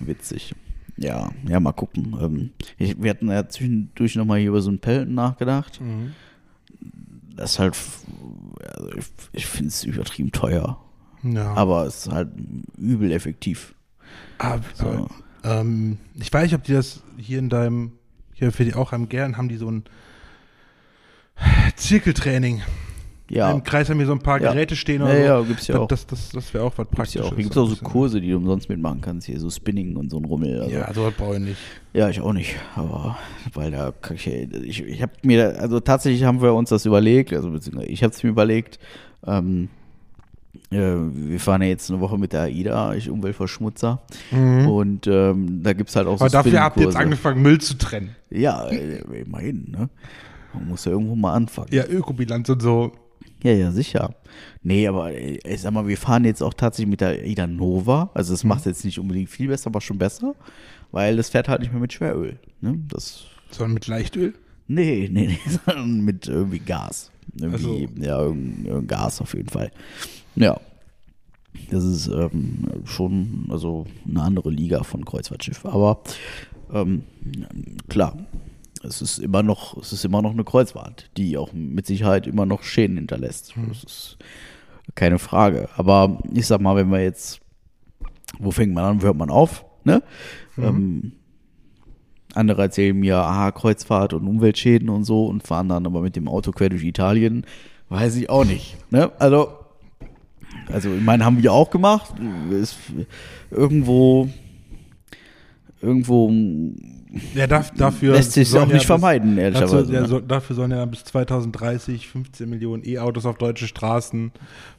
Witzig. 0.00 0.54
Ja, 0.96 1.30
ja, 1.46 1.60
mal 1.60 1.72
gucken. 1.72 2.16
Ähm, 2.20 2.50
ich, 2.76 3.00
wir 3.00 3.10
hatten 3.10 3.28
ja 3.30 3.48
zwischendurch 3.48 4.16
nochmal 4.16 4.38
hier 4.40 4.48
über 4.48 4.60
so 4.60 4.68
einen 4.70 4.80
Pelton 4.80 5.14
nachgedacht. 5.14 5.80
Mhm. 5.80 6.14
Das 7.36 7.52
ist 7.52 7.58
halt, 7.60 7.76
also 8.74 8.90
ich, 8.96 9.04
ich 9.32 9.46
finde 9.46 9.68
es 9.68 9.84
übertrieben 9.84 10.32
teuer. 10.32 10.80
Ja. 11.22 11.54
Aber 11.54 11.84
es 11.86 12.06
ist 12.06 12.12
halt 12.12 12.30
übel 12.76 13.12
effektiv. 13.12 13.74
Ah, 14.38 14.58
So. 14.74 14.86
aber, 14.86 15.08
ähm, 15.44 15.98
ich 16.14 16.32
weiß 16.32 16.44
nicht, 16.44 16.54
ob 16.54 16.64
die 16.64 16.72
das 16.72 17.02
hier 17.16 17.38
in 17.38 17.48
deinem, 17.48 17.92
hier 18.34 18.50
für 18.52 18.64
die 18.64 18.74
auch 18.74 18.90
haben 18.92 19.08
gern, 19.08 19.36
haben 19.36 19.48
die 19.48 19.56
so 19.56 19.70
ein 19.70 19.84
Zirkeltraining. 21.76 22.62
Ja. 23.30 23.50
Im 23.50 23.62
Kreis 23.62 23.90
haben 23.90 23.98
wir 23.98 24.06
so 24.06 24.12
ein 24.12 24.20
paar 24.20 24.40
Ja. 24.40 24.52
Geräte 24.52 24.74
stehen. 24.74 25.00
Ja, 25.00 25.06
oder 25.06 25.16
so. 25.16 25.22
ja, 25.22 25.42
gibt's 25.42 25.66
ja 25.66 25.74
das, 25.74 25.82
auch. 25.82 25.88
Das, 25.88 26.06
das, 26.06 26.28
das 26.30 26.54
wäre 26.54 26.64
auch 26.64 26.72
was 26.76 26.88
Praktisches. 26.88 27.20
ja 27.20 27.26
auch. 27.26 27.34
Hier 27.34 27.44
gibt 27.44 27.56
es 27.56 27.58
auch 27.58 27.66
so 27.68 27.76
Kurse, 27.76 28.20
die 28.20 28.30
du 28.30 28.36
umsonst 28.36 28.68
mitmachen 28.68 29.00
kannst. 29.00 29.26
Hier 29.26 29.38
so 29.38 29.50
Spinning 29.50 29.96
und 29.96 30.10
so 30.10 30.18
ein 30.18 30.24
Rummel. 30.24 30.62
Also. 30.62 30.74
Ja, 30.74 30.92
sowas 30.94 31.14
brauche 31.16 31.34
ich 31.34 31.40
nicht. 31.40 31.58
Ja, 31.92 32.08
ich 32.08 32.20
auch 32.20 32.32
nicht. 32.32 32.56
Aber 32.74 33.18
weil 33.54 33.70
da 33.70 33.92
ich, 34.14 34.26
ich, 34.26 34.82
ich 34.82 35.02
habe 35.02 35.12
mir, 35.22 35.58
also 35.60 35.80
tatsächlich 35.80 36.24
haben 36.24 36.40
wir 36.40 36.54
uns 36.54 36.70
das 36.70 36.86
überlegt, 36.86 37.32
also 37.32 37.50
beziehungsweise 37.50 37.88
ich 37.88 38.02
habe 38.02 38.14
es 38.14 38.22
mir 38.22 38.30
überlegt. 38.30 38.78
Ähm, 39.26 39.68
äh, 40.70 40.76
wir 40.76 41.40
fahren 41.40 41.62
ja 41.62 41.68
jetzt 41.68 41.90
eine 41.90 42.00
Woche 42.00 42.18
mit 42.18 42.32
der 42.32 42.42
AIDA, 42.42 42.94
ich 42.94 43.10
Umweltverschmutzer. 43.10 44.00
Und 44.32 45.06
ähm, 45.06 45.62
da 45.62 45.72
gibt 45.72 45.90
es 45.90 45.96
halt 45.96 46.06
auch 46.06 46.18
so 46.18 46.24
Mhm. 46.24 46.30
Aber 46.30 46.42
dafür 46.44 46.60
habt 46.60 46.76
ihr 46.78 46.84
jetzt 46.84 46.96
angefangen, 46.96 47.42
Müll 47.42 47.60
zu 47.60 47.76
trennen. 47.76 48.16
Ja, 48.30 48.66
äh, 48.68 48.98
immerhin, 49.20 49.70
ne? 49.70 49.88
Man 50.54 50.68
muss 50.68 50.84
ja 50.84 50.92
irgendwo 50.92 51.14
mal 51.14 51.34
anfangen. 51.34 51.68
Ja, 51.72 51.86
Ökobilanz 51.86 52.48
und 52.48 52.62
so. 52.62 52.92
Ja, 53.42 53.52
ja, 53.52 53.70
sicher. 53.70 54.14
Nee, 54.62 54.86
aber 54.88 55.12
äh, 55.12 55.38
ich 55.44 55.60
sag 55.60 55.72
mal, 55.72 55.86
wir 55.86 55.96
fahren 55.96 56.24
jetzt 56.24 56.42
auch 56.42 56.54
tatsächlich 56.54 56.90
mit 56.90 57.00
der 57.00 57.24
Ida 57.24 57.46
Nova. 57.46 58.10
Also 58.14 58.32
Mhm. 58.32 58.34
das 58.34 58.44
macht 58.44 58.66
jetzt 58.66 58.84
nicht 58.84 58.98
unbedingt 58.98 59.28
viel 59.30 59.48
besser, 59.48 59.68
aber 59.68 59.80
schon 59.80 59.98
besser. 59.98 60.34
Weil 60.90 61.16
das 61.16 61.28
fährt 61.28 61.48
halt 61.48 61.60
nicht 61.60 61.70
mehr 61.72 61.80
mit 61.80 61.92
Schweröl. 61.92 62.38
Ne? 62.60 62.78
Das, 62.88 63.24
Sondern 63.50 63.74
mit 63.74 63.86
Leichtöl. 63.86 64.34
nee, 64.66 65.08
nee, 65.12 65.26
nee, 65.28 65.38
sondern 65.66 66.00
mit 66.00 66.26
irgendwie 66.26 66.58
Gas. 66.58 67.10
Irgendwie, 67.38 67.88
Ach 67.96 68.02
ja, 68.02 68.20
irgendein 68.22 68.86
Gas 68.86 69.20
auf 69.20 69.34
jeden 69.34 69.48
Fall. 69.50 69.70
Ja. 70.34 70.58
Das 71.70 71.84
ist 71.84 72.06
ähm, 72.08 72.66
schon 72.84 73.46
also 73.50 73.86
eine 74.08 74.22
andere 74.22 74.50
Liga 74.50 74.82
von 74.84 75.04
Kreuzfahrtschiff. 75.04 75.64
Aber 75.66 76.00
ähm, 76.72 77.02
klar, 77.88 78.16
es 78.82 79.02
ist 79.02 79.18
immer 79.18 79.42
noch, 79.42 79.76
es 79.76 79.92
ist 79.92 80.04
immer 80.04 80.22
noch 80.22 80.32
eine 80.32 80.44
Kreuzfahrt, 80.44 81.10
die 81.16 81.36
auch 81.36 81.52
mit 81.52 81.86
Sicherheit 81.86 82.26
immer 82.26 82.46
noch 82.46 82.62
Schäden 82.62 82.96
hinterlässt. 82.96 83.54
Das 83.68 83.84
ist 83.84 84.18
keine 84.94 85.18
Frage. 85.18 85.68
Aber 85.76 86.18
ich 86.32 86.46
sag 86.46 86.60
mal, 86.60 86.76
wenn 86.76 86.90
wir 86.90 87.02
jetzt, 87.02 87.40
wo 88.38 88.50
fängt 88.50 88.74
man 88.74 88.84
an, 88.84 89.02
wo 89.02 89.06
hört 89.06 89.16
man 89.16 89.30
auf? 89.30 89.64
Ne? 89.84 90.02
Ähm, 90.58 91.12
andere 92.34 92.62
erzählen 92.62 92.96
mir, 92.96 93.18
ah, 93.18 93.50
Kreuzfahrt 93.50 94.12
und 94.12 94.26
Umweltschäden 94.26 94.88
und 94.88 95.04
so 95.04 95.26
und 95.26 95.46
fahren 95.46 95.68
dann 95.68 95.86
aber 95.86 96.00
mit 96.00 96.16
dem 96.16 96.28
Auto 96.28 96.52
quer 96.52 96.68
durch 96.68 96.84
Italien. 96.84 97.44
Weiß 97.88 98.16
ich 98.16 98.28
auch 98.28 98.44
nicht. 98.44 98.76
Ne? 98.90 99.10
Also, 99.18 99.48
also 100.70 100.92
ich 100.94 101.02
meine, 101.02 101.24
haben 101.24 101.42
wir 101.42 101.52
auch 101.52 101.70
gemacht. 101.70 102.14
Ist 102.50 102.76
irgendwo, 103.50 104.28
irgendwo 105.80 106.30
Ja, 107.34 107.46
darf, 107.46 107.70
dafür 107.70 108.14
lässt 108.14 108.32
sich 108.32 108.54
auch 108.54 108.66
nicht 108.66 108.84
vermeiden, 108.84 109.36
Dazu, 109.36 109.42
ehrlicherweise. 109.42 109.92
ja, 109.92 110.00
ne? 110.02 110.08
so, 110.08 110.20
dafür 110.20 110.56
sollen 110.56 110.70
ja 110.72 110.84
bis 110.84 111.04
2030 111.04 112.06
15 112.06 112.48
Millionen 112.48 112.86
E-Autos 112.86 113.24
auf 113.24 113.38
deutsche 113.38 113.66
Straßen 113.66 114.30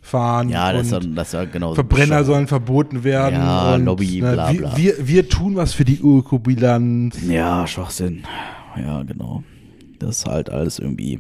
fahren. 0.02 0.50
Ja, 0.50 0.72
das 0.72 0.90
dann, 0.90 1.16
das 1.16 1.32
ja 1.32 1.46
genau 1.46 1.74
Verbrenner 1.74 2.24
sollen 2.24 2.48
verboten 2.48 3.04
werden. 3.04 3.36
Ja, 3.36 3.76
und, 3.76 3.86
Lobby, 3.86 4.22
ne, 4.22 4.34
bla, 4.34 4.52
wir, 4.52 4.60
bla. 4.60 4.78
Wir, 4.78 5.08
wir 5.08 5.28
tun 5.28 5.56
was 5.56 5.74
für 5.74 5.86
die 5.86 6.00
Ökobilanz. 6.00 7.20
Ja, 7.28 7.66
Schwachsinn. 7.66 8.24
Ja, 8.78 9.02
genau. 9.04 9.44
Das 9.98 10.20
ist 10.20 10.26
halt 10.28 10.52
alles 10.52 10.78
irgendwie, 10.78 11.20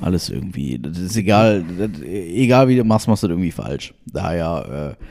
alles 0.00 0.30
irgendwie, 0.30 0.78
das 0.78 0.98
ist 0.98 1.16
egal, 1.16 1.64
das, 1.78 2.00
egal 2.02 2.68
wie 2.68 2.76
du 2.76 2.84
machst, 2.84 3.08
machst 3.08 3.24
du 3.24 3.28
das 3.28 3.34
irgendwie 3.34 3.50
falsch. 3.50 3.92
Daher, 4.06 4.96
äh, 4.98 5.04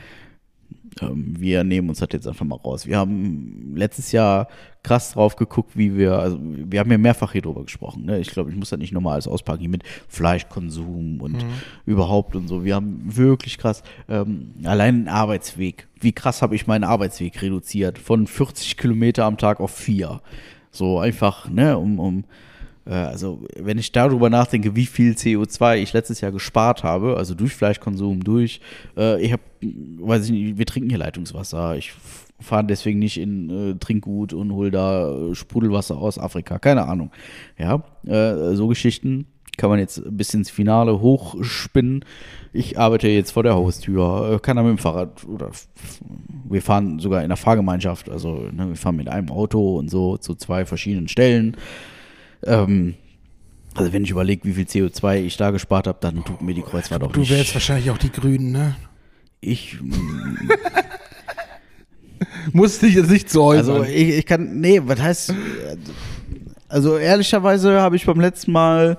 ähm, 1.04 1.34
wir 1.38 1.64
nehmen 1.64 1.88
uns 1.88 1.98
das 1.98 2.08
jetzt 2.12 2.26
einfach 2.26 2.46
mal 2.46 2.56
raus. 2.56 2.86
Wir 2.86 2.98
haben 2.98 3.74
letztes 3.76 4.12
Jahr 4.12 4.48
krass 4.86 5.12
drauf 5.12 5.34
geguckt, 5.34 5.76
wie 5.76 5.96
wir, 5.96 6.16
also 6.16 6.38
wir 6.40 6.78
haben 6.78 6.90
ja 6.92 6.98
mehrfach 6.98 7.32
hier 7.32 7.42
drüber 7.42 7.64
gesprochen. 7.64 8.04
Ne? 8.04 8.20
Ich 8.20 8.30
glaube, 8.30 8.50
ich 8.50 8.56
muss 8.56 8.70
das 8.70 8.78
nicht 8.78 8.92
nochmal 8.92 9.14
alles 9.14 9.26
auspacken, 9.26 9.60
hier 9.60 9.68
mit 9.68 9.82
Fleischkonsum 10.06 11.20
und 11.20 11.44
überhaupt 11.86 12.36
und 12.36 12.46
so. 12.46 12.64
Wir 12.64 12.76
haben 12.76 13.00
wirklich 13.04 13.58
krass, 13.58 13.82
ähm, 14.08 14.52
allein 14.62 15.00
den 15.00 15.08
Arbeitsweg. 15.08 15.88
Wie 16.00 16.12
krass 16.12 16.40
habe 16.40 16.54
ich 16.54 16.68
meinen 16.68 16.84
Arbeitsweg 16.84 17.42
reduziert? 17.42 17.98
Von 17.98 18.28
40 18.28 18.76
Kilometer 18.76 19.24
am 19.24 19.38
Tag 19.38 19.58
auf 19.58 19.72
vier. 19.72 20.20
So 20.70 21.00
einfach, 21.00 21.48
ne, 21.48 21.76
um, 21.76 21.98
um 21.98 22.24
äh, 22.86 22.92
also 22.92 23.44
wenn 23.58 23.78
ich 23.78 23.90
darüber 23.90 24.30
nachdenke, 24.30 24.76
wie 24.76 24.86
viel 24.86 25.14
CO2 25.14 25.78
ich 25.78 25.92
letztes 25.94 26.20
Jahr 26.20 26.30
gespart 26.30 26.84
habe, 26.84 27.16
also 27.16 27.34
durch 27.34 27.54
Fleischkonsum, 27.54 28.22
durch, 28.22 28.60
äh, 28.96 29.20
ich 29.20 29.32
habe, 29.32 29.42
weiß 29.62 30.26
ich 30.26 30.30
nicht, 30.30 30.58
wir 30.58 30.66
trinken 30.66 30.90
hier 30.90 30.98
Leitungswasser, 30.98 31.76
ich 31.76 31.92
fahre 32.40 32.64
deswegen 32.64 32.98
nicht 32.98 33.18
in 33.18 33.50
äh, 33.50 33.74
Trinkgut 33.78 34.32
und 34.32 34.52
hol 34.52 34.70
da 34.70 35.10
äh, 35.10 35.34
Sprudelwasser 35.34 35.96
aus 35.96 36.18
Afrika, 36.18 36.58
keine 36.58 36.86
Ahnung. 36.86 37.10
Ja, 37.58 37.82
äh, 38.06 38.54
so 38.54 38.66
Geschichten 38.68 39.26
kann 39.56 39.70
man 39.70 39.78
jetzt 39.78 40.02
bis 40.10 40.34
ins 40.34 40.50
Finale 40.50 41.00
hochspinnen. 41.00 42.04
Ich 42.52 42.78
arbeite 42.78 43.08
jetzt 43.08 43.30
vor 43.30 43.42
der 43.42 43.54
Haustür, 43.54 44.34
äh, 44.34 44.38
kann 44.38 44.56
da 44.58 44.62
mit 44.62 44.72
dem 44.72 44.78
Fahrrad 44.78 45.24
oder 45.24 45.50
wir 46.48 46.60
fahren 46.60 46.98
sogar 46.98 47.22
in 47.22 47.28
der 47.28 47.38
Fahrgemeinschaft, 47.38 48.10
also 48.10 48.34
ne, 48.52 48.68
wir 48.68 48.76
fahren 48.76 48.96
mit 48.96 49.08
einem 49.08 49.30
Auto 49.30 49.78
und 49.78 49.90
so 49.90 50.18
zu 50.18 50.34
zwei 50.34 50.66
verschiedenen 50.66 51.08
Stellen. 51.08 51.56
Ähm, 52.44 52.94
also 53.74 53.92
wenn 53.94 54.04
ich 54.04 54.10
überlege, 54.10 54.44
wie 54.44 54.52
viel 54.52 54.64
CO2 54.64 55.22
ich 55.22 55.36
da 55.38 55.50
gespart 55.52 55.86
habe, 55.86 55.98
dann 56.00 56.22
tut 56.24 56.42
mir 56.42 56.54
die 56.54 56.62
Kreuzfahrt 56.62 57.02
auch 57.02 57.12
Du 57.12 57.20
nicht. 57.20 57.30
wählst 57.30 57.54
wahrscheinlich 57.54 57.90
auch 57.90 57.98
die 57.98 58.12
Grünen, 58.12 58.52
ne? 58.52 58.76
ich, 59.40 59.78
Musst 62.52 62.82
dich 62.82 62.94
jetzt 62.94 63.10
nicht 63.10 63.30
zu 63.30 63.42
äußern. 63.42 63.76
also 63.76 63.84
ich, 63.90 64.18
ich 64.18 64.26
kann, 64.26 64.60
nee, 64.60 64.80
was 64.84 65.00
heißt, 65.00 65.34
also 66.68 66.98
ehrlicherweise 66.98 67.80
habe 67.80 67.96
ich 67.96 68.06
beim 68.06 68.20
letzten 68.20 68.52
Mal, 68.52 68.98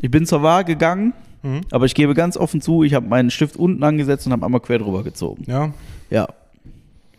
ich 0.00 0.10
bin 0.10 0.26
zur 0.26 0.42
Wahl 0.42 0.64
gegangen, 0.64 1.12
Mhm. 1.42 1.60
aber 1.70 1.84
ich 1.86 1.94
gebe 1.94 2.14
ganz 2.14 2.36
offen 2.36 2.60
zu, 2.60 2.82
ich 2.82 2.94
habe 2.94 3.06
meinen 3.06 3.30
Stift 3.30 3.56
unten 3.56 3.84
angesetzt 3.84 4.26
und 4.26 4.32
habe 4.32 4.44
einmal 4.44 4.60
quer 4.60 4.78
drüber 4.78 5.04
gezogen. 5.04 5.44
ja. 5.46 5.72
Ja. 6.10 6.26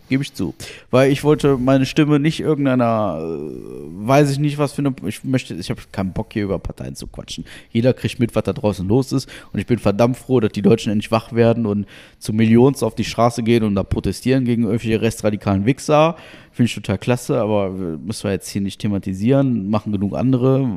Gebe 0.09 0.23
ich 0.23 0.33
zu. 0.33 0.55
Weil 0.89 1.11
ich 1.11 1.23
wollte 1.23 1.57
meine 1.57 1.85
Stimme 1.85 2.19
nicht 2.19 2.39
irgendeiner, 2.39 3.19
äh, 3.21 4.07
weiß 4.07 4.31
ich 4.31 4.39
nicht, 4.39 4.57
was 4.57 4.73
für 4.73 4.79
eine, 4.79 4.95
ich 5.05 5.23
möchte, 5.23 5.53
ich 5.53 5.69
habe 5.69 5.81
keinen 5.91 6.13
Bock 6.13 6.33
hier 6.33 6.43
über 6.43 6.57
Parteien 6.57 6.95
zu 6.95 7.05
quatschen. 7.05 7.45
Jeder 7.71 7.93
kriegt 7.93 8.19
mit, 8.19 8.35
was 8.35 8.43
da 8.43 8.53
draußen 8.53 8.87
los 8.87 9.11
ist. 9.11 9.29
Und 9.53 9.59
ich 9.59 9.67
bin 9.67 9.77
verdammt 9.77 10.17
froh, 10.17 10.39
dass 10.39 10.51
die 10.51 10.63
Deutschen 10.63 10.91
endlich 10.91 11.11
wach 11.11 11.33
werden 11.33 11.67
und 11.67 11.85
zu 12.17 12.33
Millionen 12.33 12.75
auf 12.81 12.95
die 12.95 13.03
Straße 13.03 13.43
gehen 13.43 13.63
und 13.63 13.75
da 13.75 13.83
protestieren 13.83 14.45
gegen 14.45 14.63
irgendwelche 14.63 14.99
rechtsradikalen 14.99 15.65
Wichser. 15.65 16.15
Finde 16.59 16.67
ich 16.71 16.75
total 16.75 16.97
klasse, 16.97 17.39
aber 17.39 17.69
müssen 17.69 18.25
wir 18.25 18.31
jetzt 18.31 18.49
hier 18.49 18.59
nicht 18.59 18.81
thematisieren. 18.81 19.69
Machen 19.69 19.93
genug 19.93 20.13
andere, 20.13 20.69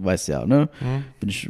weiß 0.00 0.26
ja, 0.26 0.44
ne? 0.44 0.68
Bin 1.20 1.28
ich, 1.28 1.48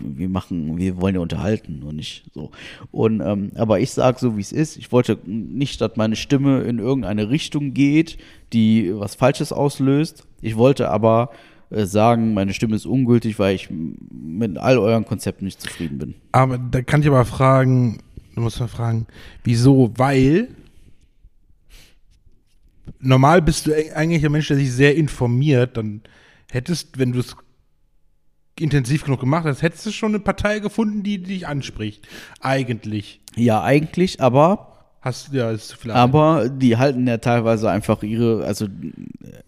wir 0.00 0.28
machen, 0.28 0.78
wir 0.78 1.00
wollen 1.00 1.16
ja 1.16 1.20
unterhalten 1.20 1.82
und 1.82 1.96
nicht 1.96 2.26
so. 2.32 2.52
Und, 2.92 3.20
ähm, 3.20 3.50
aber 3.56 3.80
ich 3.80 3.90
sage 3.90 4.20
so, 4.20 4.36
wie 4.36 4.40
es 4.40 4.52
ist. 4.52 4.76
Ich 4.76 4.92
wollte 4.92 5.18
nicht, 5.26 5.80
dass 5.80 5.96
meine 5.96 6.14
Stimme 6.14 6.60
in 6.60 6.78
irgendeine 6.78 7.28
Richtung 7.28 7.74
geht, 7.74 8.18
die 8.52 8.92
was 8.94 9.16
Falsches 9.16 9.52
auslöst. 9.52 10.24
Ich 10.40 10.56
wollte 10.56 10.88
aber 10.88 11.30
äh, 11.70 11.86
sagen, 11.86 12.34
meine 12.34 12.54
Stimme 12.54 12.76
ist 12.76 12.86
ungültig, 12.86 13.40
weil 13.40 13.56
ich 13.56 13.68
mit 13.68 14.58
all 14.58 14.78
euren 14.78 15.04
Konzepten 15.04 15.44
nicht 15.44 15.60
zufrieden 15.60 15.98
bin. 15.98 16.14
Aber 16.30 16.56
da 16.56 16.82
kann 16.82 17.00
ich 17.00 17.08
aber 17.08 17.24
fragen, 17.24 17.98
du 18.36 18.42
musst 18.42 18.60
mal 18.60 18.68
fragen, 18.68 19.08
wieso? 19.42 19.90
Weil 19.96 20.50
normal 23.00 23.42
bist 23.42 23.66
du 23.66 23.74
eigentlich 23.74 24.24
ein 24.24 24.32
Mensch, 24.32 24.48
der 24.48 24.56
sich 24.56 24.72
sehr 24.72 24.96
informiert, 24.96 25.76
dann 25.76 26.02
hättest, 26.50 26.98
wenn 26.98 27.12
du 27.12 27.20
es 27.20 27.36
intensiv 28.58 29.04
genug 29.04 29.20
gemacht 29.20 29.44
hast, 29.44 29.62
hättest 29.62 29.86
du 29.86 29.90
schon 29.92 30.10
eine 30.10 30.20
Partei 30.20 30.58
gefunden, 30.58 31.02
die 31.02 31.22
dich 31.22 31.46
anspricht. 31.46 32.08
Eigentlich. 32.40 33.20
Ja, 33.36 33.62
eigentlich, 33.62 34.20
aber 34.20 34.68
Hast 35.00 35.32
ja, 35.32 35.50
ist 35.50 35.68
zu 35.68 35.78
viel. 35.78 35.92
Aber 35.92 36.48
die 36.48 36.76
halten 36.76 37.06
ja 37.06 37.18
teilweise 37.18 37.70
einfach 37.70 38.02
ihre, 38.02 38.44
also 38.44 38.66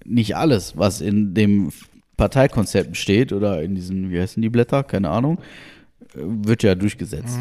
nicht 0.05 0.37
alles, 0.37 0.77
was 0.77 1.01
in 1.01 1.35
dem 1.35 1.73
Parteikonzept 2.17 2.97
steht 2.97 3.33
oder 3.33 3.63
in 3.63 3.75
diesen, 3.75 4.11
wie 4.11 4.21
heißen 4.21 4.41
die 4.41 4.49
Blätter, 4.49 4.85
keine 4.85 5.11
Ahnung, 5.11 5.39
äh, 6.15 6.19
wird 6.23 6.63
ja 6.63 6.75
durchgesetzt. 6.75 7.41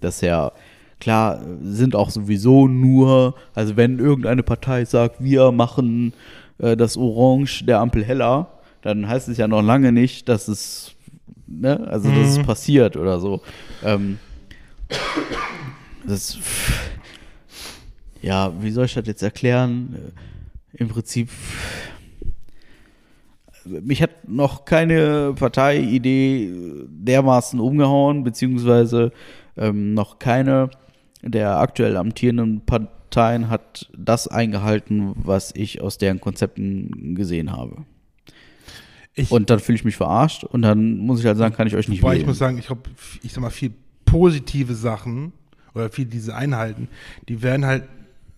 Das 0.00 0.16
ist 0.16 0.20
ja, 0.22 0.52
klar, 1.00 1.40
sind 1.62 1.94
auch 1.94 2.10
sowieso 2.10 2.68
nur, 2.68 3.34
also 3.54 3.76
wenn 3.76 3.98
irgendeine 3.98 4.42
Partei 4.42 4.84
sagt, 4.84 5.22
wir 5.22 5.52
machen 5.52 6.12
äh, 6.58 6.76
das 6.76 6.96
Orange 6.96 7.64
der 7.64 7.80
Ampel 7.80 8.04
heller, 8.04 8.48
dann 8.82 9.08
heißt 9.08 9.28
es 9.28 9.38
ja 9.38 9.48
noch 9.48 9.62
lange 9.62 9.92
nicht, 9.92 10.28
dass 10.28 10.48
es, 10.48 10.94
ne, 11.46 11.86
also 11.88 12.10
dass 12.10 12.38
es 12.38 12.42
passiert 12.46 12.96
oder 12.96 13.20
so. 13.20 13.42
Ähm, 13.82 14.18
das 16.06 16.38
ja, 18.26 18.52
wie 18.60 18.70
soll 18.70 18.86
ich 18.86 18.94
das 18.94 19.06
jetzt 19.06 19.22
erklären? 19.22 19.94
Äh, 19.94 20.82
Im 20.82 20.88
Prinzip, 20.88 21.30
mich 23.64 24.02
hat 24.02 24.28
noch 24.28 24.64
keine 24.64 25.32
Parteiidee 25.34 26.52
dermaßen 26.88 27.60
umgehauen, 27.60 28.24
beziehungsweise 28.24 29.12
ähm, 29.56 29.94
noch 29.94 30.18
keine 30.18 30.70
der 31.22 31.58
aktuell 31.58 31.96
amtierenden 31.96 32.64
Parteien 32.64 33.48
hat 33.48 33.90
das 33.96 34.28
eingehalten, 34.28 35.12
was 35.16 35.52
ich 35.54 35.80
aus 35.80 35.98
deren 35.98 36.20
Konzepten 36.20 37.14
gesehen 37.14 37.52
habe. 37.52 37.84
Ich, 39.14 39.30
Und 39.30 39.48
dann 39.48 39.60
fühle 39.60 39.76
ich 39.76 39.84
mich 39.84 39.96
verarscht 39.96 40.44
und 40.44 40.62
dann 40.62 40.98
muss 40.98 41.20
ich 41.20 41.26
halt 41.26 41.38
sagen, 41.38 41.54
kann 41.54 41.66
ich 41.66 41.74
euch 41.74 41.88
nicht 41.88 42.02
wobei 42.02 42.12
wählen. 42.12 42.20
ich 42.20 42.26
muss 42.26 42.38
sagen, 42.38 42.58
ich 42.58 42.66
glaube, 42.66 42.82
ich 43.22 43.32
sag 43.32 43.40
mal, 43.40 43.50
viel 43.50 43.72
positive 44.04 44.74
Sachen 44.74 45.32
oder 45.74 45.90
viel 45.90 46.04
diese 46.04 46.34
Einheiten, 46.34 46.88
die 47.28 47.42
werden 47.42 47.64
halt, 47.64 47.84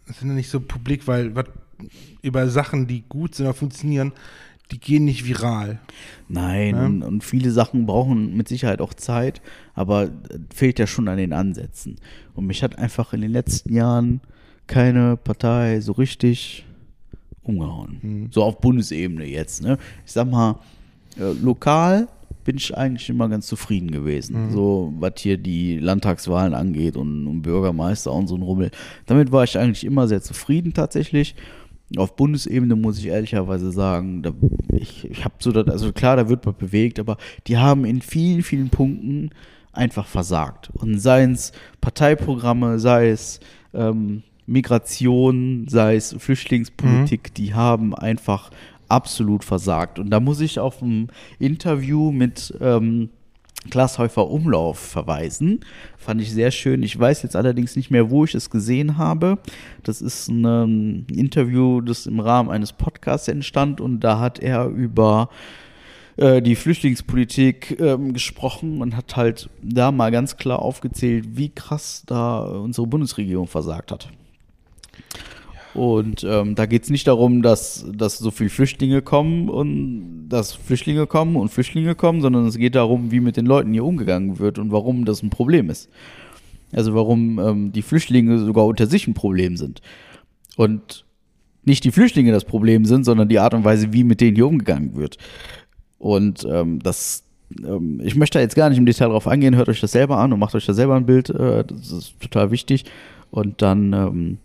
sind 0.06 0.28
ja 0.28 0.34
nicht 0.34 0.48
so 0.48 0.60
publik, 0.60 1.06
weil 1.08 1.34
was 1.34 1.46
über 2.22 2.48
Sachen, 2.48 2.86
die 2.86 3.02
gut 3.08 3.34
sind 3.34 3.46
oder 3.46 3.54
funktionieren, 3.54 4.12
die 4.70 4.78
gehen 4.78 5.04
nicht 5.04 5.26
viral. 5.26 5.80
Nein, 6.28 6.74
Ja. 7.00 7.06
und, 7.06 7.24
viele 7.24 7.50
Sachen 7.50 7.86
brauchen 7.86 8.36
mit 8.36 8.48
Sicherheit 8.48 8.80
auch 8.80 8.94
Zeit, 8.94 9.40
aber 9.74 10.04
äh, 10.04 10.08
fehlt 10.54 10.78
ja 10.78 10.86
schon 10.86 11.08
an 11.08 11.16
den 11.16 11.32
Ansätzen. 11.32 11.96
Und 12.34 12.46
mich 12.46 12.62
hat 12.62 12.78
einfach 12.78 13.12
in 13.12 13.22
den 13.22 13.32
letzten 13.32 13.72
Jahren 13.74 14.20
keine 14.66 15.16
Partei 15.16 15.80
so 15.80 15.92
richtig 15.92 16.66
umgehauen. 17.42 17.98
Mhm. 18.02 18.28
So 18.30 18.44
auf 18.44 18.60
Bundesebene 18.60 19.24
jetzt. 19.24 19.62
Ne? 19.62 19.78
Ich 20.04 20.12
sag 20.12 20.30
mal, 20.30 20.58
äh, 21.18 21.32
lokal 21.42 22.08
bin 22.44 22.56
ich 22.56 22.76
eigentlich 22.76 23.10
immer 23.10 23.28
ganz 23.28 23.46
zufrieden 23.46 23.90
gewesen. 23.90 24.50
So, 24.50 24.94
was 24.98 25.12
hier 25.18 25.36
die 25.36 25.78
Landtagswahlen 25.78 26.54
angeht 26.54 26.96
und, 26.96 27.26
und 27.26 27.42
Bürgermeister 27.42 28.10
und 28.10 28.26
so 28.26 28.36
ein 28.36 28.42
Rummel. 28.42 28.70
Damit 29.04 29.32
war 29.32 29.44
ich 29.44 29.58
eigentlich 29.58 29.84
immer 29.84 30.08
sehr 30.08 30.22
zufrieden 30.22 30.72
tatsächlich. 30.72 31.34
Auf 31.96 32.16
Bundesebene 32.16 32.76
muss 32.76 32.98
ich 32.98 33.06
ehrlicherweise 33.06 33.72
sagen, 33.72 34.22
da, 34.22 34.32
ich, 34.70 35.10
ich 35.10 35.24
habe 35.24 35.34
so, 35.38 35.52
das, 35.52 35.68
also 35.68 35.92
klar, 35.92 36.16
da 36.16 36.28
wird 36.28 36.44
man 36.44 36.54
bewegt, 36.56 36.98
aber 36.98 37.16
die 37.46 37.56
haben 37.56 37.84
in 37.84 38.02
vielen, 38.02 38.42
vielen 38.42 38.68
Punkten 38.68 39.30
einfach 39.72 40.06
versagt. 40.06 40.70
Und 40.74 40.98
seien 40.98 41.32
es 41.32 41.52
Parteiprogramme, 41.80 42.78
sei 42.78 43.08
es 43.08 43.40
ähm, 43.72 44.22
Migration, 44.46 45.66
sei 45.68 45.96
es 45.96 46.14
Flüchtlingspolitik, 46.18 47.34
die 47.34 47.54
haben 47.54 47.94
einfach 47.94 48.50
absolut 48.88 49.44
versagt. 49.44 49.98
Und 49.98 50.10
da 50.10 50.20
muss 50.20 50.40
ich 50.40 50.58
auf 50.58 50.82
ein 50.82 51.08
Interview 51.38 52.10
mit 52.10 52.54
ähm, 52.60 53.10
Klaas 53.70 53.98
Häufer 53.98 54.30
Umlauf 54.30 54.78
verweisen. 54.78 55.60
Fand 55.96 56.20
ich 56.20 56.32
sehr 56.32 56.50
schön. 56.50 56.82
Ich 56.82 56.98
weiß 56.98 57.22
jetzt 57.22 57.36
allerdings 57.36 57.76
nicht 57.76 57.90
mehr, 57.90 58.10
wo 58.10 58.24
ich 58.24 58.34
es 58.34 58.50
gesehen 58.50 58.96
habe. 58.96 59.38
Das 59.82 60.00
ist 60.00 60.28
ein 60.28 60.44
ähm, 60.44 61.06
Interview, 61.14 61.80
das 61.80 62.06
im 62.06 62.20
Rahmen 62.20 62.50
eines 62.50 62.72
Podcasts 62.72 63.28
entstand 63.28 63.80
und 63.80 64.00
da 64.00 64.20
hat 64.20 64.38
er 64.38 64.66
über 64.66 65.28
äh, 66.16 66.40
die 66.40 66.56
Flüchtlingspolitik 66.56 67.78
ähm, 67.80 68.12
gesprochen 68.12 68.80
und 68.80 68.96
hat 68.96 69.16
halt 69.16 69.50
da 69.62 69.92
mal 69.92 70.10
ganz 70.10 70.36
klar 70.36 70.60
aufgezählt, 70.60 71.36
wie 71.36 71.50
krass 71.50 72.04
da 72.06 72.40
unsere 72.40 72.86
Bundesregierung 72.86 73.48
versagt 73.48 73.92
hat. 73.92 74.08
Und 75.74 76.24
ähm, 76.28 76.54
da 76.54 76.66
geht 76.66 76.84
es 76.84 76.90
nicht 76.90 77.06
darum, 77.06 77.42
dass, 77.42 77.86
dass 77.94 78.18
so 78.18 78.30
viele 78.30 78.50
Flüchtlinge 78.50 79.02
kommen 79.02 79.48
und 79.48 80.28
dass 80.28 80.52
Flüchtlinge 80.54 81.06
kommen 81.06 81.36
und 81.36 81.50
Flüchtlinge 81.50 81.94
kommen, 81.94 82.20
sondern 82.20 82.46
es 82.46 82.56
geht 82.56 82.74
darum, 82.74 83.10
wie 83.10 83.20
mit 83.20 83.36
den 83.36 83.46
Leuten 83.46 83.72
hier 83.72 83.84
umgegangen 83.84 84.38
wird 84.38 84.58
und 84.58 84.72
warum 84.72 85.04
das 85.04 85.22
ein 85.22 85.30
Problem 85.30 85.70
ist. 85.70 85.88
Also 86.72 86.94
warum 86.94 87.38
ähm, 87.38 87.72
die 87.72 87.82
Flüchtlinge 87.82 88.38
sogar 88.38 88.66
unter 88.66 88.86
sich 88.86 89.06
ein 89.06 89.14
Problem 89.14 89.56
sind. 89.56 89.80
Und 90.56 91.04
nicht 91.64 91.84
die 91.84 91.92
Flüchtlinge 91.92 92.32
das 92.32 92.44
Problem 92.44 92.84
sind, 92.84 93.04
sondern 93.04 93.28
die 93.28 93.38
Art 93.38 93.54
und 93.54 93.64
Weise, 93.64 93.92
wie 93.92 94.04
mit 94.04 94.20
denen 94.20 94.36
hier 94.36 94.46
umgegangen 94.46 94.96
wird. 94.96 95.18
Und 95.98 96.46
ähm, 96.50 96.80
das, 96.80 97.24
ähm, 97.64 98.00
ich 98.02 98.16
möchte 98.16 98.38
da 98.38 98.42
jetzt 98.42 98.56
gar 98.56 98.68
nicht 98.68 98.78
im 98.78 98.86
Detail 98.86 99.08
drauf 99.08 99.28
eingehen, 99.28 99.56
hört 99.56 99.68
euch 99.68 99.80
das 99.80 99.92
selber 99.92 100.18
an 100.18 100.32
und 100.32 100.40
macht 100.40 100.54
euch 100.54 100.66
da 100.66 100.72
selber 100.72 100.96
ein 100.96 101.06
Bild, 101.06 101.30
äh, 101.30 101.64
das 101.64 101.92
ist 101.92 102.20
total 102.20 102.50
wichtig. 102.50 102.84
Und 103.30 103.60
dann 103.62 103.92
ähm, 103.92 104.38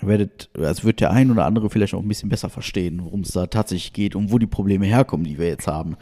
werdet, 0.00 0.48
also 0.58 0.84
wird 0.84 1.00
der 1.00 1.10
ein 1.10 1.30
oder 1.30 1.44
andere 1.44 1.70
vielleicht 1.70 1.94
auch 1.94 2.02
ein 2.02 2.08
bisschen 2.08 2.28
besser 2.28 2.48
verstehen, 2.50 3.00
worum 3.02 3.20
es 3.20 3.32
da 3.32 3.46
tatsächlich 3.46 3.92
geht 3.92 4.14
und 4.14 4.32
wo 4.32 4.38
die 4.38 4.46
Probleme 4.46 4.86
herkommen, 4.86 5.24
die 5.24 5.38
wir 5.38 5.48
jetzt 5.48 5.66
haben. 5.66 5.96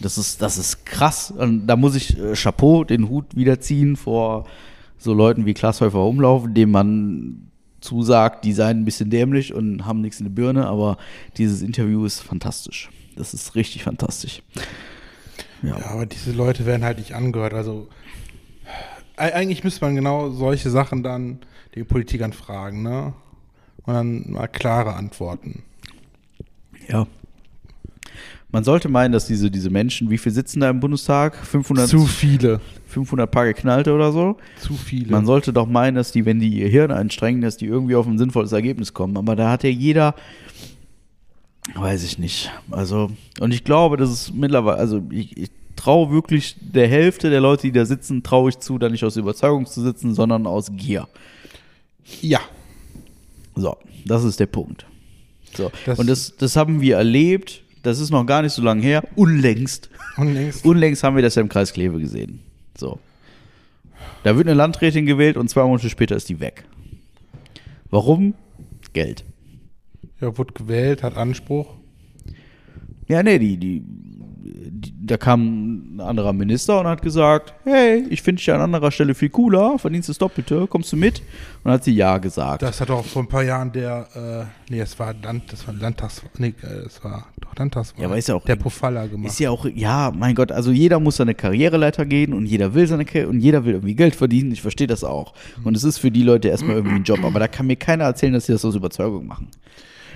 Das 0.00 0.18
ist, 0.18 0.42
das 0.42 0.58
ist 0.58 0.84
krass. 0.84 1.30
Und 1.30 1.66
da 1.66 1.76
muss 1.76 1.94
ich 1.94 2.18
äh, 2.18 2.34
Chapeau, 2.34 2.84
den 2.84 3.08
Hut 3.08 3.36
wiederziehen 3.36 3.96
vor 3.96 4.46
so 4.98 5.14
Leuten 5.14 5.46
wie 5.46 5.54
Klaas 5.54 5.80
Häufer 5.80 6.04
Umlauf, 6.04 6.44
dem 6.48 6.70
man 6.70 7.50
zusagt, 7.80 8.44
die 8.44 8.52
seien 8.52 8.80
ein 8.80 8.84
bisschen 8.84 9.10
dämlich 9.10 9.54
und 9.54 9.86
haben 9.86 10.00
nichts 10.00 10.18
in 10.18 10.24
der 10.24 10.32
Birne, 10.32 10.66
aber 10.66 10.96
dieses 11.36 11.62
Interview 11.62 12.04
ist 12.04 12.20
fantastisch. 12.20 12.90
Das 13.14 13.32
ist 13.32 13.54
richtig 13.54 13.84
fantastisch. 13.84 14.42
Ja. 15.62 15.78
Ja, 15.78 15.86
aber 15.86 16.06
diese 16.06 16.32
Leute 16.32 16.66
werden 16.66 16.84
halt 16.84 16.98
nicht 16.98 17.14
angehört. 17.14 17.54
Also 17.54 17.88
e- 19.16 19.32
eigentlich 19.32 19.64
müsste 19.64 19.84
man 19.84 19.94
genau 19.94 20.30
solche 20.30 20.70
Sachen 20.70 21.02
dann 21.02 21.40
den 21.76 21.86
Politikern 21.86 22.32
fragen, 22.32 22.82
ne? 22.82 23.12
Und 23.84 23.94
dann 23.94 24.30
mal 24.32 24.48
klare 24.48 24.94
Antworten. 24.94 25.62
ja. 26.88 27.06
Man 28.52 28.62
sollte 28.64 28.88
meinen, 28.88 29.12
dass 29.12 29.26
diese, 29.26 29.50
diese 29.50 29.68
Menschen, 29.70 30.08
wie 30.08 30.16
viel 30.16 30.32
sitzen 30.32 30.60
da 30.60 30.70
im 30.70 30.80
Bundestag? 30.80 31.36
500, 31.36 31.88
Zu 31.88 32.06
viele. 32.06 32.60
500 32.86 33.30
Paar 33.30 33.44
geknallte 33.44 33.92
oder 33.92 34.12
so? 34.12 34.38
Zu 34.60 34.74
viele. 34.74 35.10
Man 35.10 35.26
sollte 35.26 35.52
doch 35.52 35.66
meinen, 35.66 35.96
dass 35.96 36.12
die, 36.12 36.24
wenn 36.24 36.38
die 36.38 36.60
ihr 36.60 36.68
Hirn 36.68 36.90
anstrengen, 36.92 37.42
dass 37.42 37.56
die 37.56 37.66
irgendwie 37.66 37.96
auf 37.96 38.06
ein 38.06 38.16
sinnvolles 38.16 38.52
Ergebnis 38.52 38.94
kommen. 38.94 39.16
Aber 39.18 39.36
da 39.36 39.50
hat 39.50 39.64
ja 39.64 39.68
jeder, 39.68 40.14
weiß 41.74 42.04
ich 42.04 42.18
nicht. 42.18 42.50
Also, 42.70 43.10
und 43.40 43.52
ich 43.52 43.64
glaube, 43.64 43.96
das 43.96 44.10
ist 44.10 44.34
mittlerweile, 44.34 44.78
also 44.78 45.02
ich, 45.10 45.36
ich 45.36 45.50
traue 45.74 46.10
wirklich 46.10 46.56
der 46.60 46.88
Hälfte 46.88 47.28
der 47.28 47.40
Leute, 47.40 47.62
die 47.62 47.72
da 47.72 47.84
sitzen, 47.84 48.22
traue 48.22 48.50
ich 48.50 48.58
zu, 48.60 48.78
da 48.78 48.88
nicht 48.88 49.04
aus 49.04 49.16
Überzeugung 49.16 49.66
zu 49.66 49.82
sitzen, 49.82 50.14
sondern 50.14 50.46
aus 50.46 50.70
Gier. 50.72 51.08
Ja. 52.22 52.40
So, 53.54 53.76
das 54.04 54.24
ist 54.24 54.38
der 54.40 54.46
Punkt. 54.46 54.86
So. 55.54 55.70
Das- 55.84 55.98
und 55.98 56.06
das, 56.08 56.36
das 56.36 56.56
haben 56.56 56.80
wir 56.80 56.96
erlebt, 56.96 57.62
das 57.82 57.98
ist 58.00 58.10
noch 58.10 58.24
gar 58.26 58.42
nicht 58.42 58.52
so 58.52 58.62
lange 58.62 58.82
her, 58.82 59.04
unlängst. 59.16 59.90
Und 60.16 60.34
längst. 60.34 60.64
Unlängst 60.64 61.02
haben 61.02 61.16
wir 61.16 61.22
das 61.22 61.34
ja 61.34 61.42
im 61.42 61.48
Kreis 61.48 61.72
Kleve 61.72 61.98
gesehen. 62.00 62.40
So. 62.76 62.98
Da 64.24 64.36
wird 64.36 64.46
eine 64.46 64.54
Landrätin 64.54 65.06
gewählt 65.06 65.36
und 65.36 65.48
zwei 65.48 65.62
Monate 65.62 65.88
später 65.88 66.16
ist 66.16 66.28
die 66.28 66.40
weg. 66.40 66.64
Warum? 67.90 68.34
Geld. 68.92 69.24
Ja, 70.20 70.36
wurde 70.36 70.52
gewählt, 70.54 71.02
hat 71.02 71.16
Anspruch. 71.16 71.74
Ja, 73.08 73.22
nee, 73.22 73.38
die, 73.38 73.56
die, 73.56 73.82
die, 73.84 74.92
da 75.06 75.16
kam 75.16 75.96
ein 75.96 76.00
anderer 76.00 76.32
Minister 76.32 76.80
und 76.80 76.86
hat 76.86 77.02
gesagt, 77.02 77.54
hey, 77.64 78.04
ich 78.10 78.22
finde 78.22 78.40
dich 78.40 78.50
an 78.52 78.60
anderer 78.60 78.90
Stelle 78.90 79.14
viel 79.14 79.28
cooler, 79.30 79.78
verdienst 79.78 80.08
das 80.08 80.18
Doppelte, 80.18 80.66
kommst 80.66 80.92
du 80.92 80.96
mit? 80.96 81.22
Und 81.64 81.70
hat 81.72 81.84
sie 81.84 81.92
ja 81.94 82.18
gesagt. 82.18 82.62
Das 82.62 82.80
hat 82.80 82.90
auch 82.90 83.04
vor 83.04 83.22
ein 83.22 83.28
paar 83.28 83.42
Jahren 83.42 83.72
der, 83.72 84.48
äh, 84.68 84.72
nee, 84.72 84.80
es 84.80 84.98
war 84.98 85.14
Land, 85.22 85.52
das 85.52 85.66
war 85.66 85.74
Landtags, 85.74 86.22
nee, 86.38 86.54
äh, 86.62 86.66
es 86.86 87.02
war 87.04 87.26
doch 87.40 87.54
Landtagswahl. 87.56 88.00
Ja, 88.02 88.08
aber 88.08 88.18
ist 88.18 88.28
ja 88.28 88.34
auch- 88.34 88.44
der 88.44 88.56
Pofalla 88.56 89.06
gemacht. 89.06 89.30
Ist 89.32 89.38
ja 89.40 89.50
auch, 89.50 89.66
ja, 89.74 90.12
mein 90.16 90.34
Gott, 90.34 90.52
also 90.52 90.70
jeder 90.70 90.98
muss 91.00 91.16
seine 91.16 91.34
Karriereleiter 91.34 92.04
gehen 92.06 92.32
und 92.32 92.46
jeder 92.46 92.74
will 92.74 92.86
seine 92.86 93.04
Karriere 93.04 93.28
und 93.28 93.40
jeder 93.40 93.64
will 93.64 93.74
irgendwie 93.74 93.94
Geld 93.94 94.14
verdienen. 94.16 94.52
Ich 94.52 94.62
verstehe 94.62 94.86
das 94.86 95.04
auch. 95.04 95.34
Und 95.64 95.76
es 95.76 95.84
ist 95.84 95.98
für 95.98 96.10
die 96.10 96.22
Leute 96.22 96.48
erstmal 96.48 96.76
irgendwie 96.76 96.96
ein 96.96 97.04
Job. 97.04 97.22
Aber 97.24 97.38
da 97.40 97.48
kann 97.48 97.66
mir 97.66 97.76
keiner 97.76 98.04
erzählen, 98.04 98.32
dass 98.32 98.46
sie 98.46 98.52
das 98.52 98.64
aus 98.64 98.74
Überzeugung 98.74 99.26
machen. 99.26 99.48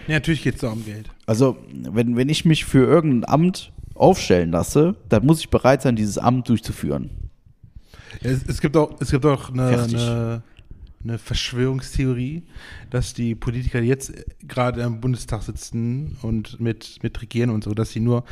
nee, 0.07 0.15
natürlich 0.15 0.43
geht 0.43 0.55
es 0.57 0.61
da 0.63 0.71
um 0.71 0.85
Geld. 0.85 1.09
Also, 1.27 1.57
wenn, 1.73 2.17
wenn 2.17 2.29
ich 2.29 2.45
mich 2.45 2.65
für 2.65 2.85
irgendein 2.85 3.29
Amt 3.33 3.73
aufstellen 4.01 4.51
lasse, 4.51 4.97
dann 5.09 5.25
muss 5.25 5.41
ich 5.41 5.51
bereit 5.51 5.83
sein, 5.83 5.97
dieses 5.97 6.19
Amt 6.19 6.49
durchzuführen. 6.49 7.11
Es, 8.23 8.43
es 8.47 8.61
gibt 8.61 8.77
auch, 8.77 9.01
es 9.01 9.11
gibt 9.11 9.25
auch 9.25 9.51
eine, 9.51 9.83
eine, 9.83 10.43
eine 11.03 11.19
Verschwörungstheorie, 11.19 12.43
dass 12.91 13.15
die 13.15 13.35
Politiker, 13.35 13.81
die 13.81 13.89
jetzt 13.89 14.13
gerade 14.47 14.83
im 14.83 15.01
Bundestag 15.01 15.43
sitzen 15.43 16.17
und 16.23 16.61
mit, 16.61 16.99
mit 17.03 17.21
regieren 17.23 17.51
und 17.51 17.65
so, 17.65 17.75
dass 17.75 17.91
sie 17.91 18.01
nur 18.01 18.25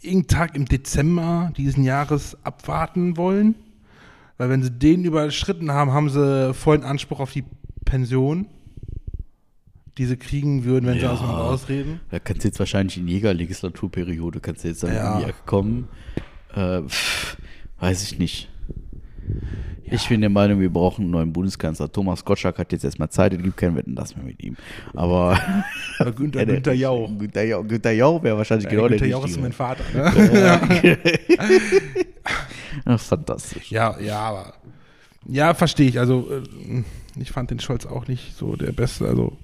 irgendeinen 0.00 0.28
Tag 0.28 0.56
im 0.56 0.66
Dezember 0.66 1.52
diesen 1.56 1.84
Jahres 1.84 2.36
abwarten 2.44 3.16
wollen. 3.16 3.54
Weil 4.38 4.50
wenn 4.50 4.62
sie 4.62 4.70
den 4.70 5.04
überschritten 5.04 5.72
haben, 5.72 5.92
haben 5.92 6.10
sie 6.10 6.54
vollen 6.54 6.84
Anspruch 6.84 7.20
auf 7.20 7.32
die 7.32 7.44
Pension, 7.84 8.46
die 9.98 10.04
sie 10.06 10.16
kriegen 10.16 10.64
würden, 10.64 10.86
wenn 10.86 10.94
sie 10.94 11.00
Ja. 11.04 11.12
aus 11.12 11.20
dem 11.20 11.28
Land 11.28 11.38
ausreden. 11.40 12.00
Da 12.10 12.18
kannst 12.18 12.44
du 12.44 12.48
jetzt 12.48 12.58
wahrscheinlich 12.58 12.96
in 12.98 13.08
Jägerlegislaturperiode, 13.08 14.40
kannst 14.40 14.64
du 14.64 14.68
jetzt 14.68 14.82
dann 14.82 14.94
Ja. 14.94 15.20
Ecke 15.20 15.34
kommen. 15.46 15.88
Äh, 16.54 16.82
pff, 16.82 17.36
weiß 17.80 18.02
ich 18.02 18.18
nicht. 18.18 18.48
Ich 19.88 20.08
bin 20.08 20.20
der 20.20 20.30
Meinung, 20.30 20.60
wir 20.60 20.70
brauchen 20.72 21.02
einen 21.02 21.10
neuen 21.12 21.32
Bundeskanzler. 21.32 21.90
Thomas 21.90 22.24
Gottschalk 22.24 22.58
hat 22.58 22.72
jetzt 22.72 22.84
erstmal 22.84 23.08
Zeit, 23.08 23.32
es 23.34 23.42
gibt 23.42 23.56
kein 23.56 23.76
Wetten, 23.76 23.94
das 23.94 24.16
mehr 24.16 24.24
mit 24.24 24.42
ihm. 24.42 24.56
Aber 24.94 25.38
Ja, 26.00 26.10
Günther, 26.10 26.40
Ja, 26.46 26.46
Günther 26.54 26.72
Jauch. 26.74 27.10
Günther 27.18 27.44
Jauch, 27.44 27.66
Günther 27.68 27.92
Jauch 27.92 28.22
wäre 28.22 28.36
wahrscheinlich 28.36 28.68
genau 28.68 28.82
Günther 28.88 28.98
der 28.98 29.08
Jauch 29.08 29.26
ist 29.26 29.40
mein 29.40 29.52
Vater. 29.52 29.84
Ne? 29.94 30.98
Ach, 32.84 33.00
fantastisch. 33.00 33.70
Ja, 33.70 33.98
ja, 34.00 34.18
aber. 34.18 34.54
Ja, 35.28 35.54
verstehe 35.54 35.88
ich. 35.88 35.98
Also, 35.98 36.28
äh, 36.30 36.82
ich 37.20 37.30
fand 37.30 37.50
den 37.50 37.60
Scholz 37.60 37.86
auch 37.86 38.06
nicht 38.08 38.36
so 38.36 38.56
der 38.56 38.72
Beste. 38.72 39.06
Also, 39.06 39.36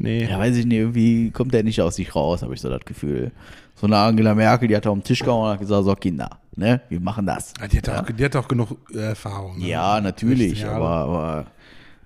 nee. 0.00 0.24
Ja, 0.24 0.38
weiß 0.38 0.56
ich 0.56 0.66
nicht, 0.66 0.78
irgendwie 0.78 1.30
kommt 1.30 1.54
der 1.54 1.62
nicht 1.62 1.80
aus 1.80 1.96
sich 1.96 2.14
raus, 2.14 2.42
habe 2.42 2.54
ich 2.54 2.60
so 2.60 2.68
das 2.68 2.84
Gefühl. 2.84 3.30
So 3.76 3.86
eine 3.86 3.96
Angela 3.96 4.34
Merkel, 4.34 4.68
die 4.68 4.76
hat 4.76 4.84
da 4.84 4.90
auf 4.90 4.98
den 4.98 5.04
Tisch 5.04 5.20
gehauen 5.20 5.44
und 5.46 5.52
hat 5.52 5.60
gesagt, 5.60 5.84
so 5.84 5.94
Kinder, 5.94 6.28
ne, 6.56 6.80
wir 6.88 7.00
machen 7.00 7.24
das. 7.24 7.54
Ah, 7.60 7.66
Die 7.68 7.78
hat, 7.78 7.88
auch, 7.88 8.04
die 8.10 8.24
hat 8.24 8.36
auch 8.36 8.46
genug 8.48 8.76
äh, 8.94 8.98
Erfahrung. 8.98 9.58
Ne? 9.58 9.68
Ja, 9.68 10.00
natürlich, 10.00 10.50
16 10.58 10.66
Jahre. 10.66 10.76
aber, 10.84 10.90
aber 11.14 11.46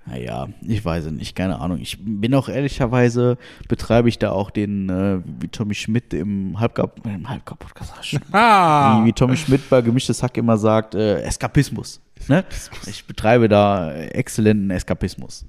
Naja, 0.06 0.48
ich 0.60 0.84
weiß 0.84 1.06
es 1.06 1.10
nicht, 1.12 1.34
keine 1.34 1.58
Ahnung. 1.60 1.78
Ich 1.80 1.98
bin 2.00 2.32
auch 2.34 2.48
ehrlicherweise, 2.48 3.38
betreibe 3.68 4.08
ich 4.08 4.18
da 4.20 4.30
auch 4.30 4.50
den, 4.50 4.88
äh, 4.88 5.18
wie 5.40 5.48
Tommy 5.48 5.74
Schmidt 5.74 6.14
im 6.14 6.60
Halbgab, 6.60 7.00
im 7.06 7.28
Halbgab-Podcast, 7.28 8.20
Ah! 8.30 9.00
wie, 9.02 9.06
wie 9.06 9.12
Tommy 9.12 9.36
Schmidt 9.36 9.68
bei 9.68 9.80
Gemischtes 9.80 10.22
Hack 10.22 10.36
immer 10.36 10.56
sagt, 10.58 10.94
äh, 10.94 11.22
Eskapismus. 11.22 12.00
Ne? 12.28 12.44
Ich 12.86 13.04
betreibe 13.06 13.48
da 13.48 13.92
exzellenten 13.92 14.70
Eskapismus, 14.70 15.44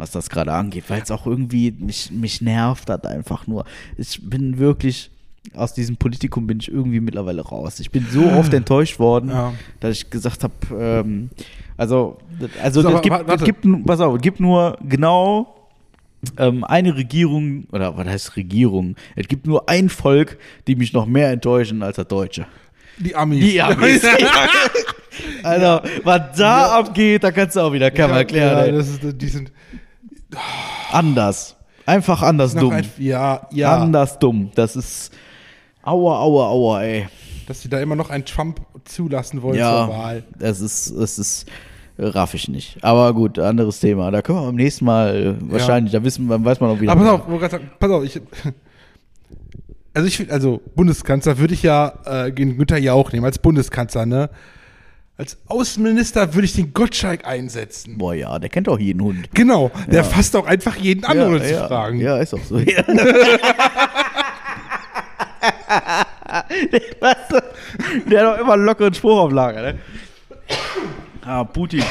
was 0.00 0.10
das 0.10 0.28
gerade 0.30 0.52
angeht, 0.52 0.84
weil 0.88 1.00
es 1.02 1.10
auch 1.10 1.26
irgendwie 1.26 1.72
mich, 1.78 2.10
mich 2.10 2.40
nervt 2.40 2.90
hat 2.90 3.06
einfach 3.06 3.46
nur. 3.46 3.64
Ich 3.96 4.20
bin 4.28 4.58
wirklich, 4.58 5.10
aus 5.54 5.72
diesem 5.74 5.96
Politikum 5.96 6.46
bin 6.46 6.58
ich 6.60 6.70
irgendwie 6.70 7.00
mittlerweile 7.00 7.42
raus. 7.42 7.78
Ich 7.80 7.90
bin 7.90 8.06
so 8.10 8.24
oft 8.24 8.52
enttäuscht 8.52 8.98
worden, 8.98 9.30
Ja. 9.30 9.52
dass 9.80 9.92
ich 9.96 10.10
gesagt 10.10 10.42
habe, 10.44 10.52
ähm, 10.78 11.30
also, 11.76 12.18
also 12.62 12.82
So, 12.82 12.88
es 12.96 13.02
gibt, 13.02 13.14
wa- 13.14 13.22
warte. 13.26 13.34
es 13.36 13.44
gibt, 13.44 13.86
pass 13.86 14.00
auf, 14.00 14.20
gibt 14.20 14.40
nur 14.40 14.76
genau 14.86 15.54
ähm, 16.36 16.64
eine 16.64 16.94
Regierung, 16.96 17.64
oder 17.72 17.96
was 17.96 18.06
heißt 18.06 18.36
Regierung? 18.36 18.96
Es 19.16 19.26
gibt 19.28 19.46
nur 19.46 19.68
ein 19.70 19.88
Volk, 19.88 20.36
die 20.66 20.76
mich 20.76 20.92
noch 20.92 21.06
mehr 21.06 21.30
enttäuschen 21.30 21.82
als 21.82 21.96
das 21.96 22.08
Deutsche. 22.08 22.46
Die 22.98 23.16
Amis. 23.16 23.40
Die 23.42 23.62
Amis. 23.62 24.02
also, 25.42 25.80
was 26.04 26.36
da 26.36 26.78
abgeht, 26.78 27.24
da 27.24 27.30
kannst 27.32 27.56
du 27.56 27.60
auch 27.60 27.72
wieder 27.72 27.90
Kammer 27.90 28.16
erklären. 28.18 28.66
Ja, 28.66 28.72
das 28.72 28.88
ist, 28.90 29.00
die 29.22 29.28
sind 29.28 29.50
anders. 30.92 31.56
Einfach 31.86 32.22
anders 32.22 32.54
dumm. 32.54 32.72
ein, 32.72 32.86
ja, 32.98 33.48
ja, 33.52 33.76
Anders 33.78 34.18
dumm. 34.18 34.50
Das 34.54 34.76
ist. 34.76 35.12
Aua, 35.82 36.18
aua, 36.20 36.48
aua, 36.48 36.82
ey. 36.82 37.08
dass 37.48 37.62
sie 37.62 37.68
da 37.68 37.80
immer 37.80 37.96
noch 37.96 38.10
einen 38.10 38.24
Trump 38.24 38.60
zulassen 38.84 39.42
wollen 39.42 39.58
Ja, 39.58 39.86
zur 39.86 39.94
Wahl. 39.96 40.22
das 40.38 40.60
ist, 40.60 40.94
das 40.96 41.18
ist, 41.18 41.46
raff 41.98 42.34
ich 42.34 42.48
nicht. 42.48 42.84
Aber 42.84 43.12
gut, 43.14 43.38
anderes 43.38 43.80
Thema. 43.80 44.10
Da 44.10 44.20
können 44.22 44.38
wir 44.40 44.46
beim 44.46 44.54
nächsten 44.56 44.84
Mal 44.84 45.36
wahrscheinlich, 45.40 45.92
da 45.92 46.04
wissen, 46.04 46.26
wir- 46.28 46.44
weiß 46.44 46.60
man 46.60 46.70
auch 46.70 46.80
wieder. 46.80 46.92
Aber 46.92 47.00
pass 47.02 47.10
auf, 47.12 47.26
gerade 47.26 47.50
sagen, 47.50 47.70
pass 47.80 47.90
auf, 47.90 48.04
ich, 48.04 48.20
also 49.94 50.06
ich 50.06 50.16
finde, 50.18 50.32
also 50.32 50.60
Bundeskanzler 50.76 51.38
würde 51.38 51.54
ich 51.54 51.62
ja 51.62 51.92
äh, 52.04 52.30
Günther 52.30 52.78
Jauch 52.78 53.10
nehmen 53.12 53.24
als 53.24 53.38
Bundeskanzler, 53.38 54.06
ne? 54.06 54.30
Als 55.20 55.36
Außenminister 55.48 56.32
würde 56.32 56.46
ich 56.46 56.54
den 56.54 56.72
Gottschalk 56.72 57.26
einsetzen. 57.26 57.98
Boah, 57.98 58.14
ja, 58.14 58.38
der 58.38 58.48
kennt 58.48 58.70
auch 58.70 58.78
jeden 58.78 59.02
Hund. 59.02 59.28
Genau, 59.34 59.70
der 59.86 60.02
fasst 60.02 60.34
auch 60.34 60.46
einfach 60.46 60.76
jeden 60.76 61.04
an, 61.04 61.20
ohne 61.20 61.42
zu 61.42 61.52
ja, 61.52 61.68
fragen. 61.68 62.00
Ja, 62.00 62.16
ist 62.16 62.32
auch 62.32 62.42
so. 62.42 62.58
Ja. 62.58 62.82
der, 68.08 68.26
hat 68.26 68.34
doch 68.34 68.40
immer 68.40 68.54
einen 68.54 68.64
lockeren 68.64 68.94
Spruch 68.94 69.18
auf 69.18 69.32
Lager, 69.32 69.60
ne? 69.60 69.78
Ah, 71.20 71.44
Putin. 71.44 71.82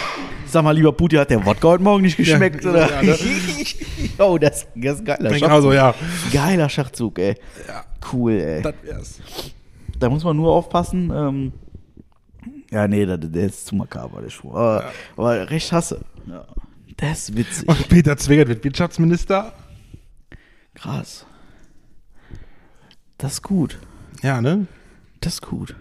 Sag 0.47 0.63
mal, 0.63 0.71
lieber 0.71 0.91
Putin, 0.91 1.19
hat 1.19 1.29
der 1.29 1.45
Wodka 1.45 1.67
heute 1.67 1.83
Morgen 1.83 2.01
nicht 2.01 2.17
geschmeckt, 2.17 2.63
Ja, 2.63 2.71
oder? 2.71 2.89
ja, 2.89 3.03
ne? 3.03 3.15
oh, 4.17 4.39
das, 4.39 4.65
das 4.75 4.93
ist 4.95 5.01
ein 5.01 5.05
geiler 5.05 5.29
Schachzug. 5.29 5.41
Genau 5.41 5.61
so, 5.61 5.71
ja. 5.71 5.93
Geiler 6.33 6.67
Schachzug, 6.67 7.19
ey. 7.19 7.35
Cool, 8.11 8.31
ey. 8.31 8.61
Das 8.63 8.73
wär's. 8.81 9.19
Da 9.99 10.09
muss 10.09 10.23
man 10.23 10.35
nur 10.35 10.51
aufpassen. 10.51 11.11
Ähm, 11.13 11.53
ja, 12.71 12.87
nee, 12.87 13.05
der, 13.05 13.17
der 13.17 13.45
ist 13.47 13.65
zu 13.65 13.75
makaber, 13.75 14.21
der 14.21 14.29
Spruch. 14.29 14.55
Aber, 14.55 14.91
aber 15.17 15.49
recht 15.49 15.71
hasse. 15.71 16.01
Ja. 16.27 16.45
Das 16.97 17.29
ist 17.29 17.37
witzig. 17.37 17.67
Und 17.67 17.87
Peter 17.89 18.17
Zwegert 18.17 18.49
wird 18.49 18.63
Wirtschaftsminister. 18.63 19.53
Krass. 20.75 21.25
Das 23.17 23.33
ist 23.33 23.41
gut. 23.41 23.79
Ja, 24.21 24.41
ne? 24.41 24.67
Das 25.21 25.35
ist 25.35 25.41
gut. 25.41 25.75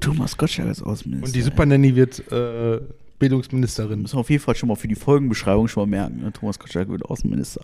Thomas 0.00 0.36
Gottschalk 0.36 0.68
als 0.68 0.82
Außenminister. 0.82 1.26
Und 1.26 1.36
die 1.36 1.42
Super 1.42 1.66
Nanny 1.66 1.94
wird 1.96 2.30
äh, 2.30 2.80
Bildungsministerin. 3.18 4.02
Müssen 4.02 4.16
wir 4.16 4.20
auf 4.20 4.30
jeden 4.30 4.42
Fall 4.42 4.56
schon 4.56 4.68
mal 4.68 4.74
für 4.74 4.88
die 4.88 4.94
Folgenbeschreibung 4.94 5.68
schon 5.68 5.88
mal 5.88 5.98
merken. 5.98 6.22
Ne? 6.22 6.32
Thomas 6.32 6.58
Gottschalk 6.58 6.88
wird 6.88 7.04
Außenminister. 7.04 7.60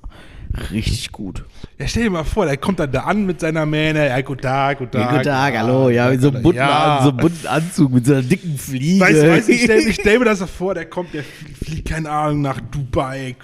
Richtig 0.71 1.13
gut. 1.13 1.45
Ja, 1.79 1.87
stell 1.87 2.05
dir 2.05 2.11
mal 2.11 2.25
vor, 2.25 2.47
der 2.47 2.57
kommt 2.57 2.79
dann 2.81 2.91
da 2.91 3.03
an 3.03 3.27
mit 3.27 3.41
seiner 3.41 3.67
Mähne. 3.67 4.09
Ja, 4.09 4.21
guten 4.21 4.43
Tag, 4.43 4.79
guten 4.79 4.93
Tag. 4.93 5.11
Guten 5.11 5.23
Tag, 5.25 5.59
hallo. 5.59 5.91
Ja, 5.91 6.11
mit 6.11 6.21
so 6.21 6.29
einem 6.29 6.43
bunten, 6.43 6.59
ja. 6.59 7.01
So 7.03 7.13
bunten 7.13 7.47
Anzug, 7.47 7.93
mit 7.93 8.07
so 8.07 8.15
einer 8.15 8.23
dicken 8.23 8.57
Fliege. 8.59 9.05
Weißt, 9.05 9.49
du, 9.49 9.53
ich 9.53 9.63
stelle 9.63 9.89
ich 9.89 9.95
stell 9.97 10.19
mir 10.19 10.25
das 10.25 10.43
vor, 10.51 10.75
der 10.75 10.87
kommt, 10.87 11.15
der 11.15 11.25
fliegt, 11.25 11.89
keine 11.89 12.11
Ahnung, 12.11 12.43
nach 12.43 12.61
Dubai, 12.61 13.37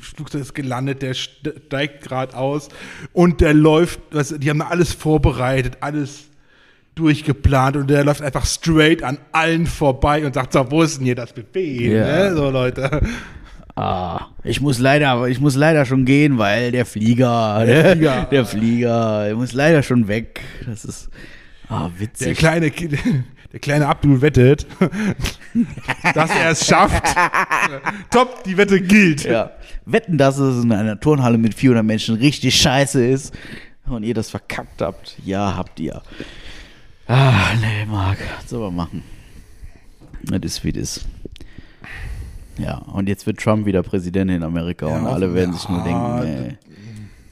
Flugzeug 0.00 0.42
ist 0.42 0.54
gelandet, 0.54 1.02
der 1.02 1.14
steigt 1.14 2.02
gerade 2.02 2.36
aus 2.36 2.68
und 3.12 3.40
der 3.40 3.54
läuft, 3.54 4.00
du, 4.10 4.38
die 4.38 4.50
haben 4.50 4.60
da 4.60 4.68
alles 4.68 4.92
vorbereitet, 4.92 5.78
alles 5.80 6.29
durchgeplant 6.94 7.76
und 7.76 7.88
der 7.90 8.04
läuft 8.04 8.22
einfach 8.22 8.44
straight 8.44 9.02
an 9.02 9.18
allen 9.32 9.66
vorbei 9.66 10.24
und 10.26 10.34
sagt 10.34 10.52
so, 10.52 10.70
wo 10.70 10.82
ist 10.82 10.98
denn 10.98 11.04
hier 11.06 11.14
das 11.14 11.32
Befehl? 11.32 11.92
Ja. 11.92 12.06
Ne? 12.30 12.36
So, 12.36 12.50
Leute. 12.50 13.00
Ah, 13.76 14.26
ich 14.44 14.60
muss 14.60 14.78
leider, 14.78 15.26
ich 15.28 15.40
muss 15.40 15.54
leider 15.56 15.86
schon 15.86 16.04
gehen, 16.04 16.36
weil 16.38 16.72
der 16.72 16.84
Flieger, 16.84 17.64
der 17.64 17.92
Flieger. 17.92 18.24
der 18.30 18.44
Flieger, 18.44 19.24
der 19.26 19.36
muss 19.36 19.52
leider 19.52 19.82
schon 19.82 20.08
weg. 20.08 20.40
Das 20.66 20.84
ist 20.84 21.08
ah, 21.68 21.88
Der 21.88 22.00
witzig. 22.00 22.36
kleine, 22.38 22.70
Ki- 22.70 22.88
der 23.52 23.60
kleine 23.60 23.86
Abdul 23.86 24.20
wettet, 24.20 24.66
dass 26.14 26.30
er 26.30 26.50
es 26.50 26.66
schafft. 26.66 27.02
Top, 28.10 28.44
die 28.44 28.56
Wette 28.56 28.80
gilt. 28.80 29.24
Ja. 29.24 29.52
Wetten, 29.86 30.18
dass 30.18 30.38
es 30.38 30.62
in 30.62 30.72
einer 30.72 30.98
Turnhalle 31.00 31.38
mit 31.38 31.54
400 31.54 31.84
Menschen 31.84 32.16
richtig 32.16 32.54
scheiße 32.60 33.04
ist 33.04 33.34
und 33.86 34.02
ihr 34.02 34.14
das 34.14 34.30
verkackt 34.30 34.82
habt. 34.82 35.16
Ja, 35.24 35.56
habt 35.56 35.80
ihr. 35.80 36.02
Ah, 37.12 37.54
nee, 37.60 37.84
Marc. 37.86 38.18
Was 38.38 38.50
soll 38.50 38.60
man 38.60 38.76
machen? 38.76 39.02
Das 40.22 40.40
ist 40.44 40.62
wie 40.62 40.70
das. 40.70 41.04
Ja, 42.56 42.76
und 42.76 43.08
jetzt 43.08 43.26
wird 43.26 43.38
Trump 43.40 43.66
wieder 43.66 43.82
Präsident 43.82 44.30
in 44.30 44.44
Amerika 44.44 44.88
Ja, 44.88 44.98
und 44.98 45.06
alle 45.08 45.34
werden 45.34 45.52
sich 45.52 45.68
nur 45.68 45.78
ja, 45.78 46.20
denken, 46.20 46.46
ey. 46.46 46.58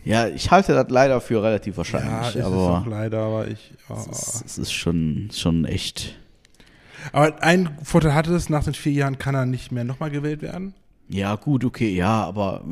Ja, 0.04 0.26
ich 0.26 0.50
halte 0.50 0.72
das 0.74 0.86
leider 0.88 1.20
für 1.20 1.40
relativ 1.44 1.74
Ja, 1.74 1.78
wahrscheinlich, 1.78 2.28
ist 2.30 2.36
es 2.36 2.44
aber 2.44 2.80
auch 2.80 2.86
leider, 2.86 3.20
aber 3.20 3.46
ich. 3.46 3.72
ja. 3.88 3.96
es, 4.10 4.42
es 4.44 4.58
ist 4.58 4.72
schon, 4.72 5.28
schon 5.32 5.64
echt. 5.64 6.18
Aber 7.12 7.40
ein 7.40 7.68
Vorteil 7.84 8.14
hatte 8.14 8.34
es, 8.34 8.48
nach 8.48 8.64
den 8.64 8.74
vier 8.74 8.92
Jahren 8.92 9.18
kann 9.18 9.36
er 9.36 9.46
nicht 9.46 9.70
mehr 9.70 9.84
nochmal 9.84 10.10
gewählt 10.10 10.42
werden. 10.42 10.74
Ja, 11.08 11.36
gut, 11.36 11.64
okay, 11.64 11.94
ja, 11.94 12.24
aber 12.24 12.64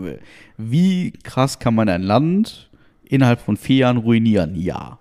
wie 0.56 1.12
krass 1.22 1.60
kann 1.60 1.76
man 1.76 1.88
ein 1.88 2.02
Land 2.02 2.68
innerhalb 3.04 3.40
von 3.40 3.56
vier 3.56 3.76
Jahren 3.76 3.98
ruinieren? 3.98 4.56
Ja. 4.56 4.98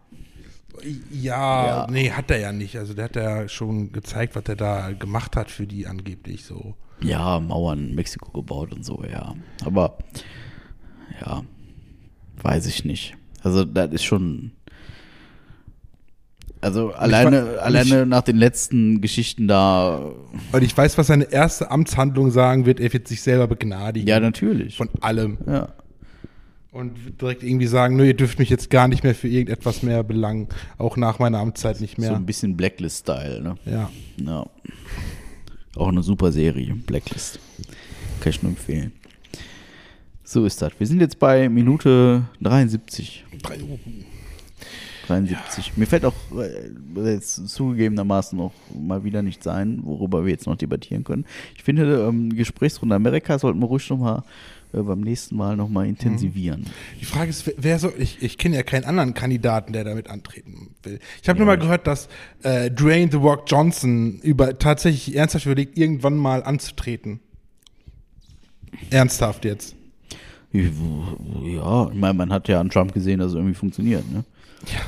Ja, 1.12 1.66
Ja. 1.66 1.88
nee, 1.90 2.12
hat 2.12 2.30
er 2.32 2.40
ja 2.40 2.52
nicht. 2.52 2.78
Also 2.78 2.94
der 2.94 3.06
hat 3.06 3.16
ja 3.16 3.48
schon 3.48 3.92
gezeigt, 3.92 4.36
was 4.36 4.44
er 4.48 4.56
da 4.56 4.92
gemacht 4.92 5.36
hat 5.36 5.50
für 5.52 5.66
die 5.68 5.88
angeblich 5.88 6.46
so. 6.46 6.76
Ja, 7.02 7.40
Mauern 7.40 7.90
in 7.90 7.96
Mexiko 7.96 8.32
gebaut 8.32 8.74
und 8.74 8.86
so, 8.86 9.04
ja. 9.10 9.36
Aber 9.66 9.98
ja, 11.22 11.44
weiß 12.42 12.68
ich 12.68 12.86
nicht. 12.86 13.16
Also 13.44 13.66
das 13.66 13.92
ist 13.92 14.04
schon. 14.04 14.52
Also 16.62 16.94
alleine, 16.94 17.46
und 17.54 17.60
alleine 17.60 18.06
nach 18.08 18.24
den 18.24 18.38
letzten 18.38 19.00
Geschichten 19.02 19.48
da. 19.48 19.98
Und 20.52 20.64
ich 20.64 20.76
weiß, 20.76 20.98
was 20.98 21.08
seine 21.08 21.26
erste 21.26 21.70
Amtshandlung 21.70 22.32
sagen 22.32 22.66
wird, 22.66 22.80
er 22.80 22.92
wird 22.92 23.08
sich 23.08 23.22
selber 23.22 23.48
begnadigen. 23.48 24.08
Ja, 24.08 24.20
natürlich. 24.20 24.78
Von 24.78 24.90
allem. 25.02 25.38
Ja. 25.46 25.70
Und 26.76 27.22
direkt 27.22 27.42
irgendwie 27.42 27.68
sagen, 27.68 27.96
nö, 27.96 28.06
ihr 28.06 28.14
dürft 28.16 28.38
mich 28.38 28.50
jetzt 28.50 28.70
gar 28.70 28.90
nicht 28.90 29.04
mehr 29.04 29.16
für 29.16 29.30
irgendetwas 29.30 29.82
mehr 29.82 30.04
belangen. 30.04 30.50
Auch 30.78 30.98
nach 30.98 31.20
meiner 31.20 31.40
Amtszeit 31.40 31.80
nicht 31.80 31.96
So 31.96 32.02
mehr. 32.02 32.16
ein 32.16 32.26
bisschen 32.26 32.58
Blacklist-Style, 32.58 33.42
ne? 33.42 33.56
ja. 33.66 33.90
Ja. 34.18 34.46
Auch 35.78 35.88
eine 35.88 36.04
super 36.04 36.34
Serie, 36.34 36.76
Blacklist. 36.76 37.40
Kann 38.20 38.30
ich 38.30 38.44
nur 38.44 38.52
empfehlen. 38.52 38.92
So 40.26 40.46
ist 40.46 40.62
das. 40.62 40.74
Wir 40.78 40.86
sind 40.88 41.00
jetzt 41.00 41.18
bei 41.18 41.48
Minute 41.48 42.24
73. 42.42 43.24
Drei- 43.42 43.58
73. 45.08 45.78
Mir 45.78 45.86
fällt 45.86 46.04
auch 46.04 46.14
äh, 46.36 47.12
jetzt 47.12 47.48
zugegebenermaßen 47.48 48.38
noch 48.38 48.52
mal 48.74 49.04
wieder 49.04 49.22
nichts 49.22 49.46
ein, 49.48 49.80
worüber 49.86 50.26
wir 50.26 50.32
jetzt 50.32 50.48
noch 50.48 50.56
debattieren 50.58 51.04
können. 51.04 51.26
Ich 51.56 51.64
finde, 51.64 52.06
ähm, 52.10 52.36
Gesprächsrunde 52.36 52.96
Amerika 52.96 53.38
sollten 53.38 53.60
wir 53.60 53.68
ruhig 53.68 53.88
noch 53.90 54.00
mal 54.00 54.24
äh, 54.76 54.82
beim 54.82 55.02
nächsten 55.02 55.36
Mal 55.36 55.56
noch 55.56 55.70
mal 55.70 55.86
intensivieren. 55.88 56.66
Die 57.00 57.06
Frage 57.06 57.30
ist, 57.30 57.52
wer- 57.58 57.80
soll, 57.80 57.94
ich, 57.98 58.22
ich 58.22 58.38
kenne 58.38 58.56
ja 58.56 58.64
keinen 58.64 58.84
anderen 58.86 59.14
Kandidaten, 59.14 59.74
der 59.74 59.84
damit 59.84 60.10
antreten 60.10 60.76
will. 60.84 61.00
Ich 61.22 61.30
habe 61.30 61.40
nur 61.40 61.48
mal 61.48 61.58
gehört, 61.58 61.88
dass 61.88 62.10
äh, 62.44 62.70
Dwayne 62.72 63.10
The 63.12 63.18
Rock 63.18 63.44
Johnson 63.48 64.20
über, 64.22 64.58
tatsächlich 64.60 65.16
ernsthaft 65.16 65.46
überlegt, 65.46 65.78
irgendwann 65.78 66.18
mal 66.18 66.44
anzutreten. 66.44 67.20
Ernsthaft 68.90 69.46
jetzt. 69.46 69.76
Ja, 70.52 71.90
ich 71.92 72.00
meine, 72.00 72.14
man 72.14 72.32
hat 72.32 72.48
ja 72.48 72.60
an 72.60 72.70
Trump 72.70 72.94
gesehen, 72.94 73.20
dass 73.20 73.30
es 73.30 73.36
irgendwie 73.36 73.56
funktioniert, 73.56 74.10
ne? 74.12 74.24
Ja. 74.74 74.82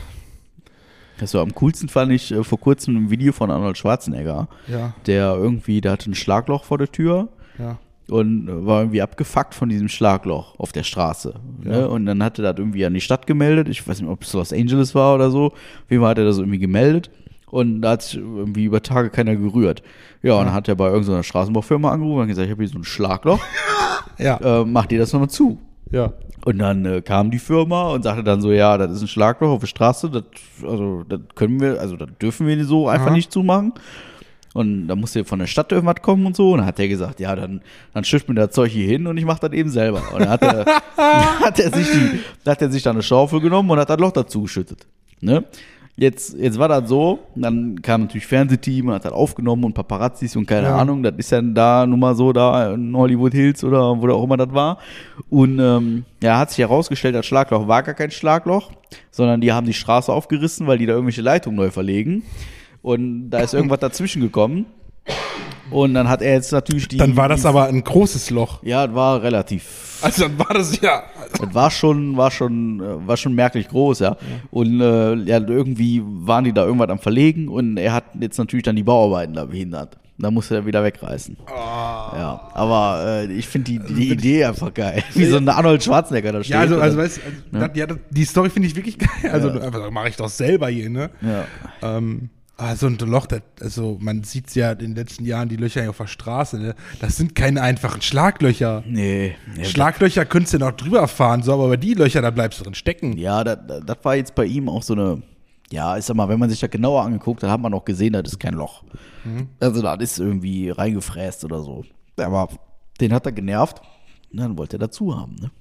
Also 1.20 1.42
am 1.42 1.54
coolsten 1.56 1.90
fand 1.90 2.12
ich 2.12 2.32
äh, 2.32 2.44
vor 2.44 2.60
kurzem 2.60 2.96
ein 2.96 3.10
Video 3.10 3.34
von 3.34 3.50
Arnold 3.50 3.78
Schwarzenegger, 3.78 4.48
Ja, 4.68 4.94
der 5.08 5.34
irgendwie, 5.36 5.82
der 5.82 5.94
hatte 5.94 6.12
ein 6.12 6.16
Schlagloch 6.16 6.64
vor 6.64 6.78
der 6.78 6.92
Tür 6.92 7.30
ja. 7.58 7.80
Und 8.10 8.48
war 8.66 8.82
irgendwie 8.82 9.02
abgefuckt 9.02 9.54
von 9.54 9.70
diesem 9.70 9.90
Schlagloch 9.90 10.58
auf 10.60 10.72
der 10.72 10.84
Straße. 10.84 11.34
Ne? 11.64 11.90
Und 11.90 12.06
dann 12.06 12.24
hatte 12.24 12.42
er 12.44 12.54
das 12.54 12.60
irgendwie 12.60 12.86
an 12.86 12.94
die 12.94 13.02
Stadt 13.02 13.28
gemeldet. 13.28 13.68
Ich 13.68 13.86
weiß 13.88 14.02
nicht, 14.02 14.10
ob 14.10 14.24
es 14.24 14.34
Los 14.34 14.54
Angeles 14.54 14.96
war 14.96 15.16
oder 15.16 15.30
so. 15.30 15.48
Auf 15.48 15.54
jeden 15.90 16.02
Fall 16.02 16.12
hat 16.12 16.18
er 16.18 16.26
das 16.26 16.38
irgendwie 16.38 16.60
gemeldet. 16.60 17.10
Und 17.50 17.82
da 17.82 17.92
hat 17.92 18.02
sich 18.04 18.16
irgendwie 18.18 18.66
über 18.66 18.82
Tage 18.82 19.10
keiner 19.10 19.36
gerührt. 19.36 19.82
Ja, 20.22 20.34
und 20.36 20.46
dann 20.46 20.54
hat 20.54 20.68
er 20.68 20.76
bei 20.76 20.88
irgendeiner 20.90 21.24
Straßenbaufirma 21.24 21.92
angerufen 21.92 22.22
und 22.22 22.28
gesagt, 22.28 22.46
ich 22.46 22.52
habe 22.52 22.62
hier 22.64 22.70
so 22.72 22.80
ein 22.80 22.84
Schlagloch, 22.84 23.40
Ja. 24.18 24.38
äh, 24.62 24.66
macht 24.66 24.92
ihr 24.92 25.00
das 25.00 25.14
nochmal 25.14 25.30
zu? 25.30 25.58
Ja. 25.92 26.12
Und 26.44 26.60
dann 26.60 26.86
äh, 26.86 27.02
kam 27.02 27.32
die 27.32 27.40
Firma 27.40 27.90
und 27.92 28.04
sagte 28.04 28.24
dann 28.24 28.42
so, 28.42 28.52
ja, 28.52 28.78
das 28.78 28.92
ist 28.92 29.02
ein 29.02 29.08
Schlagloch 29.08 29.50
auf 29.50 29.60
der 29.62 29.68
Straße, 29.68 30.10
das, 30.10 30.24
also 30.64 31.04
das 31.08 31.20
können 31.36 31.60
wir, 31.62 31.80
also 31.80 31.96
das 31.96 32.10
dürfen 32.22 32.48
wir 32.48 32.66
so 32.66 32.88
einfach 32.88 33.08
Aha. 33.08 33.14
nicht 33.16 33.32
zumachen. 33.32 33.74
Und 34.58 34.88
da 34.88 34.96
musste 34.96 35.24
von 35.24 35.38
der 35.38 35.46
Stadt 35.46 35.72
irgendwas 35.72 36.02
kommen 36.02 36.26
und 36.26 36.36
so. 36.36 36.54
Und 36.54 36.58
dann 36.58 36.66
hat 36.68 36.80
er 36.80 36.88
gesagt, 36.88 37.20
ja, 37.20 37.36
dann, 37.36 37.62
dann 37.94 38.04
schifft 38.04 38.28
mir 38.28 38.34
das 38.34 38.52
Zeug 38.52 38.72
hier 38.72 38.88
hin 38.88 39.06
und 39.06 39.16
ich 39.18 39.24
mache 39.26 39.42
das 39.42 39.52
eben 39.54 39.70
selber. 39.70 40.02
Und 40.14 40.22
dann 40.22 40.30
hat 40.30 40.42
er, 40.42 40.66
dann 40.66 40.80
hat 41.42 41.60
er 41.60 41.72
sich 41.72 41.92
die, 41.92 42.20
dann 42.44 42.54
hat 42.54 42.62
er 42.64 42.72
sich 42.72 42.82
da 42.82 42.90
eine 42.90 43.04
Schaufel 43.04 43.40
genommen 43.40 43.70
und 43.70 43.78
hat 43.78 43.90
das 43.92 44.00
Loch 44.00 44.12
dazu 44.14 44.42
geschüttet. 44.42 44.88
Ne? 45.22 45.44
Jetzt, 45.96 46.36
jetzt 46.40 46.58
war 46.58 46.68
das 46.70 46.90
so, 46.90 47.20
dann 47.36 47.82
kam 47.84 48.02
natürlich 48.02 48.26
Fernsehteam 48.26 48.88
und 48.88 48.94
hat 48.96 49.06
das 49.06 49.12
aufgenommen 49.12 49.64
und 49.64 49.74
Paparazzis 49.74 50.36
und 50.36 50.48
keine 50.48 50.68
Ja. 50.68 50.78
Ahnung, 50.78 51.04
das 51.04 51.14
ist 51.18 51.32
ja 51.32 51.40
da 51.42 51.86
nun 51.86 52.00
mal 52.00 52.16
so 52.16 52.34
da 52.34 52.74
in 52.74 52.96
Hollywood 52.96 53.34
Hills 53.34 53.64
oder 53.64 54.00
wo 54.00 54.08
auch 54.10 54.24
immer 54.24 54.38
das 54.38 54.54
war. 54.54 54.80
Und 55.30 55.60
ähm, 55.60 56.06
ja, 56.22 56.40
hat 56.40 56.50
sich 56.50 56.60
herausgestellt, 56.60 57.14
das 57.14 57.26
Schlagloch 57.28 57.68
war 57.68 57.84
gar 57.84 57.94
kein 57.96 58.10
Schlagloch, 58.12 58.72
sondern 59.12 59.40
die 59.42 59.52
haben 59.52 59.68
die 59.68 59.74
Straße 59.74 60.12
aufgerissen, 60.12 60.66
weil 60.66 60.78
die 60.80 60.86
da 60.88 60.94
irgendwelche 60.94 61.22
Leitungen 61.22 61.58
neu 61.58 61.70
verlegen. 61.70 62.24
Und 62.88 63.30
da 63.32 63.40
ist 63.40 63.54
irgendwas 63.54 63.80
dazwischen 63.80 64.22
gekommen. 64.22 64.66
Und 65.70 65.94
dann 65.94 66.08
hat 66.08 66.22
er 66.22 66.36
jetzt 66.36 66.54
natürlich 66.54 66.88
die. 66.88 66.96
Dann 66.96 67.18
war 67.18 67.28
das 67.28 67.42
die, 67.42 67.48
aber 67.48 67.66
ein 67.66 67.84
großes 67.84 68.30
Loch. 68.30 68.64
Ja, 68.64 68.96
war 68.96 69.22
relativ 69.22 70.00
Also 70.02 70.24
dann 70.24 70.40
war 70.40 70.54
das 70.54 70.80
ja. 70.80 71.04
das 71.38 71.54
war 71.54 71.70
schon, 71.70 72.16
war 72.16 72.32
schon, 72.32 72.80
äh, 72.80 73.06
war 73.06 73.18
schon 73.18 73.36
merklich 73.36 73.68
groß, 73.68 74.00
ja. 74.00 74.16
Und 74.52 74.80
äh, 74.80 75.16
ja, 75.16 75.38
irgendwie 75.40 76.02
waren 76.02 76.46
die 76.46 76.54
da 76.54 76.64
irgendwas 76.64 76.88
am 76.88 77.00
Verlegen 77.00 77.50
und 77.50 77.76
er 77.76 77.92
hat 77.92 78.06
jetzt 78.22 78.38
natürlich 78.38 78.64
dann 78.64 78.78
die 78.78 78.84
Bauarbeiten 78.84 79.34
da 79.34 79.44
behindert. 79.44 79.98
Da 80.18 80.32
musste 80.32 80.56
er 80.56 80.66
wieder 80.66 80.82
wegreißen. 80.82 81.36
Ja, 81.46 82.50
aber 82.54 83.04
äh, 83.06 83.34
ich 83.34 83.48
finde 83.50 83.72
die, 83.72 83.80
die 83.80 84.12
Idee 84.14 84.46
einfach 84.46 84.74
geil. 84.74 85.04
Wie 85.14 85.26
so 85.26 85.36
ein 85.36 85.50
Arnold 85.50 85.84
Schwarzenegger 85.84 86.32
da 86.32 86.42
steht. 86.42 86.54
Ja, 86.56 86.62
also, 86.62 86.76
und 86.76 86.82
also 86.82 86.96
dann- 86.96 87.06
weißt 87.06 87.20
du, 87.52 87.58
also, 87.60 87.74
ja, 87.76 87.86
das- 87.86 87.98
die 88.10 88.24
Story 88.24 88.50
finde 88.50 88.70
ich 88.70 88.76
wirklich 88.78 88.98
geil. 88.98 89.30
Also 89.30 89.50
einfach 89.50 89.92
mache 89.92 90.08
ich 90.08 90.16
doch 90.16 90.30
selber 90.30 90.70
hier, 90.70 90.90
ne? 90.90 91.10
ja. 91.22 91.98
Ähm, 91.98 92.30
aber 92.58 92.76
so 92.76 92.88
ein 92.88 92.98
Loch, 92.98 93.28
das, 93.28 93.42
also 93.62 93.98
man 94.00 94.24
sieht 94.24 94.54
ja 94.56 94.72
in 94.72 94.80
den 94.80 94.96
letzten 94.96 95.26
Jahren 95.26 95.48
die 95.48 95.58
Löcher 95.58 95.88
auf 95.90 95.98
der 95.98 96.08
Straße, 96.08 96.60
ne? 96.60 96.76
Das 97.00 97.16
sind 97.16 97.36
keine 97.36 97.62
einfachen 97.62 98.02
Schlaglöcher. 98.02 98.84
Nee. 98.88 99.36
Ja, 99.56 99.64
Schlaglöcher 99.64 100.26
könntest 100.26 100.56
du 100.56 100.60
noch 100.60 100.72
drüber 100.72 101.08
fahren, 101.08 101.44
so, 101.44 101.54
aber 101.54 101.70
bei 101.70 101.78
die 101.78 101.94
Löcher, 101.94 102.22
da 102.22 102.32
bleibst 102.32 102.60
du 102.60 102.64
drin 102.64 102.74
stecken. 102.74 103.16
Ja, 103.18 103.44
das, 103.44 103.60
das 103.86 103.98
war 104.02 104.16
jetzt 104.16 104.34
bei 104.34 104.46
ihm 104.46 104.70
auch 104.70 104.82
so 104.82 104.94
eine, 104.94 105.22
ja, 105.72 105.98
ich 105.98 106.06
sag 106.06 106.16
mal, 106.16 106.30
wenn 106.30 106.40
man 106.40 106.50
sich 106.50 106.60
das 106.60 106.72
genauer 106.72 107.04
angeguckt 107.04 107.44
hat, 107.44 107.52
hat 107.52 107.62
man 107.62 107.74
auch 107.76 107.86
gesehen, 107.86 108.14
das 108.14 108.34
ist 108.34 108.40
kein 108.40 108.56
Loch. 108.56 108.84
Also 109.60 109.82
das 109.82 109.98
ist 110.00 110.20
irgendwie 110.20 110.70
reingefräst 110.70 111.44
oder 111.46 111.62
so. 111.62 111.84
Aber 112.18 112.50
den 113.00 113.14
hat 113.14 113.26
er 113.26 113.34
genervt 113.34 113.82
und 114.32 114.40
dann 114.40 114.58
wollte 114.58 114.78
er 114.78 114.80
dazu 114.80 115.16
haben, 115.16 115.36
ne? 115.36 115.52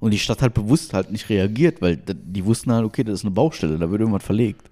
Und 0.00 0.10
die 0.10 0.18
Stadt 0.18 0.42
hat 0.42 0.52
bewusst 0.52 0.92
halt 0.92 1.10
nicht 1.10 1.30
reagiert, 1.30 1.80
weil 1.80 1.96
die 1.96 2.44
wussten 2.44 2.70
halt, 2.72 2.84
okay, 2.84 3.04
das 3.04 3.20
ist 3.20 3.24
eine 3.24 3.30
Baustelle, 3.30 3.78
da 3.78 3.90
wird 3.90 4.00
irgendwas 4.00 4.24
verlegt. 4.24 4.68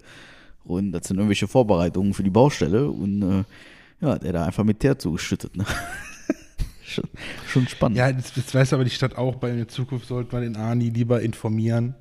Und 0.65 0.91
das 0.91 1.07
sind 1.07 1.17
irgendwelche 1.17 1.47
Vorbereitungen 1.47 2.13
für 2.13 2.23
die 2.23 2.29
Baustelle 2.29 2.89
und 2.89 3.21
äh, 3.21 3.43
ja, 4.01 4.17
der 4.17 4.33
da 4.33 4.45
einfach 4.45 4.63
mit 4.63 4.79
Teer 4.79 4.97
zugeschüttet, 4.97 5.55
ne? 5.55 5.65
schon, 6.85 7.05
schon 7.47 7.67
spannend. 7.67 7.97
Ja, 7.97 8.11
das, 8.11 8.33
das 8.33 8.53
weiß 8.53 8.73
aber 8.73 8.83
die 8.83 8.89
Stadt 8.89 9.17
auch, 9.17 9.35
bei 9.35 9.51
in 9.51 9.69
Zukunft 9.69 10.07
sollte 10.07 10.33
man 10.33 10.43
den 10.43 10.55
Arni 10.55 10.89
lieber 10.89 11.21
informieren, 11.21 11.95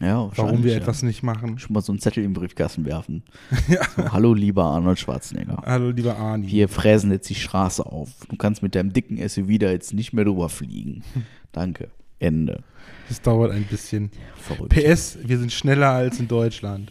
ja 0.00 0.30
warum 0.36 0.62
wir 0.62 0.72
ja. 0.72 0.78
etwas 0.78 1.02
nicht 1.02 1.22
machen. 1.22 1.58
schon 1.58 1.72
mal 1.72 1.80
so 1.80 1.92
einen 1.92 2.00
Zettel 2.00 2.22
im 2.24 2.34
Briefkasten 2.34 2.84
werfen. 2.84 3.22
So, 3.96 4.12
Hallo, 4.12 4.34
lieber 4.34 4.64
Arnold 4.64 4.98
Schwarzenegger. 4.98 5.62
Hallo, 5.64 5.90
lieber 5.90 6.16
Arni. 6.16 6.48
Wir 6.48 6.68
fräsen 6.68 7.10
jetzt 7.10 7.28
die 7.30 7.34
Straße 7.34 7.84
auf. 7.84 8.10
Du 8.28 8.36
kannst 8.36 8.62
mit 8.62 8.74
deinem 8.74 8.92
dicken 8.92 9.16
SUV 9.26 9.58
da 9.58 9.70
jetzt 9.70 9.94
nicht 9.94 10.12
mehr 10.12 10.24
drüber 10.24 10.48
fliegen. 10.48 11.02
Danke. 11.52 11.88
Ende. 12.18 12.62
Das 13.08 13.20
dauert 13.22 13.52
ein 13.52 13.64
bisschen. 13.64 14.10
Verrückt. 14.36 14.74
PS, 14.74 15.18
wir 15.22 15.38
sind 15.38 15.52
schneller 15.52 15.90
als 15.90 16.20
in 16.20 16.28
Deutschland. 16.28 16.90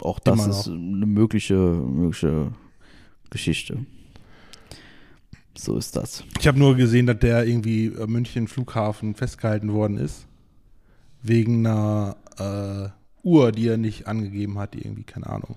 Auch 0.00 0.18
das 0.18 0.34
Immer 0.34 0.48
ist 0.50 0.68
eine 0.68 1.06
mögliche, 1.06 1.54
mögliche 1.54 2.52
Geschichte. 3.30 3.78
So 5.56 5.76
ist 5.78 5.96
das. 5.96 6.24
Ich 6.38 6.46
habe 6.46 6.58
nur 6.58 6.76
gesehen, 6.76 7.06
dass 7.06 7.18
der 7.18 7.46
irgendwie 7.46 7.90
München 8.06 8.46
Flughafen 8.46 9.14
festgehalten 9.14 9.72
worden 9.72 9.96
ist. 9.96 10.26
Wegen 11.22 11.66
einer 11.66 12.16
äh, 12.38 13.26
Uhr, 13.26 13.52
die 13.52 13.68
er 13.68 13.76
nicht 13.76 14.06
angegeben 14.06 14.58
hat, 14.58 14.74
irgendwie, 14.74 15.02
keine 15.02 15.26
Ahnung. 15.26 15.56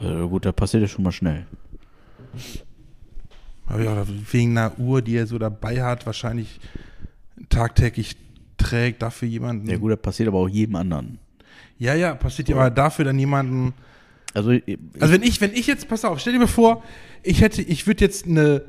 Äh, 0.00 0.26
gut, 0.26 0.44
das 0.44 0.54
passiert 0.54 0.82
ja 0.82 0.88
schon 0.88 1.04
mal 1.04 1.12
schnell. 1.12 1.46
Aber 3.66 3.82
ja, 3.82 4.04
wegen 4.32 4.56
einer 4.56 4.78
Uhr, 4.78 5.02
die 5.02 5.16
er 5.16 5.26
so 5.26 5.38
dabei 5.38 5.82
hat, 5.82 6.06
wahrscheinlich 6.06 6.60
tagtäglich 7.48 8.16
trägt, 8.56 9.02
dafür 9.02 9.28
jemanden. 9.28 9.68
Ja 9.68 9.76
gut, 9.76 9.92
das 9.92 10.00
passiert 10.00 10.28
aber 10.28 10.38
auch 10.38 10.48
jedem 10.48 10.76
anderen. 10.76 11.18
Ja, 11.78 11.94
ja, 11.94 12.14
passiert 12.14 12.48
ja, 12.48 12.56
aber 12.56 12.70
dafür 12.70 13.04
dann 13.04 13.18
jemanden. 13.18 13.74
Also, 14.34 14.50
ich- 14.50 14.78
Also 15.00 15.14
wenn 15.14 15.22
ich, 15.22 15.40
wenn 15.40 15.52
ich 15.54 15.66
jetzt, 15.66 15.88
pass 15.88 16.04
auf, 16.04 16.18
stell 16.20 16.32
dir 16.34 16.38
mal 16.40 16.46
vor, 16.46 16.82
ich 17.22 17.40
hätte, 17.40 17.62
ich 17.62 17.86
würde 17.86 18.04
jetzt 18.04 18.26
eine 18.26 18.62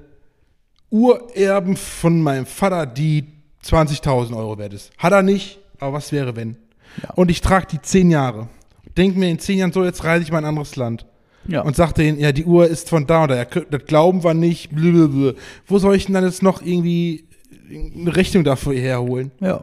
Uhr 0.89 1.35
erben 1.35 1.75
von 1.75 2.21
meinem 2.21 2.45
Vater, 2.45 2.85
die 2.85 3.25
20.000 3.63 4.35
Euro 4.37 4.57
wert 4.57 4.73
ist. 4.73 4.91
Hat 4.97 5.11
er 5.11 5.23
nicht, 5.23 5.59
aber 5.79 5.93
was 5.93 6.11
wäre, 6.11 6.35
wenn? 6.35 6.55
Ja. 7.03 7.11
Und 7.15 7.29
ich 7.29 7.41
trage 7.41 7.67
die 7.71 7.81
10 7.81 8.09
Jahre. 8.11 8.47
Denk 8.95 9.17
mir 9.17 9.29
in 9.29 9.39
10 9.39 9.57
Jahren 9.59 9.71
so, 9.73 9.83
jetzt 9.83 10.03
reise 10.05 10.23
ich 10.23 10.31
mal 10.31 10.39
in 10.39 10.45
ein 10.45 10.49
anderes 10.49 10.75
Land. 10.77 11.05
ja. 11.47 11.61
Und 11.61 11.75
sagte 11.75 12.03
ihnen, 12.03 12.19
ja, 12.19 12.31
die 12.31 12.45
Uhr 12.45 12.67
ist 12.67 12.89
von 12.89 13.05
da 13.05 13.23
oder 13.25 13.35
ja, 13.35 13.45
das 13.45 13.85
glauben 13.85 14.23
wir 14.23 14.33
nicht, 14.33 14.73
blablabla. 14.73 15.33
Wo 15.67 15.79
soll 15.79 15.95
ich 15.95 16.05
denn 16.05 16.13
dann 16.15 16.23
jetzt 16.23 16.41
noch 16.43 16.61
irgendwie 16.61 17.25
eine 17.69 18.15
Rechnung 18.15 18.43
dafür 18.43 18.73
herholen? 18.75 19.31
ja. 19.41 19.61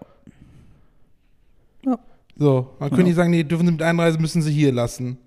So, 2.37 2.71
dann 2.81 2.91
können 2.91 3.07
die 3.07 3.13
sagen, 3.13 3.31
nee, 3.31 3.45
dürfen 3.45 3.67
sie 3.67 3.73
mit 3.73 3.83
einreisen, 3.83 4.21
müssen 4.21 4.43
sie 4.43 4.53
hier 4.53 4.73
lassen. 4.73 5.19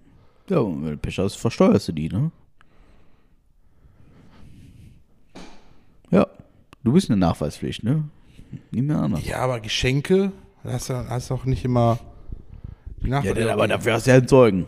Ja, 0.49 0.59
und 0.59 0.83
wenn 0.83 0.91
du 0.91 0.97
Pech 0.97 1.17
hast, 1.19 1.35
versteuerst 1.35 1.87
du 1.87 1.91
die, 1.93 2.09
ne? 2.09 2.31
Ja. 6.11 6.27
Du 6.83 6.93
bist 6.93 7.09
eine 7.09 7.17
Nachweispflicht, 7.19 7.83
ne? 7.83 8.03
Mir 8.71 8.95
anders. 8.97 9.25
Ja, 9.25 9.39
aber 9.39 9.59
Geschenke, 9.59 10.31
da 10.63 10.73
hast 10.73 10.89
du 10.89 10.93
hast 10.93 11.31
auch 11.31 11.45
nicht 11.45 11.65
immer 11.65 11.99
die 13.01 13.07
Ja, 13.09 13.17
Nachfrage. 13.17 13.35
denn, 13.35 13.49
aber 13.49 13.67
dafür 13.67 13.93
hast 13.93 14.07
du 14.07 14.11
ja 14.11 14.17
einen 14.17 14.27
Zeugen. 14.27 14.65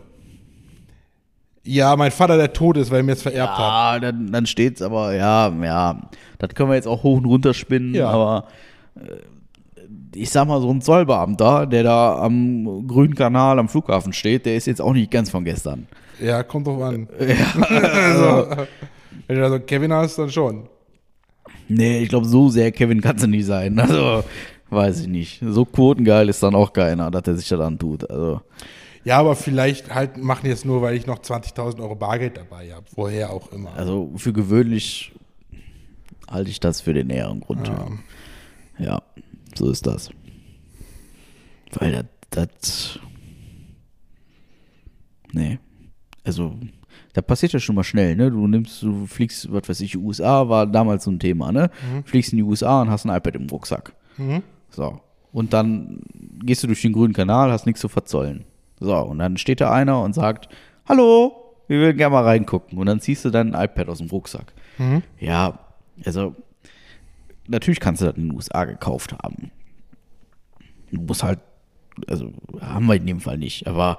Ja, 1.64 1.94
mein 1.96 2.10
Vater, 2.10 2.36
der 2.36 2.52
tot 2.52 2.76
ist, 2.76 2.90
weil 2.90 2.98
er 3.00 3.02
mir 3.04 3.12
jetzt 3.12 3.22
vererbt 3.22 3.52
hat. 3.52 3.58
Ja, 3.58 3.98
dann, 4.00 4.32
dann 4.32 4.46
steht's 4.46 4.82
aber, 4.82 5.14
ja, 5.14 5.48
ja. 5.62 6.10
Das 6.38 6.50
können 6.54 6.70
wir 6.70 6.74
jetzt 6.76 6.88
auch 6.88 7.02
hoch 7.02 7.18
und 7.18 7.26
runter 7.26 7.54
spinnen, 7.54 7.94
Ja. 7.94 8.08
aber 8.10 8.48
äh, 8.96 9.16
ich 10.14 10.30
sag 10.30 10.46
mal, 10.48 10.60
so 10.60 10.70
ein 10.70 10.80
Zollbeamter, 10.80 11.66
der 11.66 11.82
da 11.84 12.18
am 12.18 12.86
grünen 12.86 13.14
Kanal 13.14 13.58
am 13.58 13.68
Flughafen 13.68 14.12
steht, 14.12 14.46
der 14.46 14.56
ist 14.56 14.66
jetzt 14.66 14.80
auch 14.80 14.92
nicht 14.92 15.10
ganz 15.10 15.30
von 15.30 15.44
gestern. 15.44 15.86
Ja, 16.20 16.42
kommt 16.42 16.66
drauf 16.66 16.82
an. 16.82 17.08
also, 17.18 18.46
wenn 19.26 19.36
du 19.36 19.42
da 19.42 19.50
so 19.50 19.60
Kevin 19.60 19.92
hast, 19.92 20.18
dann 20.18 20.30
schon. 20.30 20.68
Nee, 21.68 22.00
ich 22.00 22.08
glaube, 22.08 22.26
so 22.26 22.48
sehr 22.48 22.72
Kevin 22.72 23.00
kannst 23.00 23.24
du 23.24 23.28
nicht 23.28 23.46
sein. 23.46 23.78
Also, 23.78 24.24
weiß 24.70 25.00
ich 25.00 25.08
nicht. 25.08 25.42
So 25.46 25.64
quotengeil 25.64 26.28
ist 26.28 26.42
dann 26.42 26.54
auch 26.54 26.72
keiner, 26.72 27.10
dass 27.10 27.22
er 27.26 27.36
sich 27.36 27.48
das 27.48 27.60
antut. 27.60 28.08
Also, 28.10 28.40
Ja, 29.04 29.18
aber 29.18 29.34
vielleicht 29.36 29.94
halt 29.94 30.16
machen 30.16 30.42
die 30.44 30.50
es 30.50 30.64
nur, 30.64 30.82
weil 30.82 30.96
ich 30.96 31.06
noch 31.06 31.20
20.000 31.20 31.80
Euro 31.80 31.94
Bargeld 31.94 32.36
dabei 32.36 32.72
habe. 32.72 32.84
Woher 32.94 33.30
auch 33.32 33.50
immer. 33.52 33.72
also 33.76 34.10
für 34.16 34.32
gewöhnlich 34.32 35.12
halte 36.30 36.50
ich 36.50 36.60
das 36.60 36.80
für 36.80 36.92
den 36.92 37.08
näheren 37.08 37.40
Grund. 37.40 37.68
Ja. 37.68 37.86
ja, 38.78 39.02
so 39.54 39.70
ist 39.70 39.86
das. 39.86 40.10
Weil 41.72 41.92
das, 41.92 42.04
das. 42.30 42.98
Nee. 45.32 45.58
Also, 46.24 46.54
da 47.12 47.22
passiert 47.22 47.52
ja 47.52 47.60
schon 47.60 47.74
mal 47.74 47.84
schnell, 47.84 48.16
ne? 48.16 48.30
Du 48.30 48.46
nimmst, 48.46 48.82
du 48.82 49.06
fliegst, 49.06 49.50
was 49.52 49.68
weiß 49.68 49.80
ich, 49.80 49.96
USA 49.96 50.48
war 50.48 50.66
damals 50.66 51.04
so 51.04 51.10
ein 51.10 51.18
Thema, 51.18 51.52
ne? 51.52 51.70
Fliegst 52.04 52.32
in 52.32 52.38
die 52.38 52.42
USA 52.42 52.82
und 52.82 52.90
hast 52.90 53.04
ein 53.04 53.16
iPad 53.16 53.36
im 53.36 53.48
Rucksack. 53.48 53.94
Mhm. 54.16 54.42
So. 54.70 55.00
Und 55.32 55.52
dann 55.52 56.00
gehst 56.42 56.62
du 56.62 56.66
durch 56.66 56.82
den 56.82 56.92
grünen 56.92 57.14
Kanal, 57.14 57.50
hast 57.52 57.66
nichts 57.66 57.80
zu 57.80 57.88
verzollen. 57.88 58.44
So, 58.80 58.96
und 58.96 59.18
dann 59.18 59.36
steht 59.36 59.60
da 59.60 59.72
einer 59.72 60.02
und 60.02 60.14
sagt, 60.14 60.48
hallo, 60.88 61.54
wir 61.68 61.78
würden 61.78 61.96
gerne 61.96 62.12
mal 62.12 62.24
reingucken. 62.24 62.78
Und 62.78 62.86
dann 62.86 63.00
ziehst 63.00 63.24
du 63.24 63.30
dein 63.30 63.54
iPad 63.54 63.88
aus 63.88 63.98
dem 63.98 64.08
Rucksack. 64.08 64.52
Mhm. 64.78 65.02
Ja, 65.18 65.58
also, 66.04 66.34
natürlich 67.50 67.80
kannst 67.80 68.02
du 68.02 68.06
das 68.06 68.16
in 68.16 68.28
den 68.28 68.32
USA 68.36 68.64
gekauft 68.64 69.14
haben. 69.22 69.50
Du 70.90 71.00
musst 71.02 71.22
halt, 71.22 71.38
also, 72.08 72.32
haben 72.60 72.86
wir 72.86 72.94
in 72.96 73.06
dem 73.06 73.20
Fall 73.20 73.38
nicht, 73.38 73.66
aber 73.66 73.98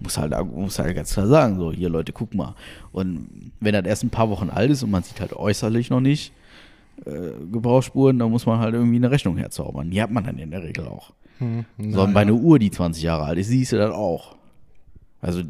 muss 0.00 0.16
halt, 0.16 0.32
muss 0.46 0.78
halt 0.78 0.94
ganz 0.94 1.12
klar 1.12 1.26
sagen, 1.26 1.56
so, 1.58 1.72
hier 1.72 1.88
Leute, 1.88 2.12
guck 2.12 2.34
mal. 2.34 2.54
Und 2.92 3.52
wenn 3.60 3.74
das 3.74 3.84
erst 3.84 4.04
ein 4.04 4.10
paar 4.10 4.30
Wochen 4.30 4.48
alt 4.50 4.70
ist 4.70 4.82
und 4.82 4.90
man 4.90 5.02
sieht 5.02 5.20
halt 5.20 5.32
äußerlich 5.34 5.90
noch 5.90 6.00
nicht 6.00 6.32
äh, 7.04 7.32
Gebrauchsspuren, 7.52 8.18
dann 8.18 8.30
muss 8.30 8.46
man 8.46 8.58
halt 8.58 8.74
irgendwie 8.74 8.96
eine 8.96 9.10
Rechnung 9.10 9.36
herzaubern. 9.36 9.90
Die 9.90 10.00
hat 10.02 10.10
man 10.10 10.24
dann 10.24 10.38
in 10.38 10.50
der 10.50 10.62
Regel 10.62 10.86
auch. 10.86 11.12
Hm, 11.38 11.64
So, 11.78 12.02
und 12.02 12.14
bei 12.14 12.20
einer 12.22 12.32
Uhr, 12.34 12.58
die 12.58 12.70
20 12.70 13.02
Jahre 13.02 13.24
alt 13.24 13.38
ist, 13.38 13.48
siehst 13.48 13.72
du 13.72 13.76
das 13.76 13.92
auch. 13.92 14.36
Also, 15.20 15.42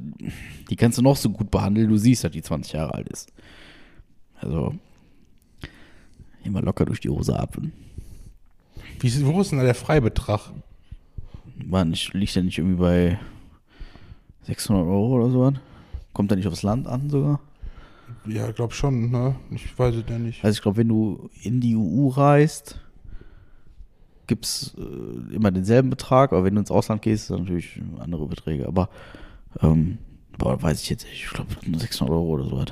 die 0.69 0.77
kannst 0.77 0.98
du 0.98 1.02
noch 1.02 1.16
so 1.16 1.31
gut 1.31 1.51
behandeln, 1.51 1.89
du 1.89 1.97
siehst, 1.97 2.24
dass 2.24 2.32
die 2.32 2.43
20 2.43 2.73
Jahre 2.73 2.94
alt 2.94 3.09
ist. 3.09 3.32
Also, 4.40 4.74
immer 6.45 6.62
locker 6.62 6.85
durch 6.85 7.01
die 7.01 7.11
Hose 7.11 7.39
atmen. 7.39 7.73
Wie, 9.01 9.27
wo 9.27 9.41
ist 9.41 9.51
denn 9.51 9.59
da 9.59 9.65
der 9.65 9.75
Freibetrag? 9.75 10.53
War 11.67 11.85
nicht, 11.85 12.15
liegt 12.15 12.35
ja 12.35 12.43
nicht 12.43 12.59
irgendwie 12.59 12.81
bei 12.81 13.19
600 14.43 14.85
Euro 14.85 15.17
oder 15.17 15.31
so 15.31 15.41
was? 15.41 15.55
Kommt 16.12 16.31
da 16.31 16.37
nicht 16.37 16.49
aufs 16.49 16.62
Land 16.62 16.87
an 16.87 17.11
sogar? 17.11 17.41
Ja, 18.27 18.51
glaub 18.51 18.73
schon, 18.73 19.11
ne? 19.11 19.37
Ich 19.51 19.79
weiß 19.79 19.95
es 19.95 20.05
ja 20.09 20.19
nicht. 20.19 20.45
Also 20.45 20.57
ich 20.57 20.62
glaube, 20.62 20.79
wenn 20.79 20.89
du 20.89 21.31
in 21.43 21.61
die 21.61 21.77
EU 21.77 22.09
reist, 22.09 22.81
gibt 24.27 24.45
es 24.45 24.75
äh, 24.79 25.35
immer 25.35 25.51
denselben 25.51 25.91
Betrag, 25.91 26.33
aber 26.33 26.45
wenn 26.45 26.55
du 26.55 26.61
ins 26.61 26.71
Ausland 26.71 27.03
gehst, 27.03 27.31
dann 27.31 27.41
natürlich 27.41 27.81
andere 27.99 28.27
Beträge. 28.27 28.67
Aber 28.67 28.89
ähm, 29.62 29.99
boah, 30.39 30.61
weiß 30.61 30.83
ich 30.83 30.91
jetzt 30.91 31.05
nicht. 31.05 31.25
Ich 31.25 31.31
glaube, 31.31 31.51
nur 31.67 31.81
600 31.81 32.12
Euro 32.12 32.29
oder 32.29 32.45
so 32.45 32.57
was. 32.59 32.67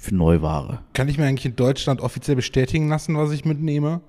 Für 0.00 0.14
Neuware. 0.14 0.80
Kann 0.94 1.10
ich 1.10 1.18
mir 1.18 1.26
eigentlich 1.26 1.44
in 1.44 1.56
Deutschland 1.56 2.00
offiziell 2.00 2.34
bestätigen 2.34 2.88
lassen, 2.88 3.18
was 3.18 3.32
ich 3.32 3.44
mitnehme? 3.44 4.00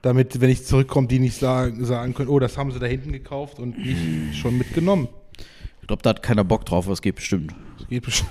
Damit, 0.00 0.40
wenn 0.40 0.48
ich 0.48 0.64
zurückkomme, 0.64 1.08
die 1.08 1.18
nicht 1.18 1.36
sagen, 1.36 1.84
sagen 1.84 2.14
können, 2.14 2.28
oh, 2.28 2.38
das 2.38 2.56
haben 2.56 2.70
sie 2.70 2.78
da 2.78 2.86
hinten 2.86 3.10
gekauft 3.10 3.58
und 3.58 3.76
nicht 3.78 4.36
schon 4.36 4.56
mitgenommen. 4.56 5.08
Ich 5.80 5.88
glaube, 5.88 6.02
da 6.02 6.10
hat 6.10 6.22
keiner 6.22 6.44
Bock 6.44 6.64
drauf, 6.66 6.86
was 6.86 7.02
geht 7.02 7.16
bestimmt. 7.16 7.52
Das 7.78 7.88
geht 7.88 8.04
bestimmt. 8.04 8.30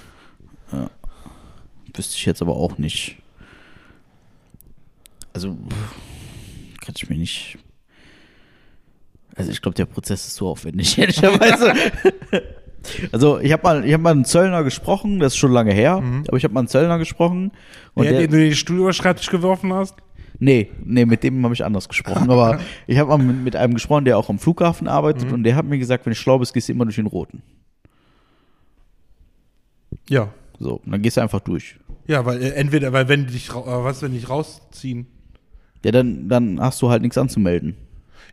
Wüsste 1.94 2.16
ich 2.16 2.26
jetzt 2.26 2.42
aber 2.42 2.56
auch 2.56 2.78
nicht. 2.78 3.18
Also, 5.34 5.58
kann 6.80 6.96
ich 6.96 7.10
mir 7.10 7.18
nicht. 7.18 7.58
Also, 9.36 9.52
ich 9.52 9.62
glaube, 9.62 9.76
der 9.76 9.88
Prozess 9.88 10.26
ist 10.26 10.36
so 10.36 10.48
aufwendig, 10.48 10.98
ehrlicherweise. 10.98 11.74
also, 13.12 13.40
ich 13.40 13.52
habe 13.52 13.64
mal, 13.64 13.86
ich 13.86 13.94
hab 13.94 14.02
mal 14.02 14.12
einen 14.12 14.26
Zöllner 14.26 14.64
gesprochen, 14.64 15.20
das 15.20 15.34
ist 15.34 15.38
schon 15.38 15.52
lange 15.52 15.74
her, 15.74 16.02
aber 16.28 16.38
ich 16.38 16.44
habe 16.44 16.54
mal 16.54 16.62
einen 16.62 16.68
Zöllner 16.68 16.98
gesprochen. 16.98 17.52
Und 17.94 18.04
Der, 18.06 18.14
der, 18.14 18.22
den 18.22 18.32
du 18.32 18.38
den 18.38 18.56
Stuhl 18.56 18.80
über 18.80 18.94
Schreibtisch 18.94 19.30
geworfen 19.30 19.74
hast? 19.74 19.96
nee, 20.40 20.72
nee, 20.84 21.06
mit 21.06 21.24
dem 21.24 21.44
habe 21.44 21.54
ich 21.54 21.64
anders 21.64 21.88
gesprochen. 21.88 22.30
aber 22.32 22.60
ich 22.88 22.98
habe 22.98 23.10
mal 23.10 23.18
mit, 23.24 23.44
mit 23.44 23.56
einem 23.56 23.76
gesprochen, 23.76 24.06
der 24.06 24.18
auch 24.18 24.30
am 24.30 24.40
Flughafen 24.40 24.88
arbeitet 24.88 25.32
und 25.32 25.44
der 25.44 25.56
hat 25.56 25.66
mir 25.66 25.78
gesagt, 25.78 26.06
wenn 26.06 26.12
du 26.12 26.16
schlau 26.16 26.40
bist, 26.40 26.54
gehst 26.54 26.68
du 26.68 26.74
immer 26.74 26.86
durch 26.86 26.96
den 26.96 27.06
roten. 27.06 27.44
Ja. 30.10 30.30
So, 30.60 30.82
dann 30.86 31.02
gehst 31.02 31.18
du 31.18 31.22
einfach 31.22 31.40
durch. 31.40 31.78
Ja, 32.08 32.26
weil 32.26 32.42
äh, 32.42 32.50
entweder, 32.52 32.92
weil 32.94 33.08
wenn 33.08 33.28
dich, 33.28 33.50
äh, 33.50 33.54
was, 33.54 34.02
wenn 34.02 34.14
dich 34.14 34.30
rausziehen. 34.30 35.08
Ja, 35.84 35.92
dann, 35.92 36.28
dann 36.30 36.60
hast 36.60 36.82
du 36.82 36.90
halt 36.90 37.02
nichts 37.02 37.18
anzumelden. 37.18 37.76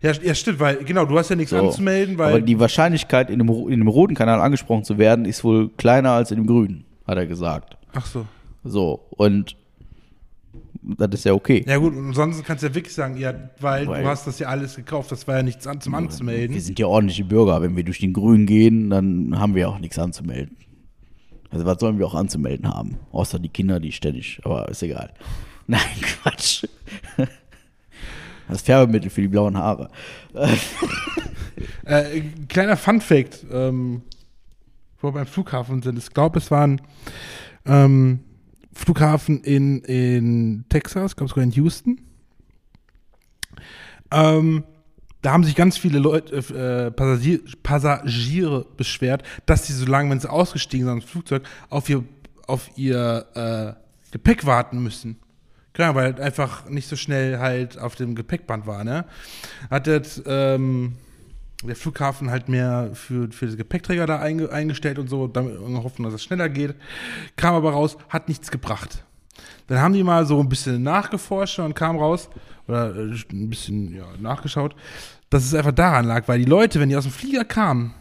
Ja, 0.02 0.12
ja, 0.12 0.34
stimmt, 0.34 0.60
weil, 0.60 0.76
genau, 0.84 1.04
du 1.06 1.18
hast 1.18 1.28
ja 1.30 1.36
nichts 1.36 1.50
So. 1.50 1.58
anzumelden, 1.58 2.18
weil. 2.18 2.28
Aber 2.34 2.40
die 2.40 2.58
Wahrscheinlichkeit, 2.60 3.30
in 3.30 3.38
dem, 3.40 3.48
in 3.48 3.80
dem 3.80 3.88
roten 3.88 4.14
Kanal 4.14 4.40
angesprochen 4.40 4.84
zu 4.84 4.96
werden, 4.98 5.24
ist 5.24 5.42
wohl 5.44 5.70
kleiner 5.70 6.12
als 6.12 6.30
in 6.30 6.36
dem 6.38 6.46
grünen, 6.46 6.84
hat 7.06 7.16
er 7.18 7.26
gesagt. 7.26 7.76
ach 7.94 8.06
so. 8.06 8.26
So, 8.64 9.06
und 9.10 9.56
das 10.82 11.08
ist 11.12 11.24
ja 11.24 11.32
okay. 11.32 11.64
Ja, 11.66 11.76
gut, 11.78 11.94
und 11.94 12.08
ansonsten 12.08 12.42
kannst 12.44 12.62
du 12.62 12.68
ja 12.68 12.74
wirklich 12.74 12.94
sagen, 12.94 13.16
ja, 13.16 13.32
weil, 13.60 13.86
Weil- 13.86 14.02
du 14.02 14.08
hast 14.08 14.26
das 14.26 14.38
ja 14.38 14.48
alles 14.48 14.76
gekauft, 14.76 15.10
das 15.12 15.26
war 15.26 15.36
ja 15.36 15.42
nichts 15.42 15.66
an, 15.66 15.80
zum 15.80 15.92
Wir 15.92 15.98
Anzumelden. 15.98 16.58
sind 16.60 16.78
ja 16.78 16.86
ordentliche 16.86 17.24
Bürger. 17.24 17.60
Wenn 17.62 17.76
wir 17.76 17.84
durch 17.84 17.98
den 17.98 18.12
grünen 18.12 18.46
gehen, 18.46 18.90
dann 18.90 19.38
haben 19.38 19.54
wir 19.54 19.68
auch 19.68 19.78
nichts 19.78 19.98
anzumelden. 19.98 20.56
Also 21.50 21.64
was 21.64 21.78
sollen 21.80 21.98
wir 21.98 22.06
auch 22.06 22.14
anzumelden 22.14 22.68
haben? 22.68 22.98
Außer 23.10 23.38
die 23.38 23.48
Kinder, 23.48 23.80
die 23.80 23.92
ständig, 23.92 24.40
aber 24.44 24.68
ist 24.68 24.82
egal. 24.82 25.12
Nein, 25.66 25.80
Quatsch. 26.02 26.64
Das 28.48 28.62
Färbemittel 28.62 29.10
für 29.10 29.20
die 29.20 29.28
blauen 29.28 29.56
Haare. 29.56 29.90
Äh, 31.84 32.20
kleiner 32.48 32.76
Fun-Fact, 32.76 33.46
ähm, 33.50 34.02
wo 35.00 35.08
wir 35.08 35.12
beim 35.12 35.26
Flughafen 35.26 35.82
sind. 35.82 35.98
Ich 35.98 36.10
glaube, 36.10 36.38
es 36.38 36.50
war 36.50 36.66
ein 36.66 36.80
ähm, 37.66 38.20
Flughafen 38.72 39.42
in, 39.42 39.80
in 39.80 40.64
Texas, 40.68 41.16
glaube 41.16 41.30
sogar 41.30 41.44
in 41.44 41.50
Houston. 41.52 42.00
Ähm, 44.10 44.64
da 45.22 45.32
haben 45.32 45.44
sich 45.44 45.56
ganz 45.56 45.76
viele 45.76 45.98
Leute, 45.98 46.36
äh, 46.36 46.90
Passagier, 46.90 47.40
Passagiere 47.62 48.66
beschwert, 48.76 49.22
dass 49.46 49.66
sie 49.66 49.72
so 49.72 49.86
lange, 49.86 50.10
wenn 50.10 50.20
sie 50.20 50.30
ausgestiegen 50.30 50.86
sind 50.86 51.02
dem 51.02 51.06
Flugzeug, 51.06 51.42
auf 51.70 51.88
ihr, 51.88 52.04
auf 52.46 52.70
ihr 52.76 53.26
äh, 53.34 54.12
Gepäck 54.12 54.46
warten 54.46 54.82
müssen. 54.82 55.18
Genau, 55.78 55.94
weil 55.94 56.06
halt 56.06 56.20
einfach 56.20 56.68
nicht 56.68 56.88
so 56.88 56.96
schnell 56.96 57.38
halt 57.38 57.78
auf 57.78 57.94
dem 57.94 58.16
Gepäckband 58.16 58.66
war, 58.66 58.82
ne? 58.82 59.04
Hat 59.70 59.86
das, 59.86 60.20
ähm, 60.26 60.96
der 61.62 61.76
Flughafen 61.76 62.32
halt 62.32 62.48
mehr 62.48 62.90
für, 62.94 63.30
für 63.30 63.46
die 63.46 63.56
Gepäckträger 63.56 64.04
da 64.04 64.18
einge, 64.18 64.50
eingestellt 64.50 64.98
und 64.98 65.08
so, 65.08 65.28
damit 65.28 65.56
hoffen, 65.60 66.02
dass 66.02 66.14
es 66.14 66.24
schneller 66.24 66.48
geht. 66.48 66.74
Kam 67.36 67.54
aber 67.54 67.70
raus, 67.70 67.96
hat 68.08 68.26
nichts 68.26 68.50
gebracht. 68.50 69.04
Dann 69.68 69.78
haben 69.78 69.94
die 69.94 70.02
mal 70.02 70.26
so 70.26 70.40
ein 70.40 70.48
bisschen 70.48 70.82
nachgeforscht 70.82 71.60
und 71.60 71.74
kam 71.76 71.96
raus, 71.96 72.28
oder 72.66 72.96
äh, 72.96 73.14
ein 73.30 73.48
bisschen 73.48 73.94
ja, 73.94 74.06
nachgeschaut, 74.18 74.74
dass 75.30 75.44
es 75.44 75.54
einfach 75.54 75.70
daran 75.70 76.06
lag, 76.06 76.26
weil 76.26 76.40
die 76.40 76.50
Leute, 76.50 76.80
wenn 76.80 76.88
die 76.88 76.96
aus 76.96 77.04
dem 77.04 77.12
Flieger 77.12 77.44
kamen 77.44 77.94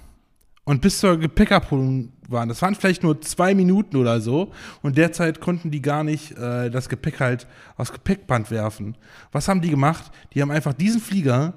und 0.68 0.82
bis 0.82 1.00
zur 1.00 1.18
Gepäckabholung 1.18 2.12
waren, 2.28 2.50
das 2.50 2.62
waren 2.62 2.76
vielleicht 2.76 3.02
nur 3.02 3.22
zwei 3.22 3.56
Minuten 3.56 3.96
oder 3.96 4.20
so, 4.20 4.52
und 4.82 4.98
derzeit 4.98 5.40
konnten 5.40 5.72
die 5.72 5.82
gar 5.82 6.04
nicht 6.04 6.38
äh, 6.38 6.70
das 6.70 6.90
Gepäck 6.90 7.22
halt 7.22 7.48
aufs 7.78 7.94
Gepäckband 7.94 8.52
werfen. 8.52 8.98
Was 9.32 9.48
haben 9.48 9.62
die 9.62 9.70
gemacht? 9.70 10.12
Die 10.34 10.42
haben 10.42 10.52
einfach 10.52 10.74
diesen 10.74 11.00
Flieger 11.00 11.54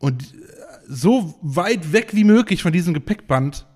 und 0.00 0.34
äh, 0.34 0.36
so 0.88 1.38
weit 1.42 1.92
weg 1.92 2.08
wie 2.12 2.24
möglich 2.24 2.60
von 2.60 2.72
diesem 2.72 2.92
Gepäckband 2.92 3.66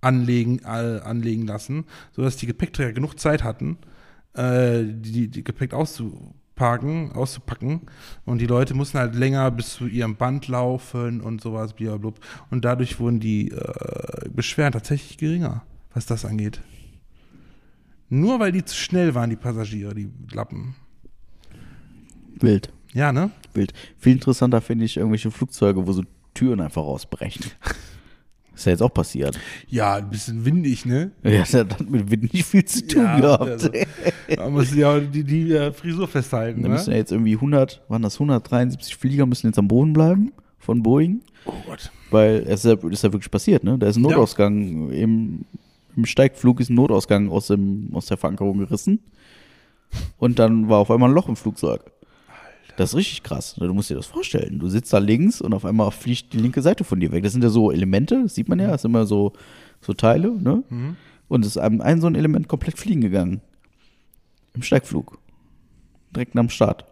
anlegen, 0.00 0.60
äh, 0.60 1.00
anlegen 1.04 1.46
lassen, 1.46 1.84
sodass 2.12 2.38
die 2.38 2.46
Gepäckträger 2.46 2.94
genug 2.94 3.20
Zeit 3.20 3.44
hatten, 3.44 3.76
äh, 4.32 4.82
die, 4.82 5.28
die 5.28 5.44
Gepäck 5.44 5.74
auszupacken, 5.74 6.40
auszupacken. 6.60 7.82
Und 8.24 8.38
die 8.40 8.46
Leute 8.46 8.74
mussten 8.74 8.98
halt 8.98 9.14
länger 9.14 9.50
bis 9.50 9.74
zu 9.74 9.86
ihrem 9.86 10.16
Band 10.16 10.48
laufen 10.48 11.20
und 11.20 11.40
sowas, 11.40 11.74
blablabla. 11.74 12.20
Und 12.50 12.64
dadurch 12.64 12.98
wurden 12.98 13.20
die 13.20 13.50
äh, 13.50 14.28
Beschwerden 14.30 14.72
tatsächlich 14.72 15.18
geringer, 15.18 15.62
was 15.92 16.06
das 16.06 16.24
angeht. 16.24 16.60
Nur 18.08 18.40
weil 18.40 18.52
die 18.52 18.64
zu 18.64 18.76
schnell 18.76 19.14
waren, 19.14 19.30
die 19.30 19.36
Passagiere, 19.36 19.94
die 19.94 20.10
Lappen. 20.32 20.76
Wild. 22.38 22.72
Ja, 22.92 23.12
ne? 23.12 23.30
Wild. 23.54 23.72
Viel 23.98 24.12
interessanter 24.12 24.60
finde 24.60 24.84
ich 24.84 24.96
irgendwelche 24.96 25.30
Flugzeuge, 25.30 25.86
wo 25.86 25.92
so 25.92 26.02
Türen 26.34 26.60
einfach 26.60 26.82
rausbrechen. 26.82 27.46
Ist 28.56 28.64
ja 28.64 28.72
jetzt 28.72 28.82
auch 28.82 28.92
passiert. 28.92 29.38
Ja, 29.68 29.94
ein 29.96 30.08
bisschen 30.10 30.44
windig, 30.44 30.84
ne? 30.86 31.12
Ja, 31.22 31.40
das 31.40 31.54
hat 31.54 31.88
mit 31.88 32.10
Wind 32.10 32.32
nicht 32.32 32.46
viel 32.46 32.64
zu 32.64 32.84
tun 32.86 33.02
Ja, 33.04 33.20
gehabt. 33.20 33.42
also, 33.50 33.68
Da 34.34 34.48
muss 34.50 34.74
ja 34.74 34.98
die, 34.98 35.22
die 35.24 35.52
äh, 35.52 35.72
Frisur 35.72 36.08
festhalten, 36.08 36.62
Da 36.62 36.68
ne? 36.68 36.74
müssen 36.74 36.90
ja 36.90 36.96
jetzt 36.96 37.12
irgendwie 37.12 37.34
100, 37.34 37.82
waren 37.88 38.02
das 38.02 38.14
173 38.14 38.96
Flieger 38.96 39.26
müssen 39.26 39.46
jetzt 39.48 39.58
am 39.58 39.68
Boden 39.68 39.92
bleiben 39.92 40.32
von 40.58 40.82
Boeing, 40.82 41.20
Oh 41.44 41.52
Gott. 41.66 41.92
weil 42.10 42.44
es 42.48 42.64
ist 42.64 42.82
ja, 42.82 42.88
ist 42.88 43.04
ja 43.04 43.12
wirklich 43.12 43.30
passiert, 43.30 43.62
ne? 43.62 43.78
Da 43.78 43.86
ist 43.88 43.96
ein 43.96 44.04
Ja. 44.04 44.10
Notausgang 44.10 44.90
im, 44.90 45.44
im 45.94 46.04
Steigflug 46.06 46.58
ist 46.60 46.70
ein 46.70 46.74
Notausgang 46.74 47.28
aus 47.30 47.48
dem 47.48 47.90
aus 47.92 48.06
der 48.06 48.16
Verankerung 48.16 48.58
gerissen 48.58 49.00
und 50.18 50.38
dann 50.38 50.68
war 50.68 50.78
auf 50.78 50.90
einmal 50.90 51.10
ein 51.10 51.14
Loch 51.14 51.28
im 51.28 51.36
Flugzeug. 51.36 51.82
Das 52.76 52.90
ist 52.90 52.96
richtig 52.96 53.22
krass. 53.22 53.54
Du 53.58 53.72
musst 53.72 53.90
dir 53.90 53.94
das 53.94 54.06
vorstellen. 54.06 54.58
Du 54.58 54.68
sitzt 54.68 54.92
da 54.92 54.98
links 54.98 55.40
und 55.40 55.54
auf 55.54 55.64
einmal 55.64 55.90
fliegt 55.90 56.32
die 56.32 56.38
linke 56.38 56.60
Seite 56.62 56.84
von 56.84 57.00
dir 57.00 57.10
weg. 57.12 57.22
Das 57.22 57.32
sind 57.32 57.42
ja 57.42 57.50
so 57.50 57.70
Elemente, 57.72 58.22
das 58.24 58.34
sieht 58.34 58.48
man 58.48 58.58
ja, 58.58 58.68
das 58.68 58.82
sind 58.82 58.90
immer 58.90 59.06
so, 59.06 59.32
so 59.80 59.94
Teile, 59.94 60.30
ne? 60.30 60.62
Mhm. 60.68 60.96
Und 61.28 61.44
es 61.44 61.52
ist 61.52 61.58
einem 61.58 61.80
ein 61.80 62.00
so 62.00 62.06
ein 62.06 62.14
Element 62.14 62.48
komplett 62.48 62.78
fliegen 62.78 63.00
gegangen. 63.00 63.40
Im 64.54 64.62
Steigflug. 64.62 65.18
Direkt 66.14 66.36
am 66.36 66.48
Start. 66.50 66.84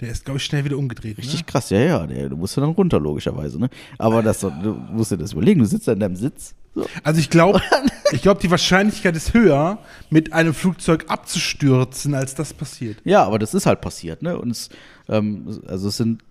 Der 0.00 0.10
ist, 0.10 0.24
glaube 0.24 0.38
ich, 0.38 0.44
schnell 0.44 0.64
wieder 0.64 0.78
umgedreht. 0.78 1.18
Richtig 1.18 1.40
Ne? 1.40 1.46
krass, 1.46 1.70
ja, 1.70 1.78
ja. 1.78 2.06
Der, 2.06 2.28
du 2.28 2.36
musst 2.36 2.56
ja 2.56 2.60
dann 2.60 2.72
runter, 2.72 2.98
logischerweise, 2.98 3.58
ne? 3.58 3.70
Aber 3.98 4.22
das, 4.22 4.40
du 4.40 4.50
musst 4.92 5.12
dir 5.12 5.16
das 5.18 5.32
überlegen. 5.32 5.60
Du 5.60 5.66
sitzt 5.66 5.86
da 5.86 5.92
in 5.92 6.00
deinem 6.00 6.16
Sitz. 6.16 6.54
So. 6.74 6.86
Also 7.04 7.20
ich 7.20 7.28
glaube, 7.30 7.60
ich 8.12 8.22
glaube, 8.22 8.40
die 8.40 8.50
Wahrscheinlichkeit 8.50 9.14
ist 9.14 9.34
höher, 9.34 9.78
mit 10.10 10.32
einem 10.32 10.54
Flugzeug 10.54 11.04
abzustürzen, 11.08 12.14
als 12.14 12.34
das 12.34 12.52
passiert. 12.54 12.98
Ja, 13.04 13.24
aber 13.24 13.38
das 13.38 13.54
ist 13.54 13.66
halt 13.66 13.80
passiert, 13.80 14.22
ne? 14.22 14.38
Und 14.38 14.50
es, 14.50 14.70
ähm, 15.12 15.60
also 15.66 15.88
es 15.88 15.96
sind, 15.96 16.22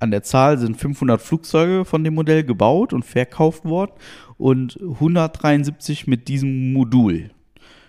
an 0.00 0.10
der 0.10 0.22
Zahl 0.22 0.58
sind 0.58 0.76
500 0.76 1.20
Flugzeuge 1.20 1.84
von 1.84 2.04
dem 2.04 2.14
Modell 2.14 2.44
gebaut 2.44 2.92
und 2.92 3.04
verkauft 3.04 3.64
worden 3.64 3.92
und 4.38 4.78
173 4.80 6.06
mit 6.06 6.28
diesem 6.28 6.72
Modul 6.72 7.30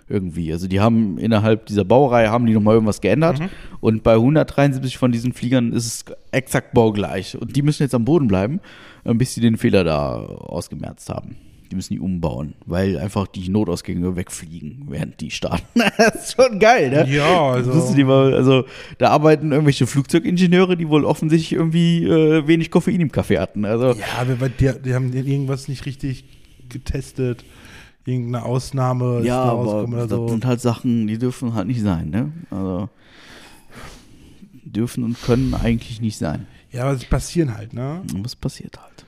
irgendwie. 0.10 0.54
Also 0.54 0.68
die 0.68 0.80
haben 0.80 1.18
innerhalb 1.18 1.66
dieser 1.66 1.84
Baureihe 1.84 2.30
haben 2.30 2.46
die 2.46 2.54
nochmal 2.54 2.76
irgendwas 2.76 3.02
geändert 3.02 3.42
und 3.82 4.04
bei 4.04 4.14
173 4.14 4.98
von 4.98 5.12
diesen 5.12 5.34
Fliegern 5.34 5.74
ist 5.74 5.86
es 5.86 6.06
exakt 6.32 6.74
baugleich 6.74 7.38
und 7.40 7.56
die 7.56 7.62
müssen 7.62 7.84
jetzt 7.84 7.96
am 7.96 8.06
Boden 8.06 8.28
bleiben, 8.28 8.62
äh, 9.04 9.14
bis 9.14 9.34
sie 9.34 9.42
den 9.42 9.58
Fehler 9.58 9.84
da 9.84 10.16
ausgemerzt 10.16 11.10
haben. 11.10 11.36
Die 11.70 11.76
müssen 11.76 11.94
die 11.94 12.00
umbauen, 12.00 12.54
weil 12.66 12.98
einfach 12.98 13.28
die 13.28 13.50
Notausgänge 13.50 14.16
wegfliegen, 14.16 14.86
während 14.90 15.20
die 15.20 15.32
starten. 15.32 15.66
das 15.98 16.16
ist 16.30 16.36
schon 16.42 16.60
geil, 16.60 16.90
ne? 16.90 17.08
Ja, 17.14 17.52
also- 17.52 17.94
die 17.94 18.04
mal, 18.04 18.34
also 18.34 18.66
da 18.98 19.10
arbeiten 19.10 19.52
irgendwelche 19.52 19.86
Flugzeugingenieure, 19.88 20.78
die 20.78 20.88
wohl 20.88 21.04
offensichtlich 21.04 21.54
irgendwie 21.54 22.06
äh, 22.06 22.48
wenig 22.48 22.72
Koffein 22.72 23.02
im 23.02 23.12
Kaffee 23.12 23.40
hatten. 23.40 23.66
Also 23.66 23.94
Ja, 23.94 24.24
die, 24.26 24.72
die 24.84 24.94
haben 24.94 25.12
irgendwas 25.14 25.68
nicht 25.68 25.86
richtig 25.86 26.24
getestet. 26.70 27.44
Irgendeine 28.06 28.46
Ausnahme 28.46 29.22
Ja, 29.26 29.42
aber 29.44 29.86
das 29.86 30.10
so. 30.10 30.30
sind 30.30 30.46
halt 30.46 30.62
Sachen, 30.62 31.08
die 31.08 31.18
dürfen 31.18 31.54
halt 31.54 31.68
nicht 31.68 31.82
sein, 31.82 32.10
ne? 32.10 32.32
Also 32.50 32.90
dürfen 34.64 35.04
und 35.04 35.22
können 35.22 35.54
eigentlich 35.54 36.00
nicht 36.00 36.18
sein. 36.18 36.48
Ja, 36.72 36.84
aber 36.84 36.94
es 36.94 37.04
passieren 37.06 37.56
halt, 37.58 37.74
ne? 37.74 38.02
Und 38.14 38.24
Was 38.24 38.36
passiert 38.36 38.78
halt? 38.82 39.06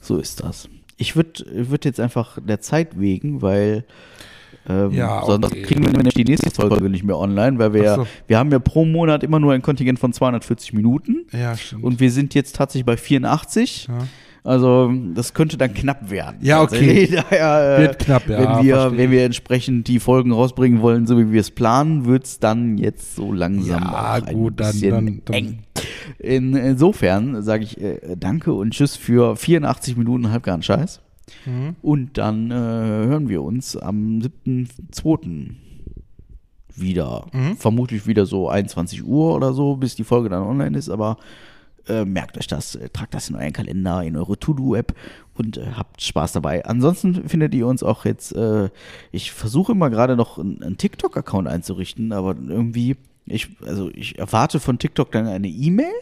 So 0.00 0.18
ist 0.18 0.42
das. 0.42 0.68
Ich 0.96 1.16
würde 1.16 1.44
würd 1.70 1.84
jetzt 1.84 2.00
einfach 2.00 2.38
der 2.40 2.60
Zeit 2.60 2.98
wegen, 3.00 3.42
weil 3.42 3.84
ähm, 4.68 4.92
Ja, 4.92 5.22
sonst 5.26 5.46
okay. 5.46 5.62
kriegen 5.62 5.84
wir 5.84 5.92
nämlich 5.92 6.14
die 6.14 6.24
nächste 6.24 6.50
Folge 6.50 6.88
nicht 6.88 7.04
mehr 7.04 7.18
online, 7.18 7.58
weil 7.58 7.74
wir 7.74 7.94
so. 7.96 8.06
wir 8.26 8.38
haben 8.38 8.50
ja 8.50 8.58
pro 8.58 8.84
Monat 8.84 9.22
immer 9.22 9.38
nur 9.40 9.52
ein 9.52 9.62
Kontingent 9.62 9.98
von 9.98 10.12
240 10.12 10.72
Minuten 10.72 11.26
Ja, 11.32 11.56
stimmt. 11.56 11.84
und 11.84 12.00
wir 12.00 12.10
sind 12.10 12.34
jetzt 12.34 12.56
tatsächlich 12.56 12.86
bei 12.86 12.96
84. 12.96 13.88
ja. 13.88 13.98
Also 14.46 14.92
das 15.14 15.32
könnte 15.32 15.56
dann 15.56 15.72
knapp 15.72 16.10
werden. 16.10 16.36
Ja, 16.42 16.60
okay. 16.60 17.08
Also, 17.10 17.16
daher, 17.30 17.78
äh, 17.78 17.82
Wird 17.82 17.98
knapp, 17.98 18.28
ja, 18.28 18.38
Wenn 18.58 18.66
wir, 18.66 18.74
verstehe 18.76 18.98
wenn 18.98 19.10
wir 19.10 19.24
entsprechend 19.24 19.88
die 19.88 19.98
Folgen 19.98 20.32
rausbringen 20.32 20.82
wollen, 20.82 21.06
so 21.06 21.18
wie 21.18 21.32
wir 21.32 21.40
es 21.40 21.50
planen, 21.50 22.04
wird 22.04 22.24
es 22.26 22.40
dann 22.40 22.76
jetzt 22.76 23.16
so 23.16 23.32
langsam 23.32 23.82
Ja, 23.82 24.16
auch 24.18 24.26
ein 24.26 24.34
gut, 24.34 24.60
dann- 24.60 24.72
bisschen 24.72 24.90
dann- 24.90 25.22
dann- 25.24 25.34
eng. 25.34 25.58
In, 26.18 26.54
insofern 26.54 27.42
sage 27.42 27.64
ich 27.64 27.80
äh, 27.80 28.16
Danke 28.20 28.52
und 28.52 28.72
Tschüss 28.74 28.96
für 28.96 29.34
84 29.34 29.96
Minuten 29.96 30.30
halbgaren 30.30 30.62
Scheiß. 30.62 31.00
Mhm. 31.46 31.76
Und 31.80 32.18
dann 32.18 32.50
äh, 32.50 32.54
hören 32.54 33.30
wir 33.30 33.42
uns 33.42 33.78
am 33.78 34.20
7.2. 34.20 35.54
wieder. 36.76 37.26
Mhm. 37.32 37.56
Vermutlich 37.56 38.06
wieder 38.06 38.26
so 38.26 38.48
21 38.50 39.04
Uhr 39.04 39.34
oder 39.34 39.54
so, 39.54 39.76
bis 39.76 39.94
die 39.94 40.04
Folge 40.04 40.28
dann 40.28 40.42
online 40.42 40.76
ist, 40.76 40.90
aber 40.90 41.16
äh, 41.88 42.04
merkt 42.04 42.38
euch 42.38 42.46
das, 42.46 42.74
äh, 42.74 42.88
tragt 42.90 43.14
das 43.14 43.28
in 43.28 43.36
euren 43.36 43.52
Kalender, 43.52 44.02
in 44.02 44.16
eure 44.16 44.38
To-Do-App 44.38 44.94
und 45.34 45.56
äh, 45.58 45.66
habt 45.76 46.00
Spaß 46.02 46.32
dabei. 46.32 46.64
Ansonsten 46.64 47.28
findet 47.28 47.54
ihr 47.54 47.66
uns 47.66 47.82
auch 47.82 48.04
jetzt, 48.04 48.32
äh, 48.32 48.70
ich 49.12 49.32
versuche 49.32 49.72
immer 49.72 49.90
gerade 49.90 50.16
noch 50.16 50.38
einen, 50.38 50.62
einen 50.62 50.78
TikTok-Account 50.78 51.48
einzurichten, 51.48 52.12
aber 52.12 52.36
irgendwie, 52.36 52.96
ich, 53.26 53.48
also 53.66 53.90
ich 53.94 54.18
erwarte 54.18 54.60
von 54.60 54.78
TikTok 54.78 55.10
dann 55.12 55.26
eine 55.26 55.48
E-Mail. 55.48 55.92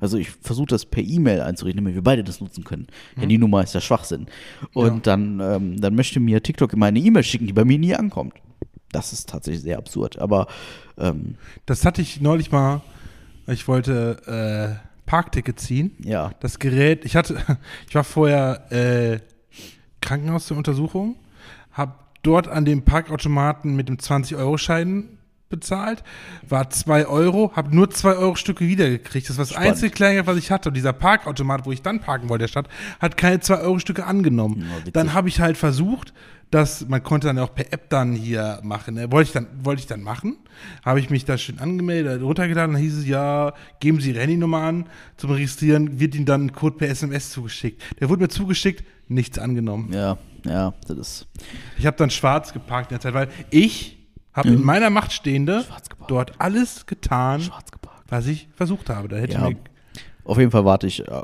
Also 0.00 0.18
ich 0.18 0.30
versuche 0.30 0.66
das 0.66 0.84
per 0.84 1.02
E-Mail 1.02 1.40
einzurichten, 1.40 1.82
damit 1.84 1.94
wir 1.94 2.02
beide 2.02 2.24
das 2.24 2.40
nutzen 2.40 2.64
können. 2.64 2.86
Handynummer 3.16 3.62
ist 3.62 3.74
ja 3.74 3.80
Schwachsinn. 3.80 4.26
Und 4.72 5.06
dann, 5.06 5.40
ähm, 5.40 5.80
dann 5.80 5.94
möchte 5.94 6.18
mir 6.20 6.42
TikTok 6.42 6.72
immer 6.72 6.86
eine 6.86 6.98
E-Mail 6.98 7.22
schicken, 7.22 7.46
die 7.46 7.52
bei 7.52 7.64
mir 7.64 7.78
nie 7.78 7.94
ankommt. 7.94 8.34
Das 8.90 9.12
ist 9.12 9.28
tatsächlich 9.28 9.62
sehr 9.62 9.78
absurd. 9.78 10.18
Aber 10.18 10.46
ähm, 10.98 11.36
Das 11.66 11.84
hatte 11.84 12.02
ich 12.02 12.20
neulich 12.20 12.50
mal. 12.52 12.80
Ich 13.46 13.68
wollte 13.68 14.80
äh, 14.80 14.93
Parkticket 15.06 15.60
ziehen. 15.60 15.92
ja, 16.02 16.30
Das 16.40 16.58
Gerät, 16.58 17.04
ich 17.04 17.16
hatte, 17.16 17.36
ich 17.88 17.94
war 17.94 18.04
vorher 18.04 18.72
äh, 18.72 19.20
Krankenhaus 20.00 20.46
zur 20.46 20.56
Untersuchung, 20.56 21.16
habe 21.72 21.94
dort 22.22 22.48
an 22.48 22.64
dem 22.64 22.82
Parkautomaten 22.84 23.74
mit 23.76 23.88
dem 23.88 23.96
20-Euro-Schein 23.98 25.18
bezahlt, 25.50 26.02
war 26.48 26.68
2 26.70 27.06
Euro, 27.06 27.52
habe 27.54 27.74
nur 27.74 27.90
2 27.90 28.14
Euro 28.14 28.34
Stücke 28.34 28.66
wiedergekriegt. 28.66 29.28
Das 29.28 29.36
war 29.36 29.42
das 29.44 29.50
Spannend. 29.52 29.70
einzige 29.70 29.90
Kleingeld, 29.92 30.26
was 30.26 30.36
ich 30.36 30.50
hatte. 30.50 30.70
Und 30.70 30.74
dieser 30.74 30.92
Parkautomat, 30.92 31.64
wo 31.66 31.70
ich 31.72 31.82
dann 31.82 32.00
parken 32.00 32.28
wollte, 32.28 32.44
der 32.44 32.48
Stadt, 32.48 32.68
hat 32.98 33.16
keine 33.16 33.40
2 33.40 33.58
Euro 33.60 33.78
Stücke 33.78 34.04
angenommen. 34.04 34.66
Ja, 34.68 34.78
witzig. 34.78 34.94
dann 34.94 35.12
habe 35.14 35.28
ich 35.28 35.40
halt 35.40 35.56
versucht, 35.56 36.12
dass 36.54 36.86
man 36.88 37.02
konnte 37.02 37.26
dann 37.26 37.38
auch 37.40 37.52
per 37.52 37.72
App 37.72 37.90
dann 37.90 38.12
hier 38.12 38.60
machen. 38.62 38.94
Ne? 38.94 39.10
Wollte 39.10 39.26
ich 39.28 39.32
dann, 39.32 39.48
wollte 39.64 39.80
ich 39.80 39.86
dann 39.88 40.02
machen. 40.02 40.36
Habe 40.84 41.00
ich 41.00 41.10
mich 41.10 41.24
da 41.24 41.36
schön 41.36 41.58
angemeldet, 41.58 42.22
runtergeladen, 42.22 42.74
dann 42.74 42.82
hieß 42.82 42.96
es 42.98 43.06
ja, 43.08 43.52
geben 43.80 44.00
Sie 44.00 44.12
Renny-Nummer 44.12 44.58
an 44.58 44.86
zum 45.16 45.32
Registrieren, 45.32 45.98
wird 45.98 46.14
Ihnen 46.14 46.26
dann 46.26 46.46
ein 46.46 46.52
Code 46.52 46.76
per 46.76 46.88
SMS 46.88 47.30
zugeschickt. 47.32 47.82
Der 48.00 48.08
wurde 48.08 48.22
mir 48.22 48.28
zugeschickt, 48.28 48.84
nichts 49.08 49.38
angenommen. 49.38 49.92
ja, 49.92 50.16
ja, 50.44 50.74
das 50.86 50.96
ist 50.98 51.26
Ich 51.76 51.86
habe 51.86 51.96
dann 51.96 52.10
schwarz 52.10 52.52
geparkt 52.52 52.92
in 52.92 52.96
der 52.96 53.00
Zeit, 53.00 53.14
weil 53.14 53.28
ich 53.50 53.98
habe 54.32 54.50
in 54.50 54.62
meiner 54.62 54.90
Macht 54.90 55.12
Stehende 55.12 55.64
dort 56.06 56.40
alles 56.40 56.86
getan, 56.86 57.42
was 58.08 58.26
ich 58.26 58.48
versucht 58.54 58.90
habe. 58.90 59.08
Da 59.08 59.16
hätte 59.16 59.32
Ja. 59.34 59.48
ich 59.48 59.54
mir 59.56 59.60
Auf 60.24 60.38
jeden 60.38 60.50
Fall 60.50 60.64
warte 60.64 60.86
ich 60.86 61.06
äh, 61.06 61.22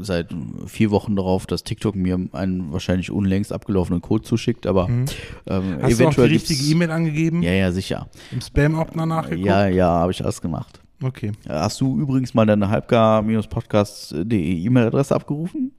seit 0.00 0.34
vier 0.66 0.90
Wochen 0.90 1.14
darauf, 1.16 1.46
dass 1.46 1.62
TikTok 1.62 1.94
mir 1.94 2.18
einen 2.32 2.72
wahrscheinlich 2.72 3.10
unlängst 3.10 3.52
abgelaufenen 3.52 4.02
Code 4.02 4.24
zuschickt, 4.24 4.66
aber 4.66 4.88
ähm, 4.88 5.04
Mhm. 5.04 5.06
Hast 5.06 5.18
du 5.46 5.76
auch 5.84 5.86
die 5.88 5.92
eventuell 5.94 6.28
richtige 6.28 6.62
E-Mail 6.70 6.90
angegeben? 6.90 7.42
Ja, 7.42 7.52
ja, 7.52 7.70
sicher. 7.72 8.08
Im 8.32 8.40
Spam-Ordner 8.40 9.06
nachgeguckt? 9.06 9.46
Ja, 9.46 9.66
ja, 9.68 9.86
habe 9.88 10.12
ich 10.12 10.22
alles 10.22 10.40
gemacht. 10.40 10.80
Okay. 11.02 11.32
Hast 11.48 11.80
du 11.80 11.98
übrigens 11.98 12.34
mal 12.34 12.44
deine 12.44 12.68
halbgar-podcast.de 12.68 14.64
E-Mail-Adresse 14.64 15.14
abgerufen? 15.14 15.72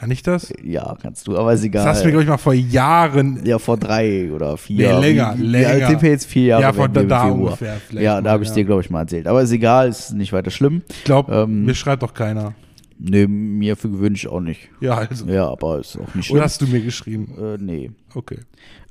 Kann 0.00 0.10
ich 0.10 0.22
das? 0.22 0.50
Ja, 0.64 0.96
kannst 1.02 1.26
du, 1.28 1.36
aber 1.36 1.52
ist 1.52 1.62
egal. 1.62 1.84
Das 1.84 1.96
hast 1.96 2.02
du 2.02 2.06
mir, 2.06 2.12
glaube 2.12 2.22
ich, 2.22 2.28
mal 2.30 2.38
vor 2.38 2.54
Jahren. 2.54 3.44
ja, 3.44 3.58
vor 3.58 3.76
drei 3.76 4.32
oder 4.32 4.56
vier. 4.56 4.94
Nee, 4.94 5.00
länger, 5.08 5.34
Wie- 5.36 5.42
länger. 5.42 5.76
Ja, 5.76 5.88
sind 5.88 6.00
wir 6.00 6.08
jetzt 6.08 6.24
vier 6.24 6.44
Jahre 6.46 6.62
Ja, 6.62 6.70
im 6.70 6.92
da 6.94 7.00
Februar. 7.24 7.32
ungefähr 7.32 7.76
Ja, 7.92 8.18
da 8.22 8.30
habe 8.30 8.42
ich 8.42 8.48
ja. 8.48 8.54
dir, 8.54 8.64
glaube 8.64 8.80
ich, 8.80 8.88
mal 8.88 9.00
erzählt. 9.02 9.26
Aber 9.26 9.42
ist 9.42 9.52
egal, 9.52 9.90
ist 9.90 10.14
nicht 10.14 10.32
weiter 10.32 10.50
schlimm. 10.50 10.80
Ich 10.88 11.04
glaube, 11.04 11.30
Ähm, 11.34 11.66
mir 11.66 11.74
schreibt 11.74 12.02
doch 12.02 12.14
keiner. 12.14 12.54
Nee, 12.98 13.26
mir 13.26 13.76
für 13.76 13.90
gewöhnlich 13.90 14.26
auch 14.26 14.40
nicht. 14.40 14.70
Ja, 14.80 14.94
also. 14.96 15.26
Ja, 15.26 15.48
aber 15.50 15.80
ist 15.80 15.98
auch 15.98 16.14
nicht 16.14 16.26
schlimm. 16.28 16.36
Oder 16.36 16.44
hast 16.44 16.62
du 16.62 16.66
mir 16.66 16.80
geschrieben? 16.80 17.34
äh, 17.38 17.58
nee. 17.62 17.90
Okay. 18.14 18.38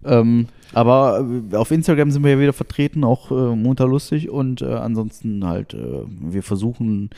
Ähm, 0.06 0.46
aber 0.74 1.26
äh, 1.52 1.56
auf 1.56 1.72
Instagram 1.72 2.12
sind 2.12 2.24
wir 2.24 2.32
ja 2.32 2.40
wieder 2.40 2.54
vertreten, 2.54 3.04
auch 3.04 3.32
äh, 3.32 3.56
munterlustig 3.56 4.30
und 4.30 4.62
äh, 4.62 4.66
ansonsten 4.74 5.44
halt, 5.48 5.74
äh, 5.74 6.04
wir 6.22 6.44
versuchen 6.44 7.10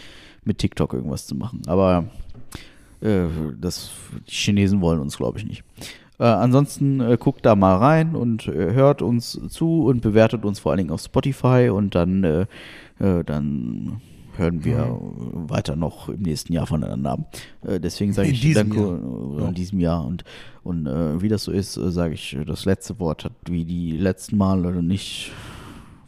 mit 0.45 0.59
TikTok 0.59 0.93
irgendwas 0.93 1.27
zu 1.27 1.35
machen. 1.35 1.61
Aber 1.68 2.05
äh, 3.01 3.27
das, 3.59 3.91
die 4.27 4.33
Chinesen 4.33 4.81
wollen 4.81 4.99
uns, 4.99 5.17
glaube 5.17 5.39
ich, 5.39 5.45
nicht. 5.45 5.63
Äh, 6.21 6.25
ansonsten 6.25 7.01
äh, 7.01 7.17
guckt 7.19 7.47
da 7.47 7.55
mal 7.55 7.77
rein 7.77 8.15
und 8.15 8.47
äh, 8.47 8.73
hört 8.73 9.01
uns 9.01 9.39
zu 9.49 9.85
und 9.85 10.01
bewertet 10.01 10.45
uns 10.45 10.59
vor 10.59 10.71
allen 10.71 10.77
Dingen 10.77 10.91
auf 10.91 11.01
Spotify 11.01 11.69
und 11.73 11.95
dann, 11.95 12.23
äh, 12.23 12.45
dann 12.99 14.01
hören 14.37 14.63
wir 14.63 14.99
weiter 15.01 15.75
noch 15.75 16.09
im 16.09 16.21
nächsten 16.21 16.53
Jahr 16.53 16.67
voneinander. 16.67 17.25
Äh, 17.65 17.79
deswegen 17.79 18.13
sage 18.13 18.29
ich 18.29 18.53
danke 18.53 18.79
Jahr. 18.79 19.47
in 19.47 19.55
diesem 19.55 19.79
Jahr 19.79 20.05
und, 20.05 20.23
und 20.63 20.85
wie 21.23 21.27
das 21.27 21.45
so 21.45 21.51
ist, 21.51 21.73
sage 21.73 22.13
ich, 22.13 22.37
das 22.45 22.65
letzte 22.65 22.99
Wort 22.99 23.25
hat 23.25 23.33
wie 23.47 23.65
die 23.65 23.93
letzten 23.93 24.37
Mal 24.37 24.63
oder 24.63 24.83
nicht, 24.83 25.31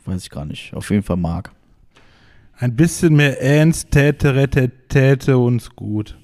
weiß 0.05 0.21
ich 0.21 0.29
gar 0.29 0.45
nicht. 0.45 0.75
Auf 0.75 0.91
jeden 0.91 1.01
Fall 1.01 1.17
Marc. 1.17 1.51
Ein 2.55 2.75
bisschen 2.75 3.15
mehr 3.15 3.41
Ernst 3.41 3.89
täte, 3.89 4.35
rette, 4.35 4.71
täte 4.89 5.39
uns 5.39 5.71
gut. 5.75 6.19